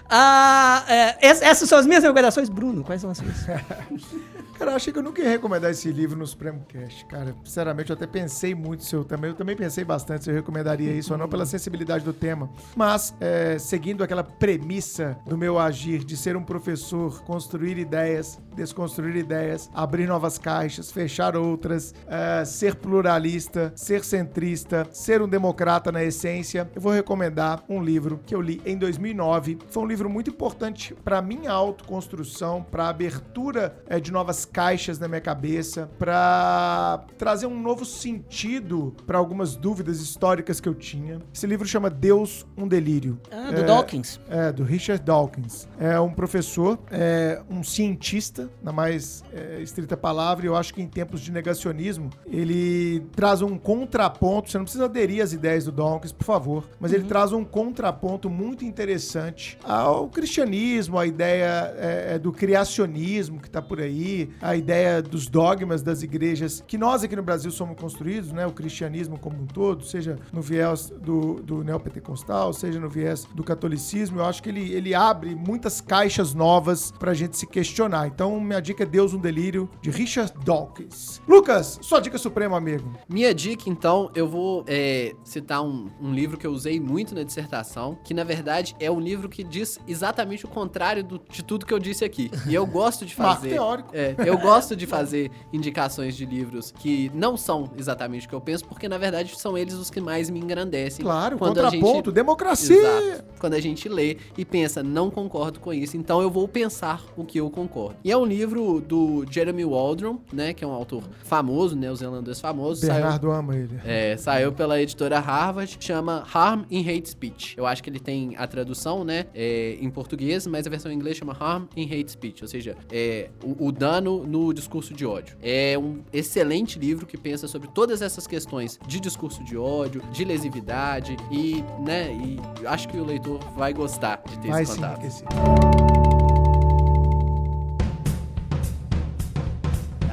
Ah, 0.09 0.83
é, 0.89 1.29
ess- 1.29 1.43
essas 1.43 1.69
são 1.69 1.79
as 1.79 1.87
minhas 1.87 2.03
recomendações. 2.03 2.49
Bruno, 2.49 2.83
quais 2.83 3.03
são 3.03 3.11
as 3.11 3.19
suas? 3.19 3.37
Cara, 4.59 4.75
achei 4.75 4.91
que 4.91 4.99
eu 4.99 5.03
nunca 5.03 5.21
ia 5.21 5.29
recomendar 5.29 5.71
esse 5.71 5.93
livro 5.93 6.19
no 6.19 6.27
Supremo 6.27 6.65
Cast. 6.67 7.05
Cara, 7.05 7.35
sinceramente, 7.45 7.91
eu 7.91 7.95
até 7.95 8.07
pensei 8.07 8.55
muito 8.55 8.85
se 8.85 8.97
eu 8.97 9.05
também. 9.05 9.31
Eu 9.31 9.37
também 9.37 9.55
pensei 9.55 9.85
bastante 9.85 10.25
se 10.25 10.31
eu 10.31 10.35
recomendaria 10.35 10.93
isso 10.93 11.13
ou 11.13 11.19
não, 11.19 11.29
pela 11.29 11.45
sensibilidade 11.45 12.03
do 12.03 12.13
tema. 12.13 12.49
Mas, 12.75 13.15
é, 13.21 13.59
seguindo 13.59 14.03
aquela 14.03 14.25
premissa 14.25 15.19
do 15.27 15.37
meu 15.37 15.59
agir 15.59 16.03
de 16.03 16.17
ser 16.17 16.37
um 16.37 16.43
professor, 16.43 17.23
construir 17.25 17.77
ideias, 17.77 18.41
desconstruir 18.55 19.15
ideias, 19.17 19.71
abrir 19.75 20.07
novas 20.07 20.39
caixas, 20.39 20.91
fechar 20.91 21.37
outras, 21.37 21.95
é, 22.07 22.43
ser 22.47 22.77
pluralista, 22.77 23.73
ser 23.77 24.03
centrista, 24.05 24.89
ser 24.91 25.21
um 25.21 25.29
democrata 25.29 25.93
na 25.93 26.03
essência, 26.03 26.71
eu 26.75 26.81
vou 26.81 26.93
recomendar 26.93 27.63
um 27.69 27.83
livro 27.83 28.21
que 28.25 28.35
eu 28.35 28.41
li 28.41 28.63
em 28.65 28.79
2009. 28.79 29.59
Foi 29.69 29.83
um 29.83 29.87
livro 29.87 30.09
muito 30.09 30.31
importante 30.31 30.95
para 31.05 31.21
minha 31.21 31.51
autoconstrução, 31.53 32.65
para 32.71 32.89
abertura 32.89 33.77
é, 33.87 34.01
de 34.01 34.11
novas 34.11 34.46
caixas 34.53 34.99
na 34.99 35.09
minha 35.09 35.21
cabeça, 35.21 35.89
para 35.99 37.05
trazer 37.19 37.47
um 37.47 37.61
novo 37.61 37.85
sentido 37.85 38.95
para 39.07 39.19
algumas 39.19 39.57
dúvidas 39.57 40.01
históricas 40.01 40.61
que 40.61 40.69
eu 40.69 40.75
tinha. 40.75 41.21
Esse 41.35 41.47
livro 41.47 41.67
chama 41.67 41.91
Deus, 41.91 42.47
um 42.57 42.67
delírio. 42.67 43.19
Ah, 43.31 43.51
do 43.51 43.61
É, 43.61 43.65
Dawkins. 43.65 44.21
é, 44.29 44.53
do 44.53 44.65
Richard 44.65 45.03
Dawkins. 45.05 45.69
É 45.79 45.99
um 46.01 46.11
professor, 46.13 46.79
é 46.91 47.43
um 47.51 47.63
cientista, 47.63 48.49
na 48.63 48.73
mais 48.73 49.23
é, 49.33 49.61
estrita 49.61 49.97
palavra, 49.97 50.47
e 50.47 50.49
eu 50.49 50.57
acho 50.57 50.73
que 50.73 50.83
em 50.83 50.89
tempos 50.89 51.21
de 51.21 51.31
negacionismo, 51.33 52.11
ele 52.27 53.01
traz 53.15 53.43
um 53.43 53.57
contraponto. 53.59 54.51
Você 54.51 54.59
não 54.59 54.65
precisa 54.65 54.85
aderir 54.87 55.23
às 55.23 55.33
ideias 55.33 55.65
do 55.65 55.73
Dawkins, 55.73 56.13
por 56.13 56.25
favor, 56.25 56.65
mas 56.81 56.93
ele 56.93 57.05
traz 57.05 57.33
um 57.33 57.45
contraponto 57.45 58.29
muito 58.31 58.65
interessante 58.65 59.59
ao 59.65 60.09
cristianismo, 60.09 60.99
a 60.99 61.07
ideia 61.07 61.75
é, 61.77 62.15
é, 62.15 62.19
do 62.19 62.33
criacionismo 62.33 63.41
que 63.41 63.49
está 63.49 63.61
por 63.63 63.81
aí, 63.81 64.31
a 64.41 64.55
ideia 64.57 65.03
dos 65.03 65.27
dogmas 65.29 65.83
das 65.83 66.03
igrejas 66.03 66.63
que 66.67 66.77
nós 66.79 67.03
aqui 67.03 67.17
no 67.17 67.23
Brasil 67.23 67.51
somos 67.51 67.79
construídos, 67.79 68.33
né? 68.33 68.47
O 68.47 68.53
cristianismo 68.53 69.19
como 69.19 69.43
um 69.43 69.47
todo, 69.47 69.85
seja 69.85 70.19
no 70.33 70.41
viés 70.43 70.91
do, 70.91 71.35
do 71.43 71.63
neopentecostal, 71.65 72.53
seja 72.53 72.79
no 72.81 72.89
viés 72.89 73.25
do 73.35 73.43
catolicismo, 73.45 74.19
eu 74.21 74.25
acho 74.25 74.43
que 74.43 74.49
ele, 74.49 74.73
ele 74.73 74.95
abre 74.95 75.35
muitas 75.35 75.81
caixas 75.81 76.35
novas 76.35 76.91
pra 76.99 77.15
gente 77.15 77.37
se 77.37 77.47
questionar. 77.47 78.07
Então, 78.07 78.39
minha 78.41 78.61
dica 78.61 78.83
é 78.83 78.87
Deus 78.87 79.15
um 79.15 79.19
Delírio, 79.19 79.69
de 79.81 79.91
Richard 79.91 80.33
Dawkins. 80.45 81.21
Lucas, 81.27 81.79
sua 81.83 82.01
dica 82.01 82.19
suprema, 82.19 82.57
amigo. 82.57 82.93
Minha 83.09 83.35
dica, 83.35 83.69
então, 83.69 84.11
eu 84.15 84.29
vou 84.29 84.65
é, 84.67 85.15
citar 85.25 85.63
um, 85.63 85.89
um 86.01 86.13
livro 86.13 86.37
que 86.37 86.47
eu 86.47 86.51
usei 86.53 86.79
muito 86.81 87.15
na 87.15 87.23
dissertação, 87.23 87.99
que 88.05 88.13
na 88.15 88.25
verdade 88.25 88.75
é 88.81 88.91
um 88.91 89.01
livro 89.01 89.29
que 89.29 89.43
diz 89.45 89.79
exatamente 89.87 90.45
o 90.45 90.49
contrário 90.49 91.03
do- 91.05 91.21
de 91.31 91.43
tudo 91.43 91.67
que 91.67 91.73
eu 91.75 91.79
disse 91.79 92.05
aqui. 92.05 92.31
E 92.49 92.55
eu 92.55 92.67
gosto 92.67 93.05
de 93.07 93.17
Marco 93.19 93.37
fazer. 93.43 93.55
teórico. 93.55 93.91
É, 93.93 94.15
eu 94.31 94.39
gosto 94.39 94.75
de 94.77 94.87
fazer 94.87 95.31
indicações 95.53 96.17
de 96.17 96.25
livros 96.27 96.73
que 96.79 97.11
não 97.15 97.37
são 97.37 97.71
exatamente 97.77 98.27
o 98.27 98.29
que 98.29 98.35
eu 98.35 98.41
penso, 98.41 98.65
porque 98.65 98.89
na 98.89 98.99
verdade 98.99 99.35
são 99.39 99.57
eles 99.57 99.75
os 99.75 99.91
que 99.91 100.01
mais 100.01 100.29
me 100.31 100.41
engrandecem. 100.41 101.05
Claro, 101.05 101.39
quando 101.39 101.59
a 101.61 101.65
contraponto, 101.65 102.11
gente- 102.11 102.15
democracia. 102.15 102.77
Exato. 102.77 103.25
Quando 103.39 103.55
a 103.55 103.61
gente 103.61 103.89
lê 103.89 104.17
e 104.37 104.45
pensa, 104.45 104.83
não 104.83 105.11
concordo 105.11 105.61
com 105.61 105.73
isso, 105.73 105.97
então 105.97 106.21
eu 106.23 106.31
vou 106.31 106.47
pensar 106.49 107.03
o 107.17 107.25
que 107.25 107.39
eu 107.39 107.49
concordo. 107.51 107.97
E 108.03 108.11
é 108.11 108.17
um 108.17 108.25
livro 108.25 108.81
do 108.81 109.25
Jeremy 109.31 109.65
Waldron, 109.65 110.19
né, 110.33 110.53
que 110.55 110.65
é 110.65 110.67
um 110.67 110.73
autor 110.73 111.03
famoso, 111.25 111.77
neozelandês 111.77 112.41
famoso. 112.41 112.81
saiu- 112.81 112.95
Bernardo 112.95 113.31
ama 113.31 113.57
ele. 113.57 113.79
é, 113.85 114.17
saiu 114.17 114.53
pela 114.53 114.81
editora 114.81 115.19
Harvard, 115.19 115.77
chama 115.81 116.25
Harm 116.33 116.63
in 116.71 116.81
Hate 116.89 117.09
Speech. 117.09 117.55
Eu 117.59 117.67
acho 117.67 117.83
que 117.83 117.91
ele 117.91 118.01
tem 118.01 118.35
a 118.37 118.47
tradução, 118.47 119.05
né, 119.05 119.27
é, 119.35 119.77
em 119.81 119.91
português, 119.91 120.47
mas 120.47 120.67
a 120.67 120.71
versão 120.71 120.91
em 120.91 120.95
inglês 120.95 121.17
chama 121.17 121.37
Harm 121.39 121.65
in 121.77 121.85
Hate 121.85 122.11
Speech, 122.11 122.43
ou 122.43 122.49
seja, 122.49 122.77
é, 122.91 123.29
o, 123.45 123.67
o 123.67 123.73
dano 123.73 124.16
no 124.25 124.53
discurso 124.53 124.95
de 124.95 125.05
ódio. 125.05 125.37
É 125.43 125.77
um 125.79 126.03
excelente 126.13 126.79
livro 126.79 127.07
que 127.07 127.17
pensa 127.17 127.49
sobre 127.49 127.69
todas 127.69 128.03
essas 128.03 128.27
questões 128.27 128.79
de 128.87 129.01
discurso 129.01 129.43
de 129.43 129.57
ódio, 129.57 130.03
de 130.13 130.25
lesividade 130.25 131.17
e, 131.31 131.65
né, 131.81 132.13
e 132.13 132.67
acho 132.67 132.89
que 132.89 132.97
o 132.97 133.05
leitor 133.05 133.39
vai 133.57 133.73
gostar 133.73 134.23
de 134.29 134.39
ter 134.39 134.49
Vai 134.49 134.63
esse 134.63 134.73
sim, 134.73 134.81
contato. 134.81 135.07
esse. 135.07 135.25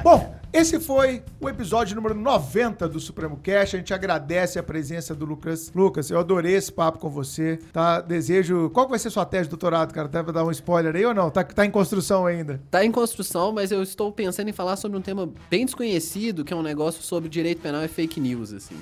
Bom, 0.03 0.35
esse 0.51 0.79
foi 0.79 1.23
o 1.43 1.49
episódio 1.49 1.93
número 1.93 2.15
90 2.15 2.87
do 2.87 2.99
Supremo 3.01 3.37
Cast. 3.37 3.75
A 3.75 3.79
gente 3.79 3.93
agradece 3.93 4.57
a 4.57 4.63
presença 4.63 5.13
do 5.13 5.25
Lucas. 5.25 5.71
Lucas, 5.75 6.09
eu 6.09 6.17
adorei 6.17 6.55
esse 6.55 6.71
papo 6.71 6.99
com 6.99 7.09
você, 7.09 7.59
tá? 7.73 7.99
Desejo... 7.99 8.69
Qual 8.69 8.87
vai 8.87 8.97
ser 8.97 9.09
sua 9.09 9.25
tese 9.25 9.43
de 9.43 9.49
doutorado, 9.49 9.93
cara? 9.93 10.07
Deve 10.07 10.31
dar 10.31 10.45
um 10.45 10.51
spoiler 10.51 10.95
aí 10.95 11.05
ou 11.05 11.13
não? 11.13 11.29
Tá, 11.29 11.43
tá 11.43 11.65
em 11.65 11.71
construção 11.71 12.25
ainda? 12.25 12.61
Tá 12.71 12.85
em 12.85 12.91
construção, 12.91 13.51
mas 13.51 13.71
eu 13.71 13.83
estou 13.83 14.09
pensando 14.11 14.47
em 14.47 14.53
falar 14.53 14.77
sobre 14.77 14.97
um 14.97 15.01
tema 15.01 15.29
bem 15.49 15.65
desconhecido, 15.65 16.45
que 16.45 16.53
é 16.53 16.55
um 16.55 16.63
negócio 16.63 17.03
sobre 17.03 17.27
direito 17.27 17.61
penal 17.61 17.83
e 17.83 17.89
fake 17.89 18.21
news, 18.21 18.53
assim. 18.53 18.75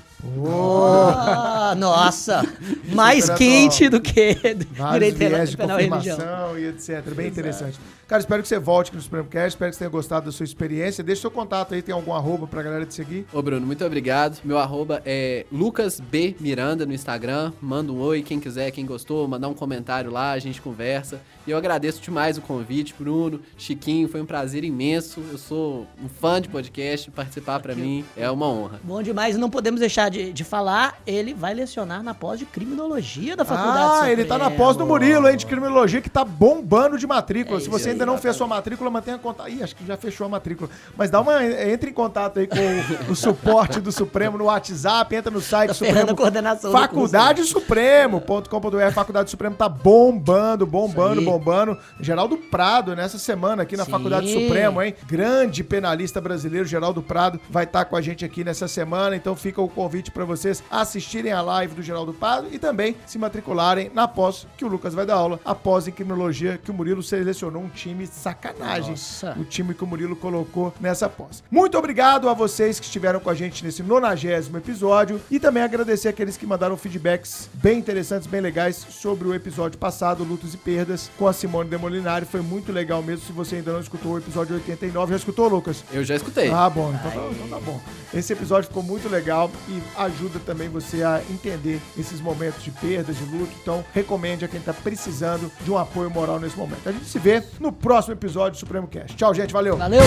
Ah, 0.47 1.73
nossa! 1.75 2.43
Mais 2.93 3.27
quente 3.31 3.89
do 3.89 3.99
que 3.99 4.35
direito 4.35 5.17
penal, 5.17 5.45
de 5.45 5.57
penal 5.57 5.79
e 5.79 5.87
religião. 5.87 6.59
e 6.59 6.65
etc. 6.67 7.11
Bem 7.15 7.27
interessante. 7.27 7.79
Cara, 8.11 8.19
espero 8.19 8.41
que 8.41 8.49
você 8.49 8.59
volte 8.59 8.89
aqui 8.89 8.97
no 8.97 9.01
Supremo 9.01 9.29
Cast. 9.29 9.51
Espero 9.51 9.71
que 9.71 9.77
você 9.77 9.79
tenha 9.79 9.89
gostado 9.89 10.25
da 10.25 10.33
sua 10.33 10.43
experiência. 10.43 11.01
Deixa 11.01 11.21
seu 11.21 11.31
contato 11.31 11.73
aí. 11.73 11.81
Tem 11.81 11.95
algum 11.95 12.13
arroba 12.13 12.45
pra 12.51 12.61
galera 12.61 12.85
te 12.85 12.93
seguir? 12.93 13.25
Ô 13.31 13.41
Bruno, 13.41 13.65
muito 13.65 13.83
obrigado. 13.85 14.39
Meu 14.43 14.59
arroba 14.59 15.01
é 15.05 15.45
Lucas 15.51 15.99
B 15.99 16.35
Miranda 16.39 16.85
no 16.85 16.93
Instagram. 16.93 17.53
Manda 17.61 17.93
um 17.93 17.99
oi, 17.99 18.21
quem 18.21 18.39
quiser, 18.39 18.69
quem 18.71 18.85
gostou, 18.85 19.25
mandar 19.27 19.47
um 19.47 19.53
comentário 19.53 20.11
lá, 20.11 20.33
a 20.33 20.39
gente 20.39 20.61
conversa. 20.61 21.21
E 21.47 21.51
eu 21.51 21.57
agradeço 21.57 22.01
demais 22.01 22.37
o 22.37 22.41
convite, 22.41 22.93
Bruno, 22.97 23.41
Chiquinho, 23.57 24.07
foi 24.07 24.21
um 24.21 24.25
prazer 24.25 24.63
imenso. 24.63 25.23
Eu 25.31 25.37
sou 25.37 25.87
um 26.03 26.07
fã 26.07 26.39
de 26.39 26.49
podcast, 26.49 27.09
participar 27.09 27.59
pra 27.61 27.73
mim 27.73 28.05
é 28.15 28.29
uma 28.29 28.47
honra. 28.47 28.79
Bom 28.83 29.01
demais, 29.01 29.37
não 29.37 29.49
podemos 29.49 29.79
deixar 29.79 30.09
de, 30.09 30.33
de 30.33 30.43
falar. 30.43 30.99
Ele 31.07 31.33
vai 31.33 31.53
lecionar 31.53 32.03
na 32.03 32.13
pós 32.13 32.37
de 32.37 32.45
criminologia 32.45 33.35
da 33.35 33.45
Faculdade 33.45 34.05
Ah, 34.05 34.11
ele 34.11 34.25
tá 34.25 34.37
na 34.37 34.51
pós 34.51 34.75
do 34.75 34.85
Murilo, 34.85 35.27
hein, 35.29 35.37
de 35.37 35.45
criminologia, 35.45 36.01
que 36.01 36.09
tá 36.09 36.25
bombando 36.25 36.97
de 36.97 37.07
matrícula. 37.07 37.57
É 37.57 37.61
Se 37.61 37.69
você 37.69 37.89
aí, 37.89 37.93
ainda 37.93 38.05
não 38.05 38.17
fez 38.17 38.35
sua 38.35 38.47
matrícula, 38.47 38.89
mantenha 38.89 39.17
contato. 39.17 39.49
Ih, 39.49 39.63
acho 39.63 39.75
que 39.75 39.85
já 39.85 39.95
fechou 39.95 40.25
a 40.25 40.29
matrícula. 40.29 40.69
Mas 40.97 41.09
dá 41.09 41.21
uma 41.21 41.43
entre 41.43 41.89
em 41.89 41.93
contato 41.93 42.40
aí 42.41 42.47
com 42.47 43.11
o, 43.11 43.15
suporte 43.15 43.79
do 43.79 43.91
Supremo 43.91 44.37
no 44.37 44.45
WhatsApp, 44.45 45.15
entra 45.15 45.31
no 45.31 45.41
site 45.41 45.69
Tá 45.69 45.73
Supremo. 45.73 46.15
coordenação 46.15 46.71
Faculdade 46.71 47.43
Supremo.com.br. 47.43 48.91
Faculdade 48.93 49.29
Supremo 49.29 49.55
tá 49.55 49.69
bombando, 49.69 50.65
bombando, 50.65 51.21
bombando. 51.21 51.77
Geraldo 51.99 52.37
Prado, 52.37 52.95
nessa 52.95 53.17
semana 53.17 53.63
aqui 53.63 53.77
na 53.77 53.85
Sim. 53.85 53.91
Faculdade 53.91 54.31
Supremo, 54.31 54.81
hein? 54.81 54.95
Grande 55.05 55.63
penalista 55.63 56.19
brasileiro, 56.19 56.65
Geraldo 56.65 57.01
Prado, 57.01 57.39
vai 57.49 57.63
estar 57.63 57.85
com 57.85 57.95
a 57.95 58.01
gente 58.01 58.25
aqui 58.25 58.43
nessa 58.43 58.67
semana. 58.67 59.15
Então 59.15 59.35
fica 59.35 59.61
o 59.61 59.69
convite 59.69 60.11
para 60.11 60.25
vocês 60.25 60.63
assistirem 60.69 61.31
a 61.31 61.41
live 61.41 61.75
do 61.75 61.83
Geraldo 61.83 62.13
Prado 62.13 62.47
e 62.51 62.59
também 62.59 62.95
se 63.05 63.17
matricularem 63.17 63.91
na 63.93 64.07
pós 64.07 64.47
que 64.57 64.65
o 64.65 64.67
Lucas 64.67 64.93
vai 64.93 65.05
dar 65.05 65.15
aula, 65.15 65.39
a 65.45 65.53
pós 65.53 65.87
em 65.87 65.91
criminologia 65.91 66.59
que 66.61 66.71
o 66.71 66.73
Murilo 66.73 67.03
selecionou 67.03 67.61
um 67.61 67.69
time 67.69 68.07
sacanagem. 68.07 68.91
Nossa. 68.91 69.35
O 69.39 69.43
time 69.43 69.73
que 69.73 69.83
o 69.83 69.87
Murilo 69.87 70.15
colocou 70.15 70.73
nessa 70.79 71.07
pós. 71.09 71.43
Muito 71.49 71.77
obrigado 71.77 72.29
a 72.31 72.33
vocês 72.33 72.79
que 72.79 72.85
estiveram 72.85 73.19
com 73.19 73.29
a 73.29 73.35
gente 73.35 73.63
nesse 73.63 73.83
nonagésimo 73.83 74.57
episódio 74.57 75.21
e 75.29 75.39
também 75.39 75.61
agradecer 75.61 76.07
aqueles 76.07 76.37
que 76.37 76.45
mandaram 76.45 76.77
feedbacks 76.77 77.49
bem 77.53 77.77
interessantes, 77.77 78.27
bem 78.27 78.39
legais 78.39 78.77
sobre 78.77 79.27
o 79.27 79.33
episódio 79.33 79.77
passado, 79.77 80.23
Lutos 80.23 80.53
e 80.53 80.57
Perdas, 80.57 81.11
com 81.17 81.27
a 81.27 81.33
Simone 81.33 81.69
Demolinari. 81.69 82.25
Foi 82.25 82.41
muito 82.41 82.71
legal 82.71 83.03
mesmo. 83.03 83.25
Se 83.25 83.33
você 83.33 83.57
ainda 83.57 83.73
não 83.73 83.81
escutou 83.81 84.13
o 84.13 84.17
episódio 84.17 84.55
89, 84.55 85.11
já 85.11 85.17
escutou, 85.17 85.47
Lucas? 85.49 85.83
Eu 85.91 86.03
já 86.03 86.15
escutei. 86.15 86.49
Ah, 86.49 86.69
bom, 86.69 86.93
então 86.93 87.11
tá, 87.11 87.29
então 87.31 87.59
tá 87.59 87.65
bom. 87.65 87.81
Esse 88.13 88.31
episódio 88.33 88.69
ficou 88.69 88.83
muito 88.83 89.09
legal 89.09 89.51
e 89.67 89.81
ajuda 89.97 90.39
também 90.45 90.69
você 90.69 91.03
a 91.03 91.21
entender 91.29 91.81
esses 91.97 92.21
momentos 92.21 92.63
de 92.63 92.71
perda, 92.71 93.11
de 93.11 93.23
luto. 93.25 93.51
Então, 93.61 93.83
recomende 93.93 94.45
a 94.45 94.47
quem 94.47 94.61
tá 94.61 94.73
precisando 94.73 95.51
de 95.63 95.71
um 95.71 95.77
apoio 95.77 96.09
moral 96.09 96.39
nesse 96.39 96.57
momento. 96.57 96.87
A 96.87 96.91
gente 96.91 97.05
se 97.05 97.19
vê 97.19 97.43
no 97.59 97.71
próximo 97.71 98.13
episódio 98.13 98.51
do 98.51 98.59
Supremo 98.59 98.87
Cast. 98.87 99.17
Tchau, 99.17 99.33
gente. 99.33 99.51
Valeu. 99.51 99.75
Valeu! 99.75 100.01